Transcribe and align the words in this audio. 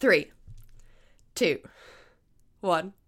Three, 0.00 0.30
two, 1.34 1.60
one. 2.62 2.94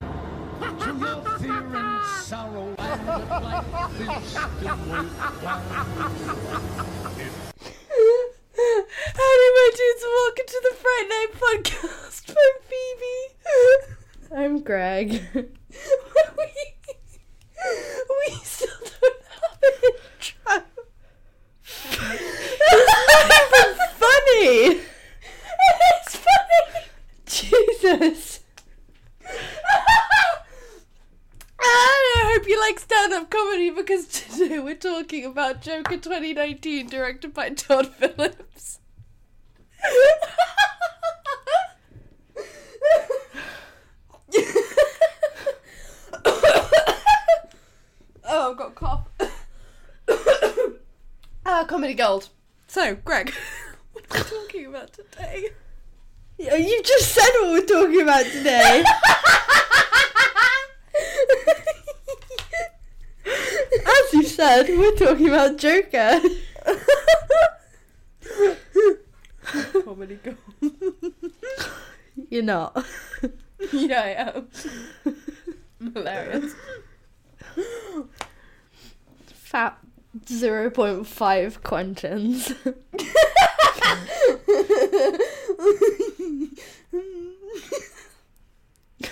To 0.00 0.96
your 0.98 1.20
fear 1.38 1.52
and 1.52 2.04
sorrow 2.22 2.74
like 2.78 3.64
still 3.84 5.16
Howdy, 9.16 9.48
my 9.52 9.70
dudes, 9.76 10.04
welcome 10.06 10.46
to 10.46 10.60
the 10.62 10.74
Fright 10.76 11.08
Night 11.10 11.32
Podcast. 11.34 12.24
I'm 12.40 12.56
Phoebe. 12.70 13.26
I'm 14.34 14.62
Greg. 14.62 15.08
we, 15.34 15.44
we 18.08 18.28
still 18.42 18.80
don't 18.80 19.22
have 19.28 19.58
an 19.62 19.72
intro. 20.16 20.62
Funny. 23.98 24.93
Jesus. 27.84 28.40
I 31.60 32.32
hope 32.32 32.48
you 32.48 32.58
like 32.58 32.80
stand-up 32.80 33.28
comedy 33.30 33.68
because 33.68 34.06
today 34.06 34.58
we're 34.58 34.74
talking 34.74 35.26
about 35.26 35.60
Joker 35.60 35.98
2019, 35.98 36.88
directed 36.88 37.34
by 37.34 37.50
Todd 37.50 37.88
Phillips. 37.88 38.80
oh, 48.24 48.50
I've 48.50 48.56
got 48.56 48.68
a 48.68 48.74
cough. 48.74 49.08
Ah, 51.44 51.64
comedy 51.68 51.92
gold. 51.92 52.30
So, 52.66 52.94
Greg, 52.94 53.34
what 53.92 54.04
are 54.10 54.18
we 54.18 54.24
talking 54.24 54.66
about 54.66 54.94
today? 54.94 55.50
Yeah, 56.44 56.56
You 56.56 56.82
just 56.82 57.12
said 57.12 57.30
what 57.40 57.52
we're 57.52 57.64
talking 57.64 58.02
about 58.02 58.26
today. 58.26 58.84
As 63.26 64.12
you 64.12 64.24
said, 64.24 64.68
we're 64.68 64.94
talking 64.94 65.28
about 65.28 65.56
Joker. 65.56 66.20
comedy 69.84 70.18
gold. 70.22 70.36
You're 72.28 72.42
not. 72.42 72.84
yeah, 73.72 74.02
I 74.02 74.08
am. 74.36 74.48
Hilarious. 75.94 76.52
Fat 79.26 79.78
0.5 80.20 81.60
Quentins. 81.62 82.54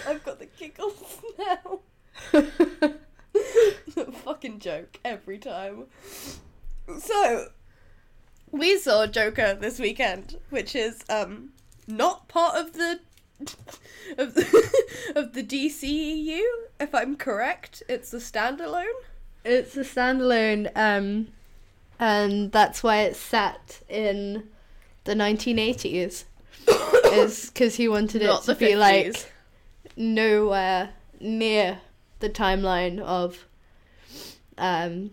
I've 0.07 0.25
got 0.25 0.39
the 0.39 0.47
giggles 0.59 1.21
now. 1.39 1.81
Fucking 4.25 4.59
joke 4.59 4.99
every 5.05 5.39
time. 5.39 5.87
So, 6.99 7.49
we 8.51 8.79
saw 8.79 9.07
Joker 9.07 9.55
this 9.55 9.79
weekend, 9.79 10.39
which 10.51 10.75
is 10.75 11.03
um 11.09 11.51
not 11.87 12.29
part 12.29 12.57
of 12.57 12.75
the 12.75 13.01
of 14.19 14.35
the, 14.35 14.83
of 15.17 15.33
the 15.33 15.43
DCEU, 15.43 16.43
if 16.79 16.95
I'm 16.95 17.17
correct. 17.17 17.83
It's 17.89 18.13
a 18.13 18.19
standalone. 18.19 18.85
It's 19.45 19.77
a 19.77 19.81
standalone, 19.81 20.71
um, 20.77 21.29
and 21.99 22.53
that's 22.53 22.83
why 22.83 23.03
it's 23.03 23.19
set 23.19 23.81
in 23.89 24.49
the 25.05 25.15
1980s. 25.15 26.25
is 27.13 27.47
because 27.51 27.77
he 27.77 27.89
wanted 27.89 28.23
it 28.23 28.27
Not 28.27 28.45
to 28.45 28.55
be 28.55 28.67
50s. 28.73 28.79
like 28.79 29.33
nowhere 29.97 30.91
near 31.21 31.81
the 32.21 32.31
timeline 32.31 33.01
of 33.01 33.47
um, 34.59 35.11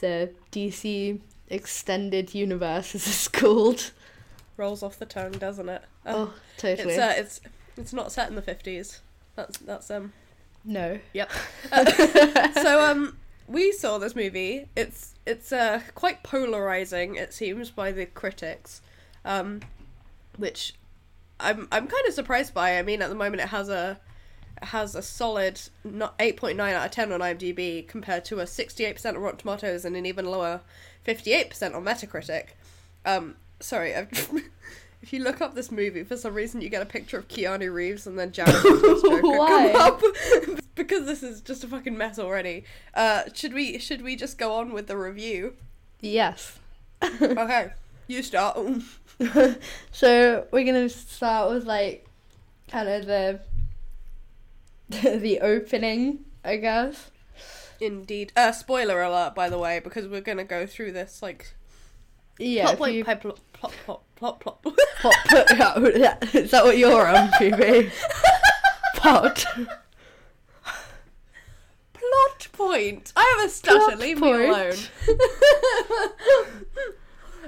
the 0.00 0.30
DC 0.52 1.18
extended 1.48 2.34
universe, 2.34 2.94
as 2.94 3.06
it's 3.06 3.28
called. 3.28 3.92
rolls 4.56 4.82
off 4.82 4.98
the 4.98 5.06
tongue, 5.06 5.32
doesn't 5.32 5.68
it? 5.68 5.82
Oh, 6.06 6.34
totally. 6.58 6.94
it's 6.94 6.98
uh, 7.02 7.14
it's 7.16 7.40
it's 7.76 7.92
not 7.92 8.12
set 8.12 8.28
in 8.28 8.36
the 8.36 8.42
fifties. 8.42 9.00
That's 9.36 9.58
that's 9.58 9.90
um 9.90 10.12
no. 10.64 10.98
Yep. 11.12 11.30
Uh, 11.72 12.52
so 12.62 12.80
um, 12.90 13.16
we 13.46 13.72
saw 13.72 13.98
this 13.98 14.16
movie. 14.16 14.68
It's 14.76 15.14
it's 15.26 15.52
uh 15.52 15.80
quite 15.94 16.22
polarizing. 16.22 17.16
It 17.16 17.32
seems 17.32 17.70
by 17.70 17.92
the 17.92 18.06
critics, 18.06 18.82
um, 19.24 19.60
which 20.36 20.74
I'm 21.40 21.68
I'm 21.70 21.86
kind 21.86 22.06
of 22.06 22.14
surprised 22.14 22.54
by. 22.54 22.78
I 22.78 22.82
mean, 22.82 23.02
at 23.02 23.08
the 23.08 23.14
moment 23.14 23.42
it 23.42 23.48
has 23.48 23.68
a 23.68 24.00
it 24.60 24.68
has 24.68 24.94
a 24.94 25.02
solid 25.02 25.60
not 25.82 26.14
eight 26.18 26.36
point 26.36 26.56
nine 26.56 26.74
out 26.74 26.86
of 26.86 26.90
ten 26.90 27.12
on 27.12 27.20
IMDb 27.20 27.86
compared 27.86 28.24
to 28.26 28.40
a 28.40 28.46
sixty 28.46 28.84
eight 28.84 28.94
percent 28.94 29.16
on 29.16 29.22
Rotten 29.22 29.38
Tomatoes 29.38 29.84
and 29.84 29.96
an 29.96 30.06
even 30.06 30.26
lower 30.26 30.60
fifty 31.02 31.32
eight 31.32 31.50
percent 31.50 31.74
on 31.74 31.84
Metacritic. 31.84 32.48
Um, 33.04 33.36
sorry, 33.60 33.94
I've. 33.94 34.10
If 35.02 35.12
you 35.12 35.22
look 35.22 35.42
up 35.42 35.54
this 35.54 35.70
movie, 35.70 36.02
for 36.02 36.16
some 36.16 36.32
reason 36.32 36.62
you 36.62 36.70
get 36.70 36.80
a 36.80 36.86
picture 36.86 37.18
of 37.18 37.28
Keanu 37.28 37.70
Reeves 37.70 38.06
and 38.06 38.18
then 38.18 38.32
Jared 38.32 38.54
Why? 38.62 39.98
because 40.76 41.06
this 41.06 41.22
is 41.22 41.40
just 41.40 41.64
a 41.64 41.68
fucking 41.68 41.96
mess 41.96 42.18
already. 42.18 42.64
Uh, 42.94 43.22
should 43.32 43.52
we 43.54 43.78
should 43.78 44.02
we 44.02 44.16
just 44.16 44.38
go 44.38 44.54
on 44.54 44.72
with 44.72 44.86
the 44.86 44.96
review? 44.96 45.54
Yes. 46.00 46.58
Okay, 47.20 47.70
you 48.06 48.22
start. 48.22 48.58
so 49.92 50.46
we're 50.50 50.64
gonna 50.64 50.88
start 50.88 51.50
with 51.52 51.64
like 51.66 52.06
kind 52.68 52.88
of 52.88 53.06
the 53.06 53.40
the 54.88 55.40
opening, 55.40 56.20
I 56.44 56.56
guess. 56.56 57.10
Indeed. 57.80 58.32
Uh, 58.36 58.52
spoiler 58.52 59.02
alert, 59.02 59.34
by 59.34 59.48
the 59.50 59.58
way, 59.58 59.80
because 59.80 60.06
we're 60.08 60.20
gonna 60.22 60.44
go 60.44 60.66
through 60.66 60.92
this 60.92 61.20
like 61.22 61.54
Yeah. 62.38 62.66
plot 62.66 62.78
point 62.78 62.94
you- 62.94 63.04
plot 63.04 63.20
plot 63.20 63.40
plot 63.84 64.02
plot 64.16 64.40
plot. 64.40 64.62
Pot, 65.00 65.14
put, 65.76 65.96
yeah, 65.98 66.16
is 66.32 66.50
that 66.52 66.64
what 66.64 66.78
you're 66.78 67.06
on, 67.06 67.30
Phoebe? 67.32 67.90
Pot. 68.96 69.44
Plot 72.14 72.48
point. 72.52 73.12
I 73.16 73.34
have 73.38 73.46
a 73.46 73.52
stutter. 73.52 73.78
Plot 73.78 73.98
Leave 73.98 74.18
point. 74.18 74.38
me 74.38 74.44
alone. 74.46 74.74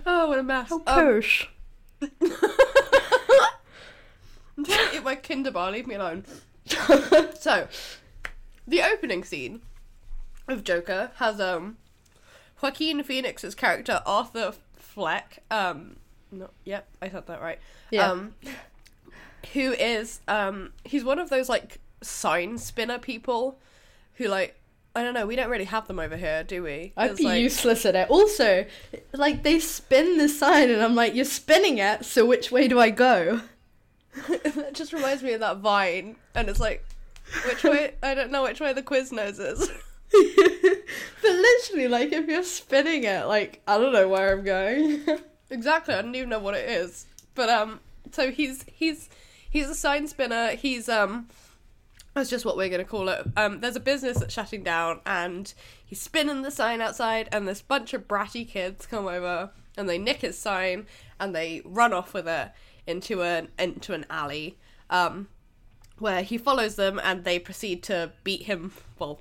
oh, 0.07 0.29
what 0.29 0.39
a 0.39 0.43
mess. 0.43 0.69
How 0.69 0.77
Um, 0.77 0.83
posh. 0.85 1.49
I'm 2.03 2.11
trying 4.65 4.91
to 4.91 4.97
eat 4.97 5.03
my 5.05 5.15
Kinder 5.17 5.51
bar. 5.51 5.71
Leave 5.71 5.87
me 5.87 5.95
alone. 5.97 6.25
so, 7.39 7.69
the 8.67 8.83
opening 8.83 9.23
scene 9.25 9.61
of 10.49 10.65
Joker 10.65 11.11
has 11.17 11.41
um 11.41 11.77
Joaquin 12.63 13.03
Phoenix's 13.03 13.55
character 13.55 14.01
Arthur 14.07 14.55
Fleck. 14.77 15.43
Um, 15.51 15.97
no, 16.33 16.51
yep, 16.65 16.89
I 17.01 17.09
said 17.09 17.27
that 17.27 17.41
right. 17.41 17.59
Yeah. 17.91 18.11
Um, 18.11 18.35
who 19.53 19.73
is 19.73 20.21
um 20.27 20.73
he's 20.85 21.05
one 21.05 21.19
of 21.21 21.29
those 21.31 21.49
like 21.49 21.79
sign 22.03 22.59
spinner 22.59 22.99
people 22.99 23.59
who 24.17 24.27
like 24.29 24.61
I 24.95 25.03
don't 25.03 25.13
know. 25.13 25.27
We 25.27 25.37
don't 25.37 25.51
really 25.51 25.65
have 25.67 25.87
them 25.89 25.99
over 25.99 26.17
here, 26.17 26.43
do 26.43 26.63
we? 26.63 26.95
I'd 26.97 27.11
It's 27.11 27.21
be 27.21 27.27
like- 27.27 27.41
useless 27.43 27.85
at 27.85 27.95
it. 27.95 28.09
Also, 28.09 28.65
like 29.13 29.43
they 29.43 29.59
spin 29.61 30.17
the 30.17 30.29
sign, 30.29 30.71
and 30.71 30.83
I'm 30.83 30.95
like, 30.95 31.15
you're 31.15 31.27
spinning 31.27 31.77
it. 31.79 32.05
So 32.07 32.25
which 32.25 32.51
way 32.51 32.67
do 32.67 32.81
I 32.81 32.89
go? 32.91 33.43
it 34.29 34.75
just 34.75 34.95
reminds 34.95 35.23
me 35.23 35.35
of 35.35 35.41
that 35.41 35.59
Vine, 35.59 36.17
and 36.35 36.49
it's 36.49 36.61
like, 36.61 36.83
which 37.47 37.63
way? 37.65 37.95
I 38.03 38.15
don't 38.15 38.31
know 38.31 38.45
which 38.45 38.59
way 38.61 38.73
the 38.73 38.83
Quiznos 38.83 39.39
is. 39.39 39.69
but 40.13 41.31
literally, 41.31 41.89
like 41.89 42.13
if 42.13 42.27
you're 42.29 42.43
spinning 42.43 43.05
it, 43.05 43.27
like 43.27 43.61
I 43.67 43.77
don't 43.79 43.93
know 43.93 44.09
where 44.09 44.33
I'm 44.33 44.45
going. 44.45 45.05
Exactly, 45.49 45.95
I 45.95 46.03
don't 46.03 46.17
even 46.17 46.29
know 46.29 46.41
what 46.41 46.55
it 46.55 46.69
is. 46.69 47.07
But 47.37 47.49
um, 47.49 47.79
so 48.11 48.33
he's 48.33 48.65
he's 48.67 49.09
he's 49.49 49.69
a 49.71 49.77
sign 49.77 50.09
spinner. 50.09 50.51
He's 50.57 50.89
um, 50.89 51.29
that's 52.17 52.31
just 52.31 52.47
what 52.47 52.57
we're 52.57 52.71
gonna 52.71 52.83
call 52.83 53.11
it. 53.11 53.27
Um, 53.37 53.61
there's 53.61 53.77
a 53.77 53.81
business 53.81 54.19
that's 54.19 54.33
shutting 54.33 54.63
down, 54.63 55.01
and 55.05 55.53
he's 55.85 56.01
spinning 56.01 56.41
the 56.41 56.51
sign 56.51 56.81
outside, 56.81 57.29
and 57.31 57.47
this 57.47 57.61
bunch 57.61 57.93
of 57.93 58.09
bratty 58.09 58.49
kids 58.49 58.87
come 58.87 59.07
over, 59.07 59.51
and 59.77 59.87
they 59.87 59.99
nick 59.99 60.23
his 60.23 60.39
sign, 60.39 60.87
and 61.21 61.37
they 61.37 61.61
run 61.63 61.93
off 61.93 62.15
with 62.15 62.27
it 62.27 62.53
into 62.87 63.23
an 63.23 63.49
into 63.59 63.93
an 63.93 64.07
alley. 64.09 64.57
Um, 64.89 65.29
where 65.99 66.23
he 66.23 66.39
follows 66.39 66.77
them, 66.77 66.99
and 67.05 67.25
they 67.25 67.39
proceed 67.39 67.83
to 67.85 68.13
beat 68.25 68.45
him. 68.45 68.73
Well, 68.99 69.21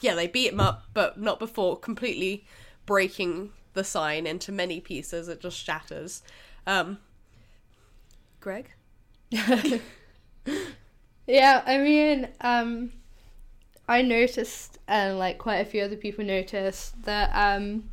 yeah, 0.00 0.14
they 0.14 0.26
beat 0.26 0.52
him 0.52 0.60
up, 0.60 0.84
but 0.92 1.18
not 1.18 1.38
before 1.38 1.78
completely 1.78 2.44
breaking 2.84 3.52
the 3.72 3.82
sign 3.82 4.26
into 4.26 4.52
many 4.52 4.78
pieces. 4.78 5.26
It 5.26 5.40
just 5.40 5.56
shatters. 5.56 6.22
Um, 6.66 6.98
Greg? 8.40 8.72
Yeah, 11.26 11.62
I 11.64 11.78
mean, 11.78 12.28
um, 12.40 12.92
I 13.88 14.02
noticed, 14.02 14.78
and 14.88 15.18
like 15.18 15.38
quite 15.38 15.58
a 15.58 15.64
few 15.64 15.82
other 15.82 15.96
people 15.96 16.24
noticed 16.24 17.02
that, 17.04 17.30
um, 17.34 17.90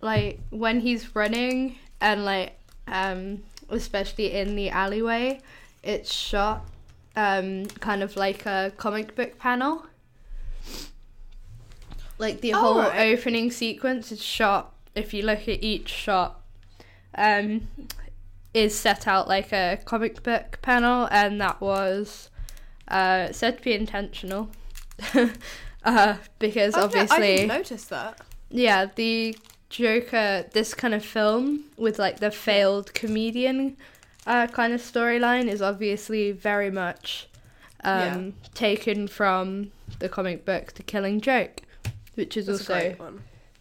like 0.00 0.40
when 0.50 0.80
he's 0.80 1.14
running 1.14 1.78
and 2.00 2.24
like, 2.24 2.58
um, 2.88 3.42
especially 3.68 4.32
in 4.32 4.56
the 4.56 4.70
alleyway. 4.70 5.40
It's 5.82 6.12
shot 6.12 6.66
um, 7.14 7.66
kind 7.66 8.02
of 8.02 8.16
like 8.16 8.44
a 8.44 8.72
comic 8.76 9.14
book 9.14 9.38
panel. 9.38 9.86
Like 12.18 12.40
the 12.40 12.54
Oh, 12.54 12.58
whole 12.58 12.78
right. 12.78 13.12
opening 13.12 13.50
sequence 13.50 14.10
is 14.10 14.22
shot. 14.22 14.72
If 14.94 15.12
you 15.12 15.22
look 15.22 15.42
at 15.48 15.62
each 15.62 15.88
shot, 15.88 16.40
um, 17.14 17.68
is 18.56 18.74
set 18.78 19.06
out 19.06 19.28
like 19.28 19.52
a 19.52 19.78
comic 19.84 20.22
book 20.22 20.58
panel, 20.62 21.08
and 21.10 21.40
that 21.40 21.60
was 21.60 22.30
uh, 22.88 23.30
said 23.32 23.58
to 23.58 23.62
be 23.64 23.72
intentional. 23.74 24.48
uh, 25.84 26.16
because 26.38 26.74
Oh, 26.74 26.80
no, 26.80 26.82
I 26.82 26.84
obviously 26.84 27.18
didn't 27.36 27.48
notice 27.48 27.84
that. 27.86 28.20
yeah, 28.50 28.86
the 28.94 29.36
Joker, 29.68 30.46
this 30.52 30.72
kind 30.74 30.94
of 30.94 31.04
film 31.04 31.64
with 31.76 31.98
like 31.98 32.20
the 32.20 32.30
failed 32.30 32.94
comedian 32.94 33.76
uh, 34.26 34.46
kind 34.46 34.72
of 34.72 34.80
storyline 34.80 35.48
is 35.48 35.60
obviously 35.60 36.32
very 36.32 36.70
much 36.70 37.28
um, 37.84 38.34
taken 38.54 39.06
from 39.06 39.70
the 39.98 40.08
comic 40.08 40.44
book 40.44 40.72
The 40.74 40.82
Killing 40.82 41.20
Joke, 41.20 41.62
which 42.14 42.36
is 42.36 42.46
That's 42.46 42.60
also 42.70 42.96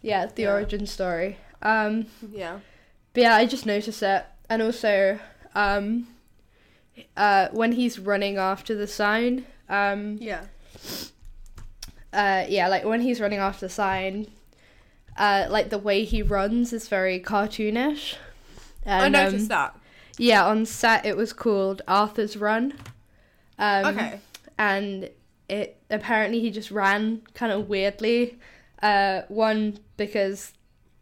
yeah 0.01 0.27
the 0.33 0.43
Yeah. 0.43 0.51
origin 0.53 0.85
story. 0.87 1.37
Um, 1.61 2.05
Yeah. 2.31 2.59
but 3.13 3.23
yeah, 3.23 3.35
I 3.35 3.45
just 3.45 3.65
noticed 3.65 4.01
it, 4.03 4.25
and 4.49 4.61
also 4.61 5.19
um, 5.53 6.07
uh, 7.17 7.47
when 7.51 7.73
he's 7.73 7.99
running 7.99 8.37
after 8.37 8.75
the 8.75 8.87
sign, 8.87 9.45
um, 9.69 10.17
Yeah. 10.19 10.45
uh, 12.13 12.45
yeah, 12.47 12.67
like 12.67 12.85
when 12.85 13.01
he's 13.01 13.19
running 13.19 13.39
after 13.39 13.65
the 13.67 13.71
sign, 13.71 14.27
uh, 15.17 15.47
like 15.49 15.69
the 15.69 15.77
way 15.77 16.03
he 16.03 16.21
runs 16.21 16.73
is 16.73 16.87
very 16.87 17.19
cartoonish. 17.19 18.15
I 18.85 19.09
noticed 19.09 19.43
um, 19.43 19.47
that. 19.49 19.79
Yeah, 20.17 20.45
on 20.45 20.65
set 20.65 21.05
it 21.05 21.17
was 21.17 21.33
called 21.33 21.81
Arthur's 21.87 22.37
Run. 22.37 22.73
Um, 23.57 23.85
Okay. 23.85 24.19
And 24.57 25.09
it 25.49 25.77
apparently 25.89 26.39
he 26.39 26.49
just 26.49 26.71
ran 26.71 27.21
kind 27.33 27.51
of 27.51 27.67
weirdly. 27.67 28.37
Uh, 28.81 29.21
one 29.27 29.79
because 29.97 30.53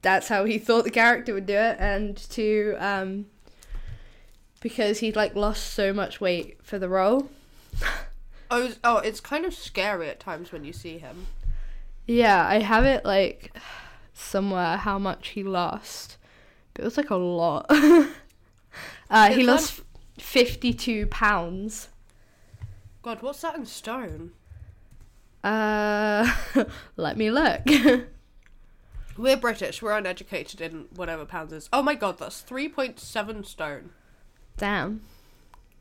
that's 0.01 0.27
how 0.27 0.45
he 0.45 0.57
thought 0.67 0.83
the 0.85 0.91
character 0.91 1.33
would 1.33 1.45
do 1.45 1.53
it, 1.55 1.77
and 1.79 2.17
two 2.17 2.75
um, 2.79 3.25
because 4.63 4.99
he'd 4.99 5.15
like 5.15 5.35
lost 5.35 5.73
so 5.73 5.91
much 5.93 6.21
weight 6.21 6.57
for 6.63 6.79
the 6.79 6.87
role. 6.87 7.29
Oh, 8.49 8.61
it's- 8.63 8.79
oh, 8.83 8.97
it's 8.97 9.19
kind 9.19 9.45
of 9.45 9.53
scary 9.53 10.07
at 10.09 10.19
times 10.21 10.51
when 10.53 10.63
you 10.63 10.71
see 10.71 10.97
him. 10.97 11.27
Yeah, 12.07 12.47
I 12.47 12.59
have 12.59 12.85
it 12.85 13.03
like 13.03 13.55
somewhere 14.13 14.77
how 14.77 14.97
much 14.97 15.29
he 15.29 15.43
lost. 15.43 16.17
But 16.73 16.83
it 16.83 16.85
was 16.85 16.97
like 16.97 17.09
a 17.09 17.15
lot. 17.15 17.65
uh, 19.09 19.29
he 19.33 19.43
lost 19.43 19.81
52 20.17 21.07
pounds. 21.07 21.89
God, 23.01 23.21
what's 23.21 23.41
that 23.41 23.55
in 23.55 23.65
stone? 23.65 24.31
Uh, 25.43 26.33
let 26.95 27.17
me 27.17 27.29
look. 27.31 27.61
We're 29.17 29.37
British. 29.37 29.81
We're 29.81 29.97
uneducated 29.97 30.61
in 30.61 30.85
whatever 30.95 31.25
pounds 31.25 31.51
is. 31.51 31.69
Oh 31.73 31.81
my 31.81 31.95
God, 31.95 32.17
that's 32.17 32.39
three 32.41 32.69
point 32.69 32.99
seven 32.99 33.43
stone. 33.43 33.91
Damn. 34.57 35.01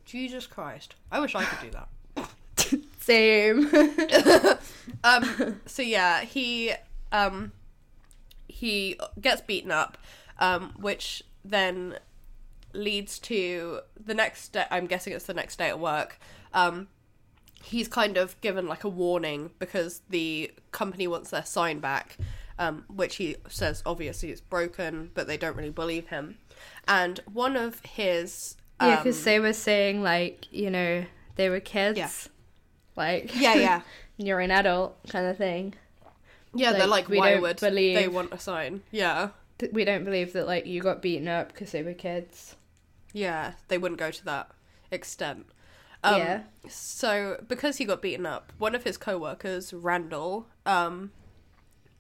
Jesus 0.04 0.46
Christ! 0.46 0.94
I 1.10 1.20
wish 1.20 1.34
I 1.34 1.44
could 1.44 1.70
do 1.70 1.78
that. 1.78 2.80
Same. 3.00 3.70
um 5.04 5.60
so 5.66 5.82
yeah 5.82 6.22
he 6.22 6.72
um 7.10 7.52
he 8.48 8.98
gets 9.20 9.40
beaten 9.40 9.70
up 9.70 9.98
um 10.38 10.72
which 10.78 11.22
then 11.44 11.98
leads 12.72 13.18
to 13.18 13.80
the 14.02 14.14
next 14.14 14.48
day 14.52 14.64
i'm 14.70 14.86
guessing 14.86 15.12
it's 15.12 15.26
the 15.26 15.34
next 15.34 15.56
day 15.56 15.68
at 15.68 15.78
work 15.78 16.18
um 16.54 16.88
he's 17.62 17.86
kind 17.88 18.16
of 18.16 18.40
given 18.40 18.66
like 18.66 18.84
a 18.84 18.88
warning 18.88 19.50
because 19.58 20.00
the 20.08 20.50
company 20.70 21.06
wants 21.06 21.30
their 21.30 21.44
sign 21.44 21.80
back 21.80 22.16
um 22.58 22.84
which 22.88 23.16
he 23.16 23.36
says 23.48 23.82
obviously 23.84 24.30
is 24.30 24.40
broken 24.40 25.10
but 25.14 25.26
they 25.26 25.36
don't 25.36 25.56
really 25.56 25.70
believe 25.70 26.08
him 26.08 26.38
and 26.88 27.20
one 27.30 27.56
of 27.56 27.80
his 27.84 28.56
yeah, 28.86 28.96
um, 28.98 29.02
because 29.02 29.22
they 29.24 29.40
were 29.40 29.52
saying 29.52 30.02
like 30.02 30.46
you 30.52 30.70
know 30.70 31.04
they 31.36 31.48
were 31.48 31.60
kids. 31.60 31.98
Yeah. 31.98 32.10
Like 32.96 33.32
yeah 33.40 33.54
yeah 33.54 33.80
you're 34.18 34.40
an 34.40 34.50
adult 34.50 34.96
kind 35.08 35.26
of 35.26 35.36
thing. 35.38 35.74
yeah 36.54 36.72
they're 36.72 36.80
Like, 36.86 37.04
like 37.04 37.08
we 37.08 37.18
why 37.18 37.32
don't 37.32 37.42
would 37.42 37.58
they 37.58 38.08
want 38.08 38.32
a 38.32 38.38
sign 38.38 38.82
yeah 38.90 39.30
Th- 39.58 39.72
We 39.72 39.84
don't 39.84 40.04
believe 40.04 40.32
that 40.34 40.46
like 40.46 40.66
you 40.66 40.82
got 40.82 41.00
beaten 41.02 41.28
up 41.28 41.48
because 41.52 41.72
they 41.72 41.82
were 41.82 41.94
kids. 41.94 42.56
Yeah, 43.14 43.52
they 43.68 43.78
wouldn't 43.78 43.98
go 44.00 44.10
to 44.10 44.24
that 44.24 44.50
extent. 44.90 45.46
Um, 46.04 46.16
Yeah. 46.18 46.40
So 46.68 47.42
because 47.48 47.76
he 47.76 47.84
got 47.84 48.02
beaten 48.02 48.26
up, 48.26 48.52
one 48.58 48.74
of 48.74 48.84
his 48.84 48.96
co-workers, 48.96 49.72
Randall, 49.72 50.46
um, 50.66 51.12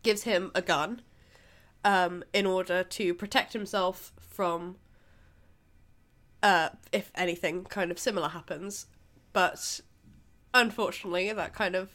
gives 0.02 0.22
him 0.24 0.50
a 0.54 0.62
gun, 0.62 1.02
um, 1.84 2.24
in 2.32 2.46
order 2.46 2.82
to 2.82 3.14
protect 3.14 3.52
himself 3.52 4.12
from, 4.20 4.76
uh, 6.42 6.70
if 6.92 7.10
anything 7.14 7.64
kind 7.64 7.90
of 7.90 7.98
similar 7.98 8.28
happens. 8.28 8.86
But 9.32 9.80
unfortunately, 10.54 11.32
that 11.32 11.54
kind 11.54 11.74
of 11.74 11.90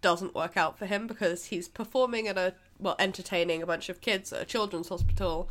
doesn't 0.00 0.34
work 0.34 0.56
out 0.56 0.78
for 0.78 0.86
him 0.86 1.06
because 1.06 1.46
he's 1.46 1.68
performing 1.68 2.28
at 2.28 2.38
a 2.38 2.54
well, 2.78 2.94
entertaining 2.98 3.62
a 3.62 3.66
bunch 3.66 3.88
of 3.88 4.00
kids 4.00 4.32
at 4.32 4.42
a 4.42 4.44
children's 4.44 4.88
hospital. 4.88 5.50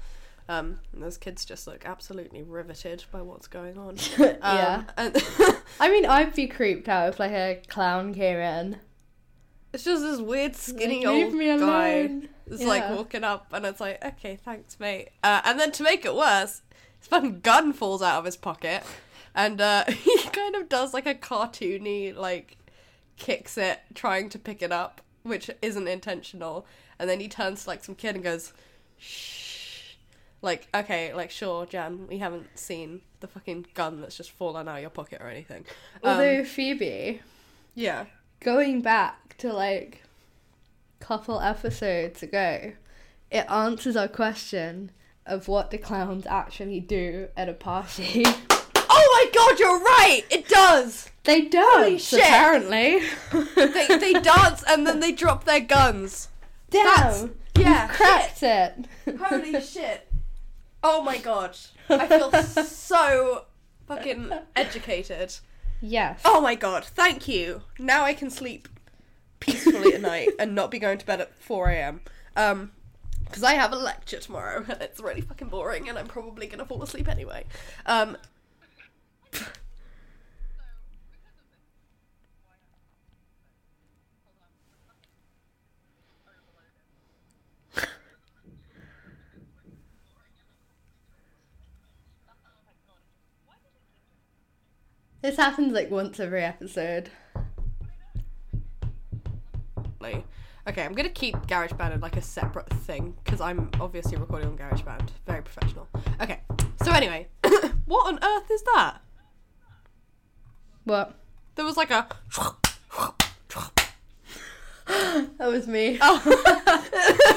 Um, 0.49 0.79
and 0.93 1.03
those 1.03 1.17
kids 1.17 1.43
just 1.43 1.67
look 1.67 1.85
absolutely 1.85 2.41
riveted 2.41 3.03
by 3.11 3.21
what's 3.21 3.47
going 3.47 3.77
on. 3.77 3.97
Um, 4.17 4.37
Yeah. 4.41 4.83
and 4.95 5.15
I 5.79 5.89
mean, 5.89 6.05
I'd 6.05 6.33
be 6.33 6.47
creeped 6.47 6.87
out 6.87 7.09
if 7.09 7.19
like 7.19 7.31
a 7.31 7.61
clown 7.67 8.13
came 8.13 8.37
in. 8.37 8.77
it's 9.73 9.83
just 9.83 10.01
this 10.03 10.21
weird, 10.21 10.55
skinny 10.55 11.05
Like, 11.05 11.25
old 11.25 11.33
me 11.33 11.47
guy. 11.47 11.53
alone. 11.55 12.29
It's 12.45 12.61
Yeah. 12.61 12.67
like 12.69 12.89
walking 12.91 13.25
up, 13.25 13.47
and 13.51 13.65
it's 13.65 13.81
like, 13.81 14.03
okay, 14.03 14.37
thanks, 14.37 14.79
mate. 14.79 15.09
Uh, 15.21 15.41
and 15.43 15.59
then 15.59 15.73
to 15.73 15.83
make 15.83 16.05
it 16.05 16.15
worse, 16.15 16.61
fucking 17.07 17.41
gun 17.41 17.73
falls 17.73 18.01
out 18.01 18.19
of 18.19 18.25
his 18.25 18.37
pocket, 18.37 18.83
and 19.35 19.59
uh, 19.61 19.85
he 19.89 20.17
kind 20.29 20.55
of 20.55 20.69
does 20.69 20.93
like 20.93 21.05
a 21.05 21.15
cartoony, 21.15 22.15
like, 22.15 22.57
kicks 23.17 23.57
it, 23.57 23.79
trying 23.93 24.29
to 24.29 24.39
pick 24.39 24.61
it 24.61 24.71
up, 24.71 25.01
which 25.23 25.49
isn't 25.61 25.87
intentional. 25.87 26.65
And 26.99 27.09
then 27.09 27.19
he 27.19 27.27
turns 27.27 27.63
to 27.63 27.69
like 27.69 27.83
some 27.83 27.95
kid 27.95 28.15
and 28.15 28.23
goes, 28.23 28.53
shh. 28.97 29.95
Like, 30.41 30.67
okay, 30.73 31.13
like, 31.13 31.31
sure, 31.31 31.65
Jan, 31.65 32.07
we 32.07 32.19
haven't 32.19 32.59
seen 32.59 33.01
the 33.21 33.27
fucking 33.27 33.67
gun 33.73 34.01
that's 34.01 34.17
just 34.17 34.31
fallen 34.31 34.67
out 34.67 34.75
of 34.75 34.81
your 34.81 34.91
pocket 34.91 35.19
or 35.21 35.29
anything. 35.29 35.65
Um, 36.03 36.11
Although 36.11 36.43
Phoebe, 36.43 37.21
yeah. 37.73 38.05
going 38.39 38.81
back 38.81 39.35
to 39.37 39.51
like 39.51 40.03
couple 40.99 41.39
episodes 41.39 42.21
ago, 42.21 42.73
it 43.31 43.49
answers 43.49 43.95
our 43.95 44.07
question 44.07 44.91
of 45.27 45.47
what 45.47 45.71
the 45.71 45.77
clowns 45.77 46.25
actually 46.25 46.79
do 46.79 47.27
at 47.37 47.49
a 47.49 47.53
party. 47.53 48.25
Oh 48.89 49.29
my 49.31 49.31
god, 49.33 49.59
you're 49.59 49.79
right! 49.79 50.23
It 50.29 50.47
does! 50.47 51.09
they 51.23 51.41
shit. 51.97 52.19
apparently. 52.19 53.01
they 53.55 53.87
they 53.99 54.13
dance 54.21 54.63
and 54.67 54.87
then 54.87 55.01
they 55.01 55.11
drop 55.11 55.43
their 55.43 55.59
guns. 55.59 56.29
That's- 56.69 57.23
Damn, 57.23 57.35
yeah, 57.63 57.87
cracked 57.89 58.41
it. 58.41 58.85
Holy 59.19 59.61
shit! 59.61 60.07
Oh 60.81 61.01
my 61.03 61.17
god, 61.17 61.57
I 61.89 62.07
feel 62.07 62.31
so 62.31 63.45
fucking 63.87 64.31
educated. 64.55 65.35
Yes. 65.81 66.21
Oh 66.23 66.39
my 66.41 66.55
god, 66.55 66.85
thank 66.85 67.27
you. 67.27 67.63
Now 67.77 68.03
I 68.03 68.13
can 68.13 68.29
sleep 68.29 68.67
peacefully 69.39 69.93
at 69.93 70.01
night 70.01 70.29
and 70.39 70.55
not 70.55 70.71
be 70.71 70.79
going 70.79 70.97
to 70.97 71.05
bed 71.05 71.21
at 71.21 71.35
four 71.35 71.69
a.m. 71.69 72.01
Um, 72.35 72.71
because 73.27 73.43
I 73.43 73.53
have 73.53 73.71
a 73.73 73.75
lecture 73.77 74.19
tomorrow 74.19 74.65
and 74.67 74.81
it's 74.81 74.99
really 74.99 75.21
fucking 75.21 75.49
boring 75.49 75.89
and 75.89 75.97
I'm 75.97 76.07
probably 76.07 76.47
gonna 76.47 76.65
fall 76.65 76.81
asleep 76.83 77.07
anyway. 77.07 77.45
Um. 77.85 78.17
This 95.21 95.37
happens 95.37 95.73
like 95.73 95.91
once 95.91 96.19
every 96.19 96.43
episode. 96.43 97.11
Like, 99.99 100.25
okay, 100.67 100.83
I'm 100.83 100.93
gonna 100.93 101.09
keep 101.09 101.35
GarageBand 101.47 101.95
in 101.95 101.99
like 102.01 102.17
a 102.17 102.21
separate 102.21 102.69
thing 102.69 103.15
because 103.23 103.41
I'm 103.41 103.69
obviously 103.79 104.17
recording 104.17 104.49
on 104.49 104.57
GarageBand. 104.57 105.09
Very 105.25 105.41
professional. 105.41 105.87
Okay, 106.21 106.41
so 106.83 106.91
anyway, 106.91 107.27
what 107.85 108.07
on 108.07 108.19
earth 108.23 108.51
is 108.51 108.61
that? 108.73 109.01
What? 110.83 111.15
There 111.55 111.65
was 111.65 111.77
like 111.77 111.91
a. 111.91 112.07
That 115.37 115.47
was 115.47 115.67
me. 115.67 115.99
Oh. 116.01 117.33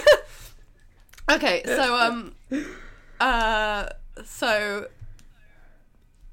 okay, 1.33 1.63
so 1.65 1.97
um, 1.97 2.35
uh, 3.19 3.89
so 4.25 4.87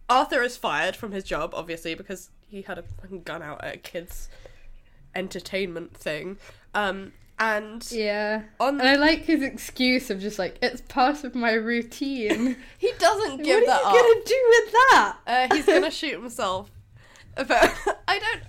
Arthur 0.10 0.44
is 0.44 0.58
fired 0.58 0.96
from 0.96 1.12
his 1.12 1.24
job, 1.24 1.54
obviously, 1.56 1.96
because 1.96 2.30
he 2.48 2.62
had 2.62 2.78
a 2.78 2.84
fucking 2.84 3.24
gun 3.24 3.42
out 3.42 3.64
at 3.64 3.76
a 3.76 3.78
kid's 3.78 4.30
entertainment 5.16 5.98
thing. 5.98 6.38
Um, 6.78 7.12
and 7.40 7.86
Yeah. 7.92 8.44
on 8.60 8.80
And 8.80 8.88
I 8.90 8.96
like 8.96 9.26
his 9.26 9.42
excuse 9.44 10.10
of 10.10 10.20
just 10.20 10.40
like, 10.40 10.58
it's 10.62 10.82
part 10.82 11.24
of 11.24 11.36
my 11.36 11.54
routine. 11.54 12.56
he 12.78 12.92
doesn't 13.00 13.44
give 13.44 13.62
what 13.62 13.68
that 13.68 13.84
are 13.84 13.94
you 13.94 14.00
up. 14.00 14.06
gonna 14.06 14.26
do 14.26 14.46
with 14.50 14.72
that? 14.74 15.18
Uh, 15.28 15.56
he's 15.56 15.66
gonna 15.66 15.92
shoot 15.92 16.14
himself. 16.14 16.72
But 17.36 17.50
I 18.08 18.20
don't. 18.20 18.42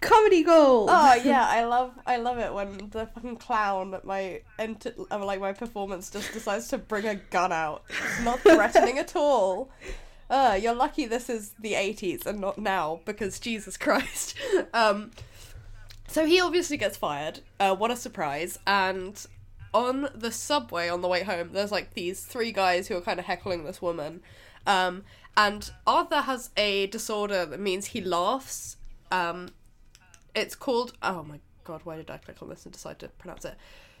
Comedy 0.00 0.42
gold. 0.42 0.90
Oh 0.92 1.14
yeah, 1.24 1.46
I 1.48 1.64
love 1.64 1.92
I 2.06 2.16
love 2.18 2.38
it 2.38 2.52
when 2.52 2.90
the 2.90 3.06
fucking 3.06 3.36
clown 3.36 3.94
at 3.94 4.04
my 4.04 4.42
enter 4.58 4.92
uh, 5.10 5.24
like 5.24 5.40
my 5.40 5.54
performance 5.54 6.10
just 6.10 6.30
decides 6.34 6.68
to 6.68 6.78
bring 6.78 7.06
a 7.06 7.14
gun 7.14 7.52
out. 7.52 7.84
It's 7.88 8.20
not 8.22 8.40
threatening 8.40 8.98
at 8.98 9.16
all. 9.16 9.70
Uh, 10.28 10.58
you're 10.60 10.74
lucky 10.74 11.06
this 11.06 11.30
is 11.30 11.52
the 11.58 11.72
80s 11.72 12.26
and 12.26 12.40
not 12.40 12.58
now 12.58 13.00
because 13.06 13.38
Jesus 13.38 13.76
Christ. 13.78 14.34
Um, 14.74 15.10
so 16.14 16.24
he 16.26 16.40
obviously 16.40 16.76
gets 16.76 16.96
fired. 16.96 17.40
Uh, 17.58 17.74
what 17.74 17.90
a 17.90 17.96
surprise! 17.96 18.56
And 18.68 19.26
on 19.72 20.08
the 20.14 20.30
subway 20.30 20.88
on 20.88 21.00
the 21.00 21.08
way 21.08 21.24
home, 21.24 21.50
there's 21.52 21.72
like 21.72 21.94
these 21.94 22.24
three 22.24 22.52
guys 22.52 22.86
who 22.86 22.96
are 22.96 23.00
kind 23.00 23.18
of 23.18 23.26
heckling 23.26 23.64
this 23.64 23.82
woman. 23.82 24.22
Um, 24.64 25.02
and 25.36 25.68
Arthur 25.88 26.20
has 26.20 26.50
a 26.56 26.86
disorder 26.86 27.44
that 27.44 27.58
means 27.58 27.86
he 27.86 28.00
laughs. 28.00 28.76
Um, 29.10 29.48
it's 30.36 30.54
called. 30.54 30.92
Oh 31.02 31.24
my 31.24 31.40
god, 31.64 31.80
why 31.82 31.96
did 31.96 32.08
I 32.08 32.18
click 32.18 32.40
on 32.40 32.48
this 32.48 32.64
and 32.64 32.72
decide 32.72 33.00
to 33.00 33.08
pronounce 33.08 33.44
it? 33.44 33.56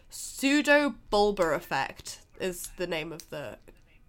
Pseudo 0.08 0.94
bulbar 1.10 1.56
effect 1.56 2.20
is 2.38 2.70
the 2.76 2.86
name 2.86 3.10
of 3.10 3.28
the 3.30 3.58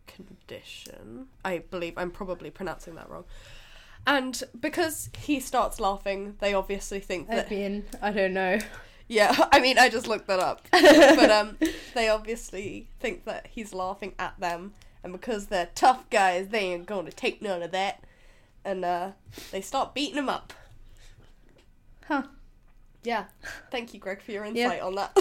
condition. 0.05 1.29
I 1.43 1.57
believe 1.57 1.97
I'm 1.97 2.11
probably 2.11 2.51
pronouncing 2.51 2.93
that 2.93 3.09
wrong. 3.09 3.23
And 4.07 4.41
because 4.59 5.09
he 5.17 5.39
starts 5.39 5.79
laughing, 5.79 6.35
they 6.39 6.53
obviously 6.53 6.99
think 6.99 7.29
I 7.29 7.35
that 7.37 7.49
mean, 7.51 7.85
I 8.01 8.11
don't 8.11 8.33
know. 8.33 8.59
yeah, 9.07 9.35
I 9.51 9.59
mean, 9.59 9.77
I 9.79 9.89
just 9.89 10.07
looked 10.07 10.27
that 10.27 10.39
up. 10.39 10.67
but 10.71 11.31
um, 11.31 11.57
they 11.95 12.07
obviously 12.09 12.87
think 12.99 13.25
that 13.25 13.47
he's 13.47 13.73
laughing 13.73 14.13
at 14.19 14.39
them, 14.39 14.73
and 15.03 15.11
because 15.11 15.47
they're 15.47 15.69
tough 15.75 16.09
guys, 16.09 16.49
they 16.49 16.59
ain't 16.73 16.85
going 16.85 17.05
to 17.05 17.11
take 17.11 17.41
none 17.41 17.63
of 17.63 17.71
that. 17.71 18.03
And 18.63 18.83
uh, 18.85 19.11
they 19.51 19.61
start 19.61 19.93
beating 19.93 20.17
him 20.17 20.29
up. 20.29 20.53
Huh. 22.07 22.23
Yeah. 23.03 23.25
Thank 23.71 23.93
you, 23.93 23.99
Greg, 23.99 24.21
for 24.21 24.31
your 24.31 24.45
Yeah. 24.45 24.65
insight 24.65 24.81
on 24.81 24.95
that. 24.95 25.15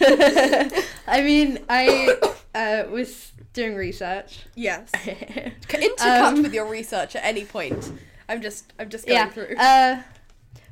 I 1.06 1.22
mean, 1.22 1.60
I 1.68 2.16
uh, 2.54 2.84
was 2.90 3.32
doing 3.54 3.74
research. 3.74 4.40
yes. 4.54 4.90
Intercut 4.94 6.00
Um, 6.22 6.42
with 6.42 6.52
your 6.54 6.66
research 6.68 7.16
at 7.16 7.24
any 7.24 7.44
point. 7.44 7.92
I'm 8.28 8.40
just, 8.42 8.72
I'm 8.78 8.88
just 8.88 9.06
going 9.06 9.18
yeah. 9.18 9.28
through. 9.30 9.56
Uh, 9.58 10.02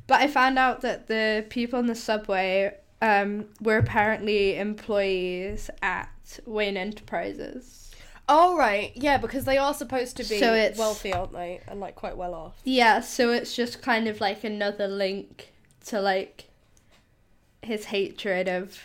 but 0.07 0.21
I 0.21 0.27
found 0.27 0.59
out 0.59 0.81
that 0.81 1.07
the 1.07 1.45
people 1.49 1.79
in 1.79 1.87
the 1.87 1.95
subway 1.95 2.75
um, 3.01 3.45
were 3.61 3.77
apparently 3.77 4.57
employees 4.57 5.69
at 5.81 6.09
Wayne 6.45 6.77
Enterprises. 6.77 7.91
oh 8.29 8.57
right, 8.57 8.91
yeah, 8.95 9.17
because 9.17 9.45
they 9.45 9.57
are 9.57 9.73
supposed 9.73 10.17
to 10.17 10.23
be 10.23 10.39
So 10.39 10.53
it's- 10.53 10.77
wealthy, 10.77 11.13
aren't 11.13 11.33
they? 11.33 11.61
And 11.67 11.79
like 11.79 11.95
quite 11.95 12.17
well 12.17 12.33
off. 12.33 12.55
Yeah, 12.63 13.01
so 13.01 13.31
it's 13.31 13.55
just 13.55 13.81
kind 13.81 14.07
of 14.07 14.19
like 14.21 14.43
another 14.43 14.87
link 14.87 15.51
to 15.85 15.99
like 16.01 16.45
his 17.61 17.85
hatred 17.85 18.47
of 18.47 18.79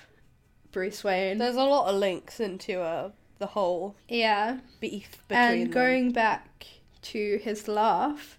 Bruce 0.73 1.03
Wayne. 1.03 1.39
There's 1.39 1.57
a 1.57 1.65
lot 1.65 1.89
of 1.89 1.97
links 1.97 2.41
into 2.41 2.81
uh, 2.81 3.11
the 3.39 3.47
whole 3.47 3.97
yeah. 4.09 4.59
beef 4.81 5.23
between 5.29 5.45
and 5.45 5.63
them. 5.63 5.71
going 5.71 6.13
back 6.13 6.67
to 7.03 7.39
his 7.43 7.69
laugh, 7.69 8.38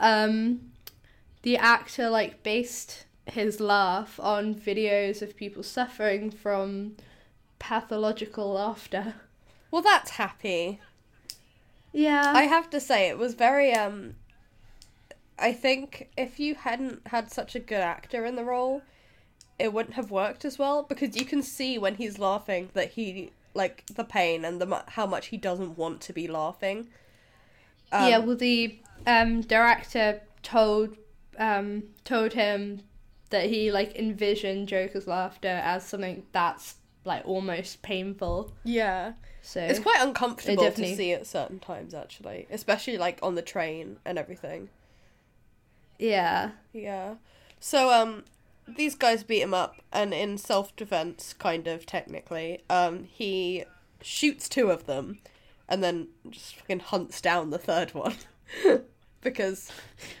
um, 0.00 0.72
the 1.42 1.56
actor 1.56 2.10
like 2.10 2.42
based 2.42 3.04
his 3.26 3.60
laugh 3.60 4.18
on 4.18 4.54
videos 4.54 5.22
of 5.22 5.36
people 5.36 5.62
suffering 5.62 6.30
from 6.30 6.96
pathological 7.58 8.52
laughter. 8.52 9.14
Well, 9.70 9.82
that's 9.82 10.10
happy. 10.12 10.80
Yeah. 11.92 12.32
I 12.34 12.42
have 12.42 12.70
to 12.70 12.80
say, 12.80 13.08
it 13.08 13.18
was 13.18 13.34
very. 13.34 13.72
um 13.72 14.16
I 15.38 15.52
think 15.52 16.10
if 16.18 16.38
you 16.38 16.54
hadn't 16.54 17.06
had 17.06 17.32
such 17.32 17.54
a 17.54 17.60
good 17.60 17.80
actor 17.80 18.26
in 18.26 18.36
the 18.36 18.44
role, 18.44 18.82
it 19.58 19.72
wouldn't 19.72 19.94
have 19.94 20.10
worked 20.10 20.44
as 20.44 20.58
well 20.58 20.82
because 20.82 21.16
you 21.16 21.24
can 21.24 21.42
see 21.42 21.78
when 21.78 21.94
he's 21.94 22.18
laughing 22.18 22.68
that 22.74 22.90
he 22.90 23.32
like 23.54 23.84
the 23.86 24.04
pain 24.04 24.44
and 24.44 24.60
the 24.60 24.84
how 24.88 25.06
much 25.06 25.28
he 25.28 25.36
doesn't 25.36 25.78
want 25.78 26.00
to 26.02 26.12
be 26.12 26.28
laughing. 26.28 26.88
Um, 27.92 28.08
yeah, 28.08 28.18
well 28.18 28.36
the 28.36 28.78
um 29.06 29.40
director 29.42 30.20
told 30.42 30.96
um 31.38 31.84
told 32.04 32.32
him 32.32 32.82
that 33.30 33.46
he 33.46 33.70
like 33.70 33.94
envisioned 33.96 34.68
Joker's 34.68 35.06
laughter 35.06 35.60
as 35.62 35.86
something 35.86 36.24
that's 36.32 36.76
like 37.04 37.22
almost 37.26 37.80
painful. 37.82 38.52
yeah. 38.64 39.12
So 39.42 39.60
It's 39.60 39.78
quite 39.78 40.00
uncomfortable 40.00 40.62
to 40.64 40.68
definitely- 40.68 40.96
see 40.96 41.12
at 41.14 41.26
certain 41.26 41.58
times, 41.60 41.94
actually, 41.94 42.46
especially 42.50 42.98
like 42.98 43.18
on 43.22 43.36
the 43.36 43.42
train 43.42 43.98
and 44.04 44.18
everything. 44.18 44.68
yeah. 45.98 46.50
Yeah. 46.72 47.14
So 47.58 47.90
um 47.90 48.24
these 48.68 48.94
guys 48.94 49.22
beat 49.24 49.40
him 49.42 49.54
up 49.54 49.76
and 49.92 50.12
in 50.14 50.38
self-defense 50.38 51.32
kind 51.38 51.66
of 51.66 51.86
technically 51.86 52.62
um 52.70 53.04
he 53.04 53.64
shoots 54.02 54.48
two 54.48 54.70
of 54.70 54.86
them 54.86 55.18
and 55.68 55.82
then 55.82 56.08
just 56.30 56.56
fucking 56.56 56.80
hunts 56.80 57.20
down 57.20 57.50
the 57.50 57.58
third 57.58 57.92
one 57.94 58.14
because 59.22 59.70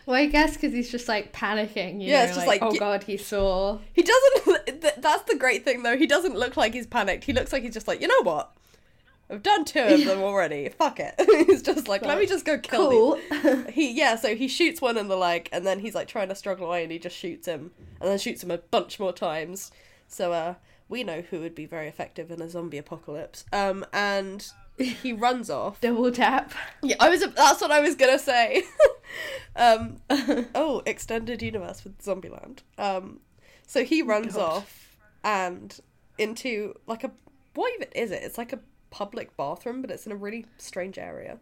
Well, 0.06 0.16
I 0.16 0.26
guess 0.26 0.54
because 0.54 0.72
he's 0.72 0.90
just 0.90 1.08
like 1.08 1.32
panicking. 1.32 2.00
You 2.02 2.08
Yeah, 2.10 2.18
know, 2.18 2.24
it's 2.24 2.34
just 2.36 2.46
like, 2.46 2.60
like, 2.60 2.68
oh 2.70 2.72
y- 2.72 2.78
god, 2.78 3.02
he 3.04 3.16
saw. 3.16 3.78
he 3.92 4.02
doesn't 4.02 4.80
that's 5.02 5.22
the 5.24 5.36
great 5.36 5.64
thing 5.64 5.82
though 5.82 5.96
he 5.96 6.06
doesn't 6.06 6.34
look 6.36 6.56
like 6.56 6.74
he's 6.74 6.86
panicked 6.86 7.24
he 7.24 7.32
looks 7.32 7.52
like 7.52 7.62
he's 7.62 7.74
just 7.74 7.88
like 7.88 8.00
you 8.00 8.08
know 8.08 8.22
what 8.22 8.52
I've 9.32 9.44
done 9.44 9.64
two 9.64 9.78
of 9.78 10.04
them 10.04 10.18
already. 10.22 10.68
Fuck 10.70 10.98
it. 10.98 11.14
he's 11.46 11.62
just 11.62 11.86
like, 11.86 12.02
let 12.02 12.18
me 12.18 12.26
just 12.26 12.44
go 12.44 12.58
kill 12.58 12.90
these 13.16 13.40
Cool. 13.42 13.62
he 13.70 13.92
yeah 13.92 14.16
so 14.16 14.34
he 14.34 14.48
shoots 14.48 14.80
one 14.82 14.98
in 14.98 15.06
the 15.08 15.16
leg 15.16 15.48
and 15.52 15.64
then 15.66 15.78
he's 15.78 15.94
like 15.94 16.08
trying 16.08 16.28
to 16.30 16.34
struggle 16.34 16.66
away 16.66 16.82
and 16.82 16.90
he 16.90 16.98
just 16.98 17.16
shoots 17.16 17.46
him 17.46 17.70
and 18.00 18.10
then 18.10 18.18
shoots 18.18 18.42
him 18.42 18.50
a 18.50 18.58
bunch 18.58 18.98
more 18.98 19.12
times 19.12 19.70
so 20.08 20.32
uh 20.32 20.54
we 20.88 21.04
know 21.04 21.20
who 21.20 21.38
would 21.38 21.54
be 21.54 21.64
very 21.66 21.86
effective 21.86 22.32
in 22.32 22.42
a 22.42 22.48
zombie 22.50 22.76
apocalypse 22.78 23.44
um 23.52 23.86
and 23.92 24.48
he 25.02 25.12
runs 25.12 25.50
off 25.50 25.80
Double 25.80 26.10
tap. 26.10 26.52
yeah 26.82 26.96
i 27.00 27.08
was 27.08 27.20
that's 27.20 27.60
what 27.60 27.70
i 27.70 27.80
was 27.80 27.94
gonna 27.94 28.18
say 28.18 28.62
um 29.56 29.96
oh 30.54 30.82
extended 30.86 31.42
universe 31.42 31.84
with 31.84 31.98
zombieland 32.02 32.58
um 32.78 33.20
so 33.66 33.84
he 33.84 34.02
runs 34.02 34.34
God. 34.34 34.42
off 34.42 34.96
and 35.22 35.80
into 36.18 36.74
like 36.86 37.04
a 37.04 37.10
what 37.54 37.72
even 37.74 37.88
is 37.94 38.10
it 38.10 38.22
it's 38.22 38.38
like 38.38 38.52
a 38.52 38.60
public 38.90 39.36
bathroom 39.36 39.80
but 39.82 39.90
it's 39.90 40.06
in 40.06 40.12
a 40.12 40.16
really 40.16 40.46
strange 40.58 40.98
area 40.98 41.38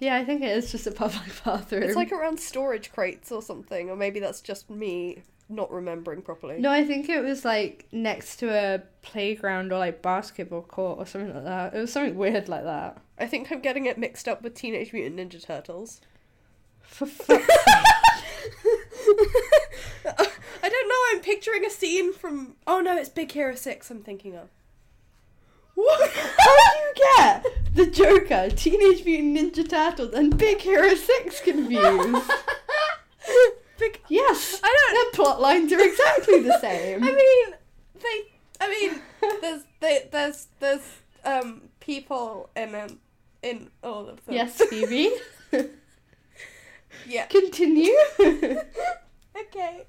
Yeah, 0.00 0.16
I 0.16 0.24
think 0.24 0.42
it 0.42 0.56
is 0.56 0.72
just 0.72 0.86
a 0.86 0.90
public 0.92 1.30
bathroom. 1.44 1.82
It's 1.82 1.96
like 1.96 2.12
around 2.12 2.38
storage 2.40 2.90
crates 2.92 3.30
or 3.30 3.40
something, 3.42 3.90
or 3.90 3.96
maybe 3.96 4.20
that's 4.20 4.40
just 4.40 4.68
me 4.68 5.22
not 5.48 5.70
remembering 5.70 6.22
properly. 6.22 6.58
No, 6.58 6.70
I 6.70 6.84
think 6.84 7.08
it 7.08 7.22
was 7.22 7.44
like 7.44 7.86
next 7.92 8.36
to 8.36 8.50
a 8.50 8.82
playground 9.02 9.72
or 9.72 9.78
like 9.78 10.02
basketball 10.02 10.62
court 10.62 10.98
or 10.98 11.06
something 11.06 11.34
like 11.34 11.44
that. 11.44 11.74
It 11.74 11.80
was 11.80 11.92
something 11.92 12.16
weird 12.16 12.48
like 12.48 12.64
that. 12.64 12.98
I 13.18 13.26
think 13.26 13.52
I'm 13.52 13.60
getting 13.60 13.86
it 13.86 13.98
mixed 13.98 14.26
up 14.28 14.42
with 14.42 14.54
Teenage 14.54 14.92
Mutant 14.92 15.16
Ninja 15.16 15.44
Turtles. 15.44 16.00
For 16.80 17.06
fuck's 17.06 17.48
I 20.06 20.68
don't 20.68 20.88
know, 20.88 20.94
I'm 21.12 21.20
picturing 21.20 21.64
a 21.64 21.70
scene 21.70 22.12
from. 22.12 22.56
Oh 22.66 22.80
no, 22.80 22.96
it's 22.96 23.08
Big 23.08 23.32
Hero 23.32 23.54
6 23.54 23.90
I'm 23.90 24.02
thinking 24.02 24.34
of. 24.34 24.48
What? 25.74 26.10
How 26.10 26.56
do 26.56 26.78
you 26.78 26.92
get 27.16 27.74
the 27.74 27.86
Joker, 27.86 28.48
Teenage 28.54 29.04
Mutant 29.04 29.54
Ninja 29.56 29.68
Turtles, 29.68 30.14
and 30.14 30.36
Big 30.36 30.60
Hero 30.60 30.94
6 30.94 31.40
confused? 31.40 32.30
Big. 33.78 34.00
yes, 34.08 34.60
I 34.62 34.68
don't. 34.68 34.94
their 34.94 35.24
plot 35.24 35.40
lines 35.40 35.72
are 35.72 35.80
exactly 35.80 36.40
the 36.42 36.58
same. 36.60 37.02
I 37.02 37.10
mean, 37.12 37.54
they. 37.94 38.30
I 38.60 38.68
mean, 38.68 39.00
there's 39.40 39.62
they, 39.80 40.08
there's 40.12 40.46
there's 40.60 40.82
um 41.24 41.62
people 41.80 42.50
in 42.56 42.74
um, 42.74 42.98
in 43.42 43.70
all 43.82 44.08
of 44.08 44.24
them. 44.24 44.34
yes, 44.34 44.56
Phoebe. 44.62 45.12
yeah. 47.06 47.26
Continue. 47.26 47.94
Okay. 49.36 49.84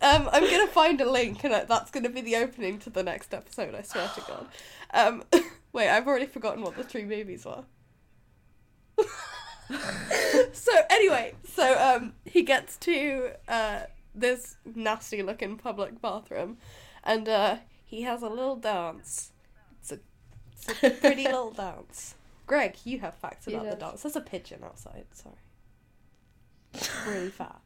um, 0.00 0.28
I'm 0.32 0.48
gonna 0.48 0.68
find 0.68 1.00
a 1.00 1.10
link, 1.10 1.42
and 1.42 1.52
that's 1.68 1.90
gonna 1.90 2.08
be 2.08 2.20
the 2.20 2.36
opening 2.36 2.78
to 2.78 2.90
the 2.90 3.02
next 3.02 3.34
episode. 3.34 3.74
I 3.74 3.82
swear 3.82 4.08
to 4.14 4.20
God. 4.20 4.46
Um, 4.94 5.24
wait, 5.72 5.88
I've 5.88 6.06
already 6.06 6.26
forgotten 6.26 6.62
what 6.62 6.76
the 6.76 6.84
three 6.84 7.04
movies 7.04 7.44
were. 7.44 7.64
So 10.52 10.72
anyway, 10.90 11.34
so 11.44 11.78
um, 11.78 12.12
he 12.24 12.42
gets 12.42 12.76
to 12.78 13.30
uh 13.48 13.80
this 14.14 14.56
nasty 14.74 15.22
looking 15.22 15.56
public 15.56 16.00
bathroom, 16.00 16.58
and 17.04 17.28
uh, 17.28 17.56
he 17.84 18.02
has 18.02 18.22
a 18.22 18.28
little 18.28 18.56
dance. 18.56 19.30
It's 19.80 19.92
a, 19.92 19.98
it's 20.68 20.82
a 20.82 20.90
pretty 20.90 21.24
little 21.34 21.52
dance. 21.52 22.14
Greg, 22.46 22.76
you 22.84 22.98
have 23.00 23.14
facts 23.14 23.46
about 23.46 23.70
the 23.70 23.76
dance. 23.76 24.02
There's 24.02 24.16
a 24.16 24.20
pigeon 24.20 24.64
outside. 24.64 25.06
Sorry. 25.12 25.36
Really 27.06 27.28
fat. 27.40 27.60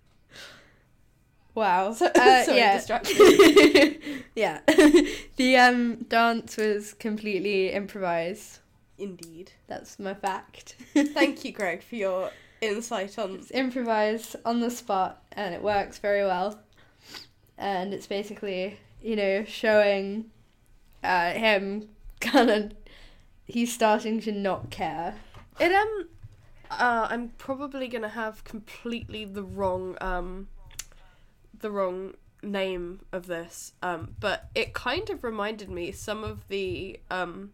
Wow. 1.55 1.93
So- 1.93 2.07
Uh, 2.15 2.43
sorry, 2.45 2.59
yeah. 2.59 2.81
yeah. 4.35 4.61
the 5.37 5.57
um 5.57 5.97
dance 6.09 6.57
was 6.59 6.93
completely 6.95 7.71
improvised. 7.71 8.59
Indeed. 8.99 9.53
That's 9.67 9.99
my 9.99 10.15
fact. 10.15 10.77
Thank 10.95 11.45
you, 11.45 11.53
Greg, 11.53 11.83
for 11.83 11.97
your 11.97 12.31
insight 12.61 13.19
on. 13.19 13.35
It's 13.37 13.51
improvised 13.51 14.37
on 14.45 14.61
the 14.61 14.71
spot 14.71 15.23
and 15.33 15.55
it 15.55 15.63
works 15.63 15.99
very 15.99 16.25
well. 16.25 16.61
And 17.59 17.93
it's 17.93 18.07
basically, 18.07 18.79
you 19.03 19.17
know, 19.17 19.45
showing 19.45 20.27
uh, 21.03 21.33
him 21.33 21.89
kind 22.21 22.51
of. 22.51 22.73
He's 23.47 23.73
starting 23.73 24.21
to 24.23 24.33
not 24.33 24.71
care. 24.71 25.17
It 25.61 25.71
um, 25.71 26.09
uh, 26.71 27.09
I'm 27.11 27.31
probably 27.37 27.89
gonna 27.89 28.09
have 28.09 28.43
completely 28.45 29.25
the 29.25 29.43
wrong 29.43 29.97
um, 30.01 30.49
the 31.61 31.71
wrong 31.71 32.15
name 32.43 33.01
of 33.11 33.27
this 33.27 33.73
um, 33.83 34.15
but 34.21 34.51
it 34.55 34.75
kind 34.75 35.09
of 35.09 35.25
reminded 35.25 35.71
me 35.71 35.91
some 35.91 36.23
of 36.23 36.47
the 36.49 37.01
um 37.11 37.53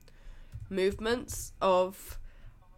movements 0.71 1.53
of, 1.61 2.19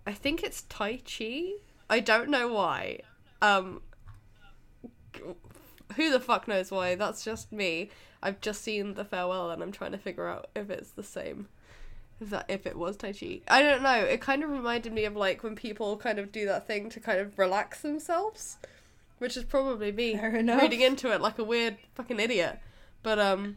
I 0.06 0.12
think 0.12 0.42
it's 0.42 0.62
Tai 0.62 1.00
Chi. 1.06 1.52
I 1.88 2.00
don't 2.00 2.30
know 2.30 2.48
why. 2.48 3.00
Um, 3.40 3.82
who 5.96 6.10
the 6.10 6.20
fuck 6.20 6.48
knows 6.48 6.70
why? 6.70 6.94
That's 6.94 7.24
just 7.24 7.52
me. 7.52 7.90
I've 8.22 8.40
just 8.40 8.62
seen 8.62 8.94
the 8.94 9.04
farewell 9.04 9.50
and 9.50 9.62
I'm 9.62 9.72
trying 9.72 9.92
to 9.92 9.98
figure 9.98 10.28
out 10.28 10.48
if 10.54 10.70
it's 10.70 10.92
the 10.92 11.02
same. 11.02 11.48
If 12.20 12.30
that 12.30 12.46
if 12.48 12.66
it 12.66 12.76
was 12.76 12.96
Tai 12.96 13.12
Chi. 13.12 13.40
I 13.48 13.62
don't 13.62 13.82
know. 13.82 13.96
It 13.96 14.20
kind 14.20 14.44
of 14.44 14.50
reminded 14.50 14.92
me 14.92 15.04
of 15.04 15.16
like 15.16 15.42
when 15.42 15.56
people 15.56 15.96
kind 15.96 16.18
of 16.18 16.30
do 16.30 16.46
that 16.46 16.66
thing 16.66 16.88
to 16.90 17.00
kind 17.00 17.20
of 17.20 17.38
relax 17.38 17.80
themselves. 17.80 18.58
Which 19.18 19.36
is 19.36 19.44
probably 19.44 19.92
me 19.92 20.18
reading 20.20 20.80
into 20.80 21.12
it 21.12 21.20
like 21.20 21.38
a 21.38 21.44
weird 21.44 21.76
fucking 21.94 22.18
idiot. 22.18 22.58
But 23.02 23.18
um 23.18 23.56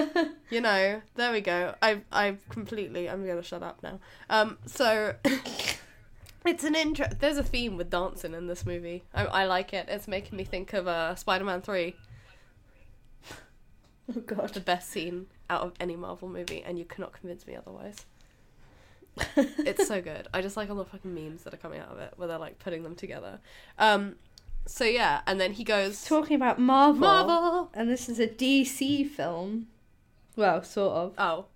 you 0.50 0.60
know, 0.60 1.02
there 1.16 1.32
we 1.32 1.40
go. 1.40 1.74
I 1.82 2.02
I 2.12 2.36
completely 2.48 3.08
I'm 3.08 3.26
gonna 3.26 3.42
shut 3.42 3.62
up 3.62 3.82
now. 3.82 3.98
Um 4.30 4.58
so 4.66 5.14
It's 6.46 6.62
an 6.62 6.74
intro. 6.74 7.06
There's 7.18 7.38
a 7.38 7.42
theme 7.42 7.78
with 7.78 7.88
dancing 7.88 8.34
in 8.34 8.48
this 8.48 8.66
movie. 8.66 9.04
I, 9.14 9.24
I 9.24 9.44
like 9.46 9.72
it. 9.72 9.88
It's 9.88 10.06
making 10.06 10.36
me 10.36 10.44
think 10.44 10.74
of 10.74 10.86
uh, 10.86 11.14
Spider-Man 11.14 11.62
Three, 11.62 11.96
Oh 14.14 14.20
god. 14.20 14.52
the 14.52 14.60
best 14.60 14.90
scene 14.90 15.26
out 15.48 15.62
of 15.62 15.72
any 15.80 15.96
Marvel 15.96 16.28
movie, 16.28 16.62
and 16.62 16.78
you 16.78 16.84
cannot 16.84 17.14
convince 17.14 17.46
me 17.46 17.56
otherwise. 17.56 18.04
It's 19.36 19.86
so 19.86 20.02
good. 20.02 20.28
I 20.34 20.42
just 20.42 20.56
like 20.58 20.68
all 20.68 20.76
the 20.76 20.84
fucking 20.84 21.14
memes 21.14 21.44
that 21.44 21.54
are 21.54 21.58
coming 21.58 21.80
out 21.80 21.90
of 21.90 21.98
it, 21.98 22.12
where 22.16 22.28
they're 22.28 22.36
like 22.36 22.58
putting 22.58 22.82
them 22.82 22.94
together. 22.94 23.38
Um, 23.78 24.16
so 24.66 24.84
yeah, 24.84 25.20
and 25.26 25.40
then 25.40 25.52
he 25.52 25.64
goes 25.64 26.04
Talking 26.04 26.36
about 26.36 26.58
Marvel. 26.58 27.00
Marvel. 27.00 27.70
And 27.74 27.88
this 27.90 28.08
is 28.08 28.18
a 28.18 28.26
DC 28.28 29.08
film. 29.08 29.66
Well, 30.36 30.62
sort 30.62 30.92
of. 30.94 31.14
Oh, 31.18 31.46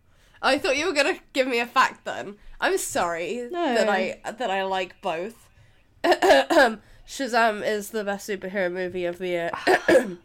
I 0.41 0.59
thought 0.59 0.77
you 0.77 0.87
were 0.87 0.93
gonna 0.93 1.19
give 1.33 1.47
me 1.49 1.59
a 1.61 1.67
fact 1.67 2.05
then. 2.05 2.37
I'm 2.61 2.79
sorry 2.79 3.49
No. 3.51 3.75
that 3.75 3.89
I 3.89 4.21
that 4.31 4.51
I 4.51 4.65
like 4.65 5.01
both. 5.03 5.49
Shazam 6.05 7.67
is 7.67 7.91
the 7.91 8.05
best 8.05 8.29
superhero 8.29 8.71
movie 8.71 9.05
of 9.07 9.19
the 9.19 9.29
year. 9.29 9.51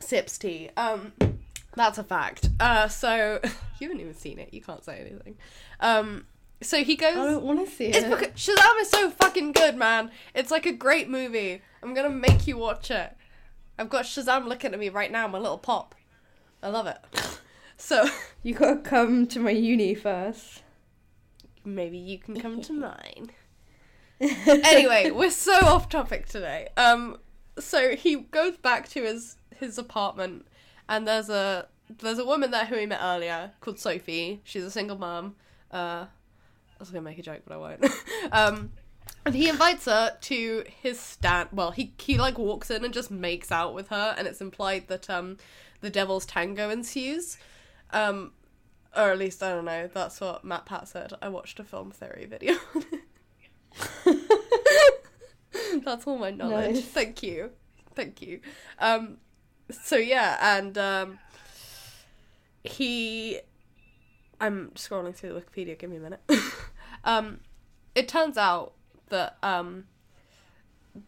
Sips 0.00 0.38
tea. 0.38 0.70
Um, 0.76 1.12
that's 1.76 1.98
a 1.98 2.04
fact. 2.04 2.48
Uh, 2.58 2.88
so 2.88 3.40
you 3.78 3.88
haven't 3.88 4.00
even 4.00 4.14
seen 4.14 4.38
it. 4.38 4.52
You 4.54 4.62
can't 4.62 4.82
say 4.84 4.98
anything. 5.00 5.36
Um, 5.80 6.26
so 6.60 6.82
he 6.84 6.96
goes. 6.96 7.16
I 7.16 7.24
don't 7.24 7.44
want 7.44 7.64
to 7.66 7.72
see 7.72 7.86
It's 7.86 7.98
it. 7.98 8.10
because 8.10 8.28
Shazam 8.34 8.80
is 8.80 8.90
so 8.90 9.10
fucking 9.10 9.52
good, 9.52 9.76
man. 9.76 10.10
It's 10.34 10.50
like 10.50 10.66
a 10.66 10.72
great 10.72 11.08
movie. 11.08 11.62
I'm 11.82 11.94
gonna 11.94 12.10
make 12.10 12.46
you 12.46 12.56
watch 12.56 12.90
it. 12.90 13.16
I've 13.78 13.88
got 13.90 14.04
Shazam 14.04 14.46
looking 14.46 14.72
at 14.72 14.78
me 14.80 14.88
right 14.88 15.10
now, 15.12 15.28
my 15.28 15.38
little 15.38 15.58
pop. 15.58 15.94
I 16.62 16.68
love 16.68 16.86
it. 16.86 16.98
So 17.80 18.08
You 18.42 18.54
gotta 18.54 18.80
come 18.80 19.28
to 19.28 19.38
my 19.38 19.52
uni 19.52 19.94
first. 19.94 20.64
maybe 21.64 21.96
you 21.96 22.18
can 22.18 22.40
come 22.40 22.60
to 22.62 22.72
mine. 22.88 23.30
Anyway, 24.20 25.12
we're 25.12 25.30
so 25.30 25.54
off 25.64 25.88
topic 25.88 26.26
today. 26.26 26.68
Um, 26.76 27.18
so 27.58 27.94
he 27.94 28.16
goes 28.16 28.56
back 28.56 28.88
to 28.90 29.02
his 29.04 29.36
his 29.54 29.78
apartment, 29.78 30.46
and 30.88 31.06
there's 31.06 31.28
a 31.30 31.68
there's 32.00 32.18
a 32.18 32.24
woman 32.24 32.50
there 32.50 32.64
who 32.66 32.76
he 32.76 32.86
met 32.86 32.98
earlier 33.00 33.52
called 33.60 33.78
Sophie. 33.78 34.40
She's 34.42 34.64
a 34.64 34.70
single 34.72 34.98
mom. 34.98 35.36
Uh, 35.70 36.06
I 36.78 36.82
was 36.82 36.90
gonna 36.90 37.02
make 37.02 37.18
a 37.18 37.22
joke, 37.22 37.42
but 37.46 37.54
I 37.54 37.56
won't. 37.56 37.84
um, 38.32 38.70
and 39.24 39.34
he 39.34 39.48
invites 39.48 39.86
her 39.86 40.16
to 40.20 40.64
his 40.82 41.00
stand. 41.00 41.48
Well, 41.52 41.72
he 41.72 41.92
he 41.98 42.16
like 42.18 42.38
walks 42.38 42.70
in 42.70 42.84
and 42.84 42.94
just 42.94 43.10
makes 43.10 43.50
out 43.50 43.74
with 43.74 43.88
her, 43.88 44.14
and 44.16 44.28
it's 44.28 44.40
implied 44.40 44.88
that 44.88 45.10
um 45.10 45.36
the 45.80 45.90
devil's 45.90 46.24
tango 46.24 46.70
ensues. 46.70 47.36
Um, 47.90 48.32
or 48.96 49.10
at 49.10 49.18
least 49.18 49.42
I 49.42 49.50
don't 49.50 49.64
know. 49.64 49.88
That's 49.92 50.20
what 50.20 50.44
MatPat 50.44 50.88
said. 50.88 51.12
I 51.20 51.28
watched 51.28 51.58
a 51.60 51.64
film 51.64 51.90
theory 51.90 52.26
video. 52.26 52.54
That's 55.84 56.06
all 56.06 56.18
my 56.18 56.30
knowledge. 56.30 56.74
Nice. 56.76 56.84
Thank 56.84 57.22
you, 57.22 57.50
thank 57.94 58.22
you. 58.22 58.40
Um, 58.78 59.18
so 59.70 59.96
yeah, 59.96 60.56
and 60.56 60.76
um, 60.78 61.18
he. 62.64 63.40
I'm 64.40 64.70
scrolling 64.74 65.14
through 65.14 65.34
the 65.34 65.40
Wikipedia. 65.40 65.78
Give 65.78 65.90
me 65.90 65.96
a 65.96 66.00
minute. 66.00 66.20
um, 67.04 67.40
it 67.94 68.08
turns 68.08 68.36
out 68.38 68.72
that 69.08 69.36
um, 69.42 69.84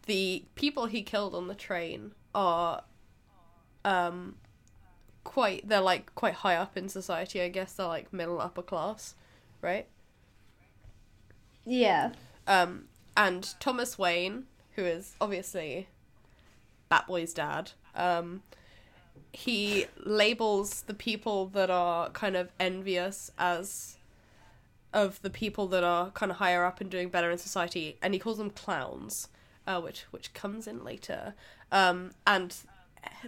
the 0.05 0.43
people 0.55 0.85
he 0.87 1.01
killed 1.03 1.35
on 1.35 1.47
the 1.47 1.55
train 1.55 2.11
are 2.33 2.83
um 3.83 4.35
quite 5.23 5.67
they're 5.67 5.81
like 5.81 6.13
quite 6.15 6.33
high 6.35 6.55
up 6.55 6.77
in 6.77 6.87
society 6.87 7.41
i 7.41 7.47
guess 7.49 7.73
they're 7.73 7.87
like 7.87 8.11
middle 8.13 8.39
upper 8.39 8.61
class 8.61 9.15
right 9.59 9.87
Yeah. 11.65 12.11
um 12.47 12.85
and 13.17 13.53
thomas 13.59 13.97
wayne 13.99 14.45
who 14.75 14.83
is 14.85 15.15
obviously 15.19 15.87
batboy's 16.91 17.33
dad 17.33 17.71
um 17.95 18.43
he 19.33 19.85
labels 19.97 20.83
the 20.83 20.93
people 20.93 21.47
that 21.47 21.69
are 21.69 22.09
kind 22.09 22.35
of 22.35 22.51
envious 22.59 23.31
as 23.37 23.97
of 24.93 25.21
the 25.21 25.29
people 25.29 25.67
that 25.67 25.83
are 25.83 26.11
kind 26.11 26.31
of 26.31 26.37
higher 26.37 26.65
up 26.65 26.81
and 26.81 26.89
doing 26.89 27.09
better 27.09 27.31
in 27.31 27.37
society 27.37 27.97
and 28.01 28.13
he 28.13 28.19
calls 28.19 28.37
them 28.37 28.49
clowns 28.49 29.29
uh, 29.65 29.79
which 29.79 30.01
which 30.11 30.33
comes 30.33 30.67
in 30.67 30.83
later 30.83 31.33
um 31.71 32.11
and 32.27 32.57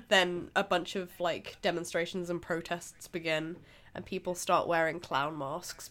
then 0.10 0.50
a 0.56 0.64
bunch 0.64 0.96
of 0.96 1.10
like 1.20 1.58
demonstrations 1.62 2.30
and 2.30 2.42
protests 2.42 3.08
begin 3.08 3.56
and 3.96 4.06
people 4.06 4.36
start 4.36 4.68
wearing 4.68 5.00
clown 5.00 5.38
masks 5.38 5.90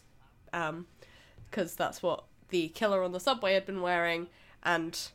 um 0.53 0.85
because 1.49 1.75
that's 1.75 2.03
what 2.03 2.23
the 2.49 2.67
killer 2.69 3.01
on 3.01 3.11
the 3.13 3.19
subway 3.19 3.55
had 3.55 3.65
been 3.65 3.81
wearing 3.81 4.27
and 4.63 5.09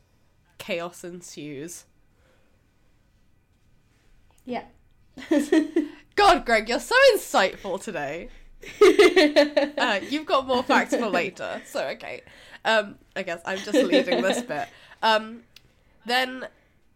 chaos 0.57 1.05
ensues 1.05 1.85
Yeah. 4.45 4.63
God 6.15 6.45
greg 6.45 6.67
you're 6.69 6.79
so 6.79 6.95
insightful 7.15 7.81
today. 7.81 8.29
Uh, 9.77 9.99
you've 10.09 10.25
got 10.25 10.45
more 10.45 10.61
facts 10.63 10.93
for 10.95 11.07
later. 11.07 11.61
So 11.65 11.87
okay. 11.89 12.21
Um 12.65 12.95
i 13.15 13.23
guess 13.23 13.41
i'm 13.45 13.57
just 13.59 13.73
leaving 13.73 14.21
this 14.21 14.41
bit. 14.41 14.67
Um 15.01 15.43
then 16.05 16.47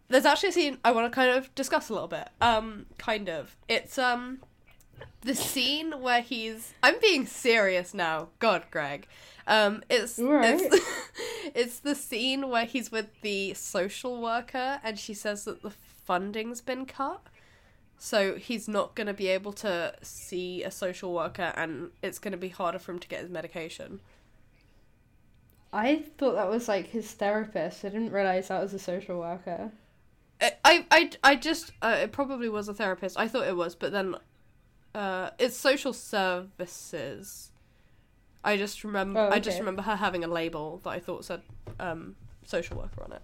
there's 0.08 0.26
actually 0.26 0.50
a 0.50 0.52
scene 0.52 0.78
i 0.84 0.92
want 0.92 1.10
to 1.10 1.14
kind 1.14 1.30
of 1.30 1.54
discuss 1.54 1.88
a 1.88 1.92
little 1.94 2.08
bit. 2.08 2.28
Um 2.40 2.86
kind 2.98 3.28
of. 3.30 3.56
It's 3.68 3.98
um 3.98 4.40
the 5.22 5.34
scene 5.34 6.00
where 6.02 6.20
he's 6.20 6.74
i'm 6.82 7.00
being 7.00 7.24
serious 7.26 7.94
now. 7.94 8.28
God 8.38 8.64
greg. 8.70 9.06
Um 9.46 9.82
it's 9.88 10.18
Right. 10.18 10.60
it's 10.60 10.86
it's 11.54 11.78
the 11.78 11.94
scene 11.94 12.50
where 12.50 12.66
he's 12.66 12.92
with 12.92 13.06
the 13.22 13.54
social 13.54 14.20
worker 14.20 14.80
and 14.84 14.98
she 14.98 15.14
says 15.14 15.44
that 15.44 15.62
the 15.62 15.70
funding's 15.70 16.60
been 16.60 16.84
cut 16.84 17.22
so 17.98 18.34
he's 18.36 18.68
not 18.68 18.94
going 18.94 19.06
to 19.06 19.14
be 19.14 19.28
able 19.28 19.52
to 19.52 19.94
see 20.02 20.62
a 20.62 20.70
social 20.70 21.12
worker 21.12 21.52
and 21.56 21.90
it's 22.02 22.18
going 22.18 22.32
to 22.32 22.38
be 22.38 22.48
harder 22.48 22.78
for 22.78 22.92
him 22.92 22.98
to 22.98 23.08
get 23.08 23.20
his 23.20 23.30
medication 23.30 24.00
I 25.74 26.04
thought 26.18 26.36
that 26.36 26.48
was 26.48 26.68
like 26.68 26.86
his 26.86 27.10
therapist. 27.10 27.84
I 27.84 27.88
didn't 27.88 28.12
realize 28.12 28.46
that 28.46 28.62
was 28.62 28.72
a 28.72 28.78
social 28.78 29.18
worker. 29.18 29.72
I 30.40 30.86
I 30.90 31.10
I, 31.22 31.34
just 31.34 31.72
uh, 31.82 31.96
it 32.02 32.12
probably 32.12 32.48
was 32.48 32.68
a 32.68 32.74
therapist. 32.74 33.18
I 33.18 33.26
thought 33.26 33.48
it 33.48 33.56
was, 33.56 33.74
but 33.74 33.90
then 33.90 34.14
uh, 34.94 35.30
it's 35.38 35.56
social 35.56 35.92
services. 35.92 37.50
I 38.44 38.56
just 38.56 38.84
remember 38.84 39.18
Oh, 39.18 39.30
I 39.30 39.40
just 39.40 39.58
remember 39.58 39.82
her 39.82 39.96
having 39.96 40.22
a 40.22 40.28
label 40.28 40.80
that 40.84 40.90
I 40.90 41.00
thought 41.00 41.24
said 41.24 41.42
um, 41.80 42.14
social 42.44 42.76
worker 42.76 43.02
on 43.02 43.12
it. 43.12 43.22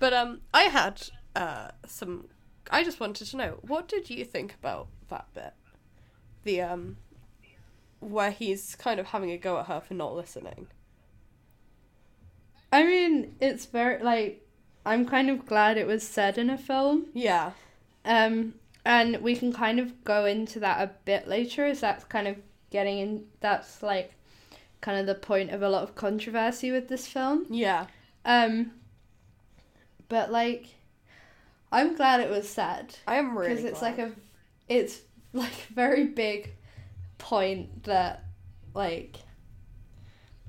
But 0.00 0.12
um, 0.12 0.40
I 0.52 0.64
had 0.64 1.00
uh, 1.36 1.68
some. 1.86 2.26
I 2.70 2.84
just 2.84 3.00
wanted 3.00 3.26
to 3.26 3.36
know 3.36 3.58
what 3.62 3.88
did 3.88 4.10
you 4.10 4.24
think 4.24 4.54
about 4.54 4.88
that 5.08 5.26
bit, 5.34 5.52
the 6.44 6.62
um, 6.62 6.96
where 8.00 8.30
he's 8.30 8.74
kind 8.76 9.00
of 9.00 9.06
having 9.06 9.30
a 9.30 9.38
go 9.38 9.58
at 9.58 9.66
her 9.66 9.80
for 9.80 9.94
not 9.94 10.14
listening. 10.14 10.66
I 12.72 12.84
mean, 12.84 13.36
it's 13.40 13.66
very 13.66 14.02
like 14.02 14.44
I'm 14.86 15.06
kind 15.06 15.30
of 15.30 15.46
glad 15.46 15.78
it 15.78 15.86
was 15.86 16.06
said 16.06 16.38
in 16.38 16.50
a 16.50 16.58
film. 16.58 17.06
Yeah. 17.14 17.52
Um, 18.04 18.54
and 18.84 19.22
we 19.22 19.34
can 19.34 19.52
kind 19.52 19.80
of 19.80 20.04
go 20.04 20.26
into 20.26 20.60
that 20.60 20.82
a 20.82 20.92
bit 21.04 21.26
later, 21.26 21.64
as 21.64 21.80
that's 21.80 22.04
kind 22.04 22.28
of 22.28 22.36
getting 22.70 22.98
in. 22.98 23.26
That's 23.40 23.82
like 23.82 24.12
kind 24.80 24.98
of 24.98 25.06
the 25.06 25.14
point 25.14 25.50
of 25.50 25.62
a 25.62 25.68
lot 25.68 25.82
of 25.82 25.94
controversy 25.94 26.70
with 26.70 26.88
this 26.88 27.06
film. 27.06 27.46
Yeah. 27.48 27.86
Um, 28.24 28.72
but 30.08 30.30
like, 30.30 30.66
I'm 31.74 31.96
glad 31.96 32.20
it 32.20 32.30
was 32.30 32.48
said. 32.48 32.96
I 33.06 33.16
am 33.16 33.36
really 33.36 33.50
because 33.54 33.64
it's 33.64 33.80
glad. 33.80 33.98
like 33.98 33.98
a, 33.98 34.12
it's 34.68 35.00
like 35.32 35.52
a 35.70 35.74
very 35.74 36.04
big 36.06 36.52
point 37.18 37.84
that 37.84 38.24
like 38.74 39.16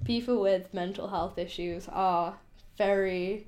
people 0.04 0.40
with 0.42 0.74
mental 0.74 1.08
health 1.08 1.38
issues 1.38 1.88
are 1.92 2.36
very 2.78 3.48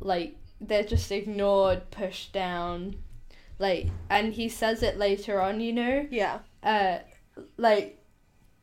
like 0.00 0.36
they're 0.60 0.84
just 0.84 1.10
ignored, 1.10 1.90
pushed 1.90 2.32
down, 2.32 2.94
like, 3.58 3.88
and 4.10 4.32
he 4.32 4.48
says 4.48 4.82
it 4.82 4.96
later 4.96 5.40
on, 5.40 5.60
you 5.60 5.72
know, 5.72 6.06
Yeah. 6.10 6.38
uh, 6.62 6.98
like 7.56 7.98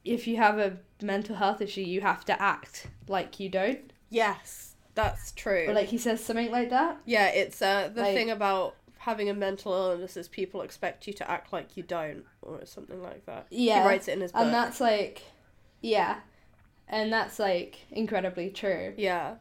if 0.05 0.25
you 0.27 0.37
have 0.37 0.57
a 0.59 0.77
mental 1.01 1.35
health 1.35 1.59
issue, 1.61 1.81
you 1.81 1.99
have 2.01 2.23
to 2.25 2.41
act 2.41 2.87
like 3.07 3.39
you 3.39 3.49
don't, 3.49 3.91
Yes, 4.09 4.68
that's 5.03 5.31
true. 5.33 5.65
or 5.67 5.73
like 5.73 5.87
he 5.87 5.97
says 5.97 6.23
something 6.23 6.51
like 6.51 6.69
that. 6.69 6.97
yeah, 7.05 7.27
it's 7.27 7.61
uh, 7.61 7.89
the 7.93 8.01
like- 8.01 8.15
thing 8.15 8.29
about 8.29 8.75
having 8.99 9.29
a 9.29 9.33
mental 9.33 9.73
illness 9.73 10.17
is 10.17 10.27
people 10.27 10.61
expect 10.61 11.07
you 11.07 11.13
to 11.13 11.29
act 11.31 11.53
like 11.53 11.77
you 11.77 11.83
don't, 11.83 12.25
or 12.41 12.65
something 12.65 13.01
like 13.01 13.25
that. 13.25 13.47
Yeah, 13.49 13.81
He 13.83 13.87
writes 13.87 14.07
it 14.07 14.13
in 14.13 14.21
his 14.21 14.31
book. 14.33 14.41
and 14.41 14.53
that's 14.53 14.81
like, 14.81 15.21
yeah, 15.81 16.17
and 16.87 17.11
that's 17.13 17.39
like 17.39 17.77
incredibly 17.91 18.49
true 18.49 18.93
yeah. 18.97 19.35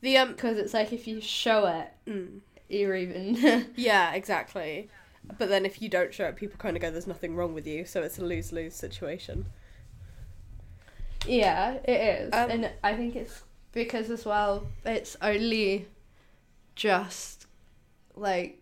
The 0.00 0.16
um. 0.18 0.32
because 0.32 0.56
it's 0.58 0.72
like 0.74 0.92
if 0.92 1.06
you 1.06 1.20
show 1.20 1.66
it, 1.66 1.88
Mm, 2.10 2.40
you're 2.68 2.96
even. 2.96 3.68
yeah, 3.76 4.12
exactly. 4.14 4.88
But 5.38 5.48
then 5.50 5.64
if 5.64 5.80
you 5.80 5.88
don't 5.88 6.12
show 6.12 6.24
it, 6.26 6.34
people 6.36 6.56
kind 6.58 6.76
of 6.76 6.82
go, 6.82 6.90
"There's 6.90 7.06
nothing 7.06 7.36
wrong 7.36 7.54
with 7.54 7.66
you," 7.66 7.84
so 7.84 8.02
it's 8.02 8.18
a 8.18 8.24
lose 8.24 8.50
lose 8.52 8.74
situation. 8.74 9.46
Yeah, 11.26 11.74
it 11.84 11.90
is. 12.22 12.32
Um, 12.32 12.50
and 12.50 12.70
I 12.82 12.94
think 12.96 13.14
it's 13.14 13.42
because 13.72 14.10
as 14.10 14.24
well, 14.24 14.66
it's 14.84 15.16
only 15.20 15.86
just 16.74 17.46
like 18.14 18.58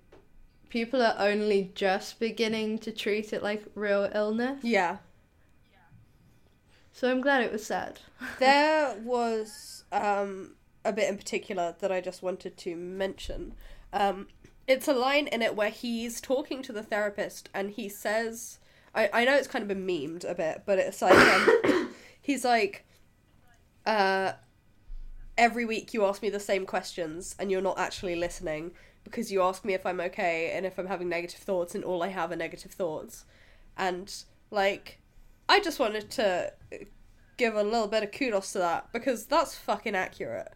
people 0.69 1.03
are 1.03 1.17
only 1.19 1.73
just 1.75 2.19
beginning 2.21 2.79
to 2.79 2.93
treat 2.93 3.33
it 3.33 3.43
like 3.43 3.65
real 3.75 4.09
illness. 4.15 4.61
Yeah. 4.63 4.99
So 6.93 7.11
I'm 7.11 7.21
glad 7.21 7.43
it 7.43 7.53
was 7.53 7.65
said. 7.65 8.01
There 8.39 8.97
was 9.03 9.85
um, 9.93 10.53
a 10.85 10.93
bit 10.93 11.09
in 11.09 11.17
particular 11.17 11.75
that 11.81 11.91
I 11.91 12.01
just 12.01 12.23
wanted 12.23 12.57
to 12.59 12.77
mention. 12.77 13.55
Um, 13.93 14.29
it's 14.67 14.87
a 14.87 14.93
line 14.93 15.27
in 15.27 15.43
it 15.43 15.57
where 15.57 15.71
he's 15.71 16.21
talking 16.21 16.63
to 16.63 16.73
the 16.73 16.83
therapist 16.83 17.49
and 17.55 17.71
he 17.71 17.89
says, 17.89 18.59
I, 18.95 19.09
I 19.13 19.25
know 19.25 19.35
it's 19.35 19.49
kind 19.49 19.63
of 19.63 19.69
been 19.69 19.87
memed 19.87 20.29
a 20.29 20.35
bit, 20.35 20.63
but 20.67 20.79
it's 20.79 21.03
like, 21.03 21.17
um, 21.17 21.91
he's 22.21 22.45
like, 22.45 22.85
uh, 23.87 24.33
every 25.41 25.65
week 25.65 25.95
you 25.95 26.05
ask 26.05 26.21
me 26.21 26.29
the 26.29 26.39
same 26.39 26.67
questions 26.67 27.35
and 27.39 27.51
you're 27.51 27.63
not 27.63 27.79
actually 27.79 28.15
listening 28.15 28.73
because 29.05 29.33
you 29.33 29.43
ask 29.43 29.65
me 29.65 29.73
if 29.73 29.87
I'm 29.87 29.99
okay 30.01 30.53
and 30.55 30.67
if 30.67 30.79
I'm 30.79 30.87
having 30.87 31.09
negative 31.09 31.41
thoughts 31.41 31.75
and 31.75 31.83
all 31.83 32.03
I 32.03 32.09
have 32.09 32.31
are 32.31 32.37
negative 32.37 32.73
thoughts. 32.73 33.25
And, 33.77 34.15
like, 34.51 35.01
I 35.49 35.59
just 35.59 35.81
wanted 35.81 36.11
to 36.11 36.53
give 37.39 37.55
a 37.57 37.63
little 37.63 37.89
bit 37.89 38.03
of 38.03 38.13
kudos 38.13 38.53
to 38.53 38.59
that 38.59 38.93
because 38.93 39.25
that's 39.25 39.57
fucking 39.57 39.95
accurate. 39.95 40.53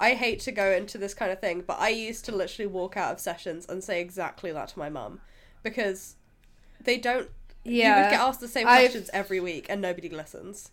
I 0.00 0.14
hate 0.14 0.40
to 0.40 0.52
go 0.52 0.70
into 0.72 0.96
this 0.96 1.12
kind 1.12 1.30
of 1.30 1.40
thing, 1.40 1.62
but 1.66 1.78
I 1.78 1.90
used 1.90 2.24
to 2.24 2.34
literally 2.34 2.68
walk 2.68 2.96
out 2.96 3.12
of 3.12 3.20
sessions 3.20 3.66
and 3.68 3.84
say 3.84 4.00
exactly 4.00 4.50
that 4.52 4.68
to 4.68 4.78
my 4.78 4.88
mum 4.88 5.20
because 5.62 6.16
they 6.80 6.96
don't. 6.96 7.28
You 7.64 7.82
would 7.82 8.10
get 8.10 8.20
asked 8.20 8.40
the 8.40 8.48
same 8.48 8.66
I've- 8.66 8.84
questions 8.84 9.10
every 9.12 9.40
week 9.40 9.66
and 9.68 9.82
nobody 9.82 10.08
listens. 10.08 10.70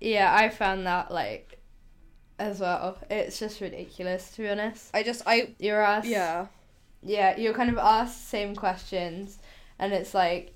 Yeah, 0.00 0.34
I 0.34 0.48
found 0.48 0.86
that 0.86 1.12
like 1.12 1.57
as 2.38 2.60
well. 2.60 2.98
It's 3.10 3.38
just 3.38 3.60
ridiculous 3.60 4.30
to 4.32 4.42
be 4.42 4.48
honest. 4.48 4.90
I 4.94 5.02
just, 5.02 5.22
I, 5.26 5.54
You're 5.58 5.80
asked 5.82 6.08
yeah. 6.08 6.46
Yeah, 7.02 7.36
you're 7.36 7.54
kind 7.54 7.70
of 7.70 7.78
asked 7.78 8.20
the 8.22 8.26
same 8.28 8.54
questions 8.56 9.38
and 9.78 9.92
it's 9.92 10.14
like 10.14 10.54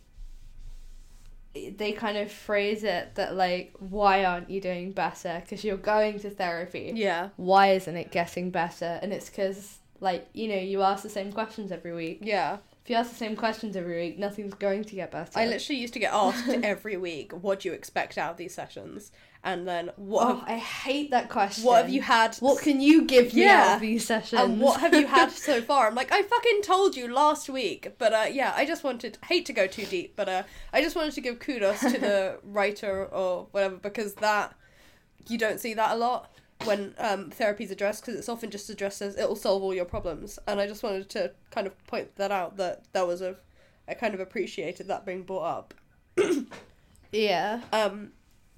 they 1.55 1.93
kind 1.93 2.17
of 2.17 2.33
phrase 2.33 2.83
it 2.83 3.15
that 3.17 3.37
like 3.37 3.75
why 3.79 4.25
aren't 4.25 4.49
you 4.49 4.59
doing 4.61 4.91
better 4.91 5.41
because 5.45 5.63
you're 5.63 5.77
going 5.77 6.19
to 6.19 6.31
therapy 6.31 6.93
Yeah. 6.95 7.29
why 7.37 7.73
isn't 7.73 7.95
it 7.95 8.11
getting 8.11 8.51
better 8.51 8.99
and 9.03 9.13
it's 9.13 9.29
because 9.29 9.79
like 10.01 10.27
you 10.33 10.49
know 10.49 10.57
you 10.57 10.81
ask 10.81 11.03
the 11.03 11.11
same 11.11 11.31
questions 11.31 11.71
every 11.71 11.93
week 11.93 12.21
Yeah. 12.23 12.57
if 12.83 12.89
you 12.89 12.97
ask 12.97 13.11
the 13.11 13.17
same 13.17 13.37
questions 13.37 13.77
every 13.77 14.01
week 14.01 14.19
nothing's 14.19 14.55
going 14.55 14.83
to 14.85 14.95
get 14.95 15.11
better 15.11 15.31
I 15.39 15.45
literally 15.45 15.79
used 15.79 15.93
to 15.93 15.99
get 16.01 16.15
asked 16.15 16.49
every 16.63 16.97
week, 16.97 17.33
what 17.33 17.61
do 17.61 17.69
you 17.69 17.75
expect 17.75 18.17
out 18.17 18.31
of 18.33 18.37
these 18.39 18.55
sessions? 18.55 19.13
And 19.45 19.67
then, 19.67 19.91
what, 19.97 20.27
oh 20.29 20.37
have, 20.37 20.49
i 20.49 20.57
hate 20.57 21.11
that 21.11 21.29
question 21.29 21.65
what 21.65 21.83
have 21.83 21.91
you 21.91 22.01
had? 22.01 22.37
what 22.37 22.63
can 22.63 22.81
you 22.81 23.05
give 23.05 23.35
me 23.35 23.45
out 23.45 23.75
of 23.75 23.81
these 23.81 24.07
sessions 24.07 24.41
And 24.41 24.61
what 24.61 24.81
have 24.81 24.95
you 24.95 25.07
had 25.07 25.33
so 25.33 25.61
far? 25.61 25.89
I'm 25.89 25.97
like, 25.97 26.13
I 26.13 26.23
fucking 26.23 26.63
told 26.63 26.97
you 26.97 27.13
last 27.13 27.49
week. 27.49 27.95
But 27.99 28.13
uh, 28.13 28.27
yeah, 28.31 28.53
I 28.55 28.65
just 28.65 28.85
wanted, 28.85 29.19
hate 29.25 29.45
to 29.47 29.53
go 29.53 29.67
too 29.67 29.85
deep, 29.85 30.15
but 30.15 30.29
uh, 30.29 30.43
I 30.73 30.81
just 30.81 30.95
wanted 30.95 31.15
to 31.15 31.21
give 31.21 31.41
kudos 31.41 31.81
to 31.81 31.99
the 31.99 32.39
writer 32.45 33.07
or 33.07 33.49
whatever 33.51 33.77
because 33.77 34.15
that, 34.15 34.55
you 35.29 35.39
don't 35.39 35.59
see 35.59 35.75
that 35.75 35.91
a 35.91 35.97
lot 35.97 36.31
when 36.65 36.95
um, 36.99 37.31
therapy's 37.31 37.73
addressed 37.73 38.03
because 38.03 38.17
it's 38.17 38.29
often 38.29 38.49
just 38.49 38.71
addressed 38.71 39.03
as 39.03 39.17
it'll 39.17 39.35
solve 39.35 39.65
all 39.65 39.75
your 39.75 39.85
problems. 39.85 40.39
And 40.47 40.61
I 40.61 40.69
just 40.69 40.85
wanted 40.85 41.09
to 41.11 41.33
kind 41.51 41.67
of 41.67 41.87
point 41.89 42.15
that 42.15 42.31
out 42.31 42.57
that 42.59 42.85
that 42.93 43.09
was 43.09 43.21
a, 43.23 43.37
I 43.89 43.95
kind 43.95 44.15
of 44.15 44.21
appreciated 44.21 44.87
that 44.89 45.05
being 45.05 45.25
brought 45.25 45.45
up. 45.45 45.75
yeah 47.11 47.63
Um, 47.73 48.13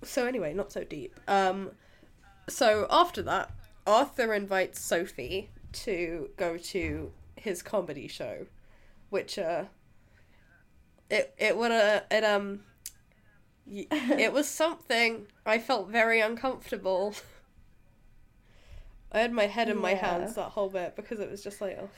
so 0.04 0.26
anyway, 0.26 0.52
not 0.54 0.72
so 0.72 0.84
deep. 0.84 1.18
Um, 1.28 1.70
so 2.48 2.86
after 2.90 3.22
that, 3.22 3.50
Arthur 3.86 4.32
invites 4.34 4.80
Sophie 4.80 5.50
to 5.72 6.30
go 6.36 6.56
to 6.56 7.12
his 7.36 7.62
comedy 7.62 8.08
show, 8.08 8.46
which 9.10 9.38
uh, 9.38 9.64
it 11.10 11.34
it 11.38 11.56
would 11.56 11.70
uh, 11.72 12.00
it 12.10 12.24
um, 12.24 12.60
it 13.66 14.32
was 14.32 14.48
something. 14.48 15.26
I 15.46 15.58
felt 15.58 15.88
very 15.88 16.20
uncomfortable. 16.20 17.14
I 19.12 19.20
had 19.20 19.32
my 19.32 19.46
head 19.46 19.68
in 19.68 19.78
my 19.78 19.92
Yeah. 19.92 20.18
hands 20.18 20.34
that 20.34 20.50
whole 20.50 20.68
bit 20.68 20.96
because 20.96 21.20
it 21.20 21.30
was 21.30 21.42
just 21.42 21.60
like, 21.60 21.78
oh, 21.80 21.88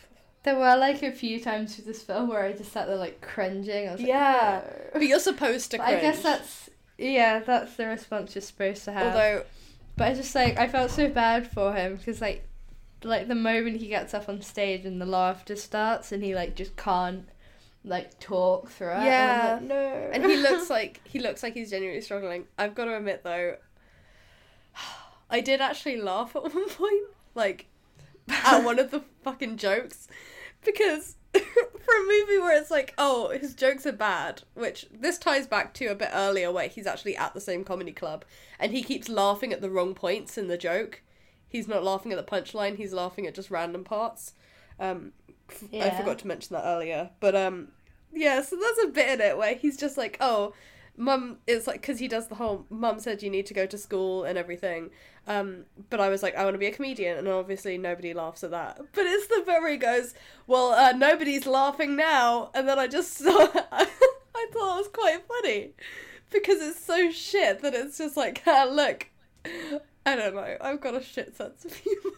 there 0.42 0.55
were 0.57 0.77
like 0.77 1.03
a 1.03 1.11
few 1.11 1.40
times 1.40 1.77
with 1.77 1.87
this 1.87 2.03
film 2.03 2.29
where 2.29 2.45
i 2.45 2.53
just 2.53 2.73
sat 2.73 2.87
there 2.87 2.97
like 2.97 3.21
cringing 3.23 3.88
I 3.88 3.92
was 3.92 4.01
like, 4.01 4.09
Yeah. 4.09 4.62
"No." 4.64 4.90
but 4.92 5.03
you're 5.03 5.19
supposed 5.19 5.71
to. 5.73 5.83
I 5.83 5.99
guess 6.01 6.23
that's 6.23 6.69
yeah, 6.98 7.40
that's 7.40 7.76
the 7.76 7.87
response 7.87 8.35
you're 8.35 8.42
supposed 8.42 8.85
to 8.85 8.92
have. 8.92 9.06
although 9.06 9.44
but 9.96 10.09
I 10.09 10.14
just 10.14 10.35
like 10.35 10.59
I 10.59 10.68
felt 10.68 10.90
so 10.90 11.09
bad 11.09 11.50
for 11.50 11.72
him 11.72 11.96
because 11.96 12.20
like 12.20 12.46
like 13.02 13.28
the 13.28 13.35
moment 13.35 13.78
he 13.78 13.88
gets 13.88 14.14
up 14.14 14.28
on 14.28 14.42
stage 14.42 14.85
and 14.85 15.00
the 15.00 15.06
laughter 15.06 15.56
starts 15.56 16.12
and 16.12 16.22
he 16.22 16.35
like 16.35 16.54
just 16.54 16.76
can't 16.76 17.28
like 17.85 18.18
talk 18.18 18.70
through 18.70 18.90
it. 18.90 19.04
Yeah. 19.04 19.56
and 19.56 19.68
like, 19.68 19.78
no. 19.78 20.11
and 20.12 20.24
he 20.26 20.37
looks 20.37 20.68
like 20.70 21.00
he 21.04 21.18
looks 21.18 21.42
like 21.42 21.54
he's 21.54 21.70
genuinely 21.70 22.02
struggling. 22.02 22.44
I've 22.59 22.74
got 22.74 22.87
to 22.87 22.96
admit 22.96 23.22
though, 23.24 23.56
I 25.30 25.40
did 25.40 25.61
actually 25.61 26.00
laugh 26.00 26.37
at 26.37 26.42
one 26.54 26.68
point, 26.68 27.04
like 27.35 27.66
at 28.28 28.62
one 28.64 28.78
of 28.78 28.90
the 28.90 29.02
fucking 29.22 29.56
jokes, 29.56 30.09
because 30.64 31.16
for 31.85 31.94
a 31.94 32.03
movie 32.07 32.38
where 32.38 32.57
it's 32.61 32.70
like, 32.70 32.94
oh, 32.99 33.31
his 33.31 33.55
jokes 33.55 33.87
are 33.87 33.92
bad, 33.92 34.42
which 34.55 34.87
this 34.92 35.18
ties 35.18 35.46
back 35.46 35.72
to 35.75 35.87
a 35.87 35.94
bit 35.94 36.11
earlier 36.12 36.51
where 36.53 36.68
he's 36.68 36.87
actually 36.87 37.16
at 37.16 37.35
the 37.35 37.40
same 37.40 37.64
comedy 37.64 37.92
club 37.92 38.25
and 38.59 38.72
he 38.72 38.83
keeps 38.83 39.09
laughing 39.09 39.53
at 39.53 39.61
the 39.61 39.70
wrong 39.70 39.94
points 39.94 40.37
in 40.38 40.49
the 40.49 40.59
joke. 40.59 41.03
He's 41.49 41.68
not 41.68 41.85
laughing 41.85 42.12
at 42.12 42.18
the 42.18 42.31
punchline; 42.31 42.77
he's 42.77 42.92
laughing 42.92 43.27
at 43.27 43.35
just 43.35 43.51
random 43.51 43.85
parts. 43.85 44.33
Um, 44.81 45.12
f- 45.49 45.64
I 45.72 45.77
Yeah. 45.77 45.96
forgot 45.96 46.18
to 46.20 46.27
mention 46.27 46.55
that 46.55 46.64
earlier, 46.66 47.11
but 47.20 47.35
um, 47.37 47.68
yeah. 48.12 48.42
So 48.42 48.57
there's 48.57 48.88
a 48.88 48.92
bit 48.92 49.09
in 49.09 49.20
it 49.20 49.38
where 49.38 49.55
he's 49.55 49.77
just 49.77 49.96
like, 49.96 50.16
oh, 50.20 50.53
mum 50.96 51.38
is 51.46 51.66
like, 51.66 51.80
because 51.80 51.98
he 51.98 52.09
does 52.09 52.28
the 52.28 52.35
whole 52.35 52.66
mum 52.70 52.98
said 52.98 53.22
you 53.22 53.30
need 53.30 53.46
to 53.46 53.54
go 53.54 53.66
to 53.66 53.78
school 53.78 54.24
and 54.24 54.38
everything. 54.38 54.90
Um, 55.26 55.64
but 55.90 56.00
I 56.00 56.09
was 56.09 56.22
like, 56.22 56.37
I 56.37 56.44
want 56.44 56.54
to 56.54 56.59
be 56.59 56.66
a 56.66 56.72
comedian, 56.72 57.18
and 57.18 57.28
obviously 57.28 57.78
nobody 57.78 58.14
laughs 58.14 58.44
at 58.44 58.50
that. 58.52 58.80
But 58.92 59.06
it's 59.06 59.26
the 59.26 59.66
he 59.68 59.76
goes, 59.76 60.14
well, 60.46 60.72
uh, 60.72 60.92
nobody's 60.92 61.46
laughing 61.46 61.96
now, 61.96 62.50
and 62.54 62.68
then 62.68 62.78
I 62.78 62.87
just 62.87 63.14
saw, 63.18 63.48
I 63.72 63.87
thought 64.52 64.76
it 64.76 64.78
was 64.78 64.88
quite 64.92 65.22
funny 65.26 65.70
because 66.30 66.61
it's 66.61 66.85
so 66.85 67.11
shit 67.11 67.61
that 67.62 67.74
it's 67.74 67.98
just 67.98 68.16
like, 68.16 68.42
ah, 68.46 68.68
look, 68.70 69.09
I 69.44 70.16
don't 70.16 70.35
know, 70.35 70.56
I've 70.61 70.80
got 70.80 70.94
a 70.94 71.02
shit 71.02 71.37
sense 71.37 71.64
of 71.64 71.74
humor. 71.74 72.11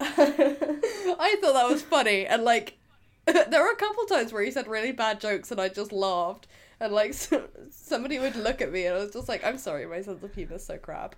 I 0.00 1.36
thought 1.40 1.54
that 1.54 1.68
was 1.68 1.82
funny, 1.82 2.26
and 2.26 2.42
like, 2.42 2.78
there 3.26 3.62
were 3.62 3.72
a 3.72 3.76
couple 3.76 4.04
times 4.06 4.32
where 4.32 4.42
he 4.42 4.50
said 4.50 4.66
really 4.66 4.92
bad 4.92 5.20
jokes 5.20 5.50
and 5.50 5.60
I 5.60 5.68
just 5.68 5.92
laughed. 5.92 6.46
And 6.80 6.92
like 6.92 7.14
somebody 7.70 8.18
would 8.18 8.36
look 8.36 8.60
at 8.62 8.72
me 8.72 8.86
and 8.86 8.96
I 8.96 9.00
was 9.00 9.12
just 9.12 9.28
like, 9.28 9.44
I'm 9.44 9.58
sorry, 9.58 9.86
my 9.86 10.00
sense 10.02 10.22
of 10.22 10.34
humor 10.34 10.56
is 10.56 10.64
so 10.64 10.78
crap. 10.78 11.14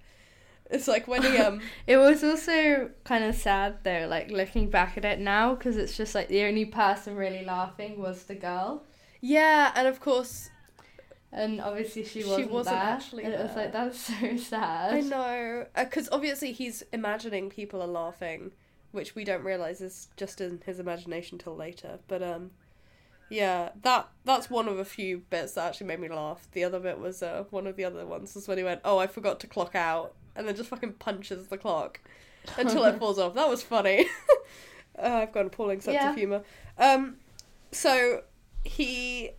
It's 0.70 0.88
like 0.88 1.07
when 1.07 1.22
he 1.22 1.37
um 1.46 1.61
It 1.87 1.98
was 1.98 2.25
also 2.25 2.90
kind 3.05 3.25
of 3.25 3.35
sad 3.35 3.79
though, 3.85 4.07
like 4.09 4.31
looking 4.31 4.70
back 4.70 4.96
at 4.96 5.05
it 5.05 5.18
now, 5.20 5.55
because 5.55 5.77
it's 5.77 5.96
just 5.96 6.14
like 6.14 6.29
the 6.29 6.42
only 6.44 6.64
person 6.64 7.14
really 7.16 7.44
laughing 7.44 7.98
was 8.01 8.25
the 8.25 8.35
girl, 8.35 8.83
yeah, 9.20 9.72
and 9.77 9.87
of 9.87 10.01
course 10.01 10.51
and 11.35 11.61
obviously 11.61 12.05
she 12.05 12.22
She 12.22 12.29
wasn't, 12.29 12.51
wasn't 12.51 12.77
there. 12.77 12.85
actually 12.85 13.25
and 13.25 13.33
it 13.35 13.40
was 13.40 13.57
like 13.57 13.72
that's 13.72 13.98
so 14.20 14.37
sad. 14.37 14.94
I 14.94 15.01
know 15.01 15.66
because 15.75 16.09
obviously 16.12 16.53
he's 16.53 16.83
imagining 16.92 17.51
people 17.51 17.81
are 17.83 17.87
laughing, 17.87 18.53
which 18.92 19.14
we 19.14 19.25
don't 19.25 19.44
realize 19.44 19.81
is 19.81 20.09
just 20.16 20.40
in 20.40 20.61
his 20.66 20.79
imagination 20.81 21.38
till 21.38 21.57
later. 21.57 21.98
But 22.09 22.22
um, 22.22 22.51
yeah, 23.33 23.71
that 23.83 24.09
that's 24.25 24.51
one 24.51 24.68
of 24.68 24.79
a 24.79 24.85
few 24.85 25.18
bits 25.31 25.55
that 25.55 25.66
actually 25.68 25.87
made 25.87 26.01
me 26.01 26.09
laugh. 26.09 26.47
The 26.53 26.64
other 26.64 26.79
bit 26.79 26.99
was 26.99 27.23
uh 27.23 27.45
one 27.51 27.66
of 27.66 27.77
the 27.77 27.85
other 27.85 28.07
ones 28.07 28.35
was 28.35 28.47
when 28.47 28.59
he 28.59 28.64
went, 28.64 28.81
"Oh, 28.85 28.99
I 28.99 29.07
forgot 29.07 29.40
to 29.40 29.47
clock 29.47 29.75
out," 29.75 30.14
and 30.37 30.47
then 30.47 30.55
just 30.55 30.68
fucking 30.68 30.95
punches 30.95 31.49
the 31.49 31.59
clock 31.59 32.01
until 32.59 32.85
it 32.85 32.99
falls 32.99 33.18
off. 33.18 33.35
That 33.35 33.49
was 33.49 33.62
funny. 33.62 34.07
uh, 34.99 35.07
I've 35.23 35.33
got 35.33 35.40
an 35.40 35.47
appalling 35.47 35.81
sense 35.81 35.95
Yeah. 35.95 36.11
of 36.11 36.16
humor. 36.16 36.42
Um, 36.79 37.16
so 37.71 38.23
he 38.64 39.31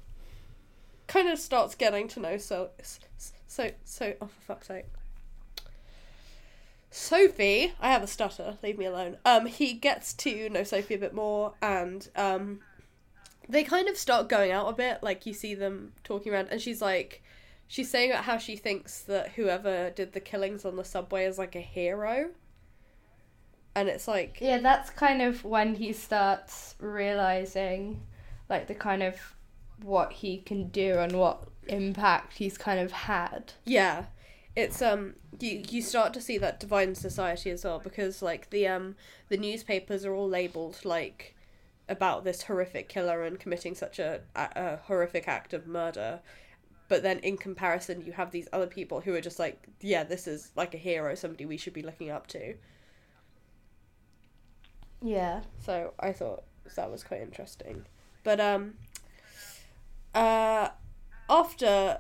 kind 1.08 1.30
of 1.30 1.38
starts 1.38 1.76
getting 1.76 2.08
to 2.10 2.20
know 2.20 2.38
so 2.38 2.70
so 3.48 3.70
so 3.84 4.14
oh 4.22 4.26
for 4.26 4.42
fuck's 4.42 4.68
sake 4.68 4.86
Sophie, 6.90 7.74
I 7.80 7.92
have 7.92 8.04
a 8.04 8.08
stutter, 8.08 8.58
leave 8.62 8.78
me 8.78 8.86
alone. 8.86 9.18
Um, 9.26 9.48
he 9.48 9.74
gets 9.74 10.14
to 10.14 10.48
know 10.50 10.64
Sophie 10.64 10.94
a 10.94 10.98
bit 11.00 11.14
more 11.14 11.54
and 11.62 12.08
um 12.16 12.60
they 13.50 13.64
kind 13.64 13.88
of 13.88 13.98
start 13.98 14.30
going 14.30 14.52
out 14.52 14.70
a 14.70 14.74
bit, 14.74 15.04
like 15.04 15.26
you 15.26 15.34
see 15.34 15.54
them 15.56 15.94
talking 16.04 16.34
around 16.34 16.50
and 16.52 16.62
she's 16.62 16.82
like 16.82 17.24
she's 17.68 17.90
saying 17.90 18.12
about 18.12 18.24
how 18.26 18.38
she 18.38 18.56
thinks 18.56 19.02
that 19.02 19.30
whoever 19.34 19.90
did 19.92 20.14
the 20.14 20.20
killings 20.20 20.66
on 20.66 20.76
the 20.76 20.84
subway 20.84 21.26
is 21.26 21.38
like 21.38 21.56
a 21.56 21.62
hero. 21.62 22.30
And 23.76 23.90
it's 23.90 24.08
like 24.08 24.38
Yeah, 24.42 24.60
that's 24.60 24.90
kind 24.90 25.22
of 25.22 25.44
when 25.44 25.76
he 25.76 25.94
starts 25.94 26.76
realizing, 26.80 28.02
like 28.50 28.68
the 28.68 28.76
kind 28.76 29.02
of 29.04 29.36
what 29.82 30.12
he 30.14 30.38
can 30.38 30.70
do 30.70 31.00
and 31.00 31.18
what 31.18 31.48
impact 31.68 32.38
he's 32.38 32.58
kind 32.58 32.80
of 32.80 32.92
had. 32.92 33.54
Yeah, 33.66 34.06
it's 34.56 34.82
um 34.82 35.16
you 35.40 35.64
you 35.70 35.82
start 35.82 36.14
to 36.14 36.22
see 36.22 36.38
that 36.38 36.60
divine 36.60 36.94
society 36.96 37.50
as 37.50 37.64
well 37.64 37.80
because 37.80 38.22
like 38.22 38.50
the 38.52 38.68
um 38.68 38.96
the 39.30 39.38
newspapers 39.38 40.06
are 40.06 40.14
all 40.14 40.30
labeled 40.30 40.80
like 40.86 41.33
about 41.90 42.24
this 42.24 42.44
horrific 42.44 42.88
killer 42.90 43.24
and 43.24 43.40
committing 43.40 43.76
such 43.76 44.00
a, 44.00 44.22
a, 44.36 44.78
horrific 44.84 45.28
act 45.28 45.54
of 45.54 45.68
murder 45.68 46.22
but 46.88 47.04
then 47.04 47.20
in 47.20 47.38
comparison 47.38 48.02
you 48.02 48.14
have 48.14 48.32
these 48.32 48.48
other 48.54 48.68
people 48.68 49.02
who 49.02 49.14
are 49.14 49.22
just 49.22 49.40
like 49.40 49.68
yeah 49.82 50.04
this 50.04 50.28
is 50.28 50.52
like 50.56 50.74
a 50.74 50.78
hero 50.78 51.14
somebody 51.16 51.46
we 51.46 51.58
should 51.58 51.74
be 51.74 51.82
looking 51.82 52.10
up 52.10 52.28
to 52.28 52.56
Yeah. 55.02 55.42
so 55.60 55.94
i 56.00 56.12
thought 56.14 56.44
that 56.76 56.90
was 56.90 57.04
quite 57.04 57.22
interesting 57.22 57.86
but 58.24 58.40
um 58.40 58.76
uh 60.16 60.70
after 61.30 62.00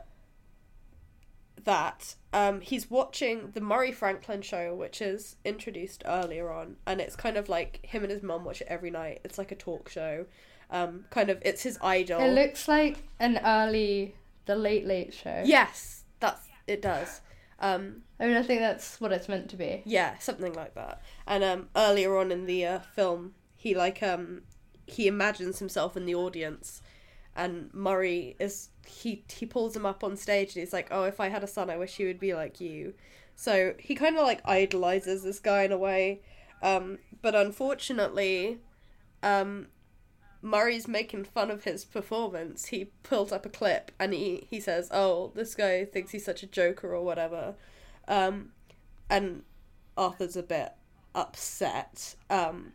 that 1.63 2.15
um 2.33 2.61
he's 2.61 2.89
watching 2.89 3.51
the 3.53 3.61
murray 3.61 3.91
franklin 3.91 4.41
show 4.41 4.73
which 4.73 5.01
is 5.01 5.35
introduced 5.45 6.03
earlier 6.05 6.51
on 6.51 6.75
and 6.85 6.99
it's 6.99 7.15
kind 7.15 7.37
of 7.37 7.47
like 7.47 7.79
him 7.85 8.03
and 8.03 8.11
his 8.11 8.23
mum 8.23 8.43
watch 8.43 8.61
it 8.61 8.67
every 8.69 8.91
night 8.91 9.21
it's 9.23 9.37
like 9.37 9.51
a 9.51 9.55
talk 9.55 9.87
show 9.89 10.25
um 10.71 11.05
kind 11.09 11.29
of 11.29 11.41
it's 11.43 11.63
his 11.63 11.77
idol 11.81 12.19
It 12.21 12.33
looks 12.33 12.67
like 12.67 13.03
an 13.19 13.39
early 13.45 14.15
The 14.45 14.55
Late 14.55 14.85
Late 14.85 15.13
Show. 15.13 15.43
yes 15.45 16.03
that's 16.19 16.47
it 16.67 16.81
does 16.81 17.21
um 17.59 18.03
I 18.19 18.27
mean, 18.27 18.37
I 18.37 18.43
think 18.43 18.61
that's 18.61 19.01
what 19.01 19.11
it's 19.11 19.27
meant 19.27 19.49
to 19.49 19.57
be. 19.57 19.81
Yeah, 19.85 20.17
something 20.19 20.53
like 20.53 20.75
that. 20.75 21.01
And 21.27 21.43
um, 21.43 21.67
earlier 21.75 22.15
on 22.17 22.31
in 22.31 22.45
the 22.45 22.65
uh, 22.65 22.79
film, 22.79 23.33
he 23.57 23.75
like 23.75 24.01
um, 24.01 24.43
he 24.85 25.07
imagines 25.07 25.59
himself 25.59 25.97
in 25.97 26.05
the 26.05 26.15
audience, 26.15 26.81
and 27.35 27.73
Murray 27.73 28.37
is 28.39 28.69
he 28.85 29.23
he 29.33 29.45
pulls 29.45 29.75
him 29.75 29.85
up 29.85 30.03
on 30.03 30.17
stage 30.17 30.55
and 30.55 30.61
he's 30.61 30.73
like, 30.73 30.87
"Oh, 30.91 31.03
if 31.03 31.19
I 31.19 31.29
had 31.29 31.43
a 31.43 31.47
son, 31.47 31.69
I 31.69 31.77
wish 31.77 31.95
he 31.95 32.05
would 32.05 32.19
be 32.19 32.33
like 32.33 32.59
you." 32.59 32.93
So 33.35 33.73
he 33.79 33.95
kind 33.95 34.17
of 34.17 34.23
like 34.23 34.41
idolizes 34.45 35.23
this 35.23 35.39
guy 35.39 35.63
in 35.63 35.71
a 35.71 35.77
way, 35.77 36.21
um, 36.61 36.99
but 37.21 37.35
unfortunately, 37.35 38.59
um, 39.23 39.67
Murray's 40.41 40.87
making 40.87 41.23
fun 41.23 41.49
of 41.49 41.63
his 41.63 41.85
performance. 41.85 42.67
He 42.67 42.85
pulls 43.03 43.31
up 43.31 43.45
a 43.45 43.49
clip 43.49 43.91
and 43.99 44.13
he 44.13 44.47
he 44.49 44.59
says, 44.59 44.89
"Oh, 44.91 45.31
this 45.35 45.55
guy 45.55 45.85
thinks 45.85 46.11
he's 46.11 46.25
such 46.25 46.43
a 46.43 46.47
joker 46.47 46.93
or 46.93 47.03
whatever." 47.03 47.55
Um, 48.07 48.51
and 49.09 49.43
Arthur's 49.97 50.35
a 50.35 50.43
bit 50.43 50.73
upset. 51.15 52.15
Um, 52.29 52.73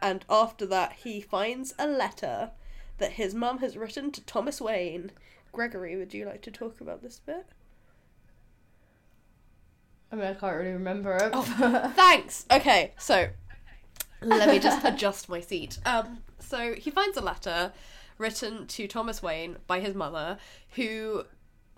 and 0.00 0.24
after 0.28 0.66
that, 0.66 0.92
he 1.04 1.20
finds 1.20 1.74
a 1.78 1.86
letter 1.86 2.50
that 2.98 3.12
his 3.12 3.34
mum 3.34 3.58
has 3.58 3.76
written 3.76 4.10
to 4.12 4.24
Thomas 4.24 4.60
Wayne. 4.60 5.12
Gregory, 5.52 5.96
would 5.96 6.14
you 6.14 6.26
like 6.26 6.42
to 6.42 6.50
talk 6.50 6.80
about 6.80 7.02
this 7.02 7.20
bit? 7.24 7.46
I 10.10 10.16
mean, 10.16 10.24
I 10.24 10.34
can't 10.34 10.56
really 10.56 10.72
remember 10.72 11.16
it. 11.16 11.30
Oh. 11.32 11.92
Thanks. 11.96 12.46
Okay, 12.50 12.92
so 12.98 13.28
let 14.22 14.48
me 14.48 14.58
just 14.58 14.84
adjust 14.84 15.28
my 15.28 15.40
seat. 15.40 15.78
Um, 15.84 16.18
so 16.38 16.74
he 16.74 16.90
finds 16.90 17.16
a 17.16 17.20
letter 17.20 17.72
written 18.16 18.66
to 18.66 18.88
Thomas 18.88 19.22
Wayne 19.22 19.56
by 19.66 19.80
his 19.80 19.94
mother, 19.94 20.38
who 20.70 21.24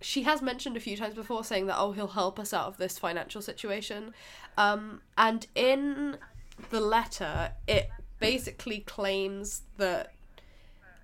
she 0.01 0.23
has 0.23 0.41
mentioned 0.41 0.77
a 0.77 0.81
few 0.81 0.97
times 0.97 1.15
before, 1.15 1.45
saying 1.45 1.67
that 1.67 1.77
oh 1.79 1.93
he'll 1.93 2.09
help 2.09 2.39
us 2.39 2.55
out 2.55 2.67
of 2.67 2.77
this 2.77 2.99
financial 2.99 3.43
situation. 3.43 4.15
Um, 4.57 5.03
and 5.19 5.47
in 5.55 6.17
the 6.71 6.81
letter, 6.81 7.53
it 7.67 7.91
basically 8.19 8.81
claims 8.81 9.63
that 9.77 10.13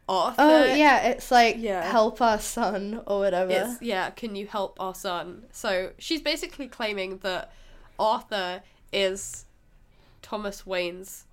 Arthur. 0.09 0.42
oh, 0.42 0.64
yeah, 0.64 1.09
it's 1.09 1.31
like 1.31 1.57
Yeah. 1.59 1.83
help 1.90 2.21
our 2.21 2.38
son 2.38 3.03
or 3.07 3.19
whatever. 3.19 3.51
It's, 3.51 3.83
yeah, 3.83 4.11
can 4.11 4.37
you 4.37 4.47
help 4.47 4.79
our 4.81 4.95
son? 4.95 5.45
So 5.51 5.92
she's 5.99 6.21
basically 6.23 6.69
claiming 6.69 7.19
that 7.19 7.53
Arthur 7.99 8.62
is 8.92 9.47
Thomas 10.23 10.64
Wayne's 10.66 11.25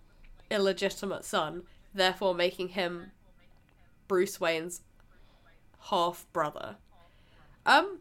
illegitimate 0.49 1.23
son, 1.25 1.63
therefore 1.93 2.33
making 2.33 2.69
him 2.69 3.11
Bruce 4.07 4.39
Wayne's 4.39 4.81
half 5.89 6.25
brother. 6.33 6.77
Um 7.65 7.99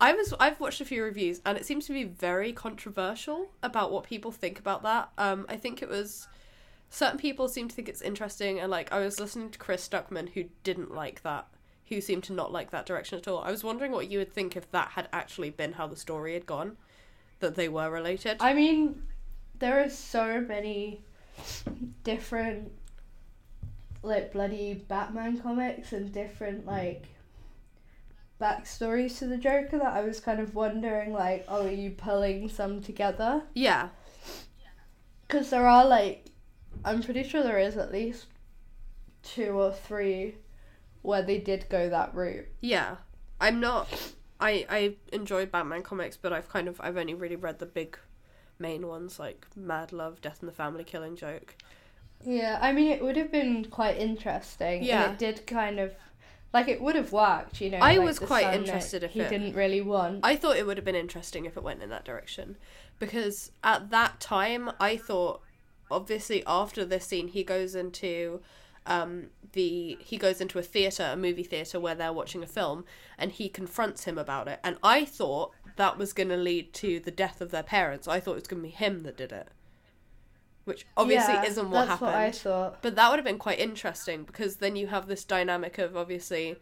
I 0.00 0.12
was 0.12 0.34
I've 0.38 0.60
watched 0.60 0.80
a 0.80 0.84
few 0.84 1.02
reviews 1.02 1.40
and 1.44 1.56
it 1.56 1.64
seems 1.64 1.86
to 1.86 1.92
be 1.92 2.04
very 2.04 2.52
controversial 2.52 3.48
about 3.62 3.90
what 3.90 4.04
people 4.04 4.30
think 4.32 4.58
about 4.58 4.82
that. 4.82 5.10
Um 5.18 5.46
I 5.48 5.56
think 5.56 5.82
it 5.82 5.88
was 5.88 6.28
certain 6.94 7.18
people 7.18 7.48
seem 7.48 7.68
to 7.68 7.74
think 7.74 7.88
it's 7.88 8.00
interesting 8.00 8.60
and 8.60 8.70
like 8.70 8.92
I 8.92 9.00
was 9.00 9.18
listening 9.18 9.50
to 9.50 9.58
Chris 9.58 9.88
Stuckman 9.88 10.28
who 10.30 10.44
didn't 10.62 10.94
like 10.94 11.22
that 11.22 11.48
who 11.88 12.00
seemed 12.00 12.24
to 12.24 12.32
not 12.32 12.52
like 12.52 12.70
that 12.70 12.86
direction 12.86 13.18
at 13.18 13.28
all. 13.28 13.40
I 13.40 13.50
was 13.50 13.62
wondering 13.64 13.92
what 13.92 14.10
you 14.10 14.18
would 14.18 14.32
think 14.32 14.56
if 14.56 14.70
that 14.70 14.90
had 14.90 15.08
actually 15.12 15.50
been 15.50 15.72
how 15.72 15.86
the 15.86 15.96
story 15.96 16.34
had 16.34 16.46
gone, 16.46 16.76
that 17.40 17.56
they 17.56 17.68
were 17.68 17.90
related. 17.90 18.38
I 18.40 18.54
mean, 18.54 19.02
there 19.58 19.82
are 19.82 19.90
so 19.90 20.40
many 20.40 21.02
different, 22.02 22.72
like, 24.02 24.32
bloody 24.32 24.74
Batman 24.88 25.38
comics 25.40 25.92
and 25.92 26.10
different, 26.10 26.64
like, 26.64 27.04
backstories 28.40 29.18
to 29.18 29.26
the 29.26 29.36
Joker 29.36 29.78
that 29.78 29.92
I 29.92 30.02
was 30.02 30.20
kind 30.20 30.40
of 30.40 30.54
wondering, 30.54 31.12
like, 31.12 31.44
oh, 31.48 31.66
are 31.66 31.70
you 31.70 31.90
pulling 31.90 32.48
some 32.48 32.80
together? 32.80 33.42
yeah, 33.54 33.90
Because 35.26 35.50
there 35.50 35.66
are, 35.68 35.84
like, 35.84 36.30
I'm 36.84 37.02
pretty 37.02 37.22
sure 37.22 37.42
there 37.42 37.58
is 37.58 37.76
at 37.76 37.92
least 37.92 38.26
two 39.22 39.50
or 39.50 39.72
three 39.72 40.36
where 41.02 41.22
they 41.22 41.38
did 41.38 41.66
go 41.68 41.88
that 41.90 42.14
route. 42.14 42.46
yeah. 42.60 42.96
I'm 43.40 43.58
not. 43.60 43.88
I 44.40 44.64
I 44.70 44.94
enjoy 45.12 45.44
Batman 45.46 45.82
comics, 45.82 46.16
but 46.16 46.32
I've 46.32 46.48
kind 46.48 46.68
of 46.68 46.80
I've 46.80 46.96
only 46.96 47.14
really 47.14 47.36
read 47.36 47.58
the 47.58 47.66
big, 47.66 47.98
main 48.58 48.86
ones 48.86 49.18
like 49.18 49.46
Mad 49.56 49.92
Love, 49.92 50.20
Death 50.20 50.38
in 50.40 50.46
the 50.46 50.52
Family, 50.52 50.84
Killing 50.84 51.16
Joke. 51.16 51.56
Yeah, 52.24 52.58
I 52.62 52.72
mean, 52.72 52.90
it 52.90 53.02
would 53.02 53.16
have 53.16 53.30
been 53.32 53.64
quite 53.66 53.98
interesting. 53.98 54.82
Yeah. 54.84 55.04
And 55.04 55.12
it 55.14 55.18
did 55.18 55.46
kind 55.46 55.78
of. 55.80 55.92
Like, 56.54 56.68
it 56.68 56.80
would 56.80 56.94
have 56.94 57.12
worked, 57.12 57.60
you 57.60 57.68
know. 57.70 57.78
I 57.78 57.96
like 57.96 58.06
was 58.06 58.18
quite 58.20 58.54
interested 58.54 59.02
if 59.02 59.10
he 59.10 59.20
it- 59.22 59.28
didn't 59.28 59.54
really 59.54 59.80
want. 59.80 60.20
I 60.22 60.36
thought 60.36 60.56
it 60.56 60.64
would 60.64 60.76
have 60.78 60.84
been 60.84 60.94
interesting 60.94 61.44
if 61.44 61.56
it 61.56 61.62
went 61.64 61.82
in 61.82 61.90
that 61.90 62.04
direction 62.04 62.56
because 63.00 63.50
at 63.64 63.90
that 63.90 64.20
time 64.20 64.70
I 64.78 64.96
thought 64.96 65.42
obviously 65.90 66.42
after 66.46 66.84
this 66.84 67.06
scene 67.06 67.28
he 67.28 67.44
goes 67.44 67.74
into 67.74 68.40
um 68.86 69.26
the 69.52 69.96
he 70.00 70.16
goes 70.16 70.40
into 70.40 70.58
a 70.58 70.62
theater 70.62 71.10
a 71.12 71.16
movie 71.16 71.42
theater 71.44 71.78
where 71.80 71.94
they're 71.94 72.12
watching 72.12 72.42
a 72.42 72.46
film 72.46 72.84
and 73.18 73.32
he 73.32 73.48
confronts 73.48 74.04
him 74.04 74.18
about 74.18 74.48
it 74.48 74.60
and 74.64 74.76
I 74.82 75.04
thought 75.04 75.52
that 75.76 75.98
was 75.98 76.12
going 76.12 76.28
to 76.28 76.36
lead 76.36 76.72
to 76.74 77.00
the 77.00 77.10
death 77.10 77.40
of 77.40 77.50
their 77.50 77.62
parents 77.62 78.06
I 78.08 78.20
thought 78.20 78.32
it 78.32 78.36
was 78.36 78.46
going 78.48 78.62
to 78.62 78.68
be 78.68 78.74
him 78.74 79.02
that 79.04 79.16
did 79.16 79.32
it 79.32 79.48
which 80.64 80.86
obviously 80.96 81.34
Yeah, 81.34 81.44
isn't 81.44 81.70
what 81.70 81.86
that's 81.86 82.00
happened. 82.00 82.06
what 82.06 82.14
I 82.14 82.30
thought. 82.30 82.82
But 82.82 82.94
that 82.96 83.10
would 83.10 83.18
have 83.18 83.24
been 83.24 83.38
quite 83.38 83.58
interesting 83.58 84.24
because 84.24 84.56
then 84.56 84.76
you 84.76 84.86
have 84.86 85.06
this 85.06 85.22
dynamic 85.24 85.76
of 85.78 85.94
obviously 85.94 86.56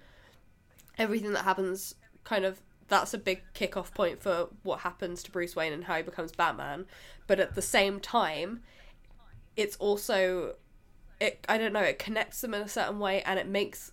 everything 0.98 1.32
that 1.32 1.44
happens 1.44 1.94
kind 2.24 2.44
of 2.44 2.60
that's 2.88 3.14
a 3.14 3.18
big 3.18 3.42
kick-off 3.54 3.94
point 3.94 4.20
for 4.20 4.48
what 4.64 4.80
happens 4.80 5.22
to 5.22 5.30
Bruce 5.30 5.56
Wayne 5.56 5.72
and 5.72 5.84
how 5.84 5.96
he 5.96 6.02
becomes 6.02 6.32
Batman. 6.32 6.84
But 7.26 7.40
at 7.40 7.54
the 7.54 7.62
same 7.62 8.00
time, 8.00 8.62
it's 9.56 9.76
also 9.76 10.56
it 11.20 11.44
I 11.48 11.58
don't 11.58 11.72
know, 11.72 11.80
it 11.80 11.98
connects 11.98 12.40
them 12.40 12.54
in 12.54 12.62
a 12.62 12.68
certain 12.68 12.98
way 12.98 13.22
and 13.22 13.38
it 13.38 13.46
makes 13.46 13.92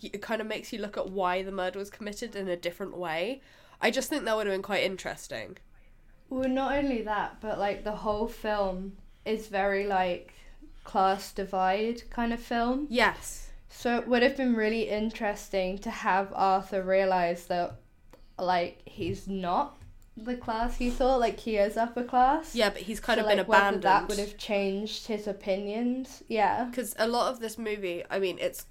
it 0.00 0.22
kind 0.22 0.40
of 0.40 0.46
makes 0.46 0.72
you 0.72 0.80
look 0.80 0.96
at 0.96 1.10
why 1.10 1.42
the 1.42 1.52
murder 1.52 1.78
was 1.78 1.90
committed 1.90 2.36
in 2.36 2.48
a 2.48 2.56
different 2.56 2.96
way. 2.96 3.40
I 3.80 3.90
just 3.90 4.08
think 4.08 4.24
that 4.24 4.36
would 4.36 4.46
have 4.46 4.54
been 4.54 4.62
quite 4.62 4.84
interesting. 4.84 5.58
Well, 6.30 6.48
not 6.48 6.72
only 6.72 7.02
that, 7.02 7.40
but 7.40 7.58
like 7.58 7.84
the 7.84 7.92
whole 7.92 8.28
film 8.28 8.96
is 9.24 9.48
very 9.48 9.86
like 9.86 10.34
class 10.84 11.32
divide 11.32 12.02
kind 12.10 12.32
of 12.32 12.40
film. 12.40 12.86
Yes. 12.90 13.50
So 13.68 13.98
it 13.98 14.08
would 14.08 14.22
have 14.22 14.36
been 14.36 14.54
really 14.54 14.88
interesting 14.88 15.78
to 15.78 15.90
have 15.90 16.32
Arthur 16.34 16.82
realize 16.82 17.46
that 17.46 17.76
like 18.38 18.82
he's 18.86 19.28
not 19.28 19.77
the 20.24 20.36
class 20.36 20.76
he 20.78 20.90
thought, 20.90 21.20
like 21.20 21.38
he 21.40 21.56
is 21.56 21.76
upper 21.76 22.02
class. 22.04 22.54
Yeah, 22.54 22.70
but 22.70 22.82
he's 22.82 23.00
kind 23.00 23.18
So, 23.18 23.24
of 23.24 23.28
been 23.28 23.38
like, 23.38 23.46
abandoned. 23.46 23.82
That 23.84 24.08
would 24.08 24.18
have 24.18 24.36
changed 24.36 25.06
his 25.06 25.26
opinions. 25.26 26.22
Yeah. 26.28 26.64
because 26.64 26.94
a 26.98 27.06
lot 27.08 27.30
of 27.32 27.40
this 27.40 27.56
movie 27.58 28.02
i 28.10 28.18
mean 28.18 28.38
it's 28.40 28.66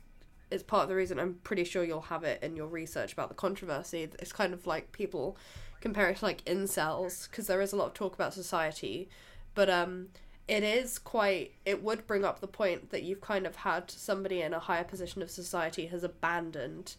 it's 0.51 0.63
part 0.63 0.83
of 0.83 0.89
the 0.89 0.95
reason 0.95 1.19
i'm 1.19 1.35
pretty 1.43 1.63
sure 1.63 1.83
you'll 1.83 2.01
have 2.01 2.23
it 2.23 2.41
in 2.41 2.55
your 2.55 2.67
research 2.67 3.11
about 3.13 3.29
the 3.29 3.35
controversy 3.35 4.09
it's 4.19 4.31
kind 4.31 4.53
of 4.53 4.65
like 4.65 4.91
people 4.91 5.37
compare 5.81 6.09
it 6.09 6.17
to 6.17 6.25
like 6.25 6.43
incels 6.45 7.29
because 7.29 7.47
there 7.47 7.61
is 7.61 7.73
a 7.73 7.75
lot 7.75 7.87
of 7.87 7.93
talk 7.93 8.13
about 8.13 8.33
society 8.33 9.09
but 9.55 9.69
um 9.69 10.07
it 10.47 10.63
is 10.63 10.97
quite 10.99 11.51
it 11.65 11.83
would 11.83 12.07
bring 12.07 12.23
up 12.23 12.39
the 12.39 12.47
point 12.47 12.89
that 12.91 13.03
you've 13.03 13.19
kind 13.21 13.45
of 13.45 13.57
had 13.57 13.91
somebody 13.91 14.41
in 14.41 14.53
a 14.53 14.59
higher 14.59 14.83
position 14.85 15.21
of 15.21 15.29
society 15.29 15.87
has 15.87 16.03
abandoned 16.03 16.95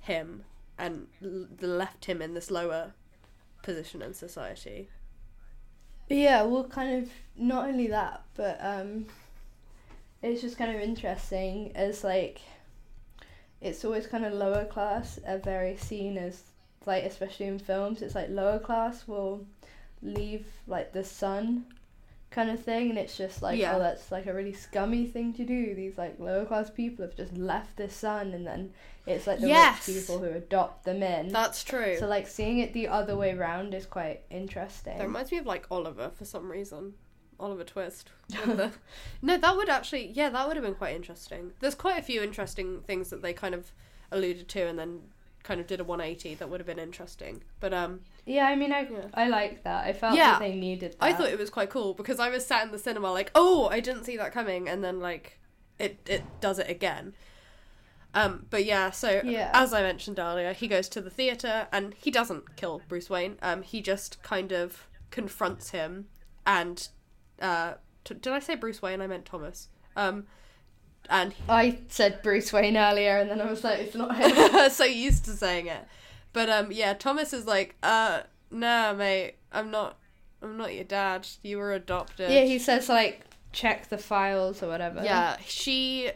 him 0.00 0.44
and 0.78 1.06
l- 1.24 1.46
left 1.60 2.04
him 2.04 2.20
in 2.20 2.34
this 2.34 2.50
lower 2.50 2.92
position 3.66 4.00
in 4.00 4.14
society. 4.14 4.88
Yeah, 6.08 6.44
well, 6.44 6.64
kind 6.64 7.02
of 7.02 7.10
not 7.36 7.68
only 7.68 7.88
that, 7.88 8.22
but 8.34 8.58
um, 8.62 9.06
it's 10.22 10.40
just 10.40 10.56
kind 10.56 10.74
of 10.74 10.80
interesting 10.80 11.72
as 11.74 12.02
like 12.02 12.40
it's 13.60 13.84
always 13.84 14.06
kind 14.06 14.24
of 14.24 14.32
lower 14.32 14.64
class 14.64 15.18
are 15.26 15.38
very 15.38 15.76
seen 15.76 16.16
as 16.16 16.42
like 16.84 17.04
especially 17.04 17.46
in 17.46 17.58
films 17.58 18.02
it's 18.02 18.14
like 18.14 18.28
lower 18.28 18.58
class 18.58 19.08
will 19.08 19.44
leave 20.02 20.46
like 20.66 20.92
the 20.92 21.02
sun 21.02 21.64
kind 22.36 22.50
of 22.50 22.62
thing 22.62 22.90
and 22.90 22.98
it's 22.98 23.16
just 23.16 23.42
like 23.42 23.54
oh, 23.58 23.60
Yeah. 23.60 23.74
oh 23.76 23.78
that's 23.80 24.12
like 24.12 24.26
a 24.26 24.32
really 24.34 24.52
scummy 24.52 25.06
thing 25.06 25.32
to 25.34 25.44
do 25.44 25.74
these 25.74 25.96
like 25.98 26.20
lower 26.20 26.44
class 26.44 26.70
people 26.70 27.04
have 27.04 27.16
just 27.16 27.36
left 27.36 27.76
the 27.76 27.88
sun 27.88 28.32
and 28.34 28.46
then 28.46 28.70
it's 29.06 29.26
like 29.26 29.40
the 29.40 29.48
Yes. 29.48 29.88
rich 29.88 29.96
people 29.96 30.18
who 30.18 30.30
adopt 30.30 30.84
them 30.84 31.02
in 31.02 31.28
that's 31.28 31.64
true 31.64 31.96
so 31.98 32.06
like 32.06 32.28
seeing 32.28 32.58
it 32.58 32.72
the 32.74 32.86
other 32.88 33.16
way 33.16 33.34
round 33.34 33.74
is 33.74 33.86
quite 33.86 34.20
interesting 34.30 34.98
That 34.98 35.06
reminds 35.06 35.32
me 35.32 35.38
of 35.38 35.46
like 35.46 35.66
Oliver 35.70 36.10
for 36.14 36.24
some 36.24 36.48
reason. 36.52 36.94
Oliver 37.38 37.64
Twist. 37.64 38.12
no, 39.22 39.36
that 39.36 39.56
would 39.56 39.68
actually, 39.68 40.06
yeah, 40.14 40.30
that 40.30 40.46
would 40.48 40.56
have 40.56 40.64
been 40.64 40.74
quite 40.74 40.96
interesting. 40.96 41.52
There's 41.60 41.74
quite 41.74 41.98
a 41.98 42.02
few 42.02 42.22
interesting 42.22 42.80
things 42.86 43.10
that 43.10 43.20
they 43.20 43.34
kind 43.34 43.54
of 43.54 43.72
alluded 44.10 44.48
to 44.48 44.66
and 44.66 44.78
then 44.78 45.00
kind 45.46 45.60
of 45.60 45.66
did 45.66 45.78
a 45.80 45.84
180 45.84 46.34
that 46.34 46.50
would 46.50 46.58
have 46.60 46.66
been 46.66 46.78
interesting. 46.78 47.42
But 47.60 47.72
um, 47.72 48.00
Yeah, 48.24 48.46
I 48.46 48.56
mean, 48.56 48.72
I 48.72 48.80
Yeah. 48.82 49.06
I 49.14 49.28
like 49.28 49.62
that. 49.64 49.84
I 49.86 49.92
felt 49.92 50.16
Yeah. 50.16 50.32
that 50.32 50.40
they 50.40 50.54
needed 50.54 50.92
that. 50.92 51.02
I 51.02 51.12
thought 51.12 51.28
it 51.28 51.38
was 51.38 51.50
quite 51.50 51.70
cool 51.70 51.94
because 51.94 52.18
I 52.18 52.28
was 52.30 52.44
sat 52.44 52.64
in 52.66 52.72
the 52.72 52.78
cinema 52.78 53.12
like, 53.12 53.30
oh, 53.34 53.68
I 53.68 53.80
didn't 53.80 54.04
see 54.04 54.16
that 54.16 54.32
coming, 54.32 54.68
and 54.68 54.82
then 54.84 54.98
like, 55.00 55.38
it 55.78 55.98
it 56.06 56.24
does 56.40 56.58
it 56.58 56.68
again. 56.68 57.14
Um, 58.14 58.46
but 58.50 58.64
yeah, 58.64 58.90
so 58.90 59.20
Yeah. 59.24 59.50
as 59.52 59.72
I 59.74 59.82
mentioned 59.82 60.18
earlier, 60.18 60.52
he 60.52 60.68
goes 60.68 60.88
to 60.90 61.00
the 61.00 61.10
theater 61.10 61.68
and 61.70 61.94
he 61.94 62.10
doesn't 62.10 62.56
kill 62.56 62.80
Bruce 62.88 63.10
Wayne. 63.10 63.36
Um, 63.42 63.62
he 63.62 63.82
just 63.82 64.22
kind 64.22 64.52
of 64.52 64.86
confronts 65.10 65.70
him 65.70 66.08
and 66.46 66.88
uh, 67.40 67.74
t- 68.04 68.14
did 68.14 68.32
I 68.32 68.38
say 68.38 68.54
Bruce 68.54 68.80
Wayne? 68.80 69.02
I 69.02 69.06
meant 69.06 69.26
Thomas. 69.26 69.68
Um, 69.94 70.26
and 71.10 71.34
I 71.48 71.78
said 71.88 72.22
Bruce 72.22 72.52
Wayne 72.52 72.76
earlier, 72.76 73.18
and 73.18 73.30
then 73.30 73.40
I 73.40 73.50
was 73.50 73.64
like, 73.64 73.80
it's 73.80 73.94
not 73.94 74.16
him. 74.16 74.70
so 74.70 74.84
used 74.84 75.24
to 75.26 75.32
saying 75.32 75.66
it. 75.66 75.86
But 76.32 76.50
um 76.50 76.72
yeah, 76.72 76.94
Thomas 76.94 77.32
is 77.32 77.46
like, 77.46 77.74
uh 77.82 78.22
nah 78.50 78.92
mate, 78.92 79.36
I'm 79.52 79.70
not 79.70 79.98
I'm 80.42 80.56
not 80.56 80.74
your 80.74 80.84
dad. 80.84 81.26
You 81.42 81.58
were 81.58 81.72
adopted. 81.72 82.30
yeah, 82.30 82.44
he 82.44 82.58
says 82.58 82.88
like 82.88 83.22
check 83.52 83.88
the 83.88 83.98
files 83.98 84.62
or 84.62 84.68
whatever. 84.68 85.02
Yeah, 85.02 85.36
she 85.46 86.10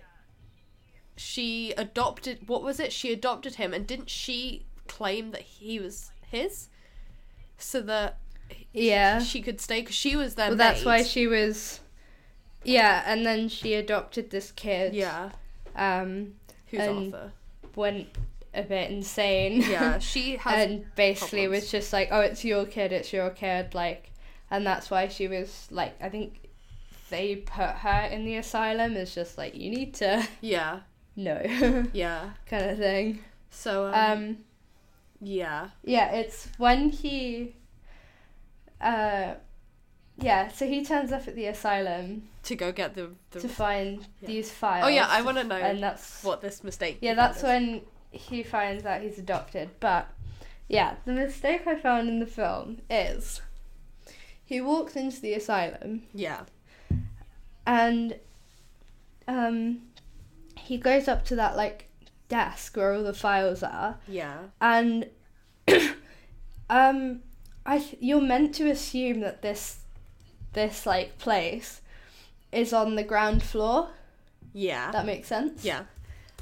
she 1.16 1.72
adopted 1.76 2.48
what 2.48 2.62
was 2.62 2.80
it? 2.80 2.92
She 2.92 3.12
adopted 3.12 3.56
him 3.56 3.72
and 3.72 3.86
didn't 3.86 4.10
she 4.10 4.66
claim 4.88 5.30
that 5.32 5.42
he 5.42 5.78
was 5.78 6.10
his? 6.30 6.68
So 7.56 7.80
that 7.82 8.18
yeah. 8.72 9.20
she 9.20 9.42
could 9.42 9.60
stay 9.60 9.82
cuz 9.82 9.94
she 9.94 10.16
was 10.16 10.34
their 10.34 10.48
Well, 10.48 10.56
that's 10.56 10.84
why 10.84 11.02
she 11.02 11.26
was. 11.26 11.80
Yeah, 12.64 13.02
and 13.06 13.24
then 13.24 13.48
she 13.48 13.74
adopted 13.74 14.30
this 14.30 14.52
kid. 14.52 14.94
Yeah. 14.94 15.30
Um, 15.76 16.34
Who's 16.68 16.80
Arthur? 16.80 17.32
went 17.74 18.08
a 18.54 18.62
bit 18.62 18.90
insane. 18.90 19.62
Yeah, 19.62 19.98
she 20.00 20.36
has 20.36 20.66
and 20.68 20.84
basically 20.96 21.42
problems. 21.44 21.62
was 21.64 21.70
just 21.70 21.92
like, 21.92 22.08
oh, 22.10 22.20
it's 22.20 22.44
your 22.44 22.66
kid, 22.66 22.92
it's 22.92 23.12
your 23.12 23.30
kid, 23.30 23.74
like, 23.74 24.10
and 24.50 24.66
that's 24.66 24.90
why 24.90 25.08
she 25.08 25.28
was 25.28 25.68
like, 25.70 25.94
I 26.02 26.08
think 26.08 26.48
they 27.10 27.36
put 27.36 27.70
her 27.70 28.08
in 28.10 28.24
the 28.24 28.36
asylum 28.36 28.94
as 28.96 29.14
just 29.14 29.38
like, 29.38 29.54
you 29.54 29.70
need 29.70 29.94
to 29.94 30.26
Yeah. 30.40 30.80
know, 31.16 31.86
Yeah. 31.92 32.30
kind 32.46 32.70
of 32.70 32.78
thing. 32.78 33.20
So 33.50 33.86
um, 33.86 33.94
Um, 33.94 34.36
yeah. 35.20 35.68
yeah, 35.84 36.12
it's 36.12 36.48
when 36.58 36.90
he, 36.90 37.54
uh, 38.80 39.34
yeah, 40.20 40.48
so 40.48 40.66
he 40.66 40.84
turns 40.84 41.12
up 41.12 41.26
at 41.28 41.34
the 41.34 41.46
asylum 41.46 42.28
To 42.44 42.54
go 42.56 42.72
get 42.72 42.94
the, 42.94 43.10
the 43.30 43.40
to 43.40 43.48
find 43.48 44.06
yeah. 44.20 44.26
these 44.28 44.50
files. 44.50 44.84
Oh 44.86 44.88
yeah, 44.88 45.06
I 45.08 45.22
want 45.22 45.38
to 45.38 45.44
know 45.44 45.56
and 45.56 45.82
that's 45.82 46.22
what 46.24 46.40
this 46.42 46.62
mistake 46.64 46.98
Yeah, 47.00 47.14
that's 47.14 47.40
did. 47.40 47.46
when 47.46 47.80
he 48.10 48.42
finds 48.42 48.84
out 48.84 49.00
he's 49.02 49.18
adopted. 49.18 49.70
But 49.80 50.08
yeah, 50.68 50.96
the 51.04 51.12
mistake 51.12 51.66
I 51.66 51.74
found 51.76 52.08
in 52.08 52.18
the 52.20 52.26
film 52.26 52.78
is 52.88 53.40
he 54.44 54.60
walks 54.60 54.96
into 54.96 55.20
the 55.20 55.34
asylum 55.34 56.02
Yeah. 56.14 56.40
and 57.66 58.18
um 59.28 59.82
he 60.56 60.76
goes 60.76 61.08
up 61.08 61.24
to 61.26 61.36
that 61.36 61.56
like 61.56 61.88
desk 62.28 62.76
where 62.76 62.92
all 62.94 63.02
the 63.02 63.12
files 63.14 63.62
are 63.62 63.98
Yeah. 64.08 64.38
and 64.60 65.08
um 66.70 67.20
I 67.66 67.78
th- 67.78 67.96
you're 68.00 68.20
meant 68.22 68.54
to 68.56 68.70
assume 68.70 69.20
that 69.20 69.42
this 69.42 69.79
this 70.52 70.86
like 70.86 71.18
place 71.18 71.80
is 72.52 72.72
on 72.72 72.96
the 72.96 73.02
ground 73.04 73.42
floor. 73.42 73.90
Yeah. 74.52 74.90
That 74.90 75.06
makes 75.06 75.28
sense. 75.28 75.64
yeah. 75.64 75.82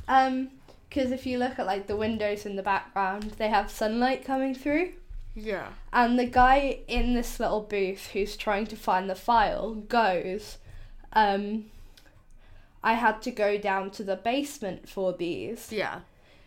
Um, 0.07 0.51
because 0.88 1.12
if 1.12 1.27
you 1.27 1.37
look 1.38 1.59
at 1.59 1.66
like 1.66 1.87
the 1.87 1.97
windows 1.97 2.47
in 2.47 2.57
the 2.57 2.62
background, 2.62 3.33
they 3.37 3.49
have 3.49 3.71
sunlight 3.71 4.25
coming 4.25 4.55
through. 4.55 4.92
Yeah. 5.35 5.68
And 5.92 6.18
the 6.18 6.25
guy 6.25 6.79
in 6.88 7.12
this 7.12 7.38
little 7.38 7.61
booth 7.61 8.09
who's 8.12 8.37
trying 8.37 8.66
to 8.68 8.77
find 8.77 9.11
the 9.11 9.14
file 9.14 9.75
goes, 9.75 10.57
um, 11.12 11.66
I 12.83 12.94
had 12.94 13.21
to 13.23 13.31
go 13.31 13.59
down 13.59 13.90
to 13.92 14.03
the 14.03 14.16
basement 14.16 14.88
for 14.88 15.12
these. 15.12 15.71
Yeah. 15.71 16.01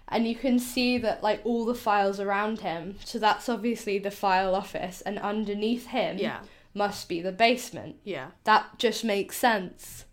And 0.08 0.28
you 0.28 0.36
can 0.36 0.58
see 0.60 0.98
that 0.98 1.22
like 1.22 1.42
all 1.46 1.64
the 1.66 1.76
files 1.76 2.20
around 2.20 2.62
him. 2.62 2.96
So 3.06 3.20
that's 3.20 3.48
obviously 3.48 4.00
the 4.00 4.12
file 4.12 4.56
office, 4.56 5.02
and 5.02 5.20
underneath 5.20 5.88
him 5.88 6.18
Yeah. 6.18 6.40
Must 6.74 7.10
be 7.10 7.22
the 7.22 7.32
basement. 7.32 7.98
Yeah. 8.04 8.32
That 8.46 8.78
just 8.80 9.04
makes 9.04 9.38
sense. 9.38 10.06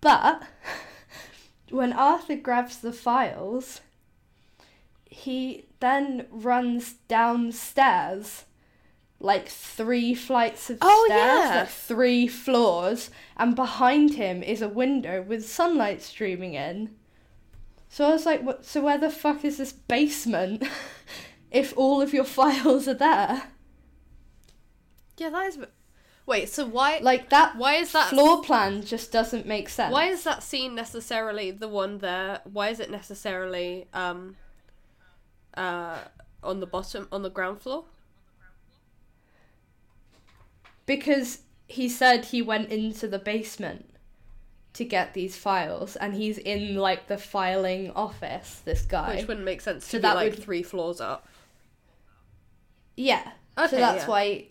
But 0.00 0.42
when 1.70 1.92
Arthur 1.92 2.36
grabs 2.36 2.78
the 2.78 2.92
files, 2.92 3.80
he 5.04 5.66
then 5.80 6.26
runs 6.30 6.94
downstairs 7.08 8.44
like 9.18 9.48
three 9.48 10.14
flights 10.14 10.68
of 10.68 10.78
Oh, 10.82 11.04
stairs, 11.06 11.48
yeah. 11.50 11.60
like 11.60 11.68
three 11.68 12.28
floors, 12.28 13.10
and 13.36 13.56
behind 13.56 14.14
him 14.14 14.42
is 14.42 14.60
a 14.60 14.68
window 14.68 15.22
with 15.22 15.48
sunlight 15.48 16.02
streaming 16.02 16.52
in. 16.54 16.90
So 17.88 18.04
I 18.04 18.10
was 18.10 18.26
like, 18.26 18.42
what, 18.42 18.66
so 18.66 18.82
where 18.82 18.98
the 18.98 19.08
fuck 19.10 19.42
is 19.44 19.56
this 19.56 19.72
basement 19.72 20.62
if 21.50 21.72
all 21.78 22.02
of 22.02 22.12
your 22.12 22.24
files 22.38 22.86
are 22.86 22.94
there? 22.94 23.44
Yeah, 25.16 25.30
that 25.30 25.46
is. 25.46 25.58
Wait, 26.26 26.48
so 26.48 26.66
why? 26.66 26.98
Like 27.02 27.30
that 27.30 27.56
why 27.56 27.74
is 27.76 27.92
that 27.92 28.08
floor 28.10 28.42
plan 28.42 28.82
just 28.84 29.12
doesn't 29.12 29.46
make 29.46 29.68
sense. 29.68 29.92
Why 29.92 30.06
is 30.06 30.24
that 30.24 30.42
scene 30.42 30.74
necessarily 30.74 31.52
the 31.52 31.68
one 31.68 31.98
there? 31.98 32.40
Why 32.44 32.68
is 32.70 32.80
it 32.80 32.90
necessarily 32.90 33.86
um 33.94 34.36
uh 35.56 35.98
on 36.42 36.60
the 36.60 36.66
bottom 36.66 37.06
on 37.12 37.22
the 37.22 37.30
ground 37.30 37.60
floor? 37.62 37.84
because 40.86 41.40
he 41.66 41.88
said 41.88 42.26
he 42.26 42.40
went 42.40 42.70
into 42.70 43.08
the 43.08 43.18
basement 43.18 43.90
to 44.72 44.84
get 44.84 45.14
these 45.14 45.36
files, 45.36 45.96
and 45.96 46.14
he's 46.14 46.38
in 46.38 46.76
like 46.76 47.08
the 47.08 47.16
filing 47.18 47.90
office. 47.92 48.60
This 48.64 48.82
guy, 48.82 49.16
Which 49.16 49.26
wouldn't 49.26 49.44
make 49.44 49.60
sense 49.60 49.84
to 49.86 49.90
So 49.90 49.98
be 49.98 50.02
that 50.02 50.14
like 50.16 50.34
would- 50.34 50.42
three 50.44 50.62
floors 50.62 51.00
up. 51.00 51.26
yeah. 52.96 53.32
Okay, 53.58 53.68
so 53.70 53.76
that's 53.78 54.02
yeah. 54.02 54.08
why, 54.08 54.46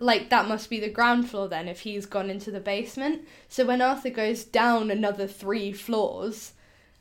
like, 0.00 0.30
that 0.30 0.48
must 0.48 0.68
be 0.70 0.80
the 0.80 0.88
ground 0.90 1.28
floor 1.30 1.48
then. 1.48 1.68
If 1.68 1.80
he's 1.80 2.06
gone 2.06 2.30
into 2.30 2.50
the 2.50 2.60
basement, 2.60 3.22
so 3.48 3.64
when 3.66 3.80
Arthur 3.82 4.10
goes 4.10 4.44
down 4.44 4.90
another 4.90 5.26
three 5.26 5.72
floors, 5.72 6.52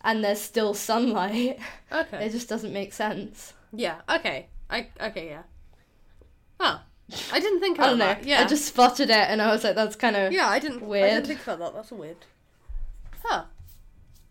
and 0.02 0.24
there's 0.24 0.40
still 0.42 0.74
sunlight, 0.74 1.60
Okay. 1.92 2.26
it 2.26 2.32
just 2.32 2.48
doesn't 2.50 2.72
make 2.74 2.94
sense. 2.94 3.54
Yeah. 3.74 4.02
Okay. 4.10 4.48
I. 4.70 4.88
Okay. 5.02 5.30
Yeah. 5.30 5.44
Oh, 6.60 6.82
I 7.32 7.40
didn't 7.40 7.60
think 7.60 7.80
I 7.82 7.86
don't 7.88 7.98
know. 7.98 8.06
that. 8.06 8.26
Yeah. 8.26 8.42
I 8.42 8.46
just 8.46 8.66
spotted 8.66 9.10
it, 9.10 9.30
and 9.30 9.42
I 9.42 9.52
was 9.52 9.64
like, 9.64 9.76
"That's 9.76 9.96
kind 9.96 10.16
of 10.16 10.32
Yeah, 10.34 10.48
I 10.48 10.60
didn't. 10.60 10.82
weird. 10.82 11.06
I 11.06 11.14
didn't 11.16 11.28
think 11.28 11.42
about 11.44 11.60
that. 11.60 11.74
That's 11.74 11.92
weird. 11.92 12.18
Huh. 13.24 13.44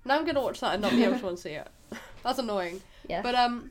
Now 0.05 0.17
I'm 0.19 0.25
gonna 0.25 0.41
watch 0.43 0.61
that 0.61 0.75
and 0.75 0.83
not 0.83 0.93
be 0.93 1.05
able 1.05 1.19
to 1.19 1.27
unsee 1.27 1.61
it. 1.61 1.69
That's 2.23 2.39
annoying. 2.39 2.81
yeah." 3.09 3.23
But 3.23 3.35
um, 3.35 3.71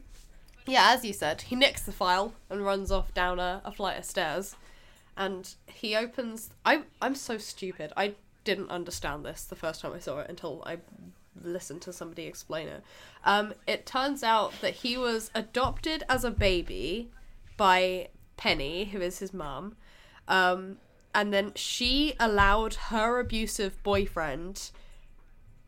yeah, 0.65 0.91
as 0.93 1.03
you 1.05 1.13
said, 1.13 1.41
he 1.43 1.55
nicks 1.55 1.83
the 1.83 1.91
file 1.91 2.33
and 2.49 2.63
runs 2.65 2.91
off 2.91 3.13
down 3.13 3.39
a, 3.39 3.61
a 3.65 3.71
flight 3.71 3.97
of 3.97 4.05
stairs, 4.05 4.55
and 5.18 5.55
he 5.65 5.95
opens. 5.95 6.51
I 6.65 6.84
I'm 7.01 7.15
so 7.15 7.38
stupid. 7.38 7.91
I 7.97 8.13
didn't 8.43 8.70
understand 8.70 9.26
this 9.26 9.43
the 9.43 9.55
first 9.55 9.82
time 9.82 9.93
I 9.93 9.99
saw 9.99 10.20
it 10.20 10.30
until 10.30 10.63
I 10.65 10.78
listened 11.43 11.82
to 11.84 11.93
somebody 11.93 12.26
explain 12.26 12.68
it. 12.68 12.84
Um, 13.26 13.53
it 13.68 13.86
turns 13.86 14.24
out 14.24 14.53
that 14.61 14.76
he 14.76 14.97
was 14.97 15.30
adopted 15.36 16.03
as 16.07 16.24
a 16.24 16.32
baby 16.32 17.11
by 17.57 18.09
Penny, 18.38 18.86
who 18.86 19.01
is 19.01 19.20
his 19.20 19.34
mum. 19.34 19.76
Um, 20.28 20.78
and 21.13 21.34
then 21.34 21.51
she 21.55 22.13
allowed 22.20 22.76
her 22.76 23.20
abusive 23.20 23.82
boyfriend 23.84 24.72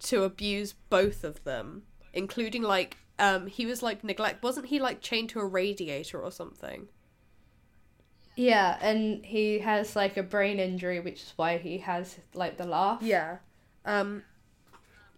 to 0.01 0.23
abuse 0.23 0.73
both 0.89 1.23
of 1.23 1.43
them, 1.43 1.83
including 2.13 2.61
like 2.61 2.97
um 3.17 3.47
he 3.47 3.65
was 3.65 3.83
like 3.83 4.01
neglect 4.01 4.41
wasn't 4.41 4.67
he 4.67 4.79
like 4.79 5.01
chained 5.01 5.27
to 5.29 5.39
a 5.39 5.45
radiator 5.45 6.21
or 6.21 6.31
something? 6.31 6.87
Yeah, 8.39 8.77
and 8.79 9.25
he 9.25 9.59
has 9.59 9.97
like 9.97 10.15
a 10.15 10.23
brain 10.23 10.59
injury, 10.59 11.01
which 11.01 11.23
is 11.23 11.33
why 11.35 11.57
he 11.57 11.79
has 11.79 12.17
like 12.33 12.55
the 12.55 12.65
laugh. 12.65 13.01
Yeah. 13.01 13.39
Um 13.83 14.23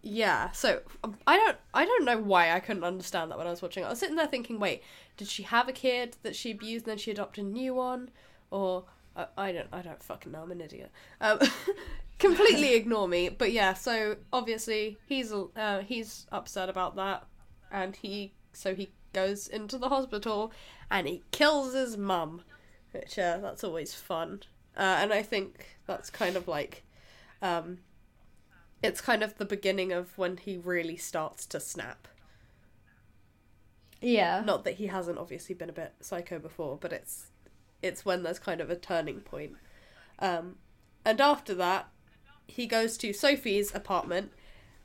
yeah, 0.01 0.49
so 0.49 0.81
um, 1.03 1.15
I 1.27 1.37
don't 1.37 1.57
I 1.71 1.85
don't 1.85 2.03
know 2.03 2.17
why 2.17 2.51
I 2.51 2.59
couldn't 2.59 2.83
understand 2.83 3.29
that 3.29 3.37
when 3.37 3.45
I 3.45 3.51
was 3.51 3.61
watching 3.61 3.83
it. 3.83 3.85
I 3.85 3.89
was 3.91 3.99
sitting 3.99 4.15
there 4.15 4.25
thinking, 4.25 4.59
wait, 4.59 4.81
did 5.17 5.27
she 5.27 5.43
have 5.43 5.69
a 5.69 5.71
kid 5.71 6.17
that 6.23 6.35
she 6.35 6.49
abused 6.49 6.87
and 6.87 6.93
then 6.93 6.97
she 6.97 7.11
adopted 7.11 7.45
a 7.45 7.47
new 7.47 7.75
one 7.75 8.09
or 8.49 8.85
I 9.15 9.27
I 9.37 9.51
don't 9.51 9.67
I 9.71 9.83
don't 9.83 10.01
fucking 10.01 10.31
know, 10.31 10.41
I'm 10.41 10.51
an 10.51 10.59
idiot. 10.59 10.89
Um 11.21 11.37
completely 12.17 12.73
ignore 12.81 13.07
me, 13.07 13.29
but 13.29 13.51
yeah, 13.51 13.75
so 13.75 14.15
obviously 14.33 14.97
he's 15.05 15.31
uh, 15.31 15.83
he's 15.85 16.25
upset 16.31 16.69
about 16.69 16.95
that 16.95 17.23
and 17.71 17.95
he 17.97 18.33
so 18.51 18.73
he 18.73 18.89
goes 19.13 19.47
into 19.47 19.77
the 19.77 19.89
hospital 19.89 20.51
and 20.89 21.07
he 21.07 21.21
kills 21.31 21.75
his 21.75 21.97
mum, 21.97 22.41
which 22.91 23.17
uh, 23.17 23.37
that's 23.37 23.63
always 23.63 23.93
fun. 23.93 24.41
Uh, 24.75 24.97
and 24.99 25.13
I 25.13 25.21
think 25.21 25.77
that's 25.85 26.09
kind 26.09 26.35
of 26.35 26.47
like 26.47 26.83
um 27.41 27.79
it's 28.83 29.01
kind 29.01 29.21
of 29.21 29.37
the 29.37 29.45
beginning 29.45 29.91
of 29.91 30.17
when 30.17 30.37
he 30.37 30.57
really 30.57 30.97
starts 30.97 31.45
to 31.47 31.59
snap. 31.59 32.07
Yeah. 34.01 34.41
Not 34.43 34.63
that 34.63 34.75
he 34.75 34.87
hasn't 34.87 35.19
obviously 35.19 35.53
been 35.53 35.69
a 35.69 35.73
bit 35.73 35.93
psycho 35.99 36.39
before, 36.39 36.77
but 36.79 36.91
it's 36.91 37.27
it's 37.81 38.05
when 38.05 38.23
there's 38.23 38.39
kind 38.39 38.61
of 38.61 38.69
a 38.69 38.75
turning 38.75 39.21
point. 39.21 39.53
Um, 40.19 40.55
and 41.05 41.19
after 41.19 41.53
that, 41.55 41.89
he 42.47 42.67
goes 42.67 42.97
to 42.97 43.13
Sophie's 43.13 43.73
apartment, 43.73 44.31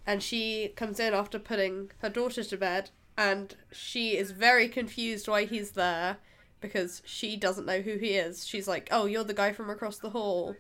and 0.07 0.23
she 0.23 0.69
comes 0.77 1.01
in 1.01 1.13
after 1.13 1.39
putting 1.39 1.91
her 1.99 2.09
daughter 2.09 2.43
to 2.45 2.57
bed, 2.57 2.91
and 3.19 3.55
she 3.73 4.17
is 4.17 4.31
very 4.31 4.69
confused 4.69 5.29
why 5.29 5.45
he's 5.45 5.73
there 5.73 6.19
because 6.61 7.03
she 7.05 7.37
doesn't 7.37 7.67
know 7.67 7.81
who 7.81 7.97
he 7.99 8.11
is. 8.15 8.47
She's 8.47 8.67
like, 8.69 8.89
"Oh, 8.91 9.07
you're 9.07 9.25
the 9.25 9.35
guy 9.35 9.53
from 9.53 9.71
across 9.71 9.99
the 9.99 10.11
hall." 10.11 10.57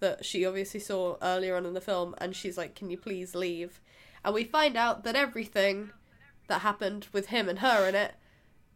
That 0.00 0.24
she 0.24 0.46
obviously 0.46 0.78
saw 0.78 1.16
earlier 1.20 1.56
on 1.56 1.66
in 1.66 1.74
the 1.74 1.80
film, 1.80 2.14
and 2.18 2.36
she's 2.36 2.56
like, 2.56 2.76
Can 2.76 2.88
you 2.88 2.96
please 2.96 3.34
leave? 3.34 3.80
And 4.24 4.32
we 4.32 4.44
find 4.44 4.76
out 4.76 5.02
that 5.02 5.16
everything 5.16 5.90
that 6.46 6.60
happened 6.60 7.08
with 7.12 7.26
him 7.26 7.48
and 7.48 7.58
her 7.58 7.88
in 7.88 7.96
it 7.96 8.14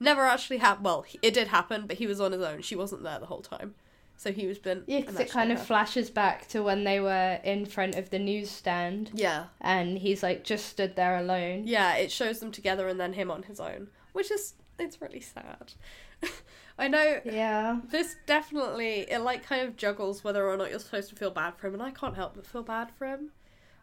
never 0.00 0.22
actually 0.22 0.56
happened. 0.58 0.84
Well, 0.84 1.04
it 1.22 1.32
did 1.32 1.46
happen, 1.48 1.86
but 1.86 1.98
he 1.98 2.08
was 2.08 2.20
on 2.20 2.32
his 2.32 2.42
own. 2.42 2.62
She 2.62 2.74
wasn't 2.74 3.04
there 3.04 3.20
the 3.20 3.26
whole 3.26 3.40
time. 3.42 3.76
So 4.16 4.32
he 4.32 4.48
was 4.48 4.58
been. 4.58 4.82
Yeah, 4.88 5.00
because 5.00 5.20
it 5.20 5.30
kind 5.30 5.52
of 5.52 5.58
her. 5.58 5.64
flashes 5.64 6.10
back 6.10 6.48
to 6.48 6.60
when 6.64 6.82
they 6.82 6.98
were 6.98 7.38
in 7.44 7.66
front 7.66 7.94
of 7.94 8.10
the 8.10 8.18
newsstand, 8.18 9.10
Yeah. 9.14 9.44
and 9.60 9.98
he's 9.98 10.24
like 10.24 10.42
just 10.42 10.66
stood 10.66 10.96
there 10.96 11.16
alone. 11.18 11.68
Yeah, 11.68 11.94
it 11.94 12.10
shows 12.10 12.40
them 12.40 12.50
together 12.50 12.88
and 12.88 12.98
then 12.98 13.12
him 13.12 13.30
on 13.30 13.44
his 13.44 13.60
own, 13.60 13.88
which 14.12 14.32
is. 14.32 14.54
It's 14.78 15.00
really 15.00 15.20
sad. 15.20 15.74
I 16.78 16.88
know 16.88 17.20
Yeah. 17.24 17.80
this 17.90 18.16
definitely 18.26 19.06
it 19.10 19.18
like 19.20 19.44
kind 19.44 19.66
of 19.66 19.76
juggles 19.76 20.24
whether 20.24 20.48
or 20.48 20.56
not 20.56 20.70
you're 20.70 20.78
supposed 20.78 21.10
to 21.10 21.16
feel 21.16 21.30
bad 21.30 21.56
for 21.56 21.66
him 21.68 21.74
and 21.74 21.82
I 21.82 21.90
can't 21.90 22.16
help 22.16 22.34
but 22.34 22.46
feel 22.46 22.62
bad 22.62 22.90
for 22.96 23.06
him. 23.06 23.30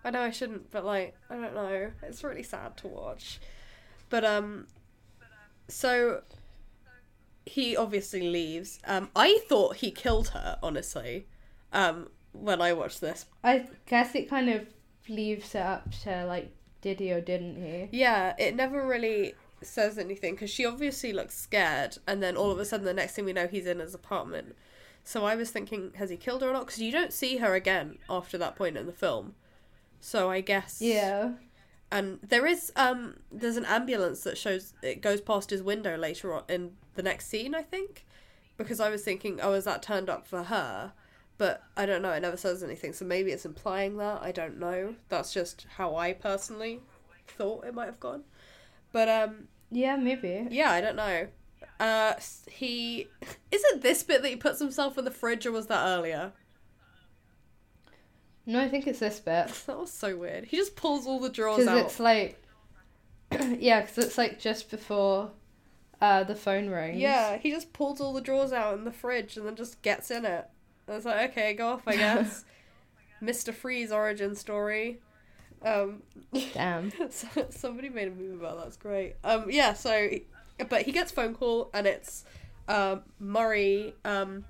I 0.03 0.11
know 0.11 0.21
I 0.21 0.31
shouldn't, 0.31 0.71
but 0.71 0.85
like 0.85 1.15
I 1.29 1.35
don't 1.35 1.53
know. 1.53 1.91
It's 2.03 2.23
really 2.23 2.43
sad 2.43 2.77
to 2.77 2.87
watch. 2.87 3.39
But 4.09 4.25
um 4.25 4.67
so 5.67 6.21
he 7.45 7.75
obviously 7.75 8.29
leaves. 8.29 8.79
Um 8.85 9.09
I 9.15 9.39
thought 9.47 9.77
he 9.77 9.91
killed 9.91 10.29
her, 10.29 10.57
honestly. 10.63 11.27
Um 11.73 12.09
when 12.31 12.61
I 12.61 12.73
watched 12.73 13.01
this. 13.01 13.25
I 13.43 13.67
guess 13.87 14.15
it 14.15 14.29
kind 14.29 14.49
of 14.49 14.67
leaves 15.07 15.55
it 15.55 15.61
up 15.61 15.91
to 16.03 16.25
like 16.25 16.51
did 16.81 16.99
he 16.99 17.11
or 17.11 17.19
didn't 17.21 17.55
he? 17.55 17.89
Yeah, 17.97 18.35
it 18.37 18.55
never 18.55 18.85
really 18.87 19.33
says 19.61 19.97
anything 19.97 20.35
because 20.35 20.49
she 20.49 20.65
obviously 20.65 21.13
looks 21.13 21.37
scared, 21.37 21.97
and 22.07 22.21
then 22.21 22.35
all 22.35 22.51
of 22.51 22.59
a 22.59 22.65
sudden, 22.65 22.85
the 22.85 22.93
next 22.93 23.13
thing 23.13 23.25
we 23.25 23.33
know, 23.33 23.47
he's 23.47 23.65
in 23.65 23.79
his 23.79 23.93
apartment. 23.93 24.55
So 25.03 25.25
I 25.25 25.35
was 25.35 25.49
thinking, 25.49 25.91
has 25.95 26.09
he 26.09 26.17
killed 26.17 26.41
her 26.41 26.49
or 26.49 26.53
not? 26.53 26.67
Because 26.67 26.81
you 26.81 26.91
don't 26.91 27.13
see 27.13 27.37
her 27.37 27.55
again 27.55 27.97
after 28.09 28.37
that 28.37 28.55
point 28.55 28.77
in 28.77 28.85
the 28.85 28.91
film. 28.91 29.35
So 29.99 30.29
I 30.29 30.41
guess 30.41 30.81
Yeah. 30.81 31.33
And 31.91 32.19
there 32.21 32.45
is 32.45 32.71
um, 32.75 33.15
there's 33.31 33.57
an 33.57 33.65
ambulance 33.65 34.21
that 34.21 34.37
shows 34.37 34.73
it 34.83 35.01
goes 35.01 35.21
past 35.21 35.49
his 35.49 35.63
window 35.63 35.97
later 35.97 36.33
on 36.33 36.43
in 36.47 36.73
the 36.93 37.01
next 37.01 37.27
scene, 37.27 37.55
I 37.55 37.63
think. 37.63 38.05
Because 38.57 38.79
I 38.79 38.89
was 38.89 39.03
thinking, 39.03 39.39
oh, 39.41 39.53
is 39.53 39.63
that 39.63 39.81
turned 39.81 40.09
up 40.09 40.27
for 40.27 40.43
her? 40.43 40.93
But 41.39 41.63
I 41.77 41.85
don't 41.85 42.01
know. 42.01 42.11
It 42.11 42.19
never 42.19 42.37
says 42.37 42.61
anything, 42.61 42.93
so 42.93 43.05
maybe 43.05 43.31
it's 43.31 43.45
implying 43.45 43.97
that. 43.97 44.21
I 44.21 44.31
don't 44.31 44.59
know. 44.59 44.95
That's 45.07 45.33
just 45.33 45.65
how 45.77 45.95
I 45.95 46.13
personally 46.13 46.81
thought 47.27 47.65
it 47.65 47.73
might 47.73 47.85
have 47.85 47.99
gone. 47.99 48.23
But 48.91 49.07
um, 49.09 49.47
Yeah, 49.71 49.95
maybe. 49.95 50.47
yeah, 50.49 50.71
I 50.71 50.81
don't 50.81 50.95
know. 50.95 51.27
Uh, 51.79 52.13
he 52.51 53.07
is 53.51 53.63
it 53.71 53.81
this 53.81 54.03
bit 54.03 54.21
that 54.21 54.29
he 54.29 54.35
puts 54.35 54.59
himself 54.59 54.97
in 54.97 55.05
the 55.05 55.11
fridge, 55.11 55.45
or 55.45 55.51
was 55.51 55.67
that 55.67 55.85
earlier? 55.85 56.33
No, 58.45 58.59
I 58.59 58.67
think 58.67 58.87
it's 58.87 58.99
this 58.99 59.19
bit. 59.19 59.49
That 59.67 59.77
was 59.79 59.91
so 59.91 60.17
weird. 60.17 60.45
He 60.45 60.57
just 60.57 60.75
pulls 60.75 61.05
all 61.07 61.19
the 61.19 61.29
drawers 61.29 61.59
Because 61.59 61.79
out. 61.79 61.85
it's 61.85 61.99
like. 61.99 62.41
yeah, 63.59 63.81
because 63.81 63.97
it's 64.05 64.17
like 64.17 64.39
just 64.39 64.71
before 64.71 65.31
uh, 66.01 66.23
the 66.23 66.35
phone 66.35 66.67
rings. 66.69 66.97
Yeah, 66.99 67.37
he 67.37 67.51
just 67.51 67.71
pulls 67.73 68.01
all 68.01 68.11
the 68.13 68.21
drawers 68.21 68.51
out 68.51 68.73
in 68.77 68.85
the 68.85 68.91
fridge 68.91 69.37
and 69.37 69.45
then 69.45 69.55
just 69.55 69.81
gets 69.83 70.09
in 70.09 70.25
it. 70.25 70.47
And 70.87 70.97
it's 70.97 71.05
like, 71.05 71.29
okay, 71.31 71.53
go 71.53 71.67
off, 71.67 71.83
I 71.87 71.95
guess. 71.95 72.43
Mr. 73.21 73.53
Freeze 73.53 73.91
origin 73.91 74.33
story. 74.33 74.99
Um, 75.63 76.03
Damn. 76.53 76.91
so, 77.09 77.27
somebody 77.49 77.89
made 77.89 78.07
a 78.07 78.11
movie 78.11 78.35
about 78.35 78.57
that. 78.57 78.63
That's 78.65 78.77
great. 78.77 79.15
Um, 79.23 79.49
yeah. 79.49 79.73
So, 79.73 80.09
but 80.69 80.83
he 80.83 80.91
gets 80.91 81.11
phone 81.11 81.35
call 81.35 81.69
and 81.73 81.87
it's 81.87 82.25
um, 82.67 83.01
Murray, 83.19 83.95
um, 84.05 84.45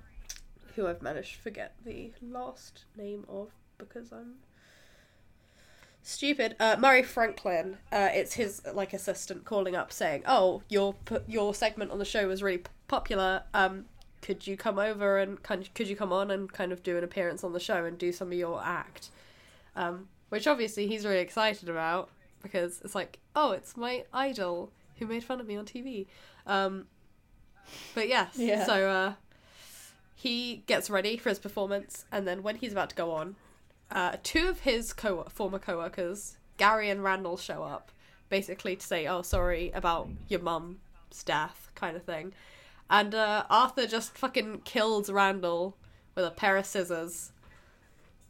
who 0.76 0.86
I've 0.86 1.02
managed 1.02 1.34
to 1.34 1.40
forget 1.40 1.74
the 1.84 2.12
last 2.22 2.84
name 2.96 3.24
of 3.28 3.48
because 3.78 4.12
I'm 4.12 4.34
stupid. 6.02 6.56
Uh, 6.60 6.76
Murray 6.78 7.02
Franklin. 7.02 7.78
Uh, 7.90 8.08
it's 8.12 8.34
his 8.34 8.62
like 8.72 8.92
assistant 8.92 9.44
calling 9.44 9.74
up 9.74 9.92
saying, 9.92 10.22
"Oh, 10.26 10.62
your 10.68 10.94
your 11.26 11.54
segment 11.54 11.90
on 11.90 11.98
the 11.98 12.04
show 12.04 12.28
was 12.28 12.42
really 12.42 12.58
p- 12.58 12.70
popular. 12.88 13.44
Um, 13.54 13.86
could 14.22 14.46
you 14.46 14.56
come 14.56 14.78
over 14.78 15.18
and 15.18 15.42
kind 15.42 15.68
could 15.74 15.88
you 15.88 15.96
come 15.96 16.12
on 16.12 16.30
and 16.30 16.52
kind 16.52 16.72
of 16.72 16.82
do 16.82 16.98
an 16.98 17.04
appearance 17.04 17.42
on 17.42 17.52
the 17.52 17.60
show 17.60 17.84
and 17.84 17.98
do 17.98 18.12
some 18.12 18.28
of 18.28 18.38
your 18.38 18.62
act?" 18.62 19.08
Um, 19.76 20.08
which 20.30 20.46
obviously 20.46 20.86
he's 20.86 21.04
really 21.04 21.18
excited 21.20 21.68
about 21.68 22.08
because 22.42 22.80
it's 22.82 22.94
like, 22.94 23.18
oh, 23.36 23.52
it's 23.52 23.76
my 23.76 24.04
idol 24.12 24.72
who 24.98 25.06
made 25.06 25.22
fun 25.22 25.40
of 25.40 25.46
me 25.46 25.56
on 25.56 25.64
TV. 25.66 26.06
Um, 26.46 26.86
but 27.94 28.08
yes, 28.08 28.34
Yeah. 28.36 28.64
so 28.64 28.88
uh, 28.88 29.12
he 30.14 30.62
gets 30.66 30.90
ready 30.90 31.16
for 31.16 31.28
his 31.28 31.38
performance, 31.38 32.04
and 32.10 32.26
then 32.26 32.42
when 32.42 32.56
he's 32.56 32.72
about 32.72 32.90
to 32.90 32.96
go 32.96 33.12
on, 33.12 33.36
uh, 33.90 34.16
two 34.22 34.48
of 34.48 34.60
his 34.60 34.92
co- 34.92 35.24
former 35.28 35.58
co-workers, 35.58 36.36
Gary 36.56 36.90
and 36.90 37.02
Randall, 37.04 37.36
show 37.36 37.62
up, 37.62 37.90
basically 38.28 38.76
to 38.76 38.86
say, 38.86 39.06
"Oh, 39.06 39.22
sorry 39.22 39.70
about 39.74 40.08
your 40.28 40.40
mum's 40.40 40.78
death," 41.24 41.70
kind 41.74 41.96
of 41.96 42.02
thing. 42.04 42.32
And 42.88 43.14
uh, 43.14 43.44
Arthur 43.48 43.86
just 43.86 44.16
fucking 44.18 44.62
kills 44.64 45.10
Randall 45.10 45.76
with 46.14 46.24
a 46.24 46.30
pair 46.30 46.56
of 46.56 46.66
scissors. 46.66 47.32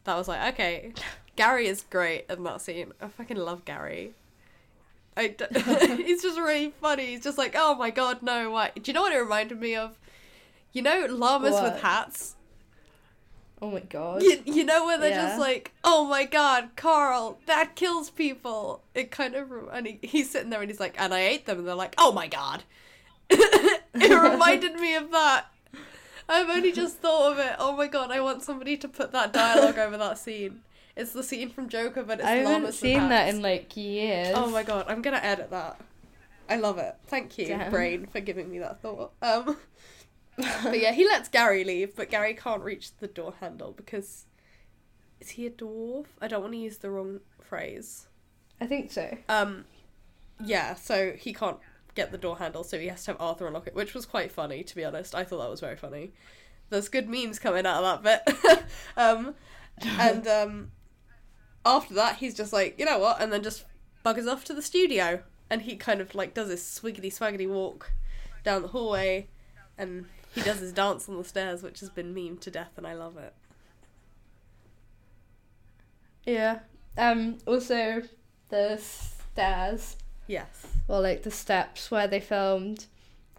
that 0.03 0.15
was 0.15 0.27
like, 0.27 0.53
okay, 0.53 0.93
Gary 1.35 1.67
is 1.67 1.83
great 1.89 2.25
in 2.29 2.43
that 2.43 2.61
scene. 2.61 2.91
I 3.01 3.07
fucking 3.07 3.37
love 3.37 3.65
Gary. 3.65 4.11
I 5.17 5.29
d- 5.29 5.45
he's 6.03 6.21
just 6.21 6.37
really 6.39 6.71
funny. 6.81 7.07
He's 7.07 7.23
just 7.23 7.37
like, 7.37 7.53
oh 7.57 7.75
my 7.75 7.89
god, 7.89 8.21
no, 8.21 8.51
why? 8.51 8.71
Do 8.75 8.81
you 8.85 8.93
know 8.93 9.01
what 9.01 9.13
it 9.13 9.17
reminded 9.19 9.59
me 9.59 9.75
of? 9.75 9.97
You 10.73 10.81
know, 10.81 11.05
llamas 11.09 11.53
What? 11.53 11.63
with 11.73 11.81
hats. 11.81 12.35
Oh 13.61 13.69
my 13.69 13.81
god. 13.81 14.23
You, 14.23 14.41
you 14.45 14.63
know 14.63 14.85
when 14.87 14.99
they're 15.01 15.09
Yeah. 15.11 15.27
just 15.27 15.39
like, 15.39 15.71
oh 15.83 16.05
my 16.05 16.23
god, 16.25 16.69
Carl, 16.75 17.37
that 17.45 17.75
kills 17.75 18.09
people. 18.09 18.81
It 18.95 19.11
kind 19.11 19.35
of, 19.35 19.51
and 19.71 19.85
he, 19.85 19.99
he's 20.01 20.31
sitting 20.31 20.49
there 20.49 20.61
and 20.61 20.71
he's 20.71 20.79
like, 20.79 20.95
and 20.99 21.13
I 21.13 21.19
ate 21.21 21.45
them, 21.45 21.59
and 21.59 21.67
they're 21.67 21.75
like, 21.75 21.93
oh 21.97 22.11
my 22.11 22.27
god. 22.27 22.63
it 23.29 24.31
reminded 24.31 24.75
me 24.75 24.95
of 24.95 25.11
that. 25.11 25.45
I've 26.27 26.49
only 26.49 26.71
just 26.71 26.97
thought 26.97 27.33
of 27.33 27.39
it. 27.39 27.53
Oh 27.59 27.75
my 27.75 27.87
god, 27.87 28.09
I 28.11 28.21
want 28.21 28.41
somebody 28.43 28.77
to 28.77 28.87
put 28.87 29.11
that 29.11 29.31
dialogue 29.33 29.77
over 29.77 29.97
that 29.97 30.17
scene. 30.17 30.61
It's 30.95 31.13
the 31.13 31.23
scene 31.23 31.49
from 31.49 31.69
Joker, 31.69 32.03
but 32.03 32.19
it's 32.19 32.27
I 32.27 32.31
haven't 32.31 32.51
llamas 32.51 32.67
with 32.67 32.75
seen 32.75 33.09
that 33.09 33.33
in 33.33 33.41
like 33.41 33.75
years. 33.77 34.33
Oh 34.35 34.49
my 34.49 34.63
god, 34.63 34.85
I'm 34.87 35.01
gonna 35.01 35.21
edit 35.23 35.49
that. 35.51 35.79
I 36.49 36.57
love 36.57 36.77
it. 36.77 36.95
Thank 37.07 37.37
you, 37.37 37.47
Damn. 37.47 37.71
brain, 37.71 38.07
for 38.07 38.19
giving 38.19 38.51
me 38.51 38.59
that 38.59 38.81
thought. 38.81 39.13
Um, 39.21 39.57
but 40.37 40.79
yeah, 40.79 40.91
he 40.91 41.05
lets 41.05 41.29
Gary 41.29 41.63
leave, 41.63 41.95
but 41.95 42.09
Gary 42.09 42.33
can't 42.33 42.61
reach 42.61 42.97
the 42.97 43.07
door 43.07 43.35
handle 43.39 43.71
because 43.71 44.25
is 45.21 45.29
he 45.29 45.45
a 45.45 45.51
dwarf? 45.51 46.07
I 46.19 46.27
don't 46.27 46.41
want 46.41 46.53
to 46.53 46.59
use 46.59 46.79
the 46.79 46.89
wrong 46.89 47.21
phrase. 47.39 48.07
I 48.59 48.67
think 48.67 48.91
so. 48.91 49.17
Um, 49.29 49.65
yeah, 50.43 50.75
so 50.75 51.13
he 51.13 51.33
can't 51.33 51.57
get 51.95 52.11
the 52.11 52.17
door 52.17 52.37
handle, 52.37 52.63
so 52.63 52.79
he 52.79 52.87
has 52.87 53.05
to 53.05 53.11
have 53.11 53.21
Arthur 53.21 53.47
unlock 53.47 53.67
it, 53.67 53.75
which 53.75 53.93
was 53.93 54.05
quite 54.05 54.31
funny, 54.31 54.63
to 54.63 54.75
be 54.75 54.83
honest. 54.83 55.15
I 55.15 55.23
thought 55.23 55.39
that 55.39 55.49
was 55.49 55.59
very 55.59 55.75
funny. 55.75 56.11
There's 56.69 56.89
good 56.89 57.09
memes 57.09 57.39
coming 57.39 57.65
out 57.65 57.83
of 57.83 58.03
that 58.03 58.25
bit. 58.25 58.63
um, 58.97 59.35
and 59.99 60.27
um, 60.27 60.71
after 61.65 61.93
that, 61.93 62.17
he's 62.17 62.33
just 62.33 62.51
like, 62.53 62.79
you 62.79 62.85
know 62.85 62.99
what, 62.99 63.21
and 63.21 63.31
then 63.31 63.43
just 63.43 63.65
buggers 64.05 64.31
off 64.31 64.43
to 64.45 64.53
the 64.53 64.61
studio, 64.61 65.21
and 65.49 65.61
he 65.63 65.75
kind 65.75 66.01
of 66.01 66.15
like 66.15 66.33
does 66.33 66.47
this 66.47 66.79
swiggity 66.79 67.07
swaggity 67.07 67.47
walk 67.47 67.91
down 68.43 68.61
the 68.61 68.67
hallway, 68.69 69.27
and 69.77 70.05
he 70.33 70.41
does 70.41 70.59
his 70.59 70.71
dance 70.73 71.07
on 71.09 71.17
the 71.17 71.23
stairs, 71.23 71.61
which 71.63 71.79
has 71.81 71.89
been 71.89 72.13
memed 72.15 72.39
to 72.41 72.51
death, 72.51 72.71
and 72.77 72.87
I 72.87 72.93
love 72.93 73.17
it. 73.17 73.33
Yeah. 76.25 76.59
Um. 76.97 77.37
Also, 77.45 78.03
the 78.49 78.77
stairs, 78.77 79.95
Yes. 80.27 80.67
Well, 80.87 81.01
like 81.01 81.23
the 81.23 81.31
steps 81.31 81.89
where 81.91 82.07
they 82.07 82.19
filmed, 82.19 82.85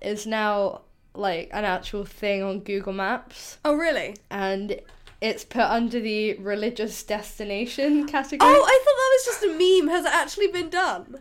is 0.00 0.26
now 0.26 0.82
like 1.14 1.50
an 1.52 1.64
actual 1.64 2.04
thing 2.04 2.42
on 2.42 2.60
Google 2.60 2.92
Maps, 2.92 3.58
Oh 3.64 3.74
really? 3.74 4.16
and 4.30 4.80
it's 5.22 5.44
put 5.44 5.62
under 5.62 6.00
the 6.00 6.34
religious 6.34 7.04
destination 7.04 8.08
category. 8.08 8.50
Oh, 8.52 8.64
I 8.66 8.80
thought 8.84 8.96
that 8.98 9.10
was 9.12 9.24
just 9.24 9.44
a 9.44 9.80
meme. 9.80 9.88
Has 9.88 10.04
it 10.04 10.12
actually 10.12 10.48
been 10.48 10.68
done? 10.68 11.20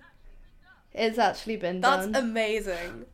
it's 0.94 1.20
actually 1.20 1.56
been 1.56 1.80
That's 1.80 2.06
done. 2.06 2.12
That's 2.12 2.26
amazing. 2.26 3.06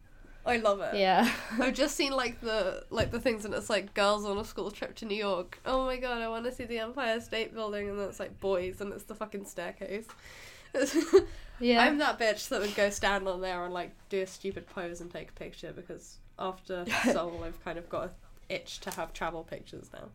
I 0.45 0.57
love 0.57 0.79
it. 0.79 0.95
yeah. 0.95 1.29
I've 1.59 1.73
just 1.73 1.97
seen 1.97 2.13
like 2.13 2.39
the 2.39 2.85
like 2.89 3.11
the 3.11 3.19
things 3.19 3.43
and 3.43 3.53
it's 3.53 3.69
like 3.69 3.93
girls 3.93 4.23
on 4.23 4.37
a 4.37 4.45
school 4.45 4.71
trip 4.71 4.95
to 4.95 5.05
New 5.05 5.17
York. 5.17 5.59
Oh 5.65 5.85
my 5.85 5.97
god, 5.97 6.21
I 6.21 6.29
want 6.29 6.45
to 6.45 6.53
see 6.53 6.63
the 6.63 6.79
Empire 6.79 7.19
State 7.19 7.53
Building 7.53 7.89
and 7.89 7.99
then 7.99 8.07
it's 8.07 8.19
like 8.19 8.39
boys 8.39 8.79
and 8.79 8.93
it's 8.93 9.03
the 9.03 9.13
fucking 9.13 9.43
staircase. 9.43 10.07
yeah. 11.59 11.83
I'm 11.83 11.97
that 11.97 12.17
bitch 12.17 12.47
that 12.47 12.61
would 12.61 12.75
go 12.75 12.89
stand 12.89 13.27
on 13.27 13.41
there 13.41 13.65
and 13.65 13.73
like 13.73 13.91
do 14.07 14.21
a 14.21 14.27
stupid 14.27 14.67
pose 14.67 15.01
and 15.01 15.11
take 15.11 15.31
a 15.31 15.33
picture 15.33 15.73
because 15.73 16.19
after 16.39 16.85
Seoul 17.03 17.43
I've 17.43 17.61
kind 17.65 17.77
of 17.77 17.89
got 17.89 18.03
an 18.03 18.09
itch 18.47 18.79
to 18.81 18.91
have 18.91 19.11
travel 19.11 19.43
pictures 19.43 19.89
now. 19.93 20.07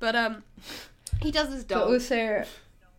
But 0.00 0.16
um 0.16 0.42
he 1.22 1.30
does 1.30 1.52
his 1.52 1.62
dog. 1.64 1.86
but 1.86 1.92
also, 1.92 2.44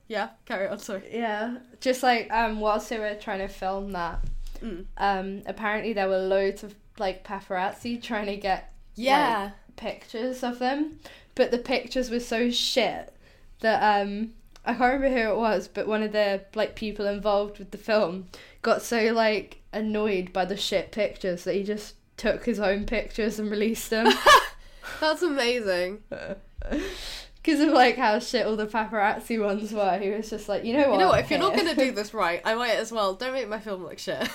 Yeah, 0.07 0.29
carry 0.45 0.67
on, 0.67 0.79
sorry. 0.79 1.03
yeah, 1.11 1.57
just 1.81 2.03
like 2.03 2.31
um, 2.31 2.59
whilst 2.59 2.89
they 2.89 2.99
were 2.99 3.15
trying 3.15 3.39
to 3.39 3.47
film 3.47 3.91
that, 3.91 4.19
Mm. 4.61 4.85
um, 4.97 5.41
apparently 5.47 5.91
there 5.93 6.07
were 6.07 6.19
loads 6.19 6.63
of 6.63 6.75
like 6.99 7.23
paparazzi 7.23 7.99
trying 8.01 8.27
to 8.27 8.37
get 8.37 8.71
Yeah. 8.95 9.51
pictures 9.75 10.43
of 10.43 10.59
them, 10.59 10.99
but 11.33 11.49
the 11.49 11.57
pictures 11.57 12.11
were 12.11 12.19
so 12.19 12.51
shit 12.51 13.11
that 13.61 14.01
um 14.01 14.33
I 14.63 14.73
can't 14.75 14.93
remember 14.93 15.09
who 15.19 15.29
it 15.31 15.37
was, 15.37 15.67
but 15.67 15.87
one 15.87 16.03
of 16.03 16.11
the 16.11 16.41
like 16.53 16.75
people 16.75 17.07
involved 17.07 17.57
with 17.57 17.71
the 17.71 17.79
film 17.79 18.27
got 18.61 18.83
so 18.83 19.11
like 19.13 19.61
annoyed 19.73 20.31
by 20.31 20.45
the 20.45 20.57
shit 20.57 20.91
pictures 20.91 21.43
that 21.45 21.55
he 21.55 21.63
just 21.63 21.95
took 22.17 22.45
his 22.45 22.59
own 22.59 22.85
pictures 22.85 23.39
and 23.39 23.49
released 23.49 23.89
them 23.89 24.13
That's 24.99 25.21
amazing. 25.21 26.03
because 26.09 27.59
of 27.59 27.69
like 27.69 27.97
how 27.97 28.19
shit 28.19 28.45
all 28.45 28.55
the 28.55 28.67
paparazzi 28.67 29.43
ones 29.43 29.71
were. 29.73 29.97
He 29.97 30.09
was 30.11 30.29
just 30.29 30.47
like, 30.49 30.63
you 30.63 30.73
know 30.73 30.89
what? 30.89 30.93
You 30.93 30.97
know 30.99 31.07
what? 31.09 31.19
If 31.21 31.29
you're 31.31 31.39
not 31.39 31.55
gonna 31.55 31.75
do 31.75 31.91
this 31.91 32.13
right, 32.13 32.41
I 32.45 32.55
might 32.55 32.75
as 32.75 32.91
well. 32.91 33.13
Don't 33.15 33.33
make 33.33 33.47
my 33.49 33.59
film 33.59 33.83
look 33.83 33.99
shit. 33.99 34.29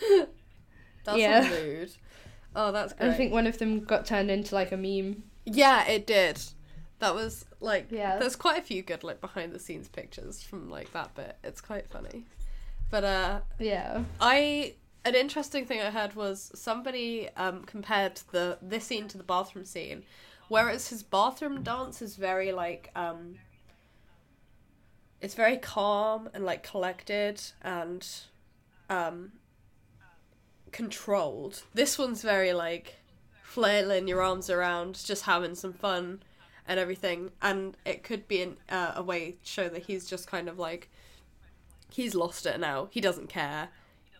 that's 1.04 1.18
Yeah. 1.18 1.48
mood. 1.48 1.90
Oh, 2.56 2.72
that's 2.72 2.92
great. 2.94 3.10
I 3.10 3.14
think 3.14 3.32
one 3.32 3.46
of 3.46 3.58
them 3.58 3.80
got 3.84 4.06
turned 4.06 4.30
into 4.30 4.54
like 4.54 4.72
a 4.72 4.76
meme. 4.76 5.22
yeah, 5.44 5.86
it 5.86 6.06
did. 6.06 6.40
That 6.98 7.14
was 7.14 7.44
like 7.60 7.86
Yeah. 7.90 8.18
There's 8.18 8.36
quite 8.36 8.58
a 8.58 8.62
few 8.62 8.82
good 8.82 9.04
like 9.04 9.20
behind 9.20 9.52
the 9.52 9.58
scenes 9.58 9.88
pictures 9.88 10.42
from 10.42 10.68
like 10.68 10.92
that 10.92 11.14
bit. 11.14 11.36
It's 11.44 11.60
quite 11.60 11.88
funny. 11.88 12.24
But 12.90 13.04
uh, 13.04 13.40
Yeah. 13.58 14.02
I 14.20 14.74
an 15.08 15.14
interesting 15.14 15.66
thing 15.66 15.80
I 15.80 15.90
heard 15.90 16.14
was 16.14 16.52
somebody 16.54 17.28
um 17.36 17.64
compared 17.64 18.20
the 18.30 18.58
this 18.62 18.84
scene 18.84 19.08
to 19.08 19.18
the 19.18 19.24
bathroom 19.24 19.64
scene, 19.64 20.04
whereas 20.48 20.88
his 20.88 21.02
bathroom 21.02 21.62
dance 21.62 22.02
is 22.02 22.16
very 22.16 22.52
like 22.52 22.90
um. 22.94 23.36
It's 25.20 25.34
very 25.34 25.56
calm 25.56 26.28
and 26.32 26.44
like 26.44 26.62
collected 26.62 27.42
and 27.62 28.06
um 28.88 29.32
controlled. 30.70 31.62
This 31.74 31.98
one's 31.98 32.22
very 32.22 32.52
like 32.52 32.96
flailing 33.42 34.06
your 34.06 34.22
arms 34.22 34.50
around, 34.50 35.04
just 35.04 35.24
having 35.24 35.54
some 35.54 35.72
fun 35.72 36.22
and 36.66 36.78
everything. 36.78 37.30
And 37.40 37.76
it 37.84 38.04
could 38.04 38.28
be 38.28 38.42
an, 38.42 38.56
uh, 38.68 38.92
a 38.94 39.02
way 39.02 39.32
to 39.32 39.38
show 39.42 39.68
that 39.70 39.86
he's 39.86 40.06
just 40.06 40.26
kind 40.26 40.48
of 40.48 40.58
like 40.58 40.88
he's 41.90 42.14
lost 42.14 42.46
it 42.46 42.60
now. 42.60 42.88
He 42.90 43.00
doesn't 43.00 43.28
care. 43.28 43.70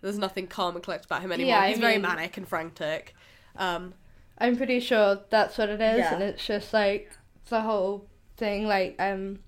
There's 0.01 0.19
nothing 0.19 0.47
calm 0.47 0.75
and 0.75 0.83
collected 0.85 1.07
about 1.07 1.23
him 1.23 1.33
anymore. 1.33 1.51
Yeah, 1.51 1.61
I 1.63 1.69
he's 1.71 1.79
very 1.79 1.95
mean- 1.95 2.03
manic 2.03 2.37
and 2.37 2.47
frantic. 2.49 3.15
Um, 3.57 3.95
I'm 4.39 4.57
pretty 4.57 4.79
sure 4.81 5.19
that's 5.31 5.59
what 5.59 5.69
it 5.69 5.81
is, 5.81 5.99
Yeah. 5.99 6.15
and 6.15 6.23
it's 6.23 6.47
just 6.47 6.73
like 6.73 7.11
the 7.49 7.61
whole 7.63 8.07
thing. 8.37 8.67
Like, 8.69 8.95
um, 9.01 9.41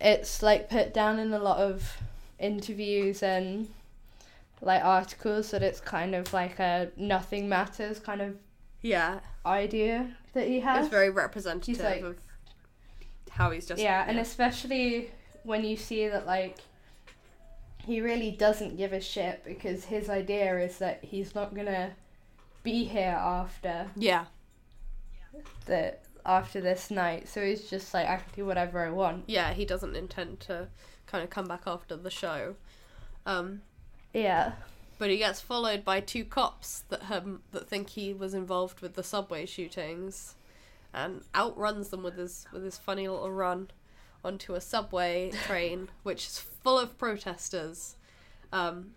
it's 0.00 0.42
like 0.42 0.68
put 0.70 0.94
down 0.94 1.18
in 1.18 1.32
a 1.32 1.38
lot 1.38 1.58
of 1.58 1.98
interviews 2.38 3.22
and 3.22 3.68
like 4.60 4.82
articles 4.84 5.50
that 5.50 5.62
it's 5.62 5.80
kind 5.80 6.14
of 6.14 6.32
like 6.32 6.58
a 6.58 6.90
nothing 6.96 7.48
matters 7.48 7.98
kind 7.98 8.20
of 8.22 8.36
yeah, 8.80 9.20
idea 9.44 10.16
that 10.34 10.46
he 10.48 10.60
has. 10.60 10.86
it's 10.86 10.90
very 10.90 11.10
representative 11.10 11.80
like- 11.84 12.02
of 12.02 12.16
how 13.30 13.50
he's 13.50 13.66
just 13.66 13.80
yeah, 13.82 14.04
and 14.08 14.18
especially 14.18 15.10
when 15.44 15.64
you 15.64 15.76
see 15.76 16.06
that 16.08 16.26
like 16.26 16.58
he 17.86 18.00
really 18.00 18.30
doesn't 18.30 18.76
give 18.76 18.92
a 18.92 19.00
shit 19.00 19.42
because 19.44 19.84
his 19.84 20.08
idea 20.08 20.58
is 20.58 20.78
that 20.78 21.02
he's 21.02 21.34
not 21.34 21.54
gonna 21.54 21.92
be 22.62 22.84
here 22.84 23.18
after 23.18 23.88
yeah, 23.96 24.24
the 25.66 25.94
after 26.24 26.60
this 26.60 26.90
night 26.90 27.28
so 27.28 27.44
he's 27.44 27.68
just 27.68 27.92
like 27.92 28.06
i 28.06 28.16
can 28.16 28.24
do 28.36 28.46
whatever 28.46 28.86
i 28.86 28.90
want 28.90 29.24
yeah. 29.26 29.52
He 29.52 29.64
doesn't 29.64 29.96
intend 29.96 30.38
to 30.40 30.68
kind 31.06 31.24
of 31.24 31.30
come 31.30 31.46
back 31.46 31.62
after 31.66 31.96
the 31.96 32.10
show. 32.10 32.54
Um, 33.26 33.62
yeah 34.12 34.52
But 34.98 35.10
he 35.10 35.18
gets 35.18 35.40
followed 35.40 35.84
by 35.84 36.00
two 36.00 36.24
cops 36.24 36.84
that 36.88 37.02
have, 37.04 37.26
that 37.52 37.68
think 37.68 37.90
he 37.90 38.12
was 38.12 38.34
involved 38.34 38.80
with 38.80 38.94
the 38.94 39.02
subway 39.02 39.46
shootings, 39.46 40.36
and 40.94 41.22
outruns 41.34 41.88
them 41.88 42.02
with 42.02 42.16
his 42.16 42.46
with 42.52 42.64
his 42.64 42.78
funny 42.78 43.08
little 43.08 43.30
run 43.30 43.70
onto 44.24 44.54
a 44.54 44.60
subway 44.60 45.30
train, 45.46 45.88
which 46.02 46.26
is 46.26 46.38
full 46.38 46.78
of 46.78 46.96
protesters, 46.98 47.96
um, 48.52 48.92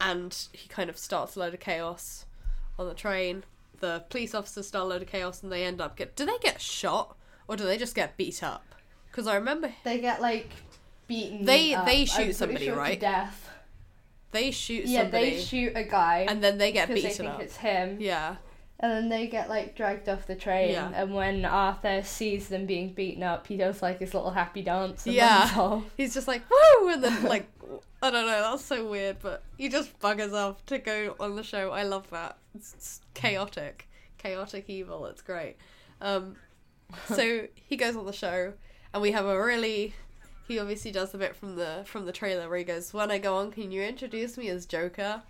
and 0.00 0.46
he 0.52 0.68
kind 0.68 0.90
of 0.90 0.98
starts 0.98 1.36
a 1.36 1.40
load 1.40 1.54
of 1.54 1.60
chaos 1.60 2.24
on 2.78 2.88
the 2.88 2.94
train. 2.94 3.44
The 3.80 4.04
police 4.10 4.34
officers 4.34 4.68
start 4.68 4.84
a 4.84 4.88
load 4.88 5.02
of 5.02 5.08
chaos, 5.08 5.42
and 5.42 5.50
they 5.50 5.64
end 5.64 5.80
up 5.80 5.96
get. 5.96 6.14
Do 6.16 6.24
they 6.24 6.38
get 6.40 6.60
shot 6.60 7.16
or 7.48 7.56
do 7.56 7.64
they 7.64 7.78
just 7.78 7.94
get 7.94 8.16
beat 8.16 8.42
up? 8.42 8.64
Because 9.10 9.26
I 9.26 9.34
remember 9.34 9.72
they 9.84 9.98
get 10.00 10.20
like 10.22 10.48
beaten 11.06 11.44
They- 11.44 11.74
up, 11.74 11.84
they 11.86 12.04
shoot 12.04 12.34
somebody, 12.34 12.66
sure 12.66 12.76
right? 12.76 12.98
death 12.98 13.48
they 14.30 14.50
shoot 14.50 14.86
yeah 14.86 15.02
somebody, 15.02 15.30
they 15.32 15.40
shoot 15.42 15.72
a 15.76 15.84
guy 15.84 16.24
and 16.26 16.42
then 16.42 16.56
they 16.56 16.72
get 16.72 16.88
because 16.88 17.02
they 17.02 17.08
beaten 17.10 17.26
think 17.26 17.34
up. 17.36 17.42
it's 17.42 17.56
him 17.58 17.98
Yeah. 18.00 18.36
And 18.82 18.90
then 18.92 19.08
they 19.08 19.26
get 19.28 19.48
like 19.48 19.74
dragged 19.76 20.08
off 20.08 20.26
the 20.26 20.34
train 20.34 20.72
Yeah. 20.72 20.90
and 20.94 21.14
when 21.14 21.44
arthur 21.44 22.02
sees 22.02 22.48
them 22.48 22.66
being 22.66 22.92
beaten 22.92 23.22
up 23.22 23.46
he 23.46 23.56
does 23.56 23.80
like 23.80 24.00
his 24.00 24.12
little 24.12 24.32
happy 24.32 24.60
dance 24.62 25.06
and 25.06 25.14
Yeah. 25.14 25.80
He's 25.96 26.12
just 26.12 26.26
like 26.28 26.42
woo, 26.50 26.88
and 26.90 27.02
then 27.02 27.22
like 27.34 27.48
I 28.02 28.10
don't 28.10 28.26
know. 28.26 28.50
That's 28.50 28.64
so 28.64 28.84
weird, 28.90 29.18
but 29.22 29.44
he 29.56 29.68
just 29.68 29.96
buggers 30.00 30.32
off 30.34 30.66
to 30.66 30.78
go 30.78 31.14
on 31.20 31.36
the 31.36 31.44
show. 31.44 31.70
I 31.70 31.84
love 31.84 32.10
that. 32.10 32.36
It's, 32.54 32.74
it's 32.74 33.00
chaotic, 33.14 33.88
chaotic 34.18 34.68
evil. 34.68 35.06
It's 35.06 35.22
great. 35.22 35.56
Um, 36.00 36.34
so 37.06 37.46
he 37.54 37.76
goes 37.76 37.94
on 37.96 38.04
the 38.04 38.12
show, 38.12 38.54
and 38.92 39.00
we 39.02 39.12
have 39.12 39.24
a 39.26 39.40
really. 39.42 39.94
He 40.48 40.58
obviously 40.58 40.90
does 40.90 41.12
the 41.12 41.18
bit 41.18 41.36
from 41.36 41.54
the 41.54 41.82
from 41.86 42.04
the 42.04 42.12
trailer 42.12 42.48
where 42.48 42.58
he 42.58 42.64
goes, 42.64 42.92
"When 42.92 43.12
I 43.12 43.18
go 43.18 43.36
on, 43.36 43.52
can 43.52 43.70
you 43.70 43.82
introduce 43.82 44.36
me 44.36 44.48
as 44.48 44.66
Joker?" 44.66 45.22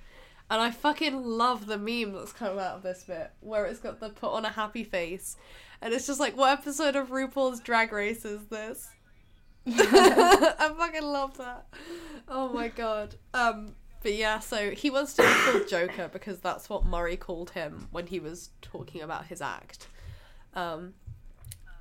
And 0.52 0.60
I 0.60 0.70
fucking 0.70 1.24
love 1.24 1.64
the 1.64 1.78
meme 1.78 2.12
that's 2.12 2.32
come 2.32 2.58
out 2.58 2.76
of 2.76 2.82
this 2.82 3.04
bit 3.04 3.30
where 3.40 3.64
it's 3.64 3.80
got 3.80 4.00
the 4.00 4.10
put 4.10 4.32
on 4.32 4.44
a 4.44 4.50
happy 4.50 4.84
face, 4.84 5.36
and 5.80 5.94
it's 5.94 6.06
just 6.06 6.20
like, 6.20 6.36
what 6.36 6.58
episode 6.58 6.94
of 6.94 7.08
RuPaul's 7.08 7.58
Drag 7.60 7.90
Race 7.90 8.26
is 8.26 8.44
this? 8.48 8.90
I 9.66 10.74
fucking 10.76 11.02
love 11.04 11.38
that. 11.38 11.66
Oh 12.28 12.50
my 12.50 12.68
god. 12.68 13.14
Um, 13.32 13.74
but 14.02 14.12
yeah, 14.12 14.40
so 14.40 14.72
he 14.72 14.90
wants 14.90 15.14
to 15.14 15.22
be 15.22 15.28
called 15.28 15.68
Joker 15.68 16.10
because 16.12 16.40
that's 16.40 16.68
what 16.68 16.84
Murray 16.84 17.16
called 17.16 17.50
him 17.52 17.88
when 17.90 18.06
he 18.08 18.20
was 18.20 18.50
talking 18.60 19.00
about 19.00 19.26
his 19.26 19.40
act. 19.40 19.86
Um, 20.54 20.92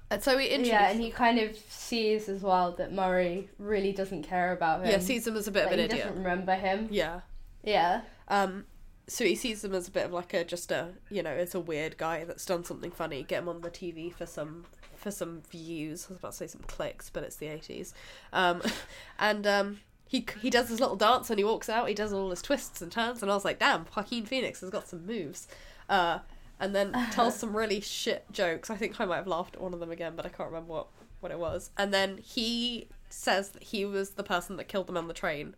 and 0.09 0.23
so 0.23 0.37
he 0.37 0.45
introduced, 0.47 0.71
Yeah, 0.71 0.91
and 0.91 1.01
he 1.01 1.11
kind 1.11 1.39
of 1.39 1.57
sees 1.69 2.29
as 2.29 2.41
well 2.41 2.71
that 2.77 2.93
Murray 2.93 3.49
really 3.57 3.91
doesn't 3.91 4.23
care 4.23 4.53
about 4.53 4.81
him. 4.85 4.91
yeah 4.91 4.99
sees 4.99 5.27
him 5.27 5.35
as 5.35 5.47
a 5.47 5.51
bit 5.51 5.65
Like, 5.65 5.73
of 5.73 5.79
he 5.79 5.83
an 5.85 5.91
idiot. 5.91 6.07
doesn't 6.07 6.23
remember 6.23 6.55
him. 6.55 6.87
Yeah. 6.91 7.21
Yeah. 7.63 8.01
Um, 8.31 8.63
so 9.07 9.25
he 9.25 9.35
sees 9.35 9.61
them 9.61 9.75
as 9.75 9.89
a 9.89 9.91
bit 9.91 10.05
of 10.05 10.13
like 10.13 10.33
a 10.33 10.45
just 10.45 10.71
a 10.71 10.93
you 11.09 11.21
know 11.21 11.31
it's 11.31 11.53
a 11.53 11.59
weird 11.59 11.97
guy 11.97 12.23
that's 12.23 12.45
done 12.45 12.63
something 12.63 12.89
funny. 12.89 13.23
Get 13.23 13.43
him 13.43 13.49
on 13.49 13.61
the 13.61 13.69
TV 13.69 14.11
for 14.11 14.25
some 14.25 14.65
for 14.95 15.11
some 15.11 15.41
views. 15.51 16.07
I 16.07 16.13
was 16.13 16.17
about 16.17 16.31
to 16.31 16.37
say 16.37 16.47
some 16.47 16.61
clicks, 16.61 17.09
but 17.09 17.23
it's 17.23 17.35
the 17.35 17.47
eighties. 17.47 17.93
Um, 18.31 18.61
and 19.19 19.45
um, 19.45 19.81
he 20.07 20.25
he 20.41 20.49
does 20.49 20.69
his 20.69 20.79
little 20.79 20.95
dance 20.95 21.27
when 21.27 21.37
he 21.37 21.43
walks 21.43 21.67
out. 21.67 21.89
He 21.89 21.93
does 21.93 22.13
all 22.13 22.29
his 22.29 22.41
twists 22.41 22.81
and 22.81 22.89
turns, 22.89 23.21
and 23.21 23.29
I 23.29 23.35
was 23.35 23.43
like, 23.43 23.59
damn, 23.59 23.85
Joaquin 23.95 24.25
Phoenix 24.25 24.61
has 24.61 24.69
got 24.69 24.87
some 24.87 25.05
moves. 25.05 25.47
Uh, 25.89 26.19
and 26.57 26.73
then 26.73 26.93
tells 27.11 27.37
some 27.37 27.57
really 27.57 27.81
shit 27.81 28.31
jokes. 28.31 28.69
I 28.69 28.75
think 28.77 29.01
I 29.01 29.05
might 29.05 29.17
have 29.17 29.27
laughed 29.27 29.55
at 29.55 29.61
one 29.61 29.73
of 29.73 29.81
them 29.81 29.91
again, 29.91 30.13
but 30.15 30.25
I 30.25 30.29
can't 30.29 30.49
remember 30.49 30.71
what 30.71 30.87
what 31.19 31.33
it 31.33 31.39
was. 31.39 31.69
And 31.77 31.93
then 31.93 32.17
he 32.17 32.87
says 33.09 33.49
that 33.49 33.63
he 33.63 33.83
was 33.83 34.11
the 34.11 34.23
person 34.23 34.55
that 34.55 34.69
killed 34.69 34.87
them 34.87 34.95
on 34.95 35.09
the 35.09 35.13
train 35.13 35.53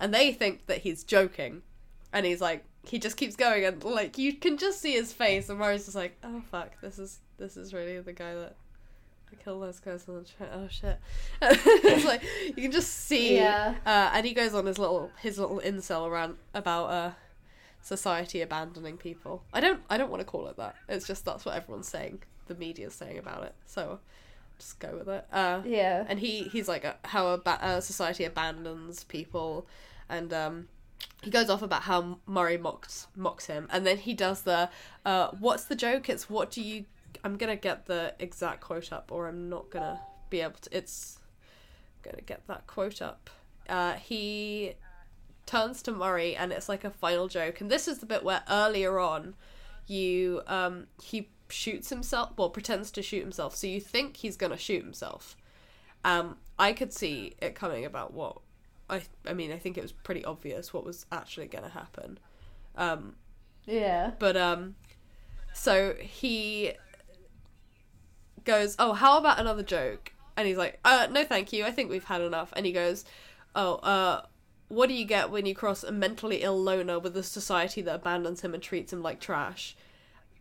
and 0.00 0.12
they 0.12 0.32
think 0.32 0.66
that 0.66 0.78
he's 0.78 1.04
joking 1.04 1.62
and 2.12 2.26
he's 2.26 2.40
like 2.40 2.64
he 2.84 2.98
just 2.98 3.16
keeps 3.16 3.36
going 3.36 3.64
and 3.64 3.82
like 3.84 4.16
you 4.18 4.32
can 4.34 4.56
just 4.56 4.80
see 4.80 4.92
his 4.92 5.12
face 5.12 5.48
and 5.48 5.58
Murray's 5.58 5.84
just 5.84 5.96
like 5.96 6.16
oh 6.24 6.42
fuck 6.50 6.72
this 6.80 6.98
is 6.98 7.18
this 7.38 7.56
is 7.56 7.72
really 7.74 8.00
the 8.00 8.12
guy 8.12 8.34
that 8.34 8.54
killed 9.44 9.62
those 9.62 9.78
guys 9.80 10.06
on 10.08 10.16
the 10.16 10.24
train 10.24 10.50
oh 10.52 10.68
shit. 10.68 10.98
It's 11.42 12.04
like 12.04 12.22
you 12.48 12.54
can 12.62 12.72
just 12.72 12.92
see 13.06 13.36
Yeah. 13.36 13.74
uh, 13.86 14.10
and 14.12 14.26
he 14.26 14.32
goes 14.34 14.54
on 14.54 14.66
his 14.66 14.78
little 14.78 15.10
his 15.22 15.38
little 15.38 15.60
incel 15.60 16.10
rant 16.10 16.36
about 16.52 16.86
uh 16.90 17.10
society 17.82 18.40
abandoning 18.42 18.96
people. 18.98 19.42
I 19.52 19.60
don't 19.60 19.80
I 19.88 19.96
don't 19.98 20.10
want 20.10 20.20
to 20.20 20.24
call 20.26 20.48
it 20.48 20.56
that. 20.56 20.74
It's 20.88 21.06
just 21.06 21.24
that's 21.24 21.44
what 21.44 21.54
everyone's 21.54 21.88
saying. 21.88 22.22
The 22.48 22.54
media's 22.54 22.94
saying 22.94 23.18
about 23.18 23.44
it. 23.44 23.54
So 23.66 24.00
just 24.58 24.78
go 24.80 24.96
with 24.98 25.08
it. 25.08 25.24
Uh 25.32 25.62
Yeah. 25.64 26.04
and 26.08 26.18
he 26.18 26.42
he's 26.44 26.68
like 26.68 26.84
uh, 26.84 26.94
how 27.04 27.28
a 27.28 27.38
ba- 27.38 27.64
uh, 27.64 27.80
society 27.80 28.24
abandons 28.24 29.04
people 29.04 29.66
and 30.08 30.32
um 30.34 30.68
he 31.22 31.30
goes 31.30 31.50
off 31.50 31.62
about 31.62 31.82
how 31.82 32.18
Murray 32.26 32.56
mocks 32.56 33.06
mocks 33.14 33.46
him 33.46 33.68
and 33.70 33.86
then 33.86 33.98
he 33.98 34.14
does 34.14 34.42
the 34.42 34.70
uh 35.04 35.28
what's 35.38 35.64
the 35.64 35.76
joke? 35.76 36.08
It's 36.08 36.30
what 36.30 36.50
do 36.50 36.62
you 36.62 36.84
I'm 37.22 37.36
gonna 37.36 37.56
get 37.56 37.86
the 37.86 38.14
exact 38.18 38.60
quote 38.60 38.92
up 38.92 39.10
or 39.12 39.28
I'm 39.28 39.48
not 39.48 39.70
gonna 39.70 40.00
be 40.30 40.40
able 40.40 40.58
to 40.62 40.76
it's 40.76 41.18
gonna 42.02 42.22
get 42.22 42.46
that 42.46 42.66
quote 42.66 43.02
up. 43.02 43.28
Uh 43.68 43.94
he 43.94 44.74
turns 45.46 45.82
to 45.82 45.92
Murray 45.92 46.36
and 46.36 46.52
it's 46.52 46.68
like 46.68 46.84
a 46.84 46.90
final 46.90 47.28
joke 47.28 47.60
and 47.60 47.70
this 47.70 47.88
is 47.88 47.98
the 47.98 48.06
bit 48.06 48.22
where 48.22 48.42
earlier 48.48 48.98
on 48.98 49.34
you 49.86 50.40
um 50.46 50.86
he 51.02 51.28
shoots 51.48 51.90
himself 51.90 52.30
well 52.38 52.48
pretends 52.48 52.92
to 52.92 53.02
shoot 53.02 53.20
himself 53.20 53.56
so 53.56 53.66
you 53.66 53.80
think 53.80 54.18
he's 54.18 54.36
gonna 54.36 54.56
shoot 54.56 54.82
himself. 54.82 55.36
Um 56.04 56.38
i 56.58 56.72
could 56.72 56.92
see 56.92 57.34
it 57.42 57.54
coming 57.54 57.84
about 57.84 58.14
what 58.14 58.38
i 58.90 59.02
i 59.26 59.32
mean 59.32 59.52
i 59.52 59.58
think 59.58 59.78
it 59.78 59.82
was 59.82 59.92
pretty 59.92 60.24
obvious 60.24 60.72
what 60.74 60.84
was 60.84 61.06
actually 61.12 61.46
gonna 61.46 61.68
happen. 61.70 62.18
Um 62.76 63.14
Yeah. 63.66 64.12
but 64.18 64.36
um 64.36 64.74
so 65.52 65.94
he 65.98 66.72
goes 68.44 68.76
oh 68.78 68.92
how 68.92 69.18
about 69.18 69.38
another 69.38 69.62
joke? 69.62 70.12
And 70.36 70.46
he's 70.48 70.56
like 70.56 70.78
uh 70.84 71.08
no 71.10 71.24
thank 71.24 71.52
you. 71.52 71.64
I 71.64 71.70
think 71.70 71.90
we've 71.90 72.04
had 72.04 72.20
enough. 72.20 72.52
And 72.56 72.64
he 72.66 72.72
goes 72.72 73.04
oh 73.54 73.74
uh 73.76 74.22
what 74.68 74.88
do 74.88 74.94
you 74.94 75.04
get 75.04 75.30
when 75.30 75.46
you 75.46 75.54
cross 75.54 75.82
a 75.82 75.90
mentally 75.90 76.42
ill 76.42 76.60
loner 76.60 76.98
with 77.00 77.16
a 77.16 77.22
society 77.24 77.82
that 77.82 77.96
abandons 77.96 78.42
him 78.42 78.54
and 78.54 78.62
treats 78.62 78.92
him 78.92 79.02
like 79.02 79.20
trash? 79.20 79.76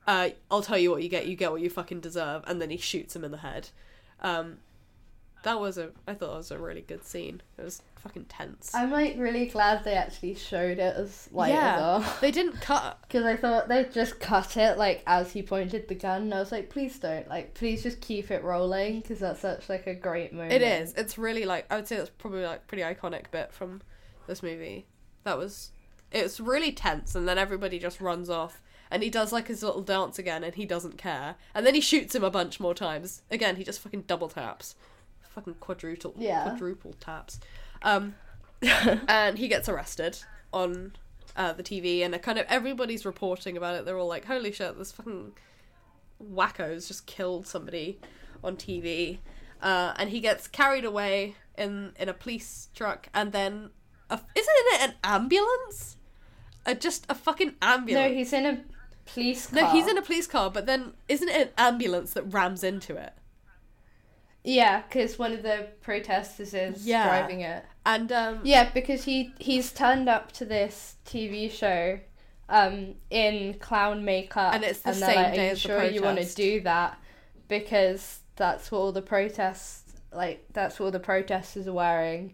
Uh 0.08 0.30
i'll 0.50 0.62
tell 0.62 0.78
you 0.78 0.92
what 0.92 1.04
you 1.04 1.10
get. 1.10 1.28
You 1.28 1.36
get 1.36 1.52
what 1.52 1.62
you 1.62 1.70
fucking 1.70 2.00
deserve. 2.00 2.44
And 2.48 2.62
then 2.62 2.70
he 2.70 2.78
shoots 2.78 3.16
him 3.16 3.24
in 3.24 3.32
the 3.32 3.38
head. 3.38 3.70
Um 4.22 4.58
that 5.44 5.60
was 5.60 5.78
a 5.78 5.92
i 6.08 6.14
thought 6.14 6.32
that 6.32 6.38
was 6.38 6.52
a 6.52 6.58
really 6.60 6.82
good 6.82 7.04
scene. 7.04 7.42
It 7.58 7.64
was 7.64 7.82
fucking 8.00 8.26
tense 8.26 8.74
I'm 8.74 8.92
like 8.92 9.16
really 9.18 9.48
glad 9.48 9.84
they 9.84 9.94
actually 9.94 10.36
showed 10.36 10.80
it 10.80 10.96
as 10.96 11.30
like 11.32 11.52
yeah 11.54 12.04
they 12.22 12.32
didn't 12.32 12.62
cut 12.62 12.98
Because 13.08 13.26
I 13.26 13.36
thought 13.36 13.68
they 13.68 13.86
just 13.86 14.20
cut 14.20 14.56
it 14.58 14.78
like 14.78 15.04
as 15.08 15.32
he 15.32 15.42
pointed 15.42 15.88
the 15.88 15.96
gun. 15.96 16.24
And 16.24 16.34
I 16.34 16.40
was 16.40 16.52
like, 16.52 16.70
please 16.70 17.00
don't. 17.00 17.28
Like, 17.28 17.56
please 17.56 17.82
just 17.82 18.02
keep 18.02 18.30
it 18.30 18.44
rolling 18.44 19.02
because 19.02 19.20
that's 19.20 19.40
such 19.42 19.68
like 19.68 19.88
a 19.88 19.96
great 19.96 20.32
moment. 20.32 20.54
It 20.54 20.62
is. 20.62 20.94
It's 20.94 21.18
really 21.18 21.46
like 21.46 21.66
I 21.72 21.76
would 21.76 21.88
say 21.88 21.98
that's 21.98 22.12
probably 22.12 22.44
like 22.44 22.68
pretty 22.68 22.84
iconic 22.84 23.32
bit 23.32 23.52
from 23.52 23.82
this 24.28 24.44
movie. 24.44 24.86
That 25.24 25.38
was 25.38 25.72
it's 26.12 26.40
really 26.40 26.72
tense 26.72 27.16
and 27.16 27.28
then 27.28 27.38
everybody 27.38 27.80
just 27.80 28.00
runs 28.00 28.30
off 28.30 28.62
and 28.92 29.02
he 29.04 29.10
does 29.10 29.32
like 29.32 29.48
his 29.48 29.62
little 29.64 29.82
dance 29.82 30.18
again 30.20 30.44
and 30.44 30.54
he 30.56 30.66
doesn't 30.66 30.98
care. 30.98 31.36
And 31.56 31.66
then 31.66 31.74
he 31.76 31.82
shoots 31.82 32.14
him 32.16 32.24
a 32.24 32.32
bunch 32.32 32.60
more 32.60 32.74
times. 32.76 33.24
Again, 33.32 33.56
he 33.56 33.64
just 33.64 33.80
fucking 33.80 34.04
double 34.04 34.30
taps. 34.30 34.76
Fucking 35.34 35.56
quadruple 35.56 36.14
Yeah. 36.18 36.44
quadruple 36.44 36.94
taps. 37.00 37.40
Um 37.82 38.16
and 39.08 39.38
he 39.38 39.48
gets 39.48 39.70
arrested 39.70 40.18
on 40.52 40.94
uh, 41.36 41.54
the 41.54 41.64
TV 41.64 42.04
and 42.04 42.14
a 42.14 42.20
kind 42.20 42.38
of 42.38 42.46
everybody's 42.50 43.06
reporting 43.06 43.56
about 43.56 43.76
it. 43.76 43.86
They're 43.86 43.98
all 43.98 44.08
like, 44.08 44.26
"Holy 44.26 44.52
shit, 44.52 44.78
this 44.78 44.92
fucking 44.92 45.34
wacko's 46.22 46.88
just 46.88 47.06
killed 47.06 47.48
somebody 47.48 48.00
on 48.44 48.58
TV," 48.58 49.20
uh, 49.62 49.94
and 49.98 50.10
he 50.10 50.20
gets 50.20 50.48
carried 50.48 50.84
away 50.84 51.36
in 51.58 51.94
in 51.98 52.10
a 52.10 52.14
police 52.14 52.68
truck, 52.76 53.08
and 53.14 53.32
then 53.32 53.70
a, 54.10 54.20
isn't 54.36 54.56
it 54.58 54.90
an 54.90 54.96
ambulance? 55.04 55.96
A, 56.66 56.76
just 56.76 57.06
a 57.10 57.16
fucking 57.16 57.56
ambulance. 57.62 58.10
No, 58.10 58.16
he's 58.16 58.34
in 58.34 58.46
a 58.46 58.60
police 59.06 59.48
car. 59.48 59.62
No, 59.62 59.68
he's 59.70 59.88
in 59.88 59.98
a 59.98 60.02
police 60.02 60.28
car, 60.28 60.52
but 60.52 60.66
then 60.66 60.94
isn't 61.08 61.30
it 61.30 61.48
an 61.48 61.54
ambulance 61.58 62.14
that 62.14 62.24
rams 62.24 62.64
into 62.64 62.98
it? 62.98 63.14
Yeah, 64.50 64.82
because 64.82 65.20
one 65.20 65.34
of 65.34 65.44
the 65.44 65.68
protesters 65.82 66.54
is 66.54 66.86
Yeah. 66.86 67.06
driving 67.06 67.42
it. 67.42 67.64
And 67.86 68.12
um, 68.12 68.40
Yeah, 68.44 68.70
because 68.74 69.04
he 69.04 69.34
he's 69.40 69.72
turned 69.72 70.10
up 70.10 70.32
to 70.34 70.46
this 70.46 70.96
TV 71.06 71.52
show 71.52 72.00
um 72.50 72.96
in 73.12 73.54
clown 73.60 74.04
makeup 74.04 74.56
And 74.56 74.64
it's 74.64 74.80
the 74.80 74.92
they're 74.92 75.00
same 75.10 75.16
like, 75.16 75.34
day 75.36 75.40
Are 75.42 75.46
you 75.46 75.52
as 75.52 75.62
the 75.62 75.68
sure 75.68 75.84
you 75.84 76.02
want 76.02 76.18
to 76.18 76.22
protest?" 76.24 76.38
do 76.38 76.62
that 76.62 76.98
because 77.48 78.20
that's 78.36 78.72
what 78.72 78.80
all 78.80 78.92
the 78.92 79.02
protests 79.04 79.84
like 80.12 80.46
that's 80.54 80.80
what 80.80 80.86
all 80.88 80.92
the 80.92 81.00
protesters 81.00 81.68
are 81.68 81.74
wearing 81.74 82.34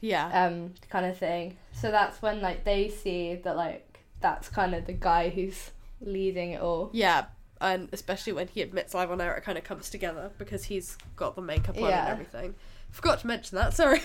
yeah, 0.00 0.46
um 0.46 0.74
kind 0.90 1.06
of 1.06 1.16
thing. 1.18 1.56
So 1.72 1.90
that's 1.90 2.20
when 2.22 2.40
like 2.40 2.64
they 2.64 2.88
see 2.88 3.34
that 3.36 3.56
like 3.56 4.00
that's 4.20 4.48
kind 4.48 4.74
of 4.74 4.84
the 4.86 4.92
guy 4.92 5.28
who's 5.28 5.70
leading 6.00 6.52
it 6.52 6.60
all. 6.60 6.90
Yeah, 6.92 7.26
and 7.62 7.88
especially 7.92 8.32
when 8.34 8.48
he 8.48 8.60
admits 8.60 8.92
live 8.92 9.10
on 9.10 9.20
air, 9.20 9.34
it 9.34 9.44
kind 9.44 9.56
of 9.56 9.64
comes 9.64 9.88
together 9.88 10.30
because 10.38 10.64
he's 10.64 10.98
got 11.16 11.36
the 11.36 11.42
makeup 11.42 11.76
on 11.76 11.84
Yeah. 11.84 12.02
and 12.02 12.08
everything. 12.10 12.54
Forgot 12.90 13.20
to 13.20 13.26
mention 13.26 13.56
that. 13.56 13.72
Sorry. 13.82 14.02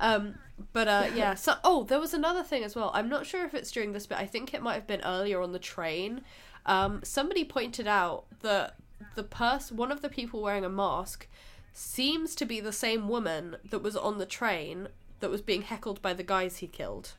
um, 0.00 0.36
but 0.72 0.88
uh, 0.88 1.06
yeah. 1.14 1.34
So 1.34 1.54
oh, 1.64 1.84
there 1.84 2.00
was 2.00 2.14
another 2.14 2.42
thing 2.42 2.64
as 2.64 2.74
well. 2.74 2.90
I'm 2.94 3.08
not 3.08 3.26
sure 3.26 3.44
if 3.44 3.52
it's 3.52 3.70
during 3.70 3.92
this 3.92 4.06
bit. 4.06 4.18
I 4.18 4.26
think 4.26 4.54
it 4.54 4.62
might 4.62 4.74
have 4.74 4.86
been 4.86 5.02
earlier 5.02 5.42
on 5.42 5.52
the 5.52 5.58
train. 5.58 6.22
Um, 6.64 7.00
somebody 7.02 7.44
pointed 7.44 7.86
out 7.86 8.24
that 8.40 8.76
the 9.16 9.24
person, 9.24 9.76
one 9.76 9.90
of 9.92 10.00
the 10.00 10.08
people 10.08 10.40
wearing 10.40 10.64
a 10.64 10.70
mask, 10.70 11.26
seems 11.74 12.34
to 12.36 12.46
be 12.46 12.60
the 12.60 12.72
same 12.72 13.08
woman 13.08 13.56
that 13.70 13.80
was 13.82 13.96
on 13.96 14.18
the 14.18 14.26
train 14.26 14.88
that 15.20 15.30
was 15.30 15.40
being 15.42 15.62
heckled 15.62 16.00
by 16.00 16.12
the 16.14 16.22
guys 16.22 16.58
he 16.58 16.66
killed. 16.66 17.12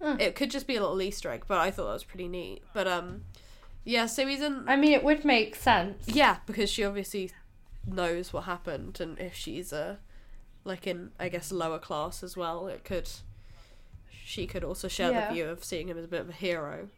Hmm. 0.00 0.20
It 0.20 0.34
could 0.34 0.50
just 0.50 0.66
be 0.66 0.76
a 0.76 0.80
little 0.80 1.00
Easter 1.02 1.30
egg, 1.30 1.44
but 1.48 1.58
I 1.58 1.70
thought 1.70 1.86
that 1.86 1.92
was 1.92 2.04
pretty 2.04 2.28
neat. 2.28 2.62
But 2.72 2.86
um, 2.86 3.22
yeah. 3.84 4.06
So 4.06 4.26
he's 4.26 4.40
in. 4.42 4.64
I 4.68 4.76
mean, 4.76 4.92
it 4.92 5.02
would 5.04 5.24
make 5.24 5.54
sense. 5.56 6.04
Yeah, 6.06 6.38
because 6.46 6.70
she 6.70 6.84
obviously 6.84 7.30
knows 7.86 8.32
what 8.32 8.44
happened, 8.44 9.00
and 9.00 9.18
if 9.18 9.34
she's 9.34 9.72
a 9.72 9.98
like 10.64 10.86
in 10.86 11.10
I 11.18 11.28
guess 11.28 11.50
lower 11.52 11.78
class 11.78 12.22
as 12.22 12.36
well, 12.36 12.66
it 12.68 12.84
could 12.84 13.08
she 14.24 14.46
could 14.46 14.62
also 14.64 14.88
share 14.88 15.10
Yeah. 15.10 15.28
the 15.28 15.34
view 15.34 15.44
of 15.46 15.64
seeing 15.64 15.88
him 15.88 15.96
as 15.98 16.04
a 16.04 16.08
bit 16.08 16.20
of 16.20 16.28
a 16.28 16.32
hero. 16.32 16.88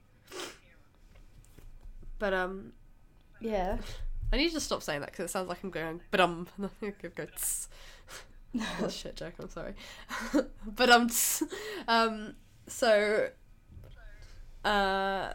But 2.18 2.34
um, 2.34 2.72
Yeah. 3.40 3.78
I 4.32 4.36
need 4.36 4.52
to 4.52 4.60
stop 4.60 4.82
saying 4.82 5.00
that 5.00 5.10
because 5.10 5.26
it 5.26 5.32
sounds 5.32 5.48
like 5.48 5.62
I'm 5.64 5.70
going, 5.70 6.00
but 6.10 6.20
um, 6.20 6.46
I 6.82 6.90
could 6.90 7.14
go. 7.14 7.26
A 8.82 8.90
shit 8.90 9.14
joke. 9.16 9.34
I'm 9.40 9.48
sorry, 9.48 9.74
but 10.66 10.90
um, 10.90 11.08
um, 11.86 12.34
so, 12.66 13.28
uh, 14.64 15.32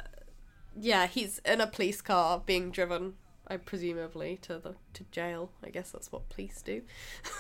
yeah, 0.80 1.08
he's 1.08 1.40
in 1.46 1.62
a 1.62 1.68
police 1.68 2.02
car 2.02 2.42
being 2.46 2.72
driven 2.72 3.16
I 3.48 3.58
presumably 3.58 4.40
to 4.44 4.58
the 4.58 4.76
to 4.94 5.04
jail. 5.12 5.52
I 5.64 5.70
guess 5.70 5.92
that's 5.92 6.12
what 6.12 6.30
police 6.30 6.62
do. 6.62 6.82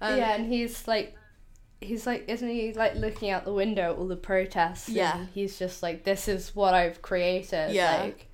Um, 0.00 0.18
yeah, 0.18 0.34
and 0.34 0.52
he's 0.52 0.88
like, 0.88 1.16
he's 1.80 2.04
like, 2.04 2.24
isn't 2.28 2.48
he 2.48 2.72
like 2.72 2.96
looking 2.96 3.30
out 3.30 3.44
the 3.44 3.54
window 3.54 3.92
at 3.92 3.96
all 3.96 4.08
the 4.08 4.16
protests? 4.16 4.88
Yeah. 4.88 5.18
and 5.18 5.28
he's 5.28 5.56
just 5.56 5.84
like, 5.84 6.02
this 6.02 6.26
is 6.26 6.54
what 6.54 6.74
I've 6.74 7.00
created. 7.00 7.72
Yeah. 7.72 8.02
like, 8.02 8.26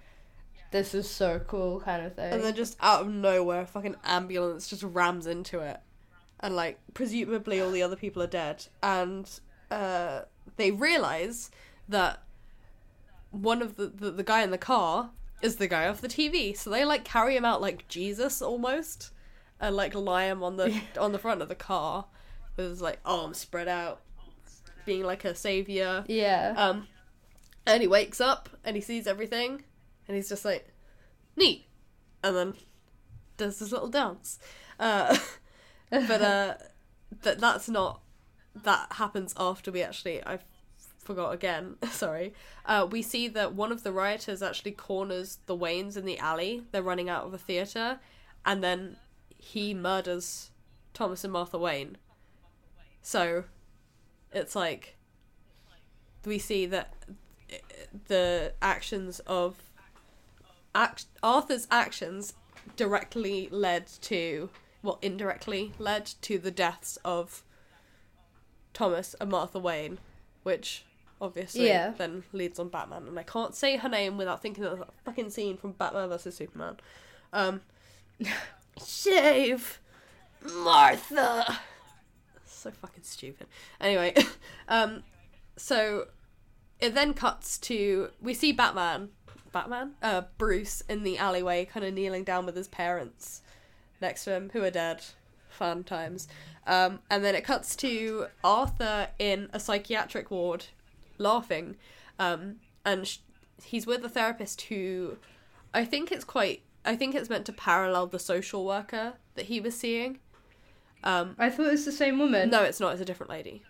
this 0.71 0.95
is 0.95 1.09
so 1.09 1.39
cool, 1.47 1.81
kind 1.81 2.05
of 2.07 2.15
thing. 2.15 2.33
And 2.33 2.43
then 2.43 2.55
just 2.55 2.79
out 2.81 3.03
of 3.03 3.13
nowhere, 3.13 3.61
a 3.61 3.67
fucking 3.67 3.97
ambulance 4.05 4.69
just 4.69 4.83
rams 4.83 5.27
into 5.27 5.61
it. 5.61 5.79
And 6.41 6.57
like 6.57 6.79
presumably 6.95 7.61
all 7.61 7.71
the 7.71 7.83
other 7.83 7.97
people 7.97 8.23
are 8.23 8.27
dead. 8.27 8.67
And 8.83 9.31
uh 9.71 10.23
they 10.57 10.71
realise 10.71 11.51
that 11.91 12.23
one 13.31 13.63
of 13.63 13.77
the, 13.77 13.87
the 13.87 14.11
the 14.11 14.23
guy 14.23 14.43
in 14.43 14.51
the 14.51 14.59
car 14.59 15.11
is 15.43 15.57
the 15.57 15.69
guy 15.69 15.87
off 15.89 16.01
the 16.01 16.09
TV. 16.09 16.57
So 16.57 16.71
they 16.71 16.85
like 16.85 17.05
carry 17.05 17.37
him 17.37 17.45
out 17.45 17.61
like 17.61 17.89
Jesus 17.89 18.43
almost. 18.43 19.13
And 19.63 19.77
like 19.77 19.95
lie 19.95 20.25
him 20.25 20.43
on 20.43 20.57
the 20.57 20.81
on 20.99 21.13
the 21.13 21.19
front 21.19 21.43
of 21.43 21.49
the 21.49 21.55
car 21.55 22.07
with 22.57 22.67
his 22.71 22.81
like 22.81 22.99
arms 23.05 23.39
spread 23.39 23.69
out. 23.69 24.01
Being 24.87 25.05
like 25.05 25.25
a 25.25 25.35
saviour. 25.35 26.05
yeah, 26.09 26.55
Um, 26.57 26.89
and 27.67 27.83
he 27.83 27.87
wakes 27.87 28.21
up 28.21 28.49
and 28.65 28.75
he 28.75 28.81
sees 28.83 29.07
everything, 29.07 29.63
and 30.09 30.17
he's 30.17 30.31
just 30.31 30.45
like, 30.45 30.73
neat, 31.37 31.67
and 32.25 32.35
then 32.35 32.55
does 33.37 33.59
this 33.59 33.71
little 33.71 33.89
dance. 33.89 34.39
Uh, 34.79 35.17
but 35.91 36.23
uh, 36.23 36.55
that 37.23 37.39
that's 37.39 37.69
not 37.69 38.01
that 38.55 38.95
happens 38.95 39.35
after 39.37 39.71
we 39.71 39.83
actually 39.83 40.25
I 40.27 40.39
forgot 41.11 41.35
again. 41.35 41.75
Sorry. 41.91 42.33
Uh, 42.65 42.87
we 42.89 43.03
see 43.03 43.27
that 43.27 43.53
one 43.55 43.73
of 43.73 43.83
the 43.83 43.91
rioters 43.91 44.43
actually 44.43 44.71
corners 44.71 45.39
the 45.47 45.57
Waynes 45.57 45.97
in 45.97 46.05
the 46.05 46.19
alley. 46.19 46.63
They're 46.71 46.85
running 46.85 47.09
out 47.09 47.27
of 47.27 47.35
a 47.35 47.39
theater, 47.39 47.99
and 48.47 48.63
then 48.63 48.97
he 49.37 49.75
murders 49.75 50.51
Thomas 50.95 51.25
and 51.25 51.33
Martha 51.33 51.59
Wayne. 51.59 51.97
So 53.03 53.45
it's 54.33 54.55
like 54.55 54.97
we 56.25 56.39
see 56.39 56.65
that 56.67 56.95
the 58.07 58.53
actions 58.63 59.19
of 59.27 59.57
act- 60.77 61.07
Arthur's 61.25 61.67
actions 61.73 62.35
directly 62.77 63.49
led 63.51 63.89
to 64.03 64.51
well 64.83 64.99
indirectly 65.03 65.73
led 65.79 66.07
to 66.23 66.39
the 66.39 66.53
deaths 66.53 66.99
of 67.05 67.43
Thomas 68.73 69.17
and 69.21 69.31
Martha 69.31 69.59
Wayne 69.59 69.99
which 70.45 70.85
obviously 71.21 71.67
Yeah. 71.69 71.91
then 71.97 72.25
leads 72.33 72.59
on 72.59 72.69
Batman 72.69 73.07
and 73.09 73.19
I 73.19 73.23
can't 73.23 73.55
say 73.55 73.77
her 73.77 73.89
name 73.89 74.17
without 74.17 74.41
thinking 74.43 74.65
of 74.65 74.79
that 74.79 74.89
fucking 75.05 75.31
scene 75.31 75.57
from 75.57 75.73
Batman 75.73 76.09
vs 76.09 76.35
Superman 76.35 76.77
um 77.33 77.61
shave 78.87 79.81
Martha 80.57 81.59
so 82.47 82.71
fucking 82.71 83.03
stupid 83.03 83.47
anyway 83.81 84.15
um 84.69 85.03
so 85.57 86.07
it 86.81 86.95
then 86.95 87.13
cuts 87.13 87.59
to 87.59 88.09
we 88.23 88.33
see 88.33 88.53
Batman, 88.53 89.11
Batman, 89.53 89.93
uh, 90.03 90.23
Bruce 90.39 90.81
in 90.89 91.03
the 91.03 91.19
alleyway, 91.19 91.67
kind 91.67 91.85
of 91.85 91.93
kneeling 91.93 92.25
down 92.25 92.47
with 92.47 92.57
his 92.57 92.69
parents 92.69 93.43
next 94.01 94.25
to 94.25 94.33
him, 94.35 94.49
who 94.55 94.65
are 94.65 94.71
dead. 94.71 95.05
Fun 95.51 95.85
times. 95.85 96.27
Um, 96.67 97.01
and 97.11 97.23
then 97.23 97.35
it 97.35 97.45
cuts 97.45 97.77
to 97.77 98.29
Arthur 98.43 99.09
in 99.19 99.51
a 99.53 99.61
psychiatric 99.61 100.31
ward, 100.31 100.67
laughing, 101.21 101.77
um, 102.19 102.57
and 102.85 103.07
sh- 103.07 103.19
he's 103.63 103.87
with 103.87 104.05
a 104.05 104.09
therapist 104.09 104.63
who, 104.63 105.19
I 105.73 105.85
think 105.85 106.11
it's 106.11 106.25
quite. 106.25 106.63
I 106.85 106.97
think 106.97 107.15
it's 107.15 107.29
meant 107.29 107.45
to 107.47 107.53
parallel 107.53 108.07
the 108.07 108.19
social 108.19 108.65
worker 108.65 109.15
that 109.35 109.47
he 109.47 109.61
was 109.61 109.77
seeing. 109.77 110.19
Um, 111.05 111.35
I 111.39 111.51
thought 111.51 111.67
it 111.67 111.73
was 111.73 111.85
the 111.85 111.93
same 111.93 112.19
woman. 112.19 112.51
no, 112.51 112.63
it's 112.63 112.81
not. 112.81 112.93
It's 112.93 113.03
a 113.03 113.05
different 113.05 113.31
lady. 113.31 113.63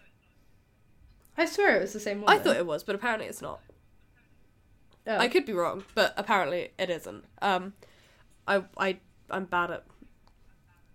I 1.37 1.45
swear 1.45 1.77
it 1.77 1.81
was 1.81 1.93
the 1.93 2.01
same 2.01 2.21
woman. 2.21 2.37
I 2.37 2.39
thought 2.39 2.57
it 2.57 2.67
was, 2.67 2.83
but 2.83 2.95
apparently 2.95 3.27
it's 3.27 3.43
not. 3.43 3.61
Oh. 5.07 5.17
I 5.17 5.29
could 5.29 5.47
be 5.47 5.53
wrong, 5.53 5.85
but 5.95 6.13
apparently 6.17 6.71
it 6.79 6.91
isn't. 6.91 7.25
Um, 7.41 7.73
I 8.47 8.63
I 8.77 8.99
I'm 9.31 9.45
bad 9.45 9.71
at 9.71 9.85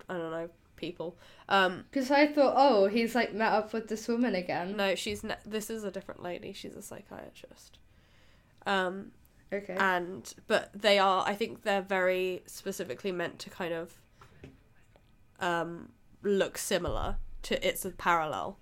I 0.08 0.14
don't 0.14 0.32
know 0.32 0.50
people. 0.88 1.18
Um, 1.50 1.86
Because 1.90 2.12
I 2.12 2.28
thought, 2.28 2.54
oh, 2.56 2.88
he's 2.88 3.14
like 3.16 3.34
met 3.34 3.52
up 3.52 3.74
with 3.74 3.88
this 3.88 4.08
woman 4.08 4.36
again. 4.36 4.76
no, 4.78 4.96
she's 4.96 5.24
ne- 5.24 5.44
this 5.46 5.70
is 5.70 5.84
a 5.84 5.92
different 5.92 6.22
lady. 6.22 6.54
She's 6.54 6.76
a 6.76 6.82
psychiatrist. 6.82 7.80
Um, 8.66 9.12
Okay. 9.54 9.76
and 9.80 10.34
but 10.48 10.64
they 10.74 10.98
are. 11.00 11.24
I 11.28 11.34
think 11.36 11.64
they're 11.64 11.82
very 12.00 12.42
specifically 12.48 13.12
meant 13.12 13.38
to 13.40 13.50
kind 13.50 13.74
of 13.74 14.00
um 15.40 15.90
look 16.24 16.58
similar 16.58 17.18
to. 17.44 17.68
It's 17.68 17.86
a 17.86 17.92
parallel. 17.92 18.58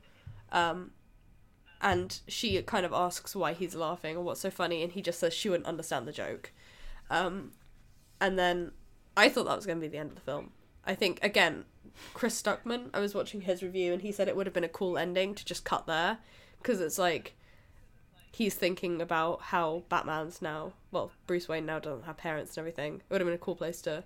Um, 0.51 0.91
and 1.81 2.19
she 2.27 2.61
kind 2.61 2.85
of 2.85 2.93
asks 2.93 3.35
why 3.35 3.51
he's 3.53 3.75
laughing 3.75 4.15
or 4.15 4.23
what's 4.23 4.41
so 4.41 4.49
funny, 4.51 4.83
and 4.83 4.91
he 4.93 5.01
just 5.01 5.19
says 5.19 5.33
she 5.33 5.49
wouldn't 5.49 5.67
understand 5.67 6.07
the 6.07 6.11
joke. 6.13 6.51
Um, 7.09 7.51
and 8.21 8.37
then 8.39 8.71
I 9.17 9.27
thought 9.29 9.45
that 9.45 9.55
was 9.55 9.65
going 9.65 9.79
to 9.79 9.81
be 9.81 9.87
the 9.89 9.97
end 9.97 10.09
of 10.11 10.15
the 10.15 10.21
film. 10.21 10.51
I 10.85 10.95
think 10.95 11.19
again, 11.21 11.65
Chris 12.13 12.41
Stuckman. 12.41 12.89
I 12.93 12.99
was 12.99 13.15
watching 13.15 13.41
his 13.41 13.63
review, 13.63 13.93
and 13.93 14.01
he 14.01 14.11
said 14.11 14.27
it 14.27 14.35
would 14.35 14.47
have 14.47 14.53
been 14.53 14.63
a 14.63 14.69
cool 14.69 14.97
ending 14.97 15.35
to 15.35 15.45
just 15.45 15.65
cut 15.65 15.85
there 15.85 16.19
because 16.57 16.79
it's 16.81 16.97
like 16.97 17.35
he's 18.31 18.55
thinking 18.55 19.01
about 19.01 19.41
how 19.41 19.83
Batman's 19.89 20.41
now. 20.41 20.73
Well, 20.91 21.11
Bruce 21.27 21.47
Wayne 21.47 21.65
now 21.65 21.79
doesn't 21.79 22.05
have 22.05 22.17
parents 22.17 22.51
and 22.51 22.59
everything. 22.59 22.95
It 22.95 23.03
would 23.09 23.21
have 23.21 23.27
been 23.27 23.35
a 23.35 23.37
cool 23.37 23.55
place 23.55 23.81
to 23.83 24.03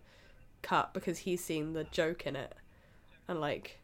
cut 0.62 0.94
because 0.94 1.20
he's 1.20 1.44
seen 1.44 1.74
the 1.74 1.86
joke 1.86 2.26
in 2.26 2.36
it, 2.36 2.54
and 3.28 3.40
like 3.40 3.80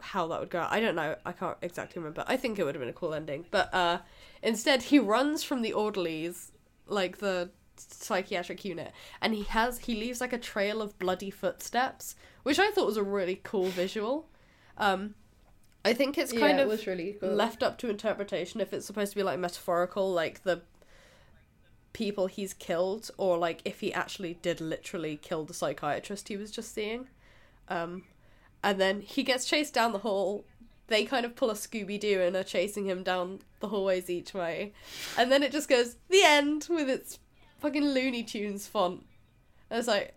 how 0.00 0.26
that 0.28 0.40
would 0.40 0.50
go. 0.50 0.66
I 0.70 0.80
don't 0.80 0.94
know. 0.94 1.16
I 1.24 1.32
can't 1.32 1.56
exactly 1.62 2.00
remember. 2.00 2.24
I 2.26 2.36
think 2.36 2.58
it 2.58 2.64
would 2.64 2.74
have 2.74 2.80
been 2.80 2.88
a 2.88 2.94
cool 2.94 3.14
ending. 3.14 3.46
But 3.50 3.72
uh 3.74 3.98
instead 4.42 4.84
he 4.84 4.98
runs 4.98 5.42
from 5.42 5.62
the 5.62 5.72
orderlies 5.72 6.52
like 6.86 7.18
the 7.18 7.50
psychiatric 7.78 8.64
unit 8.64 8.92
and 9.20 9.34
he 9.34 9.44
has 9.44 9.78
he 9.80 9.94
leaves 9.94 10.20
like 10.20 10.32
a 10.32 10.38
trail 10.38 10.82
of 10.82 10.98
bloody 10.98 11.30
footsteps, 11.30 12.14
which 12.42 12.58
I 12.58 12.70
thought 12.70 12.86
was 12.86 12.96
a 12.96 13.02
really 13.02 13.40
cool 13.42 13.66
visual. 13.68 14.28
Um 14.76 15.14
I 15.84 15.94
think 15.94 16.18
it's 16.18 16.32
yeah, 16.32 16.40
kind 16.40 16.58
it 16.60 16.64
of 16.64 16.68
was 16.68 16.86
really 16.86 17.16
cool. 17.20 17.30
left 17.30 17.62
up 17.62 17.78
to 17.78 17.88
interpretation 17.88 18.60
if 18.60 18.72
it's 18.72 18.86
supposed 18.86 19.12
to 19.12 19.16
be 19.16 19.22
like 19.22 19.38
metaphorical 19.38 20.12
like 20.12 20.42
the 20.42 20.62
people 21.92 22.26
he's 22.26 22.52
killed 22.54 23.10
or 23.16 23.38
like 23.38 23.62
if 23.64 23.80
he 23.80 23.92
actually 23.92 24.34
did 24.42 24.60
literally 24.60 25.16
kill 25.16 25.44
the 25.44 25.54
psychiatrist 25.54 26.28
he 26.28 26.36
was 26.36 26.50
just 26.50 26.72
seeing 26.74 27.08
um 27.68 28.04
and 28.62 28.80
then 28.80 29.00
he 29.00 29.22
gets 29.22 29.46
chased 29.46 29.72
down 29.74 29.92
the 29.92 29.98
hall 29.98 30.44
they 30.88 31.04
kind 31.04 31.24
of 31.24 31.34
pull 31.34 31.50
a 31.50 31.54
scooby-doo 31.54 32.20
and 32.20 32.36
are 32.36 32.44
chasing 32.44 32.86
him 32.86 33.02
down 33.02 33.40
the 33.60 33.68
hallways 33.68 34.08
each 34.10 34.34
way 34.34 34.72
and 35.16 35.32
then 35.32 35.42
it 35.42 35.50
just 35.50 35.68
goes 35.68 35.96
the 36.08 36.22
end 36.22 36.66
with 36.70 36.88
its 36.88 37.18
fucking 37.58 37.84
looney 37.84 38.22
tunes 38.22 38.66
font. 38.66 39.04
And 39.70 39.78
was 39.78 39.86
like 39.88 40.14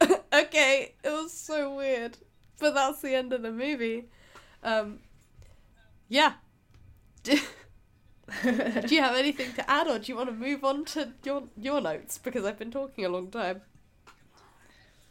okay 0.32 0.94
it 1.02 1.10
was 1.10 1.32
so 1.32 1.74
weird. 1.74 2.18
But 2.58 2.74
that's 2.74 3.00
the 3.00 3.14
end 3.14 3.32
of 3.32 3.42
the 3.42 3.52
movie. 3.52 4.08
Um 4.62 5.00
yeah. 6.08 6.34
Do, 7.22 7.32
do 8.42 8.94
you 8.94 9.02
have 9.02 9.16
anything 9.16 9.52
to 9.54 9.70
add 9.70 9.88
or 9.88 9.98
do 9.98 10.12
you 10.12 10.16
want 10.16 10.28
to 10.28 10.34
move 10.34 10.64
on 10.64 10.84
to 10.86 11.12
your 11.24 11.44
your 11.56 11.80
notes? 11.80 12.18
Because 12.18 12.44
i've 12.44 12.58
been 12.58 12.70
talking 12.70 13.04
a 13.04 13.08
long 13.08 13.30
time. 13.30 13.62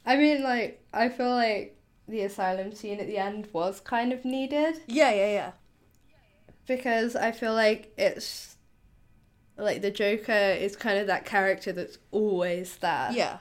I 0.06 0.18
mean, 0.18 0.44
like, 0.44 0.84
I 0.94 1.10
feel 1.10 1.30
like 1.30 1.80
the 2.08 2.22
asylum 2.22 2.74
scene 2.76 3.00
at 3.00 3.08
the 3.08 3.18
end 3.18 3.48
was 3.54 3.80
kind 3.80 4.12
of 4.12 4.26
needed. 4.26 4.82
Yeah 4.88 5.12
yeah 5.12 5.32
yeah. 5.32 5.52
Because 6.68 7.16
I 7.16 7.32
feel 7.32 7.54
like 7.54 7.94
it's 7.98 8.58
like 9.64 9.82
the 9.82 9.92
Joker 9.92 10.32
is 10.32 10.76
kind 10.76 10.98
of 11.00 11.08
that 11.08 11.26
character 11.26 11.72
that's 11.72 11.98
always 12.12 12.78
there. 12.78 13.10
yeah 13.14 13.38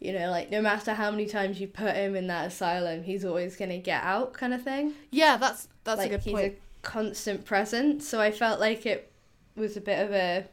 You 0.00 0.12
know, 0.12 0.30
like 0.30 0.50
no 0.50 0.60
matter 0.60 0.94
how 0.94 1.10
many 1.10 1.26
times 1.26 1.60
you 1.60 1.68
put 1.68 1.94
him 1.96 2.14
in 2.16 2.26
that 2.28 2.46
asylum, 2.48 3.02
he's 3.04 3.24
always 3.24 3.56
gonna 3.56 3.78
get 3.78 4.02
out, 4.02 4.32
kind 4.34 4.52
of 4.54 4.62
thing. 4.62 4.94
yeah 5.10 5.36
that's 5.36 5.68
that's 5.84 5.98
like 5.98 6.12
a 6.12 6.18
good 6.18 6.24
point. 6.24 6.26
he's 6.26 6.32
point 6.34 6.54
a 6.54 6.86
constant 6.86 7.44
presence. 7.44 8.08
So 8.08 8.20
I 8.20 8.30
felt 8.30 8.60
like 8.60 8.84
it 8.86 9.10
was 9.56 9.76
a 9.76 9.80
bit 9.80 9.98
of 10.04 10.12
a 10.12 10.44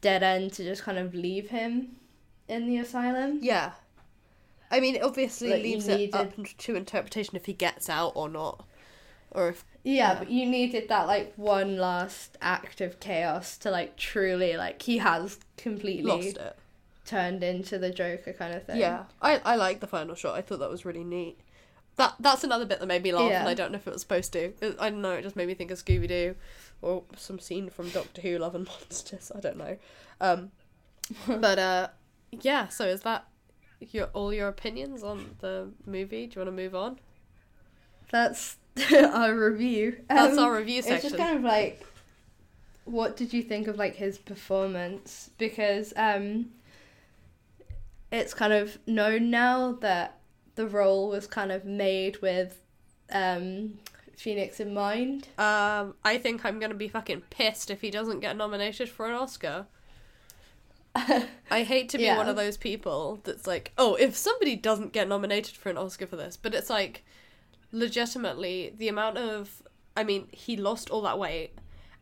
dead 0.00 0.22
end 0.22 0.52
to 0.54 0.64
just 0.64 0.82
kind 0.82 0.98
of 0.98 1.14
leave 1.14 1.48
him 1.50 1.96
in 2.48 2.66
the 2.66 2.76
asylum. 2.78 3.38
yeah 3.42 3.72
i 4.70 4.78
mean 4.80 4.94
it 4.96 5.02
obviously 5.02 5.50
Like, 5.50 5.62
leaves 5.62 5.88
it 5.88 6.14
up 6.14 6.32
to 6.58 6.74
interpretation 6.76 7.34
if 7.36 7.46
he 7.46 7.52
gets 7.52 7.88
out 7.88 8.12
or 8.14 8.28
not 8.28 8.64
or 9.30 9.48
if 9.48 9.64
Yeah, 9.86 10.12
Yeah. 10.14 10.18
but 10.18 10.30
you 10.30 10.46
needed 10.46 10.88
that 10.88 11.06
like 11.06 11.32
one 11.36 11.76
last 11.76 12.36
act 12.42 12.80
of 12.80 12.98
chaos 12.98 13.56
to 13.58 13.70
like 13.70 13.96
truly 13.96 14.56
like 14.56 14.82
he 14.82 14.98
has 14.98 15.38
completely 15.56 16.02
lost 16.02 16.36
it 16.36 16.56
turned 17.04 17.44
into 17.44 17.78
the 17.78 17.90
Joker 17.90 18.32
kind 18.32 18.52
of 18.52 18.64
thing. 18.64 18.78
Yeah, 18.78 19.04
I 19.22 19.40
I 19.44 19.54
like 19.56 19.78
the 19.80 19.86
final 19.86 20.14
shot. 20.16 20.34
I 20.34 20.42
thought 20.42 20.58
that 20.58 20.70
was 20.70 20.84
really 20.84 21.04
neat. 21.04 21.38
That 21.94 22.14
that's 22.18 22.42
another 22.44 22.66
bit 22.66 22.80
that 22.80 22.86
made 22.86 23.02
me 23.04 23.12
laugh, 23.12 23.30
and 23.30 23.48
I 23.48 23.54
don't 23.54 23.70
know 23.72 23.76
if 23.78 23.86
it 23.86 23.92
was 23.92 24.02
supposed 24.02 24.32
to. 24.32 24.52
It- 24.60 24.76
I 24.78 24.90
don't 24.90 25.00
know. 25.00 25.12
It 25.12 25.22
just 25.22 25.36
made 25.36 25.46
me 25.46 25.54
think 25.54 25.70
of 25.70 25.78
Scooby 25.78 26.08
Doo, 26.08 26.34
or 26.82 27.04
some 27.16 27.38
scene 27.38 27.70
from 27.70 27.88
Doctor 27.90 28.20
Who: 28.22 28.38
Love 28.38 28.54
and 28.56 28.66
Monsters. 28.90 29.30
I 29.34 29.40
don't 29.40 29.56
know. 29.56 29.78
Um, 30.20 30.50
but 31.28 31.58
uh, 31.60 31.88
yeah, 32.32 32.68
so 32.68 32.86
is 32.86 33.02
that 33.02 33.26
your 33.80 34.06
all 34.14 34.32
your 34.34 34.48
opinions 34.48 35.04
on 35.04 35.36
the 35.38 35.68
movie? 35.86 36.26
Do 36.26 36.40
you 36.40 36.44
want 36.44 36.56
to 36.56 36.62
move 36.62 36.74
on? 36.74 36.98
That's 38.10 38.56
our 38.92 39.34
review. 39.34 39.96
That's 40.08 40.36
Um, 40.36 40.44
our 40.44 40.56
review 40.56 40.82
section. 40.82 40.94
It's 40.96 41.04
just 41.04 41.16
kind 41.16 41.36
of 41.36 41.42
like, 41.42 41.84
what 42.84 43.16
did 43.16 43.32
you 43.32 43.42
think 43.42 43.68
of 43.68 43.76
like 43.76 43.96
his 43.96 44.18
performance? 44.18 45.30
Because 45.38 45.92
um, 45.96 46.50
it's 48.12 48.34
kind 48.34 48.52
of 48.52 48.78
known 48.86 49.30
now 49.30 49.72
that 49.80 50.18
the 50.54 50.66
role 50.66 51.08
was 51.08 51.26
kind 51.26 51.52
of 51.52 51.64
made 51.64 52.20
with 52.22 52.60
um, 53.10 53.78
Phoenix 54.16 54.60
in 54.60 54.72
mind. 54.74 55.28
Um, 55.38 55.94
I 56.04 56.18
think 56.18 56.44
I'm 56.44 56.58
gonna 56.58 56.74
be 56.74 56.88
fucking 56.88 57.22
pissed 57.30 57.70
if 57.70 57.80
he 57.80 57.90
doesn't 57.90 58.20
get 58.20 58.36
nominated 58.36 58.88
for 58.88 59.06
an 59.06 59.12
Oscar. 59.14 59.66
I 61.50 61.62
hate 61.62 61.90
to 61.90 61.98
be 61.98 62.04
Yeah. 62.04 62.16
one 62.16 62.28
of 62.28 62.36
those 62.36 62.56
people 62.56 63.20
that's 63.24 63.46
like, 63.46 63.72
oh, 63.76 63.96
if 63.96 64.16
somebody 64.16 64.56
doesn't 64.56 64.94
get 64.94 65.08
nominated 65.08 65.54
for 65.54 65.68
an 65.68 65.76
Oscar 65.76 66.06
for 66.06 66.16
this, 66.16 66.38
but 66.38 66.54
it's 66.54 66.70
like, 66.70 67.04
legitimately, 67.72 68.74
the 68.76 68.88
amount 68.88 69.18
of, 69.18 69.62
I 69.96 70.04
mean, 70.04 70.28
he 70.32 70.56
lost 70.56 70.90
all 70.90 71.02
that 71.02 71.18
weight, 71.18 71.52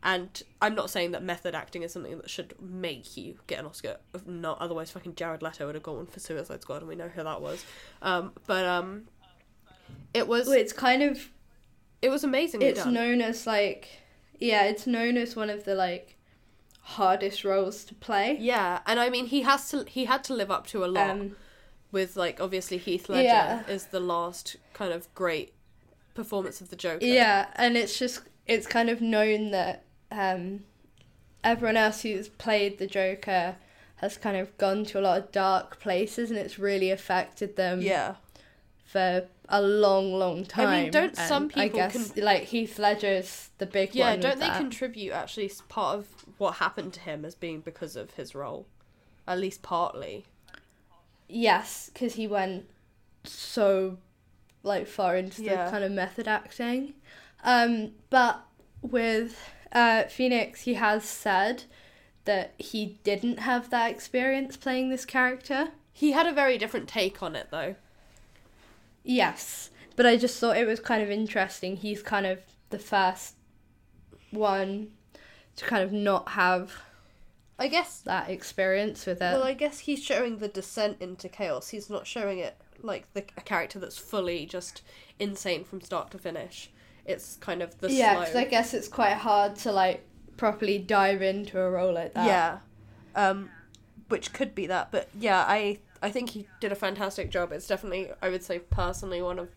and 0.02 0.42
I'm 0.60 0.74
not 0.74 0.90
saying 0.90 1.12
that 1.12 1.22
method 1.22 1.54
acting 1.54 1.82
is 1.82 1.92
something 1.92 2.18
that 2.18 2.28
should 2.30 2.54
make 2.60 3.16
you 3.16 3.38
get 3.46 3.58
an 3.60 3.66
Oscar. 3.66 3.96
If 4.14 4.26
not, 4.26 4.58
otherwise, 4.60 4.90
fucking 4.90 5.14
Jared 5.14 5.42
Leto 5.42 5.66
would 5.66 5.74
have 5.74 5.82
gone 5.84 6.06
for 6.06 6.20
Suicide 6.20 6.62
Squad, 6.62 6.78
and 6.78 6.88
we 6.88 6.94
know 6.94 7.08
who 7.08 7.22
that 7.24 7.40
was. 7.40 7.64
Um, 8.02 8.32
but 8.46 8.64
um, 8.66 9.04
it 10.12 10.28
was 10.28 10.46
Well, 10.46 10.58
it's 10.58 10.72
kind 10.72 11.02
of 11.02 11.30
it 12.02 12.10
was 12.10 12.22
amazing. 12.22 12.60
it's 12.62 12.84
done. 12.84 12.92
known 12.94 13.20
as 13.22 13.46
like, 13.46 13.88
yeah, 14.38 14.64
it's 14.64 14.86
known 14.86 15.16
as 15.16 15.34
one 15.34 15.48
of 15.48 15.64
the 15.64 15.74
like 15.74 16.16
hardest 16.80 17.44
roles 17.44 17.84
to 17.86 17.94
play. 17.94 18.36
Yeah, 18.38 18.80
and 18.86 19.00
I 19.00 19.08
mean 19.08 19.26
he 19.26 19.40
has 19.42 19.70
to 19.70 19.84
he 19.88 20.04
had 20.04 20.22
to 20.24 20.34
live 20.34 20.50
up 20.50 20.66
to 20.68 20.84
a 20.84 20.86
lot 20.86 21.10
Um, 21.10 21.36
with 21.92 22.14
like 22.16 22.40
obviously 22.42 22.76
Heath 22.76 23.08
Ledger 23.08 23.22
Yeah. 23.24 23.66
is 23.68 23.86
the 23.86 24.00
last 24.00 24.56
kind 24.74 24.92
of 24.92 25.12
great 25.14 25.54
performance 26.14 26.60
of 26.60 26.68
the 26.70 26.76
Joker. 26.76 27.04
Yeah, 27.06 27.46
and 27.56 27.76
it's 27.76 27.98
just 27.98 28.20
it's 28.46 28.66
kind 28.66 28.90
of 28.90 29.00
known 29.00 29.50
that 29.52 29.84
um, 30.12 30.64
everyone 31.42 31.76
else 31.78 32.02
who's 32.02 32.28
played 32.28 32.78
the 32.78 32.86
Joker 32.86 33.56
has 33.96 34.16
kind 34.18 34.36
of 34.36 34.56
gone 34.58 34.84
to 34.84 34.98
a 34.98 35.02
lot 35.02 35.18
of 35.18 35.32
dark 35.32 35.80
places, 35.80 36.30
and 36.30 36.38
it's 36.38 36.58
really 36.58 36.90
affected 36.90 37.56
them 37.56 37.80
Yeah. 37.80 38.16
for 38.84 39.26
a 39.48 39.62
long, 39.62 40.12
long 40.14 40.44
time. 40.44 40.68
I 40.68 40.82
mean, 40.82 40.90
don't 40.90 41.16
some 41.16 41.44
And 41.44 41.52
I 41.52 41.64
people 41.64 41.78
guess 41.78 42.10
con- 42.12 42.24
like 42.24 42.42
Heath 42.44 42.78
Ledger's 42.78 43.50
the 43.58 43.66
big 43.66 43.94
Yeah, 43.94 44.10
one. 44.10 44.20
don't 44.20 44.40
they 44.40 44.46
that. 44.48 44.58
contribute 44.58 45.12
actually 45.12 45.50
part 45.68 45.98
of 45.98 46.06
what 46.38 46.56
happened 46.56 46.92
to 46.94 47.00
him 47.00 47.24
as 47.24 47.34
being 47.34 47.60
because 47.60 47.94
of 47.96 48.12
his 48.12 48.34
role? 48.34 48.66
At 49.26 49.38
least 49.38 49.62
partly. 49.62 50.24
Yes, 51.28 51.90
because 51.92 52.14
he 52.14 52.26
went 52.26 52.68
so 53.24 53.96
like 54.64 54.86
far 54.88 55.16
into 55.16 55.42
Yeah. 55.44 55.66
the 55.66 55.70
kind 55.70 55.84
of 55.84 55.92
method 55.92 56.26
acting. 56.26 56.94
Um, 57.44 57.92
but 58.10 58.40
with 58.82 59.38
uh, 59.72 60.04
Phoenix, 60.04 60.62
he 60.62 60.74
has 60.74 61.04
said 61.04 61.64
that 62.24 62.54
he 62.58 62.98
didn't 63.04 63.38
have 63.40 63.70
that 63.70 63.90
experience 63.90 64.56
playing 64.56 64.88
this 64.90 65.04
character. 65.04 65.68
He 65.92 66.12
had 66.12 66.26
a 66.26 66.32
very 66.32 66.58
different 66.58 66.88
take 66.88 67.22
on 67.22 67.36
it 67.36 67.48
though. 67.50 67.76
Yes, 69.02 69.70
but 69.96 70.06
I 70.06 70.16
just 70.16 70.38
thought 70.38 70.56
it 70.56 70.66
was 70.66 70.80
kind 70.80 71.02
of 71.02 71.10
interesting. 71.10 71.76
He's 71.76 72.02
kind 72.02 72.26
of 72.26 72.40
the 72.70 72.78
first 72.78 73.34
one 74.30 74.88
to 75.56 75.64
kind 75.64 75.82
of 75.84 75.92
not 75.92 76.30
have 76.30 76.72
I 77.58 77.68
guess 77.68 78.00
that 78.00 78.30
experience 78.30 79.06
with 79.06 79.18
it. 79.18 79.32
well, 79.32 79.44
I 79.44 79.52
guess 79.54 79.80
he's 79.80 80.02
showing 80.02 80.38
the 80.38 80.48
descent 80.48 80.96
into 81.00 81.28
chaos. 81.28 81.68
He's 81.68 81.88
not 81.88 82.04
showing 82.06 82.38
it 82.38 82.56
like 82.82 83.12
the 83.14 83.24
a 83.36 83.40
character 83.40 83.78
that's 83.78 83.98
fully 83.98 84.46
just 84.46 84.82
insane 85.18 85.64
from 85.64 85.80
start 85.80 86.10
to 86.12 86.18
finish. 86.18 86.70
It's 87.04 87.36
kind 87.36 87.62
of 87.62 87.78
the 87.80 87.92
yeah, 87.92 88.20
because 88.20 88.34
I 88.34 88.44
guess 88.44 88.74
it's 88.74 88.88
quite 88.88 89.14
hard 89.14 89.56
to 89.56 89.72
like 89.72 90.06
properly 90.36 90.78
dive 90.78 91.22
into 91.22 91.60
a 91.60 91.70
role 91.70 91.92
like 91.92 92.14
that. 92.14 92.26
Yeah. 92.26 92.58
Um 93.14 93.50
which 94.08 94.32
could 94.32 94.54
be 94.54 94.66
that, 94.66 94.90
but 94.90 95.08
yeah, 95.18 95.44
I 95.46 95.78
I 96.02 96.10
think 96.10 96.30
he 96.30 96.46
did 96.60 96.72
a 96.72 96.76
fantastic 96.76 97.30
job. 97.30 97.52
It's 97.52 97.66
definitely 97.66 98.10
I 98.22 98.28
would 98.28 98.42
say 98.42 98.58
personally 98.58 99.22
one 99.22 99.38
of 99.38 99.50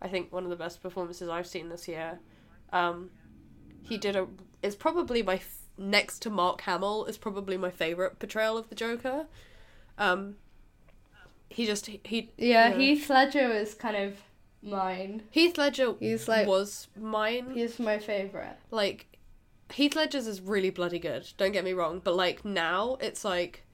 I 0.00 0.08
think 0.08 0.32
one 0.32 0.44
of 0.44 0.50
the 0.50 0.56
best 0.56 0.82
performances 0.82 1.28
I've 1.28 1.46
seen 1.46 1.68
this 1.68 1.88
year. 1.88 2.20
Um 2.72 3.10
he 3.82 3.98
did 3.98 4.16
a 4.16 4.26
it's 4.62 4.76
probably 4.76 5.22
my 5.22 5.36
f- 5.36 5.62
next 5.76 6.20
to 6.20 6.30
Mark 6.30 6.62
Hamill 6.62 7.04
is 7.06 7.18
probably 7.18 7.56
my 7.56 7.70
favorite 7.70 8.18
portrayal 8.18 8.56
of 8.56 8.68
the 8.68 8.74
Joker. 8.74 9.26
Um 9.98 10.36
he 11.54 11.66
just 11.66 11.86
he, 11.86 12.00
he 12.04 12.30
Yeah, 12.36 12.76
Heath 12.76 13.08
Ledger 13.08 13.48
was 13.48 13.74
kind 13.74 13.96
of 13.96 14.16
mine. 14.62 15.22
Heath 15.30 15.56
Ledger 15.56 15.94
He's 16.00 16.26
like 16.26 16.48
was 16.48 16.88
mine. 16.96 17.52
he's 17.54 17.78
my 17.78 17.98
favorite. 17.98 18.56
like 18.70 19.06
Heath 19.72 19.94
Ledger's 19.94 20.26
is 20.26 20.40
really 20.40 20.70
bloody 20.70 20.98
good. 20.98 21.26
Don't 21.36 21.52
get 21.52 21.64
me 21.64 21.72
wrong, 21.72 22.00
but 22.02 22.16
like 22.16 22.44
now 22.44 22.96
it's 23.00 23.24
like 23.24 23.64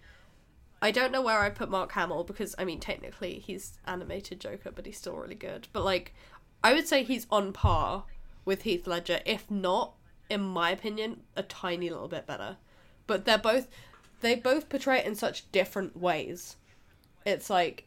I 0.82 0.90
don't 0.90 1.12
know 1.12 1.22
where 1.22 1.40
I 1.40 1.50
put 1.50 1.70
Mark 1.70 1.92
Hamill 1.92 2.24
because 2.24 2.54
I 2.58 2.64
mean 2.64 2.80
technically 2.80 3.38
he's 3.38 3.78
animated 3.86 4.40
Joker, 4.40 4.70
but 4.74 4.84
he's 4.84 4.98
still 4.98 5.16
really 5.16 5.34
good. 5.34 5.68
But 5.72 5.84
like 5.84 6.14
I 6.62 6.74
would 6.74 6.86
say 6.86 7.02
he's 7.02 7.26
on 7.30 7.52
par 7.54 8.04
with 8.44 8.62
Heath 8.62 8.86
Ledger, 8.86 9.20
if 9.24 9.50
not, 9.50 9.94
in 10.28 10.42
my 10.42 10.70
opinion, 10.70 11.22
a 11.34 11.42
tiny 11.42 11.88
little 11.88 12.08
bit 12.08 12.26
better. 12.26 12.58
But 13.06 13.24
they're 13.24 13.38
both 13.38 13.68
they 14.20 14.34
both 14.34 14.68
portray 14.68 14.98
it 14.98 15.06
in 15.06 15.14
such 15.14 15.50
different 15.50 15.96
ways. 15.96 16.56
It's 17.24 17.50
like 17.50 17.86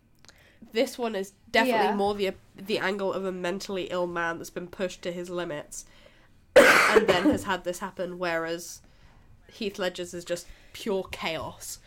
this 0.72 0.98
one 0.98 1.16
is 1.16 1.34
definitely 1.52 1.88
Yeah. 1.88 1.96
more 1.96 2.14
the 2.16 2.32
the 2.56 2.80
angle 2.80 3.12
of 3.14 3.26
a 3.26 3.32
mentally 3.32 3.86
ill 3.86 4.08
man 4.08 4.38
that's 4.38 4.50
been 4.50 4.68
pushed 4.68 5.02
to 5.04 5.12
his 5.12 5.30
limits 5.30 5.86
and 6.56 7.08
then 7.08 7.24
has 7.32 7.44
had 7.46 7.64
this 7.64 7.80
happen, 7.80 8.20
whereas 8.20 8.82
Heath 9.52 9.78
Ledger's 9.80 10.14
is 10.14 10.24
just 10.26 10.48
pure 10.72 11.04
chaos, 11.12 11.80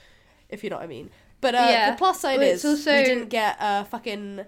if 0.48 0.62
you 0.64 0.70
know 0.70 0.76
what 0.76 0.84
I 0.84 0.88
mean. 0.88 1.10
But 1.40 1.54
uh, 1.54 1.66
Yeah. 1.70 1.90
the 1.92 1.96
plus 1.96 2.20
side 2.20 2.38
Well, 2.40 2.48
is 2.48 2.64
also- 2.64 2.96
we 2.96 3.04
didn't 3.04 3.28
get 3.28 3.60
uh, 3.60 3.84
fucking. 3.84 4.44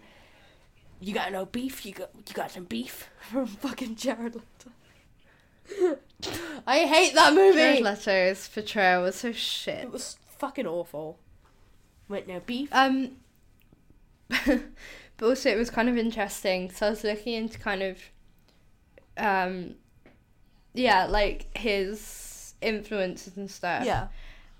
You 1.01 1.15
got 1.15 1.31
no 1.31 1.45
beef? 1.47 1.87
You 1.87 1.93
got 1.93 2.11
you 2.15 2.35
got 2.35 2.51
some 2.51 2.65
beef 2.65 3.09
from 3.31 3.47
fucking 3.47 3.95
Jared 3.97 4.35
Leto. 4.35 4.73
I 6.67 6.81
hate 6.87 7.15
that 7.15 7.35
movie. 7.35 7.57
Jared 7.59 7.83
Leto's 7.83 8.49
portrayal 8.49 9.03
was 9.03 9.15
so 9.17 9.31
shit. 9.33 9.85
It 9.85 9.93
was 9.93 10.19
fucking 10.39 10.67
awful. 10.67 11.19
Wait, 12.09 12.27
no 12.29 12.41
beef. 12.41 12.69
Um, 12.73 13.13
but 14.29 14.63
also 15.27 15.51
it 15.51 15.57
was 15.57 15.71
kind 15.71 15.89
of 15.89 15.97
interesting. 15.97 16.71
So 16.71 16.87
I 16.87 16.91
was 16.91 17.05
looking 17.05 17.35
into 17.35 17.59
kind 17.59 17.83
of, 17.83 17.99
um, 19.17 19.75
yeah, 20.75 21.07
like 21.07 21.57
his 21.57 22.55
influences 22.61 23.37
and 23.37 23.51
stuff. 23.51 23.85
yeah. 23.85 24.09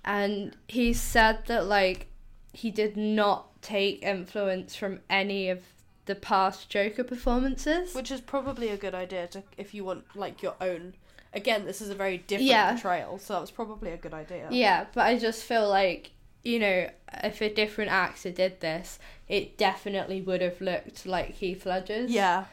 And 0.05 0.55
he 0.67 0.93
said 0.93 1.45
that 1.47 1.65
like 1.65 2.07
he 2.53 2.71
did 2.71 2.97
not 2.97 3.61
take 3.61 4.01
influence 4.03 4.75
from 4.75 4.99
any 5.09 5.49
of 5.49 5.59
the 6.05 6.15
past 6.15 6.69
Joker 6.69 7.03
performances. 7.03 7.93
Which 7.93 8.09
is 8.09 8.21
probably 8.21 8.69
a 8.69 8.77
good 8.77 8.95
idea 8.95 9.27
to 9.27 9.43
if 9.57 9.73
you 9.73 9.83
want 9.83 10.05
like 10.15 10.41
your 10.41 10.55
own. 10.61 10.93
Again, 11.33 11.65
this 11.65 11.79
is 11.79 11.89
a 11.91 11.95
very 11.95 12.17
different 12.17 12.49
Yeah. 12.49 12.71
portrayal, 12.73 13.19
so 13.19 13.33
that 13.33 13.41
was 13.41 13.51
probably 13.51 13.91
a 13.91 13.97
good 13.97 14.15
idea. 14.15 14.47
Yeah, 14.49 14.85
but 14.95 15.01
I 15.05 15.19
just 15.19 15.43
feel 15.43 15.69
like 15.69 16.11
you 16.43 16.59
know 16.59 16.89
if 17.23 17.41
a 17.41 17.53
different 17.53 17.91
actor 17.91 18.31
did 18.31 18.59
this, 18.61 18.99
it 19.27 19.57
definitely 19.57 20.21
would 20.21 20.41
have 20.41 20.61
looked 20.61 21.05
like 21.05 21.31
Heath 21.31 21.65
Ledger's. 21.65 22.11
Yeah. 22.11 22.45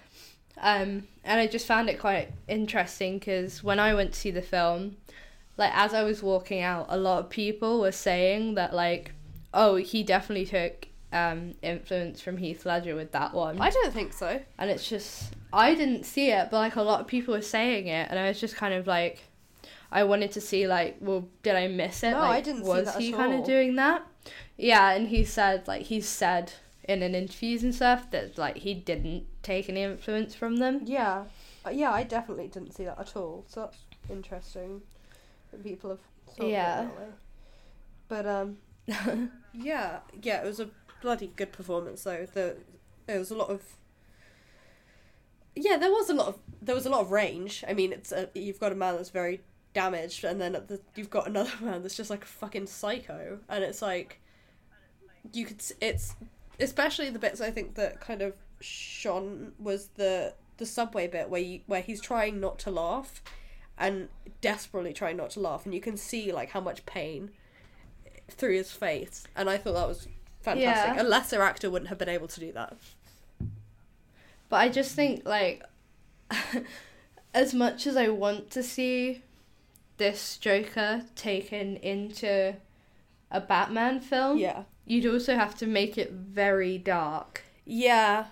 Um, 0.59 1.07
and 1.25 1.41
I 1.41 1.47
just 1.47 1.67
found 1.67 1.91
it 1.91 1.99
quite 1.99 2.31
interesting 2.49 3.19
because 3.19 3.63
when 3.63 3.79
I 3.79 3.95
went 3.95 4.13
to 4.15 4.19
see 4.19 4.31
the 4.31 4.43
film, 4.43 4.97
like 5.59 5.73
as 5.75 5.93
I 5.93 6.03
was 6.03 6.23
walking 6.23 6.61
out, 6.63 6.87
a 6.89 6.97
lot 6.97 7.19
of 7.19 7.31
people 7.31 7.81
were 7.81 7.93
saying 7.93 8.55
that 8.55 8.75
like, 8.75 9.13
oh, 9.53 9.77
he 9.77 10.03
definitely 10.03 10.47
took 10.47 10.89
um 11.13 11.55
influence 11.63 12.21
from 12.21 12.37
Heath 12.39 12.67
Ledger 12.67 12.97
with 12.97 13.13
that 13.13 13.33
one, 13.33 13.61
I 13.61 13.71
don't 13.71 13.93
think 13.93 14.13
so. 14.13 14.41
and 14.59 14.71
it's 14.71 14.89
just 14.89 15.35
I 15.53 15.75
didn't 15.75 16.05
see 16.05 16.31
it, 16.31 16.49
but 16.51 16.59
like 16.59 16.77
a 16.77 16.83
lot 16.83 17.01
of 17.01 17.07
people 17.07 17.33
were 17.35 17.43
saying 17.43 17.87
it, 17.87 18.09
and 18.11 18.19
I 18.19 18.29
was 18.29 18.41
just 18.41 18.57
kind 18.57 18.75
of 18.75 18.87
like. 18.87 19.23
I 19.97 20.05
wanted 20.05 20.31
to 20.33 20.43
see 20.43 20.67
like, 20.67 20.99
well, 21.01 21.27
did 21.43 21.57
I 21.57 21.69
miss 21.69 22.03
it? 22.03 22.11
No, 22.11 22.19
like, 22.21 22.31
I 22.31 22.41
didn't 22.43 22.65
see 22.65 22.69
was 22.69 22.85
that 22.85 23.01
he 23.01 23.13
kind 23.13 23.33
of 23.33 23.47
doing 23.47 23.77
that? 23.77 24.07
Yeah, 24.59 24.91
and 24.93 25.09
he 25.09 25.25
said 25.25 25.67
like 25.67 25.83
he 25.85 26.03
said 26.03 26.53
in 26.85 27.03
an 27.03 27.15
interviews 27.15 27.63
and 27.65 27.75
stuff 27.75 28.11
that 28.11 28.37
like 28.37 28.59
he 28.59 28.75
didn't 28.75 29.25
take 29.43 29.71
any 29.71 29.83
influence 29.83 30.35
from 30.35 30.59
them. 30.59 30.83
Yeah, 30.85 31.25
Uh, 31.65 31.71
yeah, 31.71 31.93
I 31.93 32.03
definitely 32.03 32.49
didn't 32.49 32.75
see 32.75 32.85
that 32.85 32.99
at 32.99 33.17
all. 33.17 33.47
So 33.49 33.61
that's 33.63 33.79
interesting. 34.11 34.83
That 35.51 35.65
people 35.65 35.89
have 35.89 36.01
thought 36.37 36.47
Yeah. 36.47 36.83
yeah. 36.83 36.83
that 36.83 36.99
way. 36.99 37.09
But 38.09 38.27
um, 38.27 39.31
yeah, 39.55 40.01
yeah, 40.23 40.43
it 40.43 40.47
was 40.47 40.61
a 40.61 40.69
bloody 41.01 41.33
good 41.37 41.53
performance 41.53 42.05
though. 42.05 42.27
The 42.35 42.59
there 43.07 43.19
was 43.19 43.31
a 43.31 43.35
lot 43.37 43.49
of. 43.49 43.63
Yeah, 45.55 45.79
there 45.79 45.91
was 45.91 46.11
a 46.11 46.15
lot 46.15 46.29
of 46.29 46.39
there 46.61 46.75
was 46.75 46.85
a 46.85 46.91
lot 46.91 47.01
of 47.01 47.11
range. 47.11 47.65
I 47.67 47.73
mean, 47.73 47.93
it's 47.95 48.13
a, 48.13 48.29
you've 48.35 48.61
got 48.61 48.73
a 48.73 48.75
man 48.75 48.97
that's 48.97 49.09
very 49.09 49.41
damaged, 49.77 50.25
and 50.25 50.41
then 50.41 50.57
at 50.57 50.69
the, 50.69 50.81
you've 50.95 51.11
got 51.11 51.29
another 51.29 51.53
man 51.61 51.83
that's 51.83 51.97
just 51.97 52.09
like 52.09 52.25
a 52.25 52.27
fucking 52.27 52.67
psycho, 52.67 53.39
and 53.49 53.63
it's 53.63 53.83
like, 53.83 54.21
you 55.33 55.45
could 55.45 55.63
it's 55.81 56.15
especially 56.59 57.11
the 57.11 57.19
bits 57.19 57.41
I 57.41 57.51
think 57.51 57.75
that 57.75 58.01
kind 58.01 58.23
of 58.23 58.35
shone 58.61 59.53
was 59.59 59.89
the 59.97 60.35
the 60.57 60.67
subway 60.67 61.07
bit 61.07 61.29
where 61.29 61.41
you 61.41 61.61
where 61.67 61.83
he's 61.83 62.01
trying 62.01 62.41
not 62.41 62.59
to 62.61 62.71
laugh 62.71 63.23
and 63.79 64.09
desperately 64.41 64.93
trying 64.93 65.17
not 65.17 65.31
to 65.31 65.41
laugh 65.41 65.67
and 65.67 65.75
you 65.75 65.81
can 65.81 65.97
see 65.97 66.33
like 66.33 66.51
how 66.51 66.61
much 66.61 66.87
pain 66.87 67.31
through 68.31 68.55
his 68.55 68.73
face 68.73 69.25
and 69.37 69.51
I 69.51 69.59
thought 69.59 69.75
that 69.75 69.89
was 69.89 70.09
fantastic. 70.41 70.97
Yeah. 70.97 71.03
A 71.03 71.05
lesser 71.05 71.43
actor 71.43 71.71
wouldn't 71.71 71.91
have 71.91 71.99
been 71.99 72.09
able 72.09 72.29
to 72.29 72.41
do 72.41 72.53
that. 72.53 72.77
But 74.49 74.57
I 74.57 74.69
just 74.69 74.95
think 74.95 75.27
like 75.27 75.63
as 77.35 77.53
much 77.53 77.87
as 77.87 77.97
I 77.97 78.09
want 78.09 78.51
to 78.53 78.63
see 78.63 79.23
this 79.99 80.37
Joker 80.37 81.03
taken 81.15 81.77
into 81.77 82.55
a 83.31 83.41
Batman 83.41 84.01
film, 84.01 84.39
Yeah. 84.39 84.65
you'd 84.85 85.07
also 85.07 85.35
have 85.37 85.55
to 85.57 85.67
make 85.67 85.97
it 85.99 86.13
very 86.13 86.79
dark 86.79 87.43
Yeah. 87.65 88.27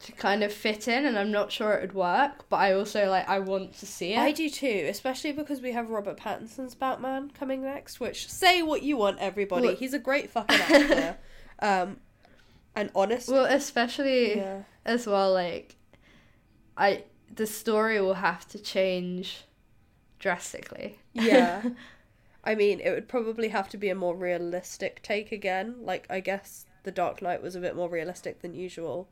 to 0.00 0.12
kind 0.12 0.42
of 0.42 0.52
fit 0.52 0.86
in 0.88 1.06
and 1.06 1.18
I'm 1.18 1.30
not 1.30 1.50
sure 1.52 1.72
it 1.74 1.80
would 1.80 1.94
work, 1.94 2.48
but 2.48 2.56
I 2.56 2.72
also 2.74 3.08
like 3.08 3.28
I 3.28 3.38
want 3.38 3.74
to 3.78 3.86
see 3.86 4.12
it. 4.12 4.18
I 4.18 4.32
do 4.32 4.50
too, 4.50 4.86
especially 4.90 5.32
because 5.32 5.60
we 5.62 5.72
have 5.72 5.88
Robert 5.90 6.16
Pattinson's 6.18 6.74
Batman 6.74 7.30
coming 7.30 7.62
next, 7.62 8.00
which 8.00 8.30
say 8.30 8.60
what 8.62 8.82
you 8.82 8.96
want, 8.96 9.18
everybody. 9.18 9.68
Well- 9.68 9.76
He's 9.76 9.94
a 9.94 9.98
great 9.98 10.30
fucking 10.30 10.60
actor. 10.60 11.16
um 11.60 11.98
and 12.76 12.90
honest 12.94 13.28
Well, 13.28 13.44
especially 13.44 14.36
yeah. 14.36 14.62
as 14.84 15.06
well 15.06 15.32
like 15.32 15.76
I 16.76 17.04
the 17.32 17.46
story 17.46 18.00
will 18.00 18.14
have 18.14 18.46
to 18.48 18.58
change 18.58 19.44
drastically. 20.24 20.98
Yeah. 21.12 21.62
I 22.44 22.54
mean, 22.54 22.80
it 22.80 22.90
would 22.90 23.08
probably 23.08 23.48
have 23.48 23.68
to 23.68 23.76
be 23.76 23.90
a 23.90 23.94
more 23.94 24.16
realistic 24.16 25.02
take 25.02 25.30
again. 25.32 25.76
Like, 25.80 26.06
I 26.08 26.20
guess 26.20 26.64
The 26.82 26.90
Dark 26.90 27.20
Knight 27.22 27.42
was 27.42 27.54
a 27.54 27.60
bit 27.60 27.76
more 27.76 27.90
realistic 27.90 28.40
than 28.40 28.54
usual. 28.54 29.08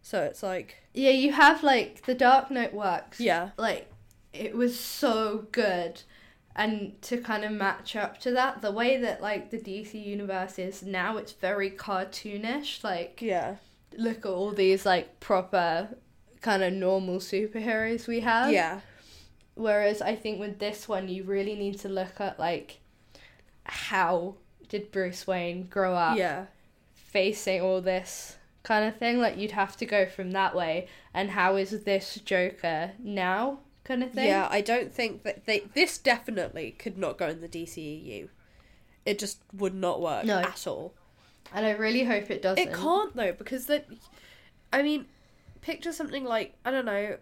So 0.00 0.22
it's 0.22 0.42
like, 0.44 0.76
Yeah, 0.92 1.10
you 1.10 1.32
have 1.32 1.62
like 1.64 2.06
the 2.06 2.14
Dark 2.14 2.50
Knight 2.52 2.72
works. 2.72 3.18
yeah. 3.20 3.50
Like 3.58 3.90
it 4.32 4.54
was 4.56 4.78
so 4.78 5.46
good. 5.50 6.02
And 6.56 7.02
to 7.02 7.16
kind 7.18 7.44
of 7.44 7.50
match 7.50 7.96
up 7.96 8.20
to 8.20 8.30
that, 8.30 8.62
the 8.62 8.70
way 8.70 8.96
that 8.98 9.20
like 9.20 9.50
the 9.50 9.58
DC 9.58 9.94
universe 10.04 10.56
is 10.58 10.84
now, 10.84 11.16
it's 11.16 11.32
very 11.32 11.70
cartoonish. 11.70 12.84
Like 12.84 13.20
Yeah. 13.20 13.56
look 13.96 14.18
at 14.18 14.26
all 14.32 14.52
these 14.52 14.86
like 14.86 15.18
proper 15.20 15.88
kind 16.42 16.62
of 16.62 16.72
normal 16.72 17.18
superheroes 17.18 18.06
we 18.06 18.20
have. 18.20 18.52
Yeah. 18.52 18.80
Whereas 19.54 20.02
I 20.02 20.16
think 20.16 20.40
with 20.40 20.58
this 20.58 20.88
one, 20.88 21.08
you 21.08 21.22
really 21.24 21.54
need 21.54 21.78
to 21.80 21.88
look 21.88 22.20
at 22.20 22.38
like 22.38 22.80
how 23.64 24.34
did 24.68 24.90
Bruce 24.90 25.26
Wayne 25.26 25.66
grow 25.68 25.94
up 25.94 26.18
Yeah. 26.18 26.46
facing 26.94 27.60
all 27.60 27.80
this 27.80 28.36
kind 28.62 28.86
of 28.86 28.96
thing. 28.96 29.20
Like 29.20 29.36
you'd 29.38 29.52
have 29.52 29.76
to 29.78 29.86
go 29.86 30.06
from 30.06 30.32
that 30.32 30.54
way, 30.54 30.88
and 31.12 31.30
how 31.30 31.56
is 31.56 31.84
this 31.84 32.16
Joker 32.24 32.92
now 32.98 33.60
kind 33.84 34.02
of 34.02 34.12
thing. 34.12 34.26
Yeah, 34.28 34.48
I 34.50 34.60
don't 34.60 34.92
think 34.92 35.22
that 35.22 35.46
they. 35.46 35.60
This 35.74 35.98
definitely 35.98 36.72
could 36.72 36.98
not 36.98 37.18
go 37.18 37.28
in 37.28 37.40
the 37.40 37.48
DCEU. 37.48 38.28
It 39.04 39.18
just 39.18 39.38
would 39.52 39.74
not 39.74 40.00
work 40.00 40.24
No. 40.24 40.38
at 40.38 40.66
all. 40.66 40.94
and 41.52 41.64
I 41.66 41.70
really 41.72 42.04
hope 42.04 42.30
it 42.30 42.42
doesn't. 42.42 42.66
It 42.68 42.74
can't 42.74 43.14
though 43.14 43.32
because 43.32 43.66
that. 43.66 43.86
I 44.72 44.82
mean, 44.82 45.06
picture 45.60 45.92
something 45.92 46.24
like 46.24 46.54
I 46.64 46.70
don't 46.72 46.86
know. 46.86 47.18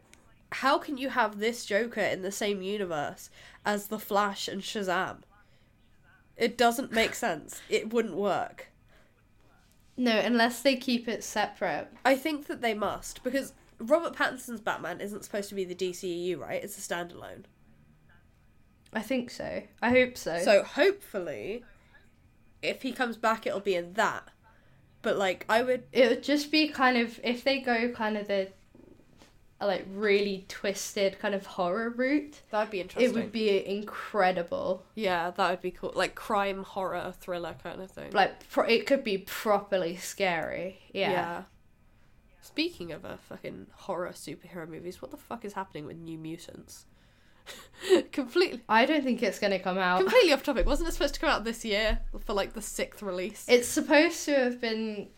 How 0.53 0.79
can 0.79 0.99
you 0.99 1.11
have 1.11 1.39
this 1.39 1.65
Joker 1.65 2.01
in 2.01 2.23
the 2.23 2.33
same 2.33 2.63
universe 2.63 3.31
as 3.65 3.87
the 3.87 3.99
Flash 3.99 4.49
and 4.49 4.63
Shazam? 4.63 5.19
It 6.37 6.57
doesn't 6.59 6.93
make 6.93 7.15
sense. 7.15 7.63
It 7.69 7.93
wouldn't 7.93 8.17
work. 8.17 8.69
No, 9.97 10.19
unless 10.19 10.63
they 10.63 10.77
keep 10.77 11.09
it 11.09 11.23
separate. 11.23 11.89
I 12.05 12.17
think 12.17 12.47
that 12.47 12.63
they 12.63 12.75
must 12.75 13.23
because 13.23 13.53
Robert 13.79 14.15
Pattinson's 14.15 14.61
Batman 14.61 15.01
isn't 15.01 15.25
supposed 15.25 15.49
to 15.51 15.55
be 15.55 15.65
the 15.65 15.75
DCEU, 15.75 16.39
right? 16.39 16.63
It's 16.63 16.79
a 16.79 16.81
standalone. 16.81 17.45
I 18.93 19.01
think 19.01 19.31
so. 19.31 19.63
I 19.81 19.91
hope 19.91 20.17
so. 20.17 20.39
So 20.39 20.63
hopefully, 20.63 21.65
if 22.63 22.83
he 22.83 22.93
comes 22.93 23.17
back, 23.17 23.47
it'll 23.47 23.61
be 23.61 23.75
in 23.75 23.95
that. 23.95 24.29
But 25.03 25.17
like, 25.17 25.45
I 25.49 25.63
would. 25.63 25.85
it 25.93 26.09
would 26.09 26.23
just 26.23 26.51
be 26.51 26.69
kind 26.69 26.97
of 26.97 27.19
if 27.25 27.43
they 27.43 27.61
go 27.61 27.89
kind 27.91 28.17
of 28.17 28.29
the 28.29 28.49
uh, 29.63 29.67
like 29.67 29.87
really 29.95 30.45
twisted 30.49 31.19
kind 31.19 31.35
of 31.35 31.47
horror 31.47 31.91
route. 31.91 32.41
That'd 32.51 32.71
be 32.71 32.81
interesting. 32.81 33.11
It 33.11 33.15
would 33.15 33.33
be 33.33 33.65
incredible. 33.67 34.83
Yeah, 34.95 35.31
that 35.31 35.51
would 35.51 35.63
be 35.63 35.71
cool. 35.71 35.93
Like 35.95 36.15
crime, 36.15 36.65
horror, 36.65 37.15
thriller 37.21 37.55
kind 37.63 37.81
of 37.81 37.91
thing. 37.91 38.11
Like 38.13 38.49
pro- 38.51 38.67
it 38.67 38.87
could 38.87 39.05
be 39.05 39.19
properly 39.19 39.97
scary. 39.97 40.81
Yeah. 40.93 41.45
Speaking 42.41 42.91
of 42.93 43.05
a 43.05 43.19
fucking 43.29 43.69
horror 43.73 44.11
superhero 44.11 44.69
movies, 44.69 45.01
what 45.01 45.11
the 45.13 45.17
fuck 45.17 45.45
is 45.45 45.53
happening 45.53 45.87
with 45.87 45.97
New 45.97 46.19
Mutants? 46.19 46.87
completely, 48.13 48.61
I 48.69 48.85
don't 48.85 49.03
think 49.05 49.23
it's 49.23 49.39
gonna 49.39 49.59
come 49.59 49.79
out. 49.79 50.01
completely 50.01 50.33
off 50.33 50.43
topic. 50.43 50.67
Wasn't 50.67 50.89
it 50.89 50.93
supposed 50.93 51.15
to 51.15 51.21
come 51.21 51.31
out 51.31 51.45
this 51.45 51.65
year 51.65 52.01
for 52.25 52.33
like 52.33 52.53
the 52.53 52.63
sixth 52.63 53.03
release? 53.03 53.45
It's 53.49 53.69
supposed 53.69 54.25
to 54.27 54.35
have 54.35 54.61
been 54.61 55.09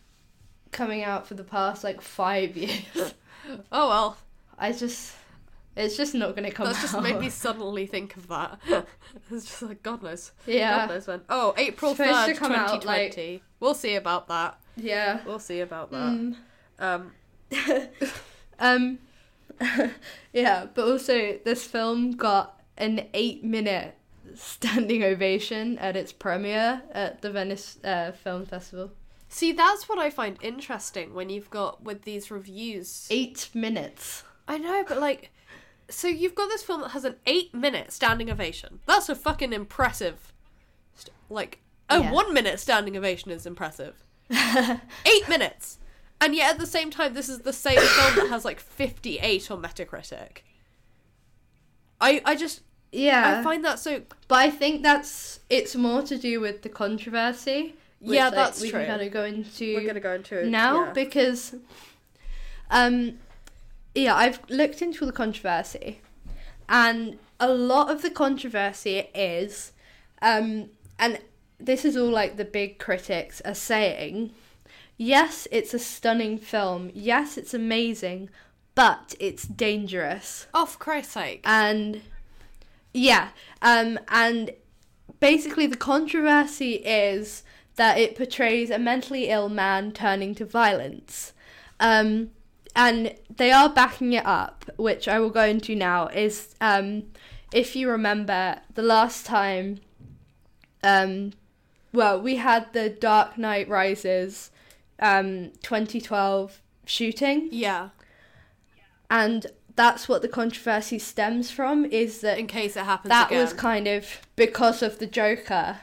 coming 0.70 1.02
out 1.02 1.26
for 1.26 1.34
the 1.34 1.44
past 1.44 1.84
like 1.84 2.00
five 2.00 2.56
years. 2.56 3.14
oh 3.72 3.88
well, 3.88 4.16
I 4.58 4.72
just, 4.72 5.14
it's 5.76 5.96
just 5.96 6.14
not 6.14 6.34
gonna 6.34 6.50
come 6.50 6.66
that's 6.66 6.78
out. 6.78 6.82
just 6.82 7.02
made 7.02 7.18
me 7.18 7.28
suddenly 7.30 7.86
think 7.86 8.16
of 8.16 8.28
that. 8.28 8.58
it's 9.30 9.46
just 9.46 9.62
like 9.62 9.82
God 9.82 10.02
knows. 10.02 10.32
Yeah, 10.46 10.86
God 10.86 10.88
knows 10.94 11.06
when. 11.06 11.20
Oh, 11.28 11.54
April 11.56 11.94
third, 11.94 12.26
to 12.26 12.34
twenty 12.34 12.54
out, 12.54 12.84
like- 12.84 13.42
We'll 13.60 13.74
see 13.74 13.94
about 13.96 14.28
that. 14.28 14.58
yeah. 14.76 15.20
We'll 15.26 15.38
see 15.38 15.60
about 15.60 15.90
that. 15.92 16.12
Mm. 16.12 16.36
Um, 16.78 17.12
Um, 18.58 18.98
yeah, 20.32 20.66
but 20.74 20.86
also 20.88 21.38
this 21.44 21.64
film 21.64 22.12
got 22.12 22.60
an 22.76 23.08
eight-minute 23.14 23.96
standing 24.34 25.02
ovation 25.04 25.78
at 25.78 25.96
its 25.96 26.12
premiere 26.12 26.82
at 26.92 27.22
the 27.22 27.30
Venice 27.30 27.78
uh, 27.84 28.12
Film 28.12 28.46
Festival. 28.46 28.90
see, 29.28 29.52
that's 29.52 29.88
what 29.88 29.98
I 29.98 30.10
find 30.10 30.38
interesting 30.42 31.14
when 31.14 31.30
you've 31.30 31.50
got 31.50 31.82
with 31.82 32.02
these 32.02 32.30
reviews. 32.30 33.06
Eight 33.10 33.48
minutes. 33.54 34.24
I 34.46 34.58
know, 34.58 34.84
but 34.86 35.00
like, 35.00 35.30
so 35.88 36.08
you've 36.08 36.34
got 36.34 36.48
this 36.48 36.62
film 36.62 36.80
that 36.82 36.90
has 36.90 37.04
an 37.04 37.16
eight-minute 37.26 37.92
standing 37.92 38.30
ovation. 38.30 38.80
That's 38.86 39.08
a 39.08 39.14
fucking 39.14 39.52
impressive. 39.52 40.32
St- 40.94 41.14
like, 41.30 41.60
a 41.90 42.00
Yeah. 42.00 42.10
one-minute 42.12 42.58
standing 42.60 42.96
ovation 42.96 43.30
is 43.30 43.46
impressive. 43.46 44.02
Eight 44.30 45.28
minutes, 45.28 45.78
and 46.20 46.34
yet 46.34 46.54
at 46.54 46.58
the 46.58 46.66
same 46.66 46.90
time, 46.90 47.12
this 47.12 47.28
is 47.28 47.40
the 47.40 47.52
same 47.52 47.78
film 47.78 48.14
that 48.16 48.28
has 48.30 48.42
like 48.44 48.58
fifty-eight 48.58 49.50
on 49.50 49.60
Metacritic. 49.62 50.38
I 52.00 52.22
I 52.24 52.34
just 52.34 52.62
Yeah, 52.90 53.38
I 53.40 53.42
find 53.42 53.62
that 53.66 53.78
so 53.78 54.00
but 54.28 54.36
I 54.36 54.48
think 54.50 54.82
that's 54.82 55.40
it's 55.50 55.76
more 55.76 56.00
to 56.02 56.16
do 56.16 56.40
with 56.40 56.62
the 56.62 56.70
controversy. 56.70 57.74
which, 58.00 58.16
Yeah, 58.16 58.26
like, 58.26 58.34
that's 58.34 58.60
we 58.62 58.70
true. 58.70 58.80
can 58.80 58.88
kind 58.88 59.02
of 59.02 59.12
go 59.12 59.24
into 59.24 59.74
we're 59.76 59.86
gonna 59.86 60.00
go 60.00 60.14
into 60.14 60.38
it 60.40 60.46
now 60.48 60.90
because 60.92 61.54
um 62.70 63.18
yeah 63.94 64.14
i've 64.14 64.40
looked 64.48 64.82
into 64.82 65.04
the 65.06 65.12
controversy 65.12 66.00
and 66.68 67.18
a 67.40 67.52
lot 67.52 67.90
of 67.90 68.02
the 68.02 68.10
controversy 68.10 69.08
is 69.14 69.72
um 70.22 70.70
and 70.98 71.18
this 71.58 71.84
is 71.84 71.96
all 71.96 72.10
like 72.10 72.36
the 72.36 72.44
big 72.44 72.78
critics 72.78 73.40
are 73.44 73.54
saying 73.54 74.32
yes 74.96 75.48
it's 75.50 75.74
a 75.74 75.78
stunning 75.78 76.38
film. 76.38 76.90
Yes 76.94 77.36
it's 77.36 77.54
amazing 77.54 78.30
but 78.76 79.14
it's 79.20 79.44
dangerous. 79.44 80.48
Oh, 80.52 80.66
for 80.66 80.78
Christ's 80.78 81.12
sake! 81.14 81.40
and 81.44 82.00
yeah 82.92 83.28
um 83.62 83.98
and 84.08 84.52
basically 85.20 85.66
the 85.66 85.76
controversy 85.76 86.74
is 86.74 87.42
that 87.76 87.98
it 87.98 88.16
portrays 88.16 88.70
a 88.70 88.78
mentally 88.78 89.28
ill 89.28 89.48
man 89.48 89.92
turning 89.92 90.34
to 90.36 90.44
violence. 90.44 91.32
Um 91.80 92.30
and 92.76 93.14
they 93.34 93.50
are 93.50 93.68
backing 93.68 94.12
it 94.12 94.26
up 94.26 94.64
which 94.76 95.06
i 95.08 95.18
will 95.18 95.30
go 95.30 95.44
into 95.44 95.74
now 95.74 96.08
is 96.08 96.54
um 96.60 97.04
if 97.52 97.76
you 97.76 97.88
remember 97.88 98.60
the 98.74 98.82
last 98.82 99.24
time 99.26 99.78
um 100.82 101.32
well 101.92 102.20
we 102.20 102.36
had 102.36 102.72
the 102.72 102.88
dark 102.88 103.38
knight 103.38 103.68
rises 103.68 104.50
um 105.00 105.50
2012 105.62 106.60
shooting 106.86 107.48
yeah, 107.50 107.90
and 109.10 109.46
that's 109.76 110.08
what 110.08 110.22
the 110.22 110.28
controversy 110.28 110.98
stems 110.98 111.50
from 111.50 111.84
is 111.86 112.20
that 112.20 112.38
in 112.38 112.46
case 112.46 112.76
it 112.76 112.84
happens 112.84 113.10
that 113.10 113.28
again. 113.28 113.42
was 113.42 113.52
kind 113.52 113.88
of 113.88 114.20
because 114.36 114.82
of 114.82 114.98
the 114.98 115.06
Joker, 115.06 115.78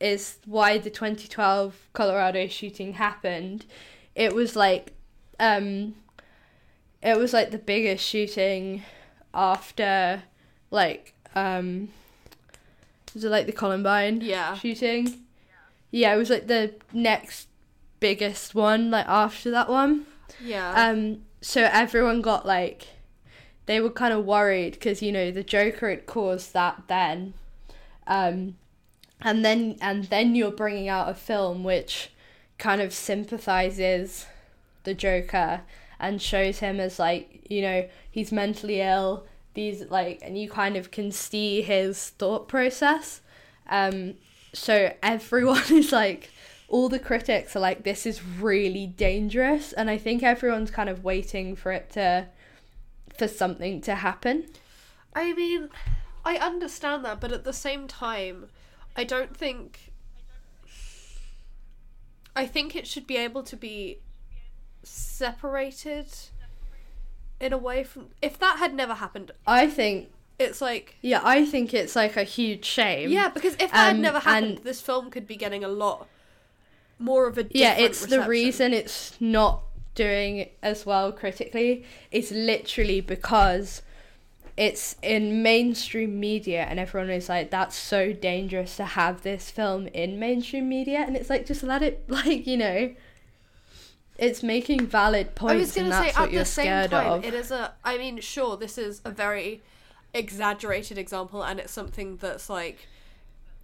is 0.00 0.38
why 0.46 0.78
the 0.78 0.90
2012 0.90 1.88
Colorado 1.92 2.46
shooting 2.46 2.94
happened. 2.94 3.66
It 4.14 4.34
was 4.34 4.56
like, 4.56 4.94
um, 5.38 5.94
it 7.02 7.16
was 7.16 7.32
like 7.32 7.50
the 7.50 7.58
biggest 7.58 8.04
shooting 8.04 8.82
after, 9.34 10.22
like, 10.70 11.14
um, 11.34 11.88
was 13.14 13.24
it 13.24 13.30
like 13.30 13.46
the 13.46 13.52
Columbine 13.52 14.20
Yeah. 14.20 14.54
shooting? 14.56 15.22
Yeah, 15.90 16.14
it 16.14 16.18
was 16.18 16.30
like 16.30 16.46
the 16.46 16.74
next 16.92 17.48
biggest 18.00 18.54
one 18.54 18.90
like 18.90 19.06
after 19.08 19.50
that 19.50 19.68
one. 19.68 20.06
Yeah. 20.42 20.72
Um, 20.72 21.22
so 21.40 21.62
everyone 21.72 22.20
got 22.20 22.46
like, 22.46 22.86
they 23.66 23.80
were 23.80 23.90
kind 23.90 24.12
of 24.12 24.24
worried 24.24 24.72
because 24.72 25.02
you 25.02 25.12
know 25.12 25.30
the 25.30 25.42
Joker 25.42 25.90
had 25.90 26.06
caused 26.06 26.52
that 26.54 26.82
then, 26.88 27.34
um, 28.06 28.56
and 29.20 29.44
then 29.44 29.76
and 29.80 30.04
then 30.04 30.34
you're 30.34 30.50
bringing 30.50 30.88
out 30.88 31.08
a 31.08 31.14
film 31.14 31.64
which 31.64 32.10
kind 32.58 32.80
of 32.80 32.92
sympathizes 32.94 34.26
the 34.84 34.94
Joker 34.94 35.62
and 36.00 36.20
shows 36.20 36.58
him 36.58 36.80
as 36.80 36.98
like 36.98 37.46
you 37.48 37.62
know 37.62 37.88
he's 38.10 38.32
mentally 38.32 38.80
ill. 38.80 39.26
These 39.54 39.90
like 39.90 40.20
and 40.22 40.38
you 40.38 40.48
kind 40.48 40.76
of 40.76 40.90
can 40.90 41.10
see 41.10 41.62
his 41.62 42.10
thought 42.10 42.48
process. 42.48 43.20
Um, 43.68 44.14
so 44.52 44.92
everyone 45.02 45.64
is 45.70 45.92
like 45.92 46.30
all 46.68 46.88
the 46.88 46.98
critics 46.98 47.56
are 47.56 47.60
like 47.60 47.82
this 47.82 48.04
is 48.04 48.22
really 48.22 48.86
dangerous 48.86 49.72
and 49.72 49.88
i 49.88 49.96
think 49.96 50.22
everyone's 50.22 50.70
kind 50.70 50.90
of 50.90 51.02
waiting 51.02 51.56
for 51.56 51.72
it 51.72 51.88
to 51.88 52.26
for 53.16 53.26
something 53.26 53.80
to 53.80 53.94
happen 53.94 54.44
I 55.18 55.32
mean, 55.32 55.68
I 56.24 56.36
understand 56.36 57.04
that, 57.04 57.20
but 57.20 57.32
at 57.32 57.42
the 57.42 57.52
same 57.52 57.88
time, 57.88 58.46
I 58.96 59.04
don't 59.04 59.36
think. 59.36 59.92
I 62.36 62.46
think 62.46 62.76
it 62.76 62.86
should 62.86 63.06
be 63.06 63.16
able 63.16 63.42
to 63.42 63.56
be 63.56 63.98
separated 64.88 66.06
in 67.40 67.52
a 67.52 67.58
way 67.58 67.84
from. 67.84 68.08
If 68.22 68.38
that 68.38 68.58
had 68.58 68.74
never 68.74 68.94
happened, 68.94 69.30
i 69.46 69.66
think 69.66 70.10
it's 70.38 70.60
like. 70.60 70.96
yeah 71.02 71.20
i 71.24 71.44
think 71.44 71.74
it's 71.74 71.94
like 71.96 72.16
a 72.16 72.22
huge 72.24 72.64
shame 72.64 73.10
Yeah, 73.10 73.28
because 73.28 73.54
if 73.54 73.70
that 73.72 73.86
had 73.86 73.96
Um, 73.96 74.00
never 74.02 74.20
happened, 74.20 74.58
this 74.58 74.80
film 74.80 75.10
could 75.10 75.26
be 75.26 75.36
getting 75.36 75.64
a 75.64 75.68
lot 75.68 76.06
more 76.98 77.26
of 77.28 77.38
a. 77.38 77.46
yeah 77.50 77.74
it's 77.76 78.06
the 78.06 78.22
reason 78.22 78.72
it's 78.72 79.16
not 79.20 79.62
doing 79.94 80.48
as 80.62 80.86
well 80.86 81.10
critically 81.12 81.84
is 82.12 82.30
literally 82.30 83.00
because 83.00 83.82
it's 84.56 84.96
in 85.02 85.42
mainstream 85.42 86.18
media 86.18 86.62
and 86.68 86.78
everyone 86.80 87.10
is 87.10 87.28
like 87.28 87.50
that's 87.50 87.76
so 87.76 88.12
dangerous 88.12 88.76
to 88.76 88.84
have 88.84 89.22
this 89.22 89.50
film 89.50 89.86
in 89.88 90.18
mainstream 90.18 90.68
media 90.68 90.98
and 91.06 91.16
it's 91.16 91.30
like 91.30 91.46
just 91.46 91.62
let 91.62 91.82
it 91.82 92.04
like 92.08 92.46
you 92.46 92.56
know 92.56 92.92
it's 94.18 94.42
making 94.42 94.86
valid 94.86 95.34
points. 95.34 95.52
I 95.52 95.56
was 95.56 95.74
going 95.74 95.90
to 95.90 95.96
say 95.96 96.10
at 96.10 96.32
the 96.32 96.44
same 96.44 96.88
time, 96.90 97.12
of 97.12 97.24
it 97.24 97.34
is 97.34 97.50
a. 97.50 97.74
I 97.84 97.96
mean, 97.96 98.20
sure, 98.20 98.56
this 98.56 98.76
is 98.76 99.00
a 99.04 99.10
very 99.10 99.62
exaggerated 100.12 100.98
example, 100.98 101.42
and 101.42 101.60
it's 101.60 101.72
something 101.72 102.16
that's 102.16 102.50
like, 102.50 102.88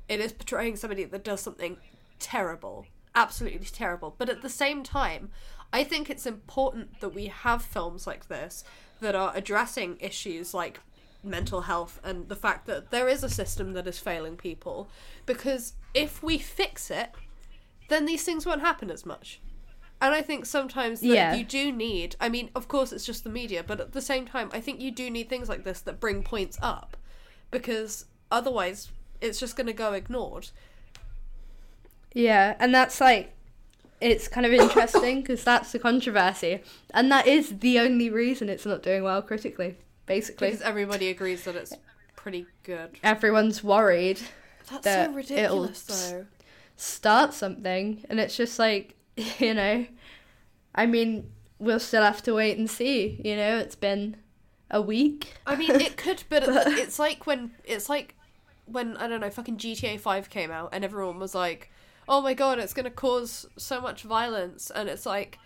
it 0.09 0.21
is 0.21 0.33
portraying 0.33 0.77
somebody 0.77 1.05
that 1.05 1.25
does 1.25 1.41
something 1.41 1.79
terrible, 2.19 2.87
absolutely 3.15 3.67
terrible. 3.67 4.15
But 4.17 4.29
at 4.29 4.43
the 4.43 4.49
same 4.49 4.83
time, 4.83 5.31
I 5.73 5.83
think 5.83 6.09
it's 6.09 6.27
important 6.27 7.01
that 7.01 7.15
we 7.15 7.27
have 7.27 7.63
films 7.63 8.07
like 8.07 8.29
this 8.29 8.63
that 9.01 9.15
are 9.15 9.33
addressing 9.35 9.97
issues 10.01 10.55
like 10.55 10.81
mental 11.23 11.63
health 11.63 11.99
and 12.05 12.29
the 12.29 12.37
fact 12.37 12.67
that 12.67 12.91
there 12.91 13.09
is 13.09 13.25
a 13.25 13.29
system 13.29 13.73
that 13.73 13.87
is 13.87 13.99
failing 13.99 14.37
people, 14.37 14.89
because 15.27 15.73
if 15.95 16.23
we 16.23 16.39
fix 16.39 16.91
it, 16.91 17.11
then 17.89 18.05
these 18.05 18.23
things 18.23 18.47
won't 18.47 18.61
happen 18.61 18.91
as 18.91 19.05
much. 19.05 19.41
And 20.01 20.15
I 20.15 20.21
think 20.23 20.45
sometimes 20.45 21.01
that 21.01 21.07
Yeah. 21.07 21.35
you 21.35 21.45
do 21.45 21.73
need. 21.73 22.17
I 22.21 22.29
mean, 22.29 22.51
of 22.55 22.69
course, 22.69 22.93
it's 22.93 23.07
just 23.07 23.25
the 23.25 23.31
media, 23.31 23.63
but 23.67 23.81
at 23.81 23.93
the 23.93 24.03
same 24.03 24.27
time, 24.27 24.51
I 24.53 24.61
think 24.61 24.81
you 24.81 24.91
do 24.91 25.09
need 25.11 25.29
things 25.31 25.49
like 25.49 25.65
this 25.65 25.81
that 25.83 26.01
bring 26.01 26.23
points 26.23 26.59
up, 26.61 26.97
because 27.51 28.05
otherwise, 28.31 28.91
it's 29.21 29.41
just 29.41 29.57
going 29.57 29.67
to 29.69 29.73
go 29.73 29.93
ignored. 29.93 30.49
Yeah, 32.13 32.55
and 32.59 32.75
that's 32.75 33.01
like 33.01 33.33
it's 34.01 34.29
kind 34.29 34.45
of 34.45 34.53
interesting 34.53 35.21
because 35.23 35.43
that's 35.45 35.73
the 35.73 35.79
controversy, 35.79 36.63
and 36.93 37.11
that 37.11 37.27
is 37.27 37.59
the 37.61 37.79
only 37.79 38.11
reason 38.11 38.49
it's 38.49 38.67
not 38.67 38.83
doing 38.83 39.03
well 39.03 39.23
critically. 39.23 39.77
Basically, 40.07 40.49
Because 40.49 40.61
everybody 40.61 41.09
agrees 41.09 41.45
that 41.45 41.57
it's 41.57 41.73
pretty 42.15 42.45
good. 42.63 42.99
everyone's 43.03 43.65
worried 43.65 44.21
That's 44.71 44.85
that 44.85 45.07
so 45.07 45.11
it'll 45.11 45.15
ridiculous, 45.17 45.83
though. 45.83 46.27
start 46.77 47.33
something, 47.33 48.05
and 48.11 48.21
it's 48.21 48.37
just 48.37 48.59
like 48.59 48.97
you 49.39 49.55
know, 49.55 49.87
I 50.75 50.87
mean, 50.87 51.31
we'll 51.59 51.81
still 51.81 52.03
have 52.03 52.23
to 52.25 52.35
wait 52.35 52.59
and 52.59 52.69
see. 52.69 53.21
You 53.25 53.37
know, 53.37 53.59
it's 53.59 53.77
been 53.77 54.17
a 54.71 54.81
week. 54.83 55.35
I 55.47 55.57
mean, 55.57 55.71
it 55.73 55.97
could, 55.97 56.25
but 56.29 56.43
it- 56.43 56.79
it's 56.79 56.99
like 56.99 57.27
when 57.27 57.53
it's 57.65 57.89
like 57.89 58.15
when 58.67 58.97
I 58.97 59.07
don't 59.09 59.21
know, 59.21 59.31
fucking 59.31 59.59
GTA 59.59 59.99
Five 59.99 60.31
came 60.31 60.51
out, 60.51 60.71
and 60.73 60.85
everyone 60.85 61.19
was 61.19 61.35
like, 61.35 61.71
"Oh 62.09 62.21
my 62.21 62.35
god, 62.35 62.59
it's 62.59 62.75
gonna 62.75 62.91
cause 62.91 63.47
so 63.57 63.81
much 63.81 64.03
violence," 64.03 64.71
and 64.71 64.89
it's 64.89 65.07
like 65.07 65.39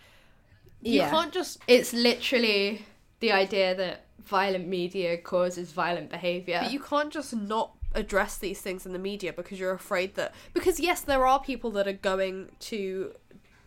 you 0.81 1.01
Yeah. 1.01 1.09
can't 1.09 1.33
just 1.33 1.59
It's 1.67 1.93
literally 1.93 2.85
the 3.19 3.31
idea 3.31 3.75
that 3.75 4.05
violent 4.23 4.67
media 4.67 5.17
causes 5.17 5.71
violent 5.71 6.09
behavior. 6.09 6.59
But 6.63 6.71
you 6.71 6.79
can't 6.79 7.11
just 7.11 7.35
not 7.35 7.71
address 7.95 8.37
these 8.37 8.61
things 8.61 8.85
in 8.85 8.93
the 8.93 8.99
media 8.99 9.33
because 9.33 9.59
you're 9.59 9.73
afraid 9.73 10.15
that 10.15 10.33
because 10.53 10.79
yes, 10.79 11.01
there 11.01 11.25
are 11.25 11.39
people 11.39 11.71
that 11.71 11.87
are 11.87 11.93
going 11.93 12.49
to 12.59 13.13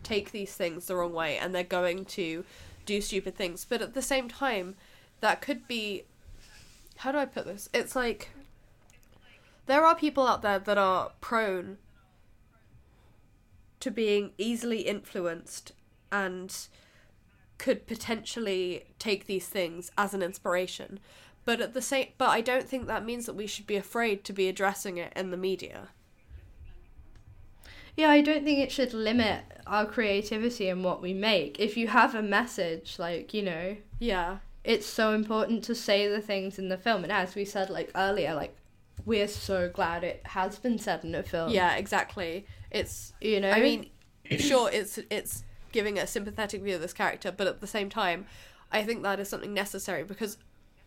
take 0.03 0.31
these 0.31 0.53
things 0.53 0.85
the 0.85 0.95
wrong 0.95 1.13
way 1.13 1.37
and 1.37 1.53
they're 1.53 1.63
going 1.63 2.05
to 2.05 2.43
do 2.85 3.01
stupid 3.01 3.35
things, 3.35 3.65
but 3.65 3.81
at 3.81 3.93
the 3.93 4.01
same 4.01 4.27
time, 4.27 4.75
that 5.21 5.41
could 5.41 5.67
be 5.67 6.03
how 6.97 7.11
do 7.11 7.17
I 7.17 7.25
put 7.25 7.45
this? 7.45 7.69
It's 7.73 7.95
like 7.95 8.29
there 9.65 9.85
are 9.85 9.95
people 9.95 10.27
out 10.27 10.41
there 10.41 10.59
that 10.59 10.77
are 10.77 11.11
prone 11.21 11.77
to 13.79 13.91
being 13.91 14.31
easily 14.37 14.81
influenced 14.81 15.71
and 16.11 16.55
could 17.57 17.87
potentially 17.87 18.85
take 18.99 19.25
these 19.25 19.47
things 19.47 19.91
as 19.97 20.13
an 20.13 20.21
inspiration. 20.21 20.99
But 21.45 21.59
at 21.59 21.73
the 21.73 21.81
same 21.81 22.07
but 22.17 22.29
i 22.29 22.39
don't 22.39 22.69
think 22.69 22.87
that 22.87 23.03
means 23.03 23.25
that 23.25 23.33
we 23.33 23.47
should 23.47 23.67
be 23.67 23.75
afraid 23.75 24.23
to 24.23 24.31
be 24.31 24.47
addressing 24.47 24.97
it 24.97 25.11
in 25.13 25.29
the 25.29 25.35
media 25.35 25.89
Yeah, 27.95 28.09
I 28.09 28.21
don't 28.21 28.43
think 28.43 28.59
it 28.59 28.71
should 28.71 28.93
limit 28.93 29.41
our 29.67 29.85
creativity 29.85 30.67
and 30.69 30.83
what 30.83 31.01
we 31.01 31.13
make. 31.13 31.59
If 31.59 31.77
you 31.77 31.87
have 31.87 32.15
a 32.15 32.21
message, 32.21 32.97
like, 32.99 33.33
you 33.33 33.41
know, 33.43 33.77
yeah 33.99 34.37
it's 34.63 34.85
so 34.85 35.13
important 35.13 35.61
to 35.65 35.75
say 35.75 36.07
the 36.07 36.21
things 36.21 36.57
in 36.57 36.69
the 36.69 36.77
film. 36.77 37.03
And 37.03 37.11
as 37.11 37.35
we 37.35 37.43
said, 37.43 37.69
like, 37.69 37.91
earlier, 37.95 38.33
like, 38.33 38.55
we're 39.05 39.27
so 39.27 39.69
glad 39.69 40.05
it 40.05 40.21
has 40.25 40.57
been 40.57 40.79
said 40.79 41.03
in 41.03 41.13
a 41.15 41.23
film. 41.23 41.49
yeah 41.51 41.75
exactly 41.75 42.45
it's 42.71 43.11
You 43.19 43.41
know? 43.41 43.51
i 43.51 43.59
mean 43.59 43.89
sure 44.39 44.69
it's 44.71 44.97
it's 45.09 45.43
giving 45.73 45.99
a 45.99 46.07
sympathetic 46.07 46.61
view 46.61 46.75
of 46.75 46.81
this 46.81 46.93
character 46.93 47.29
but 47.31 47.45
at 47.47 47.59
the 47.59 47.67
same 47.67 47.89
time 47.89 48.25
i 48.71 48.81
think 48.83 49.03
that 49.03 49.19
is 49.19 49.27
something 49.27 49.53
necessary 49.53 50.03
because 50.03 50.37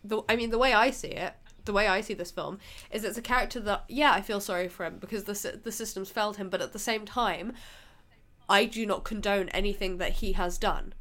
the 0.03 0.23
i 0.31 0.37
mean 0.37 0.49
the 0.51 0.57
way 0.57 0.73
i 0.73 0.91
see 0.91 1.09
it 1.09 1.35
the 1.67 1.73
way 1.73 1.87
I 1.87 2.01
see 2.01 2.15
this 2.15 2.31
film 2.31 2.59
is 2.91 3.05
it's 3.05 3.19
a 3.19 3.23
character 3.23 3.61
that 3.61 3.85
yeah 3.89 4.13
I 4.13 4.21
feel 4.23 4.41
sorry 4.41 4.69
for 4.69 4.87
him 4.87 4.99
because 4.99 5.25
the 5.25 5.61
the 5.63 5.73
system's 5.73 6.11
failed 6.11 6.37
him 6.39 6.49
but 6.49 6.63
at 6.63 6.73
the 6.73 6.79
same 6.79 7.05
time 7.05 7.53
I 8.49 8.65
do 8.65 8.87
not 8.87 9.05
condone 9.05 9.49
anything 9.51 9.99
that 9.99 10.13
he 10.15 10.33
has 10.33 10.57
done 10.57 10.95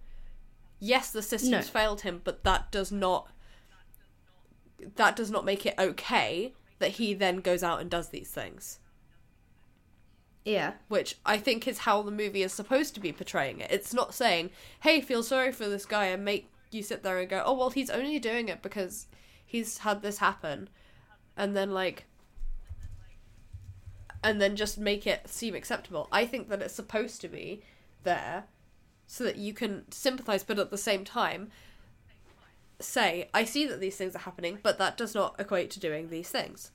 yes 0.80 1.12
the 1.12 1.22
system's 1.22 1.52
No. 1.52 1.62
failed 1.62 2.02
him 2.02 2.22
but 2.24 2.44
that 2.44 2.72
does 2.72 2.92
not 2.92 3.30
that 4.96 5.16
does 5.16 5.32
not 5.32 5.46
make 5.46 5.66
it 5.66 5.76
okay 5.80 6.54
that 6.80 6.92
he 6.92 7.14
then 7.14 7.38
goes 7.38 7.64
out 7.64 7.80
and 7.80 7.90
does 7.90 8.10
these 8.10 8.30
things 8.30 8.80
yeah. 10.44 10.74
which 10.90 11.18
I 11.26 11.38
think 11.40 11.68
is 11.68 11.80
how 11.80 12.04
the 12.04 12.12
movie 12.12 12.44
is 12.44 12.54
supposed 12.54 12.94
to 12.94 13.00
be 13.00 13.12
portraying 13.12 13.62
it. 13.62 13.72
It's 13.72 13.96
not 13.96 14.14
saying, 14.14 14.52
"Hey, 14.82 15.02
feel 15.02 15.24
sorry 15.24 15.52
for 15.52 15.68
this 15.68 15.88
guy," 15.88 16.06
and 16.06 16.24
make 16.24 16.52
you 16.70 16.84
sit 16.84 17.02
there 17.02 17.18
and 17.18 17.28
go, 17.28 17.42
"Oh, 17.44 17.54
well, 17.54 17.72
he's 17.72 17.90
only 17.90 18.20
doing 18.20 18.48
it 18.48 18.62
because 18.62 19.08
he's 19.56 19.80
had 19.80 20.02
this 20.02 20.20
happen," 20.20 20.70
and 21.36 21.56
then 21.56 21.72
like, 21.72 22.06
and 24.24 24.42
then 24.42 24.56
just 24.56 24.78
make 24.78 25.08
it 25.08 25.30
seem 25.30 25.56
acceptable. 25.56 26.08
I 26.12 26.26
think 26.26 26.50
that 26.50 26.62
it's 26.62 26.74
supposed 26.74 27.22
to 27.22 27.28
be 27.28 27.64
there 28.04 28.46
so 29.08 29.24
that 29.24 29.38
you 29.38 29.54
can 29.54 29.90
sympathize, 29.92 30.44
but 30.44 30.60
at 30.60 30.72
the 30.72 30.78
same 30.78 31.04
time, 31.04 31.52
say, 32.80 33.30
"I 33.34 33.46
see 33.46 33.66
that 33.68 33.80
these 33.80 33.96
things 33.96 34.16
are 34.16 34.20
happening, 34.20 34.60
but 34.62 34.78
that 34.78 34.98
does 34.98 35.16
not 35.16 35.40
equate 35.40 35.72
to 35.72 35.80
doing 35.80 36.10
these 36.10 36.30
things." 36.30 36.72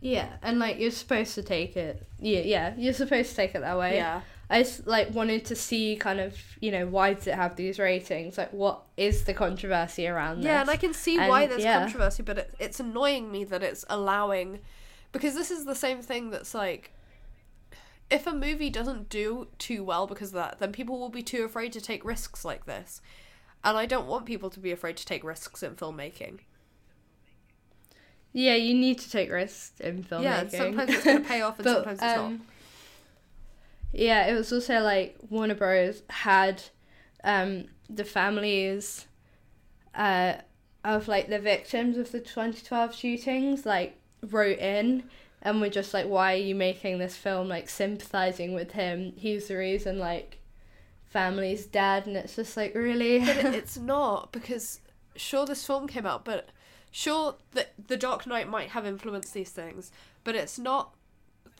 Yeah, 0.00 0.36
and 0.42 0.58
like 0.58 0.78
you're 0.78 0.90
supposed 0.90 1.34
to 1.34 1.42
take 1.42 1.76
it. 1.76 2.06
Yeah, 2.18 2.40
yeah, 2.40 2.74
you're 2.76 2.92
supposed 2.92 3.30
to 3.30 3.36
take 3.36 3.54
it 3.54 3.60
that 3.60 3.78
way. 3.78 3.96
Yeah. 3.96 4.20
I 4.50 4.62
just 4.62 4.86
like 4.86 5.14
wanted 5.14 5.44
to 5.46 5.56
see 5.56 5.96
kind 5.96 6.20
of 6.20 6.36
you 6.60 6.70
know 6.70 6.86
why 6.86 7.14
does 7.14 7.26
it 7.26 7.34
have 7.34 7.56
these 7.56 7.78
ratings? 7.78 8.36
Like 8.38 8.52
what 8.52 8.82
is 8.96 9.24
the 9.24 9.34
controversy 9.34 10.06
around 10.06 10.38
this? 10.38 10.46
Yeah, 10.46 10.60
and 10.60 10.70
I 10.70 10.76
can 10.76 10.92
see 10.92 11.18
And, 11.18 11.28
why 11.28 11.46
there's 11.46 11.64
yeah. 11.64 11.80
controversy, 11.80 12.22
but 12.22 12.38
it, 12.38 12.54
it's 12.58 12.80
annoying 12.80 13.32
me 13.32 13.44
that 13.44 13.62
it's 13.62 13.84
allowing 13.88 14.60
because 15.12 15.34
this 15.34 15.50
is 15.50 15.64
the 15.64 15.74
same 15.74 16.02
thing 16.02 16.30
that's 16.30 16.54
like 16.54 16.92
if 18.10 18.26
a 18.26 18.32
movie 18.32 18.70
doesn't 18.70 19.08
do 19.08 19.48
too 19.58 19.82
well 19.82 20.06
because 20.06 20.28
of 20.28 20.34
that, 20.34 20.58
then 20.58 20.72
people 20.72 20.98
will 20.98 21.08
be 21.08 21.22
too 21.22 21.44
afraid 21.44 21.72
to 21.72 21.80
take 21.80 22.04
risks 22.04 22.44
like 22.44 22.66
this. 22.66 23.00
And 23.62 23.78
I 23.78 23.86
don't 23.86 24.06
want 24.06 24.26
people 24.26 24.50
to 24.50 24.60
be 24.60 24.72
afraid 24.72 24.96
to 24.98 25.06
take 25.06 25.24
risks 25.24 25.62
in 25.62 25.74
filmmaking. 25.74 26.40
Yeah, 28.32 28.56
you 28.56 28.74
need 28.74 28.98
to 28.98 29.10
take 29.10 29.30
risks 29.30 29.80
in 29.80 30.04
filmmaking. 30.04 30.22
Yeah, 30.22 30.48
sometimes 30.48 30.90
it's 30.90 31.04
going 31.04 31.22
to 31.22 31.28
pay 31.28 31.40
off 31.40 31.58
and 31.58 31.64
But, 31.64 31.74
sometimes 31.74 31.98
it's 32.02 32.18
um, 32.18 32.42
Yeah, 33.94 34.26
it 34.26 34.34
was 34.34 34.52
also 34.52 34.80
like 34.80 35.16
Warner 35.30 35.54
Bros. 35.54 36.02
had 36.10 36.62
um, 37.22 37.66
the 37.88 38.04
families 38.04 39.06
uh, 39.94 40.34
of 40.84 41.06
like 41.06 41.28
the 41.28 41.38
victims 41.38 41.96
of 41.96 42.10
the 42.10 42.18
2012 42.18 42.94
shootings 42.94 43.64
like 43.64 43.96
wrote 44.30 44.58
in 44.58 45.04
and 45.42 45.60
were 45.60 45.68
just 45.68 45.94
like, 45.94 46.06
why 46.06 46.34
are 46.34 46.38
you 46.38 46.56
making 46.56 46.98
this 46.98 47.16
film? 47.16 47.48
Like 47.48 47.68
sympathizing 47.68 48.52
with 48.52 48.72
him. 48.72 49.12
He's 49.16 49.46
the 49.46 49.56
reason 49.56 49.98
like 49.98 50.38
family's 51.04 51.64
dead, 51.64 52.08
and 52.08 52.16
it's 52.16 52.34
just 52.34 52.56
like 52.56 52.74
really. 52.74 53.20
But 53.20 53.36
it's 53.54 53.76
not 53.76 54.32
because 54.32 54.80
sure 55.14 55.46
this 55.46 55.64
film 55.64 55.86
came 55.86 56.04
out, 56.04 56.24
but 56.24 56.48
sure 56.90 57.36
that 57.52 57.74
the 57.86 57.96
Dark 57.96 58.26
Knight 58.26 58.48
might 58.48 58.70
have 58.70 58.86
influenced 58.86 59.34
these 59.34 59.50
things, 59.50 59.92
but 60.24 60.34
it's 60.34 60.58
not 60.58 60.96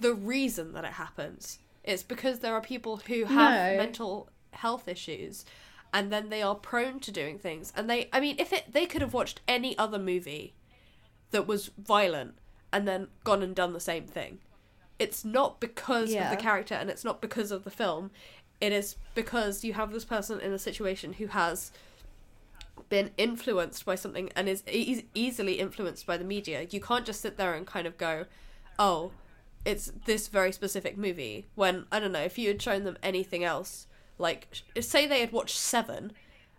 the 0.01 0.15
reason 0.15 0.73
that 0.73 0.85
it 0.85 0.95
happens. 0.95 1.59
It's 1.85 2.03
because 2.03 2.41
there 2.41 2.55
are 2.55 2.61
people 2.61 2.97
who 3.07 3.25
have 3.27 3.73
No. 3.73 3.77
mental 3.77 4.29
health 4.53 4.89
issues 4.89 5.45
and 5.93 6.13
then 6.13 6.29
they 6.31 6.43
are 6.43 6.55
prone 6.55 6.99
to 7.01 7.13
doing 7.13 7.39
things. 7.39 7.73
And 7.77 7.89
they 7.89 8.09
I 8.13 8.21
mean 8.21 8.37
if 8.39 8.53
it 8.53 8.73
they 8.73 8.87
could 8.87 9.03
have 9.03 9.15
watched 9.15 9.41
any 9.47 9.77
other 9.79 9.99
movie 9.99 10.55
that 11.31 11.47
was 11.47 11.71
violent 11.79 12.35
and 12.73 12.89
then 12.89 13.09
gone 13.23 13.43
and 13.43 13.55
done 13.55 13.73
the 13.73 13.81
same 13.81 14.07
thing. 14.07 14.39
It's 14.99 15.25
not 15.25 15.61
because 15.61 16.11
of 16.25 16.37
the 16.37 16.43
character 16.43 16.75
and 16.75 16.89
it's 16.91 17.05
not 17.05 17.21
because 17.21 17.51
of 17.51 17.65
the 17.65 17.71
film. 17.71 18.11
It 18.61 18.73
is 18.73 18.97
because 19.15 19.65
you 19.65 19.75
have 19.75 19.93
this 19.93 20.05
person 20.05 20.41
in 20.41 20.53
a 20.53 20.59
situation 20.59 21.15
who 21.15 21.27
has 21.27 21.71
been 22.89 23.11
influenced 23.17 23.85
by 23.85 23.95
something 23.95 24.31
and 24.37 24.49
is 24.49 24.63
e- 24.71 25.05
easily 25.15 25.55
influenced 25.55 26.07
by 26.07 26.17
the 26.17 26.25
media. 26.25 26.67
You 26.71 26.81
can't 26.81 27.05
just 27.05 27.21
sit 27.21 27.37
there 27.37 27.55
and 27.55 27.67
kind 27.67 27.87
of 27.87 27.99
go, 27.99 28.27
"Oh, 28.79 29.13
it's 29.65 29.93
this 30.07 30.29
very 30.29 30.53
specific 30.53 30.97
movie." 30.97 31.47
When 31.55 31.87
I 31.93 32.01
don't 32.01 32.13
know 32.13 32.21
if 32.21 32.39
you 32.39 32.49
had 32.49 32.63
shown 32.63 32.85
them 32.85 32.99
anything 33.03 33.45
else, 33.45 33.87
like 34.19 34.49
say 34.81 35.07
they 35.07 35.21
had 35.21 35.33
watched 35.33 35.57
Seven, 35.57 36.13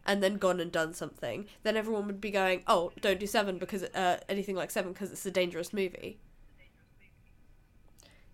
and 0.05 0.21
then 0.21 0.37
gone 0.37 0.59
and 0.59 0.71
done 0.71 0.93
something, 0.93 1.45
then 1.63 1.75
everyone 1.75 2.07
would 2.07 2.21
be 2.21 2.31
going, 2.31 2.63
"Oh, 2.67 2.91
don't 3.01 3.19
do 3.19 3.27
Seven 3.27 3.57
because 3.57 3.83
uh, 3.83 4.19
anything 4.29 4.55
like 4.55 4.71
Seven 4.71 4.93
because 4.93 5.11
it's 5.11 5.25
a 5.25 5.31
dangerous 5.31 5.73
movie." 5.73 6.19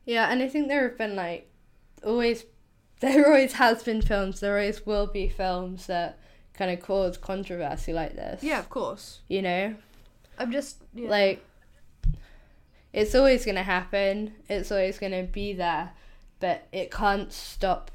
Yeah, 0.06 0.30
and 0.30 0.42
I 0.42 0.48
think 0.48 0.68
there 0.68 0.88
have 0.88 0.98
been 0.98 1.16
like 1.16 1.50
always 2.04 2.46
there 3.00 3.28
always 3.28 3.54
has 3.54 3.84
been 3.84 4.02
films, 4.02 4.40
there 4.40 4.58
always 4.58 4.86
will 4.86 5.08
be 5.08 5.28
films 5.28 5.88
that 5.88 6.20
kind 6.54 6.72
of 6.72 6.80
cause 6.86 7.18
controversy 7.18 7.94
like 7.94 8.16
this. 8.16 8.44
Yeah, 8.44 8.60
of 8.60 8.70
course. 8.70 9.22
You 9.28 9.42
know? 9.42 9.76
I'm 10.38 10.52
just 10.52 10.78
yeah. 10.94 11.10
Like 11.10 11.44
it's 12.94 13.16
always 13.16 13.46
gonna 13.46 13.64
happen, 13.64 14.34
it's 14.50 14.72
always 14.72 14.98
gonna 15.00 15.24
be 15.24 15.54
there, 15.54 15.92
but 16.40 16.68
it 16.72 16.92
can't 16.92 17.32
stop 17.32 17.92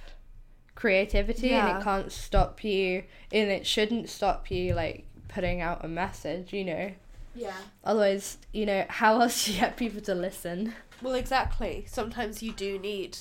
creativity 0.74 1.52
and 1.52 1.68
it 1.78 1.82
can't 1.84 2.12
stop 2.12 2.62
you 2.62 3.02
and 3.32 3.50
it 3.50 3.66
shouldn't 3.66 4.08
stop 4.08 4.50
you 4.50 4.74
like 4.74 5.04
putting 5.28 5.60
out 5.60 5.84
a 5.84 5.88
message, 5.88 6.52
you 6.52 6.64
know. 6.64 6.92
yeah. 7.34 7.56
Otherwise, 7.84 8.38
you 8.52 8.66
know, 8.66 8.84
how 8.88 9.20
else 9.20 9.44
do 9.46 9.52
you 9.52 9.60
get 9.60 9.76
people 9.76 10.00
to 10.02 10.14
listen? 10.14 10.74
Well, 11.02 11.14
exactly. 11.14 11.84
Sometimes 11.88 12.42
you 12.42 12.52
do 12.52 12.78
need 12.78 13.18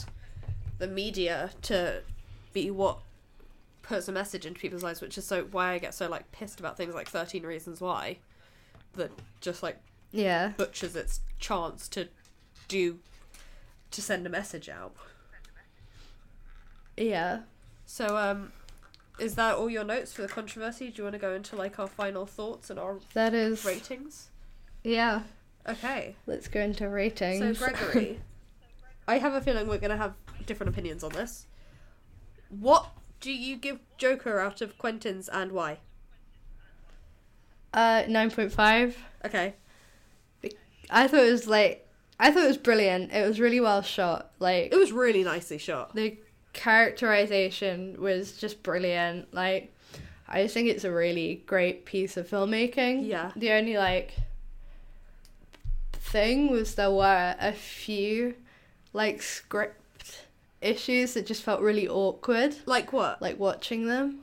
the 0.78 0.88
media 0.88 1.52
to 1.64 2.02
be 2.54 2.72
what 2.72 3.00
puts 3.82 4.08
a 4.08 4.12
message 4.12 4.46
into 4.46 4.60
people's 4.60 4.84
lives, 4.84 5.02
which 5.02 5.18
is 5.18 5.26
so 5.26 5.44
why 5.52 5.72
I 5.74 5.78
get 5.80 5.94
so 5.94 6.08
like 6.10 6.32
pissed 6.32 6.60
about 6.60 6.78
things 6.78 6.94
like 6.96 7.08
Thirteen 7.10 7.44
Reasons 7.44 7.80
Why, 7.82 8.18
that 8.96 9.12
just 9.42 9.62
like 9.64 9.78
Yeah. 10.12 10.54
butchers 10.58 10.96
its 10.96 11.20
chance 11.46 11.88
to 11.90 12.08
do 12.68 13.00
to 13.92 14.02
send 14.02 14.26
a 14.26 14.30
message 14.30 14.68
out. 14.68 14.96
Yeah. 16.98 17.42
So, 17.86 18.18
um, 18.18 18.52
is 19.20 19.36
that 19.36 19.56
all 19.56 19.70
your 19.70 19.84
notes 19.84 20.12
for 20.14 20.22
the 20.24 20.28
controversy? 20.28 20.90
Do 20.90 20.94
you 20.98 21.04
want 21.04 21.14
to 21.14 21.20
go 21.20 21.34
into 21.34 21.56
like 21.56 21.78
our 21.80 21.88
final 21.88 22.26
thoughts 22.26 22.70
and 22.70 22.80
our 22.80 23.00
That 23.14 23.34
is 23.34 23.64
ratings? 23.64 24.30
Yeah. 24.84 25.22
Okay. 25.68 26.16
Let's 26.26 26.48
go 26.48 26.62
into 26.62 26.90
ratings. 26.90 27.60
So 27.60 27.66
Gregory, 27.66 28.20
I 29.08 29.18
have 29.20 29.34
a 29.34 29.42
feeling 29.42 29.68
we're 29.68 29.78
gonna 29.78 29.98
have 29.98 30.14
different 30.46 30.72
opinions 30.74 31.04
on 31.04 31.12
this. 31.12 31.46
What 32.50 32.90
do 33.20 33.32
you 33.32 33.56
give 33.56 33.80
Joker 33.98 34.40
out 34.40 34.62
of 34.62 34.78
Quentin's 34.78 35.30
and 35.30 35.52
why? 35.52 35.80
uh, 37.74 38.04
nine 38.08 38.32
point 38.32 38.52
five. 38.52 38.98
Okay. 39.26 39.54
I 40.90 41.08
thought 41.08 41.24
it 41.24 41.32
was 41.32 41.48
like, 41.48 41.88
I 42.20 42.32
thought 42.32 42.44
it 42.44 42.48
was 42.48 42.58
brilliant. 42.58 43.12
It 43.12 43.28
was 43.28 43.40
really 43.40 43.60
well 43.60 43.82
shot. 43.82 44.32
Like 44.40 44.72
It 44.72 44.78
was 44.78 44.92
really 44.92 45.24
nicely 45.24 45.58
shot. 45.58 45.96
the 45.96 46.18
characterization 46.54 47.98
was 48.00 48.38
just 48.38 48.64
brilliant. 48.64 49.34
Like, 49.34 49.74
I 50.28 50.44
just 50.44 50.54
think 50.54 50.70
it's 50.70 50.84
a 50.84 50.92
really 50.92 51.44
great 51.46 51.86
piece 51.86 52.18
of 52.18 52.30
filmmaking. 52.30 53.08
Yeah. 53.08 53.32
The 53.36 53.52
only 53.52 53.78
like 53.78 54.14
thing 55.94 56.50
was 56.50 56.76
there 56.76 56.92
were 56.92 57.36
a 57.40 57.52
few 57.52 58.36
like 58.94 59.22
script 59.22 60.22
issues 60.62 61.14
that 61.14 61.26
just 61.26 61.44
felt 61.44 61.62
really 61.62 61.88
awkward. 61.88 62.56
Like 62.66 62.94
what? 62.94 63.22
like 63.22 63.40
watching 63.40 63.88
them. 63.88 64.20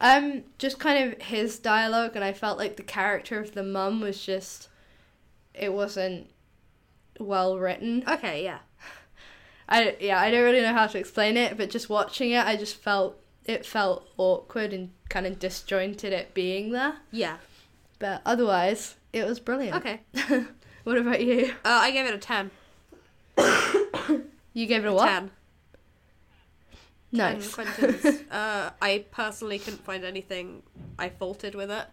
Um, 0.00 0.42
just 0.58 0.78
kind 0.78 1.12
of 1.12 1.22
his 1.22 1.58
dialogue, 1.58 2.12
and 2.14 2.24
I 2.24 2.32
felt 2.32 2.58
like 2.58 2.76
the 2.76 2.82
character 2.82 3.38
of 3.38 3.54
the 3.54 3.62
mum 3.62 4.00
was 4.00 4.22
just, 4.22 4.68
it 5.54 5.72
wasn't 5.72 6.30
well 7.18 7.58
written. 7.58 8.04
Okay, 8.08 8.44
yeah. 8.44 8.58
I 9.68 9.96
yeah, 10.00 10.20
I 10.20 10.30
don't 10.30 10.44
really 10.44 10.60
know 10.60 10.74
how 10.74 10.86
to 10.86 10.98
explain 10.98 11.36
it, 11.36 11.56
but 11.56 11.70
just 11.70 11.88
watching 11.88 12.32
it, 12.32 12.44
I 12.44 12.56
just 12.56 12.76
felt 12.76 13.18
it 13.44 13.64
felt 13.64 14.08
awkward 14.16 14.72
and 14.72 14.90
kind 15.08 15.26
of 15.26 15.38
disjointed 15.38 16.12
it 16.12 16.34
being 16.34 16.72
there. 16.72 16.96
Yeah. 17.10 17.36
But 17.98 18.22
otherwise, 18.26 18.96
it 19.12 19.24
was 19.24 19.40
brilliant. 19.40 19.76
Okay. 19.76 20.00
what 20.84 20.98
about 20.98 21.22
you? 21.22 21.52
Uh, 21.64 21.80
I 21.82 21.90
gave 21.90 22.06
it 22.06 22.14
a 22.14 22.18
ten. 22.18 22.50
You 24.54 24.66
gave 24.66 24.84
it 24.84 24.88
a 24.88 24.94
what? 24.94 25.06
Ten. 25.06 25.30
Nice. 27.10 27.58
And 27.58 27.68
Quentin's. 27.68 28.22
uh, 28.30 28.70
I 28.80 29.04
personally 29.10 29.58
couldn't 29.58 29.84
find 29.84 30.04
anything 30.04 30.62
I 30.98 31.08
faulted 31.08 31.54
with 31.54 31.70
it. 31.70 31.86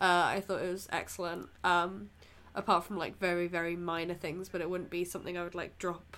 Uh, 0.00 0.34
I 0.34 0.42
thought 0.44 0.62
it 0.62 0.70
was 0.70 0.88
excellent. 0.92 1.48
Um, 1.62 2.10
apart 2.54 2.84
from 2.84 2.98
like 2.98 3.18
very 3.18 3.46
very 3.46 3.76
minor 3.76 4.14
things, 4.14 4.48
but 4.48 4.60
it 4.60 4.68
wouldn't 4.68 4.90
be 4.90 5.04
something 5.04 5.36
I 5.36 5.44
would 5.44 5.54
like 5.54 5.78
drop 5.78 6.16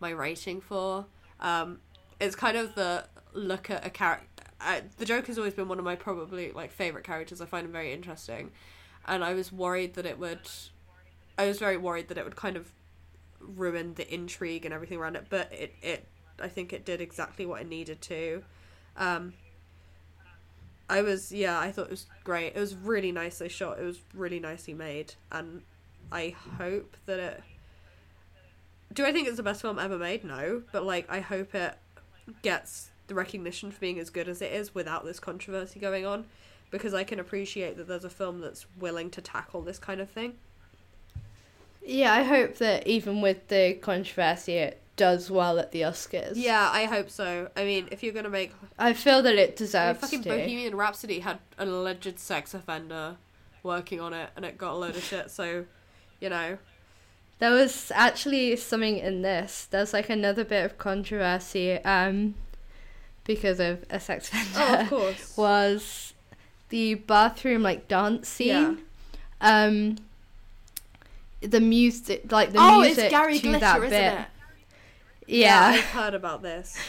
my 0.00 0.10
rating 0.10 0.60
for. 0.60 1.06
Um, 1.40 1.80
it's 2.20 2.36
kind 2.36 2.56
of 2.56 2.74
the 2.74 3.06
look 3.32 3.70
at 3.70 3.86
a 3.86 3.90
character. 3.90 4.26
The 4.98 5.04
Joker's 5.04 5.36
always 5.36 5.54
been 5.54 5.68
one 5.68 5.78
of 5.78 5.84
my 5.84 5.96
probably 5.96 6.52
like 6.52 6.70
favorite 6.70 7.04
characters. 7.04 7.40
I 7.40 7.46
find 7.46 7.66
him 7.66 7.72
very 7.72 7.92
interesting, 7.92 8.50
and 9.06 9.22
I 9.22 9.34
was 9.34 9.52
worried 9.52 9.94
that 9.94 10.06
it 10.06 10.18
would. 10.18 10.48
I 11.36 11.46
was 11.46 11.58
very 11.58 11.76
worried 11.76 12.08
that 12.08 12.18
it 12.18 12.24
would 12.24 12.36
kind 12.36 12.56
of 12.56 12.70
ruin 13.40 13.94
the 13.94 14.12
intrigue 14.12 14.64
and 14.64 14.72
everything 14.72 14.98
around 14.98 15.16
it, 15.16 15.26
but 15.28 15.52
it 15.52 15.74
it 15.82 16.06
I 16.40 16.48
think 16.48 16.72
it 16.72 16.84
did 16.84 17.00
exactly 17.00 17.46
what 17.46 17.60
it 17.60 17.68
needed 17.68 18.00
to. 18.02 18.42
Um, 18.96 19.34
I 20.88 21.02
was 21.02 21.32
yeah, 21.32 21.58
I 21.58 21.72
thought 21.72 21.86
it 21.86 21.90
was 21.90 22.06
great. 22.24 22.54
It 22.54 22.60
was 22.60 22.74
really 22.74 23.12
nicely 23.12 23.48
shot. 23.48 23.78
It 23.78 23.84
was 23.84 24.00
really 24.12 24.40
nicely 24.40 24.74
made, 24.74 25.14
and 25.32 25.62
I 26.12 26.34
hope 26.58 26.96
that 27.06 27.18
it. 27.18 27.42
Do 28.92 29.04
I 29.04 29.12
think 29.12 29.26
it's 29.26 29.38
the 29.38 29.42
best 29.42 29.62
film 29.62 29.78
ever 29.78 29.98
made? 29.98 30.24
No, 30.24 30.62
but 30.72 30.84
like 30.84 31.10
I 31.10 31.20
hope 31.20 31.54
it 31.54 31.76
gets 32.42 32.90
the 33.06 33.14
recognition 33.14 33.70
for 33.70 33.80
being 33.80 33.98
as 33.98 34.10
good 34.10 34.28
as 34.28 34.40
it 34.40 34.52
is 34.52 34.74
without 34.74 35.04
this 35.04 35.18
controversy 35.18 35.80
going 35.80 36.06
on, 36.06 36.26
because 36.70 36.94
I 36.94 37.04
can 37.04 37.18
appreciate 37.18 37.76
that 37.76 37.88
there's 37.88 38.04
a 38.04 38.10
film 38.10 38.40
that's 38.40 38.66
willing 38.78 39.10
to 39.10 39.20
tackle 39.20 39.62
this 39.62 39.78
kind 39.78 40.00
of 40.00 40.10
thing. 40.10 40.34
Yeah, 41.86 42.12
I 42.12 42.22
hope 42.22 42.56
that 42.56 42.86
even 42.86 43.20
with 43.20 43.48
the 43.48 43.74
controversy, 43.74 44.54
it 44.54 44.80
does 44.96 45.30
well 45.30 45.58
at 45.58 45.72
the 45.72 45.82
Oscars. 45.82 46.32
Yeah, 46.34 46.70
I 46.72 46.84
hope 46.84 47.10
so. 47.10 47.50
I 47.56 47.64
mean, 47.64 47.88
if 47.90 48.02
you're 48.02 48.12
gonna 48.12 48.28
make 48.28 48.52
I 48.78 48.92
feel 48.92 49.22
that 49.22 49.34
it 49.34 49.38
I 49.38 49.46
mean, 49.46 49.56
deserves 49.56 50.00
fucking 50.00 50.22
to. 50.22 50.28
Bohemian 50.28 50.76
Rhapsody 50.76 51.20
had 51.20 51.38
an 51.58 51.68
alleged 51.68 52.18
sex 52.18 52.54
offender 52.54 53.16
working 53.62 54.00
on 54.00 54.12
it, 54.12 54.30
and 54.36 54.44
it 54.44 54.58
got 54.58 54.74
a 54.74 54.76
load 54.76 54.96
of 54.96 55.02
shit. 55.02 55.30
So, 55.30 55.64
you 56.20 56.28
know, 56.28 56.58
There 57.38 57.50
was 57.50 57.90
actually 57.94 58.56
something 58.56 58.98
in 58.98 59.22
this. 59.22 59.66
There's 59.70 59.92
like 59.92 60.08
another 60.08 60.44
bit 60.44 60.64
of 60.64 60.78
controversy 60.78 61.72
um, 61.84 62.34
because 63.24 63.58
of 63.58 63.84
a 63.90 63.98
sex 63.98 64.28
offender. 64.28 64.52
oh, 64.56 64.80
of 64.80 64.88
course. 64.88 65.36
was 65.36 66.14
the 66.68 66.94
bathroom 66.94 67.62
like 67.62 67.88
dance 67.88 68.28
scene. 68.28 68.82
Yeah. 69.40 69.64
Um, 69.64 69.96
the 71.40 71.60
music, 71.60 72.30
like 72.32 72.52
the 72.52 72.58
oh, 72.58 72.80
music 72.80 73.04
it's 73.04 73.10
Gary 73.10 73.38
to 73.38 73.42
Glitter, 73.42 73.58
that 73.60 73.76
isn't 73.78 73.90
bit. 73.90 74.12
it? 74.14 74.26
Yeah. 75.26 75.72
I've 75.74 75.80
heard 75.84 76.14
about 76.14 76.42
this. 76.42 76.76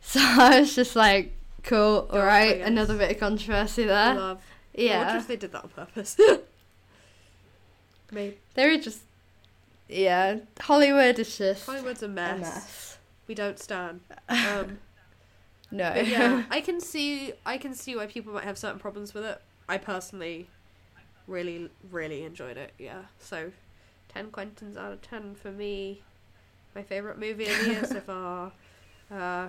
So 0.00 0.20
I 0.22 0.60
was 0.60 0.74
just 0.74 0.96
like, 0.96 1.34
cool, 1.64 2.02
Go 2.02 2.06
off, 2.08 2.14
I 2.14 2.18
alright, 2.20 2.60
another 2.62 2.96
bit 2.96 3.10
of 3.10 3.18
controversy 3.18 3.84
there. 3.84 4.14
Love. 4.14 4.42
I 4.78 4.96
wonder 4.96 5.16
if 5.18 5.26
they 5.26 5.36
did 5.36 5.52
that 5.52 5.64
on 5.64 5.68
purpose. 5.68 6.16
Maybe. 8.10 8.38
They 8.54 8.68
were 8.70 8.78
just, 8.80 9.00
yeah, 9.86 10.38
Hollywood 10.60 11.18
is 11.18 11.36
just 11.36 11.66
Hollywood's 11.66 12.02
a 12.02 12.06
a 12.06 12.08
mess. 12.08 12.40
mess. 12.40 12.98
We 13.26 13.34
don't 13.34 13.58
stand. 13.58 14.00
Um, 14.30 14.78
No. 15.70 15.92
yeah, 15.94 16.44
I 16.50 16.62
can 16.62 16.80
see 16.80 17.34
I 17.44 17.58
can 17.58 17.74
see 17.74 17.94
why 17.94 18.06
people 18.06 18.32
might 18.32 18.44
have 18.44 18.56
certain 18.56 18.78
problems 18.78 19.12
with 19.12 19.24
it. 19.24 19.42
I 19.68 19.76
personally 19.76 20.48
really 21.26 21.68
really 21.90 22.22
enjoyed 22.24 22.56
it. 22.56 22.72
Yeah, 22.78 23.02
so 23.18 23.52
ten 24.08 24.30
Quentins 24.30 24.78
out 24.78 24.92
of 24.92 25.02
ten 25.02 25.34
for 25.34 25.50
me. 25.52 26.02
My 26.78 26.84
favorite 26.84 27.18
movie 27.18 27.46
of 27.48 27.58
the 27.58 27.70
year 27.70 27.84
so 27.84 28.00
far. 28.00 28.52
Uh, 29.10 29.48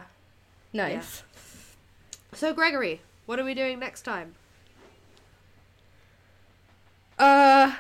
nice. 0.71 1.21
so 2.31 2.53
Gregory, 2.53 3.01
what 3.25 3.37
are 3.37 3.43
we 3.43 3.53
doing 3.53 3.77
next 3.77 4.03
time? 4.03 4.33
Uh, 7.19 7.75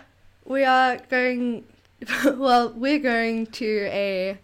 we 0.45 0.63
are 0.65 0.97
going. 1.09 1.63
Well, 2.25 2.73
we're 2.73 2.99
going 2.99 3.47
to 3.47 3.87
a 3.91 4.37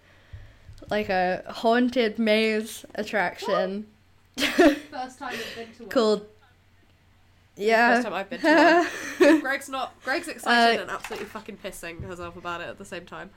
like 0.90 1.10
a 1.10 1.44
haunted 1.50 2.18
maze 2.18 2.86
attraction 2.96 3.86
First 4.38 5.20
time 5.20 5.34
I've 5.34 5.56
been 5.56 5.74
to 5.74 5.84
one. 5.84 5.90
called. 5.90 6.26
Yeah. 7.58 7.96
First 7.96 8.06
time 8.06 8.14
I've 8.14 8.30
been 8.30 8.40
to 8.40 8.88
one. 9.20 9.40
Greg's 9.42 9.68
not. 9.70 10.02
Greg's 10.04 10.30
excited 10.30 10.80
Uh, 10.80 10.82
and 10.84 10.90
absolutely 10.90 11.28
fucking 11.28 11.58
pissing 11.58 12.02
herself 12.02 12.38
about 12.38 12.62
it 12.62 12.70
at 12.70 12.78
the 12.78 12.86
same 12.86 13.06
time. 13.06 13.30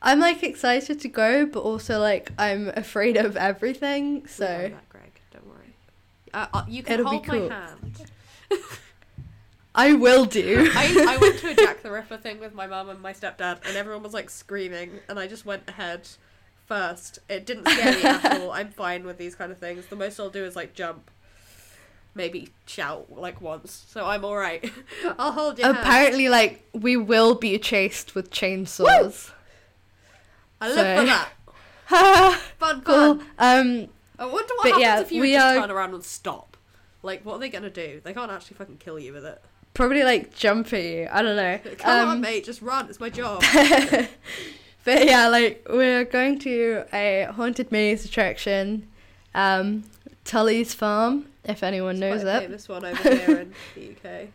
I'm 0.00 0.20
like 0.20 0.42
excited 0.42 1.00
to 1.00 1.08
go, 1.08 1.46
but 1.46 1.60
also 1.60 1.98
like 1.98 2.30
I'm 2.38 2.68
afraid 2.68 3.16
of 3.16 3.36
everything. 3.36 4.26
So 4.26 4.44
that, 4.44 4.88
Greg. 4.88 5.20
Don't 5.32 5.46
worry. 5.46 5.74
Uh, 6.32 6.46
uh, 6.52 6.64
you 6.68 6.82
can 6.82 7.00
It'll 7.00 7.10
hold 7.10 7.26
cool. 7.26 7.48
my 7.48 7.54
hand. 7.54 8.10
I 9.74 9.92
will 9.92 10.24
do. 10.24 10.70
I, 10.74 11.06
I 11.08 11.16
went 11.18 11.38
to 11.38 11.50
a 11.50 11.54
Jack 11.56 11.82
the 11.82 11.92
Ripper 11.92 12.16
thing 12.16 12.40
with 12.40 12.52
my 12.54 12.66
mum 12.66 12.88
and 12.88 13.00
my 13.00 13.12
stepdad, 13.12 13.66
and 13.66 13.76
everyone 13.76 14.02
was 14.02 14.12
like 14.12 14.28
screaming, 14.28 15.00
and 15.08 15.18
I 15.18 15.26
just 15.26 15.46
went 15.46 15.68
ahead 15.68 16.08
first. 16.66 17.20
It 17.28 17.46
didn't 17.46 17.68
scare 17.68 17.94
me 17.94 18.02
at 18.02 18.40
all. 18.40 18.50
I'm 18.50 18.70
fine 18.70 19.04
with 19.04 19.18
these 19.18 19.34
kind 19.34 19.52
of 19.52 19.58
things. 19.58 19.86
The 19.86 19.96
most 19.96 20.18
I'll 20.18 20.30
do 20.30 20.44
is 20.44 20.56
like 20.56 20.74
jump, 20.74 21.10
maybe 22.14 22.48
shout 22.66 23.12
like 23.16 23.40
once, 23.40 23.84
so 23.88 24.04
I'm 24.04 24.24
all 24.24 24.36
right. 24.36 24.68
I'll 25.18 25.32
hold 25.32 25.58
your 25.58 25.72
hand. 25.72 25.78
Apparently, 25.78 26.28
like 26.28 26.64
we 26.72 26.96
will 26.96 27.34
be 27.34 27.56
chased 27.58 28.14
with 28.16 28.30
chainsaws. 28.30 29.30
I 30.60 30.68
live 30.68 30.76
so- 30.76 30.96
for 31.00 31.06
that. 31.06 31.28
Ha! 31.86 32.42
Fun, 32.58 32.82
cool. 32.82 33.14
fun. 33.16 33.20
Um, 33.38 33.88
I 34.18 34.26
wonder 34.26 34.52
what 34.56 34.66
happens 34.66 34.82
yeah, 34.82 35.00
if 35.00 35.10
you 35.10 35.24
just 35.26 35.42
are- 35.46 35.60
turn 35.62 35.70
around 35.70 35.94
and 35.94 36.04
stop. 36.04 36.56
Like, 37.02 37.24
what 37.24 37.34
are 37.36 37.38
they 37.38 37.48
gonna 37.48 37.70
do? 37.70 38.00
They 38.04 38.12
can't 38.12 38.30
actually 38.30 38.56
fucking 38.58 38.76
kill 38.78 38.98
you 38.98 39.12
with 39.14 39.24
it. 39.24 39.40
probably 39.72 40.02
like 40.02 40.34
jump 40.34 40.70
at 40.74 40.82
you. 40.84 41.08
I 41.10 41.22
don't 41.22 41.36
know. 41.36 41.58
Come 41.78 42.08
on, 42.08 42.16
Um, 42.16 42.20
mate, 42.20 42.44
just 42.44 42.60
run. 42.60 42.88
It's 42.90 43.00
my 43.00 43.08
job. 43.08 43.42
But 44.84 45.04
yeah, 45.06 45.28
like 45.28 45.66
we're 45.68 46.04
going 46.04 46.38
to 46.40 46.84
a 46.94 47.24
haunted 47.34 47.70
maze 47.70 48.04
attraction, 48.06 48.88
um, 49.34 49.84
Tulleys 50.24 50.72
Farm. 50.74 51.26
If 51.44 51.62
anyone 51.62 51.98
knows 51.98 52.22
Quite 52.22 52.30
a 52.32 52.36
it, 52.36 52.40
famous 52.42 52.68
one 52.68 52.84
over 52.86 53.02
here 53.14 53.38
in 53.40 53.54
the 53.74 53.90
UK. 53.90 54.04
I 54.06 54.28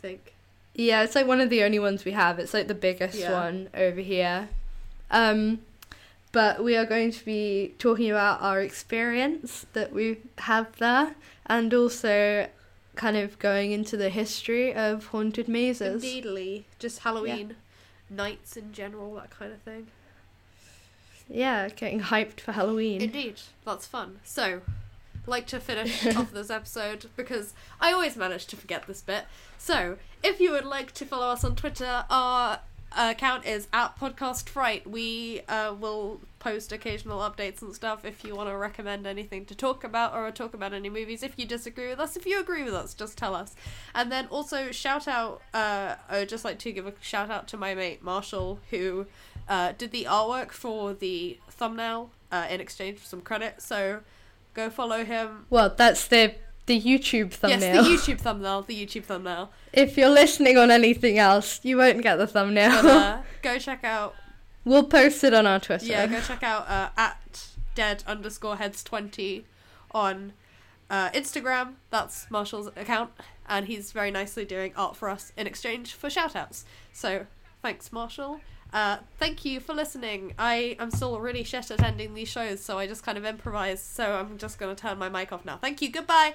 think. 0.00 0.34
yeah, 0.74 1.02
it's 1.02 1.14
like 1.14 1.26
one 1.26 1.40
of 1.40 1.50
the 1.50 1.62
only 1.64 1.78
ones 1.78 2.04
we 2.04 2.12
have. 2.12 2.38
It's 2.38 2.54
like 2.54 2.66
the 2.68 2.74
biggest 2.74 3.18
Yeah. 3.18 3.32
one 3.32 3.68
over 3.74 4.00
here. 4.00 4.48
Um, 5.12 5.60
but 6.32 6.64
we 6.64 6.76
are 6.76 6.86
going 6.86 7.12
to 7.12 7.24
be 7.24 7.74
talking 7.78 8.10
about 8.10 8.42
our 8.42 8.60
experience 8.60 9.66
that 9.74 9.92
we 9.92 10.18
have 10.38 10.76
there, 10.78 11.14
and 11.46 11.72
also 11.72 12.48
kind 12.96 13.16
of 13.16 13.38
going 13.38 13.72
into 13.72 13.96
the 13.96 14.10
history 14.10 14.74
of 14.74 15.06
haunted 15.06 15.46
mazes. 15.48 16.02
Indeedly. 16.02 16.64
Just 16.78 17.00
Halloween 17.00 17.54
nights 18.12 18.56
in 18.56 18.72
general, 18.72 19.14
that 19.14 19.30
kind 19.30 19.52
of 19.52 19.60
thing. 19.62 19.88
Yeah, 21.28 21.68
getting 21.68 22.00
hyped 22.00 22.40
for 22.40 22.52
Halloween. 22.52 23.00
Indeed. 23.00 23.40
That's 23.64 23.86
fun. 23.86 24.20
So, 24.24 24.60
like 25.26 25.46
to 25.48 25.60
finish 25.60 26.06
off 26.16 26.32
this 26.32 26.50
episode 26.50 27.06
because 27.16 27.54
I 27.80 27.92
always 27.92 28.16
manage 28.16 28.46
to 28.48 28.56
forget 28.56 28.86
this 28.86 29.00
bit. 29.00 29.24
So, 29.58 29.96
if 30.22 30.40
you 30.40 30.50
would 30.50 30.64
like 30.64 30.92
to 30.92 31.06
follow 31.06 31.28
us 31.28 31.44
on 31.44 31.56
Twitter, 31.56 32.04
our 32.10 32.60
account 32.96 33.46
is 33.46 33.68
at 33.72 33.98
Podcast 33.98 34.48
Fright. 34.48 34.88
We 34.88 35.42
uh, 35.48 35.74
will 35.78 36.20
post 36.38 36.72
occasional 36.72 37.20
updates 37.20 37.62
and 37.62 37.74
stuff 37.74 38.04
if 38.04 38.24
you 38.24 38.34
want 38.34 38.48
to 38.48 38.56
recommend 38.56 39.06
anything 39.06 39.44
to 39.46 39.54
talk 39.54 39.84
about 39.84 40.14
or 40.14 40.30
talk 40.30 40.54
about 40.54 40.72
any 40.72 40.90
movies. 40.90 41.22
If 41.22 41.38
you 41.38 41.46
disagree 41.46 41.88
with 41.88 42.00
us, 42.00 42.16
if 42.16 42.26
you 42.26 42.40
agree 42.40 42.64
with 42.64 42.74
us, 42.74 42.94
just 42.94 43.16
tell 43.16 43.34
us. 43.34 43.54
And 43.94 44.10
then 44.10 44.26
also 44.26 44.72
shout 44.72 45.06
out. 45.06 45.42
Uh, 45.54 45.96
I 46.08 46.20
would 46.20 46.28
just 46.28 46.44
like 46.44 46.58
to 46.60 46.72
give 46.72 46.86
a 46.86 46.92
shout 47.00 47.30
out 47.30 47.46
to 47.48 47.56
my 47.56 47.74
mate 47.74 48.02
Marshall 48.02 48.58
who 48.70 49.06
uh, 49.48 49.72
did 49.78 49.92
the 49.92 50.04
artwork 50.04 50.50
for 50.50 50.94
the 50.94 51.38
thumbnail 51.48 52.10
uh, 52.30 52.46
in 52.50 52.60
exchange 52.60 52.98
for 52.98 53.06
some 53.06 53.20
credit. 53.20 53.62
So 53.62 54.00
go 54.54 54.68
follow 54.70 55.04
him. 55.04 55.46
Well, 55.48 55.74
that's 55.76 56.08
the 56.08 56.34
the 56.66 56.80
YouTube 56.80 57.32
thumbnail. 57.32 57.84
Yes, 57.84 58.06
the 58.06 58.12
YouTube 58.12 58.20
thumbnail. 58.20 58.62
The 58.62 58.86
YouTube 58.86 59.04
thumbnail. 59.04 59.50
If 59.72 59.96
you're 59.96 60.08
listening 60.08 60.56
on 60.56 60.70
anything 60.70 61.18
else, 61.18 61.60
you 61.62 61.76
won't 61.76 62.02
get 62.02 62.16
the 62.16 62.26
thumbnail. 62.26 62.82
But, 62.82 62.86
uh, 62.96 63.22
go 63.42 63.58
check 63.58 63.84
out. 63.84 64.14
we'll 64.64 64.84
post 64.84 65.24
it 65.24 65.34
on 65.34 65.46
our 65.46 65.58
Twitter. 65.60 65.86
Yeah, 65.86 66.06
go 66.06 66.20
check 66.20 66.42
out 66.42 66.68
uh, 66.68 66.90
at 66.96 67.46
dead 67.74 68.04
underscore 68.06 68.56
heads 68.56 68.82
twenty 68.84 69.46
on 69.90 70.32
uh, 70.88 71.10
Instagram. 71.10 71.74
That's 71.90 72.30
Marshall's 72.30 72.68
account, 72.68 73.10
and 73.48 73.66
he's 73.66 73.92
very 73.92 74.10
nicely 74.10 74.44
doing 74.44 74.72
art 74.76 74.96
for 74.96 75.08
us 75.08 75.32
in 75.36 75.46
exchange 75.46 75.94
for 75.94 76.08
shoutouts. 76.08 76.64
So 76.92 77.26
thanks, 77.60 77.92
Marshall. 77.92 78.40
Uh, 78.72 78.98
thank 79.18 79.44
you 79.44 79.60
for 79.60 79.74
listening. 79.74 80.32
I 80.38 80.76
am 80.78 80.90
still 80.90 81.20
really 81.20 81.44
shit 81.44 81.70
at 81.70 81.82
ending 81.82 82.14
these 82.14 82.28
shows, 82.28 82.62
so 82.62 82.78
I 82.78 82.86
just 82.86 83.02
kind 83.02 83.18
of 83.18 83.24
improvise. 83.24 83.82
So 83.82 84.14
I'm 84.14 84.38
just 84.38 84.58
gonna 84.58 84.74
turn 84.74 84.98
my 84.98 85.08
mic 85.08 85.32
off 85.32 85.44
now. 85.44 85.58
Thank 85.58 85.82
you. 85.82 85.90
Goodbye. 85.90 86.34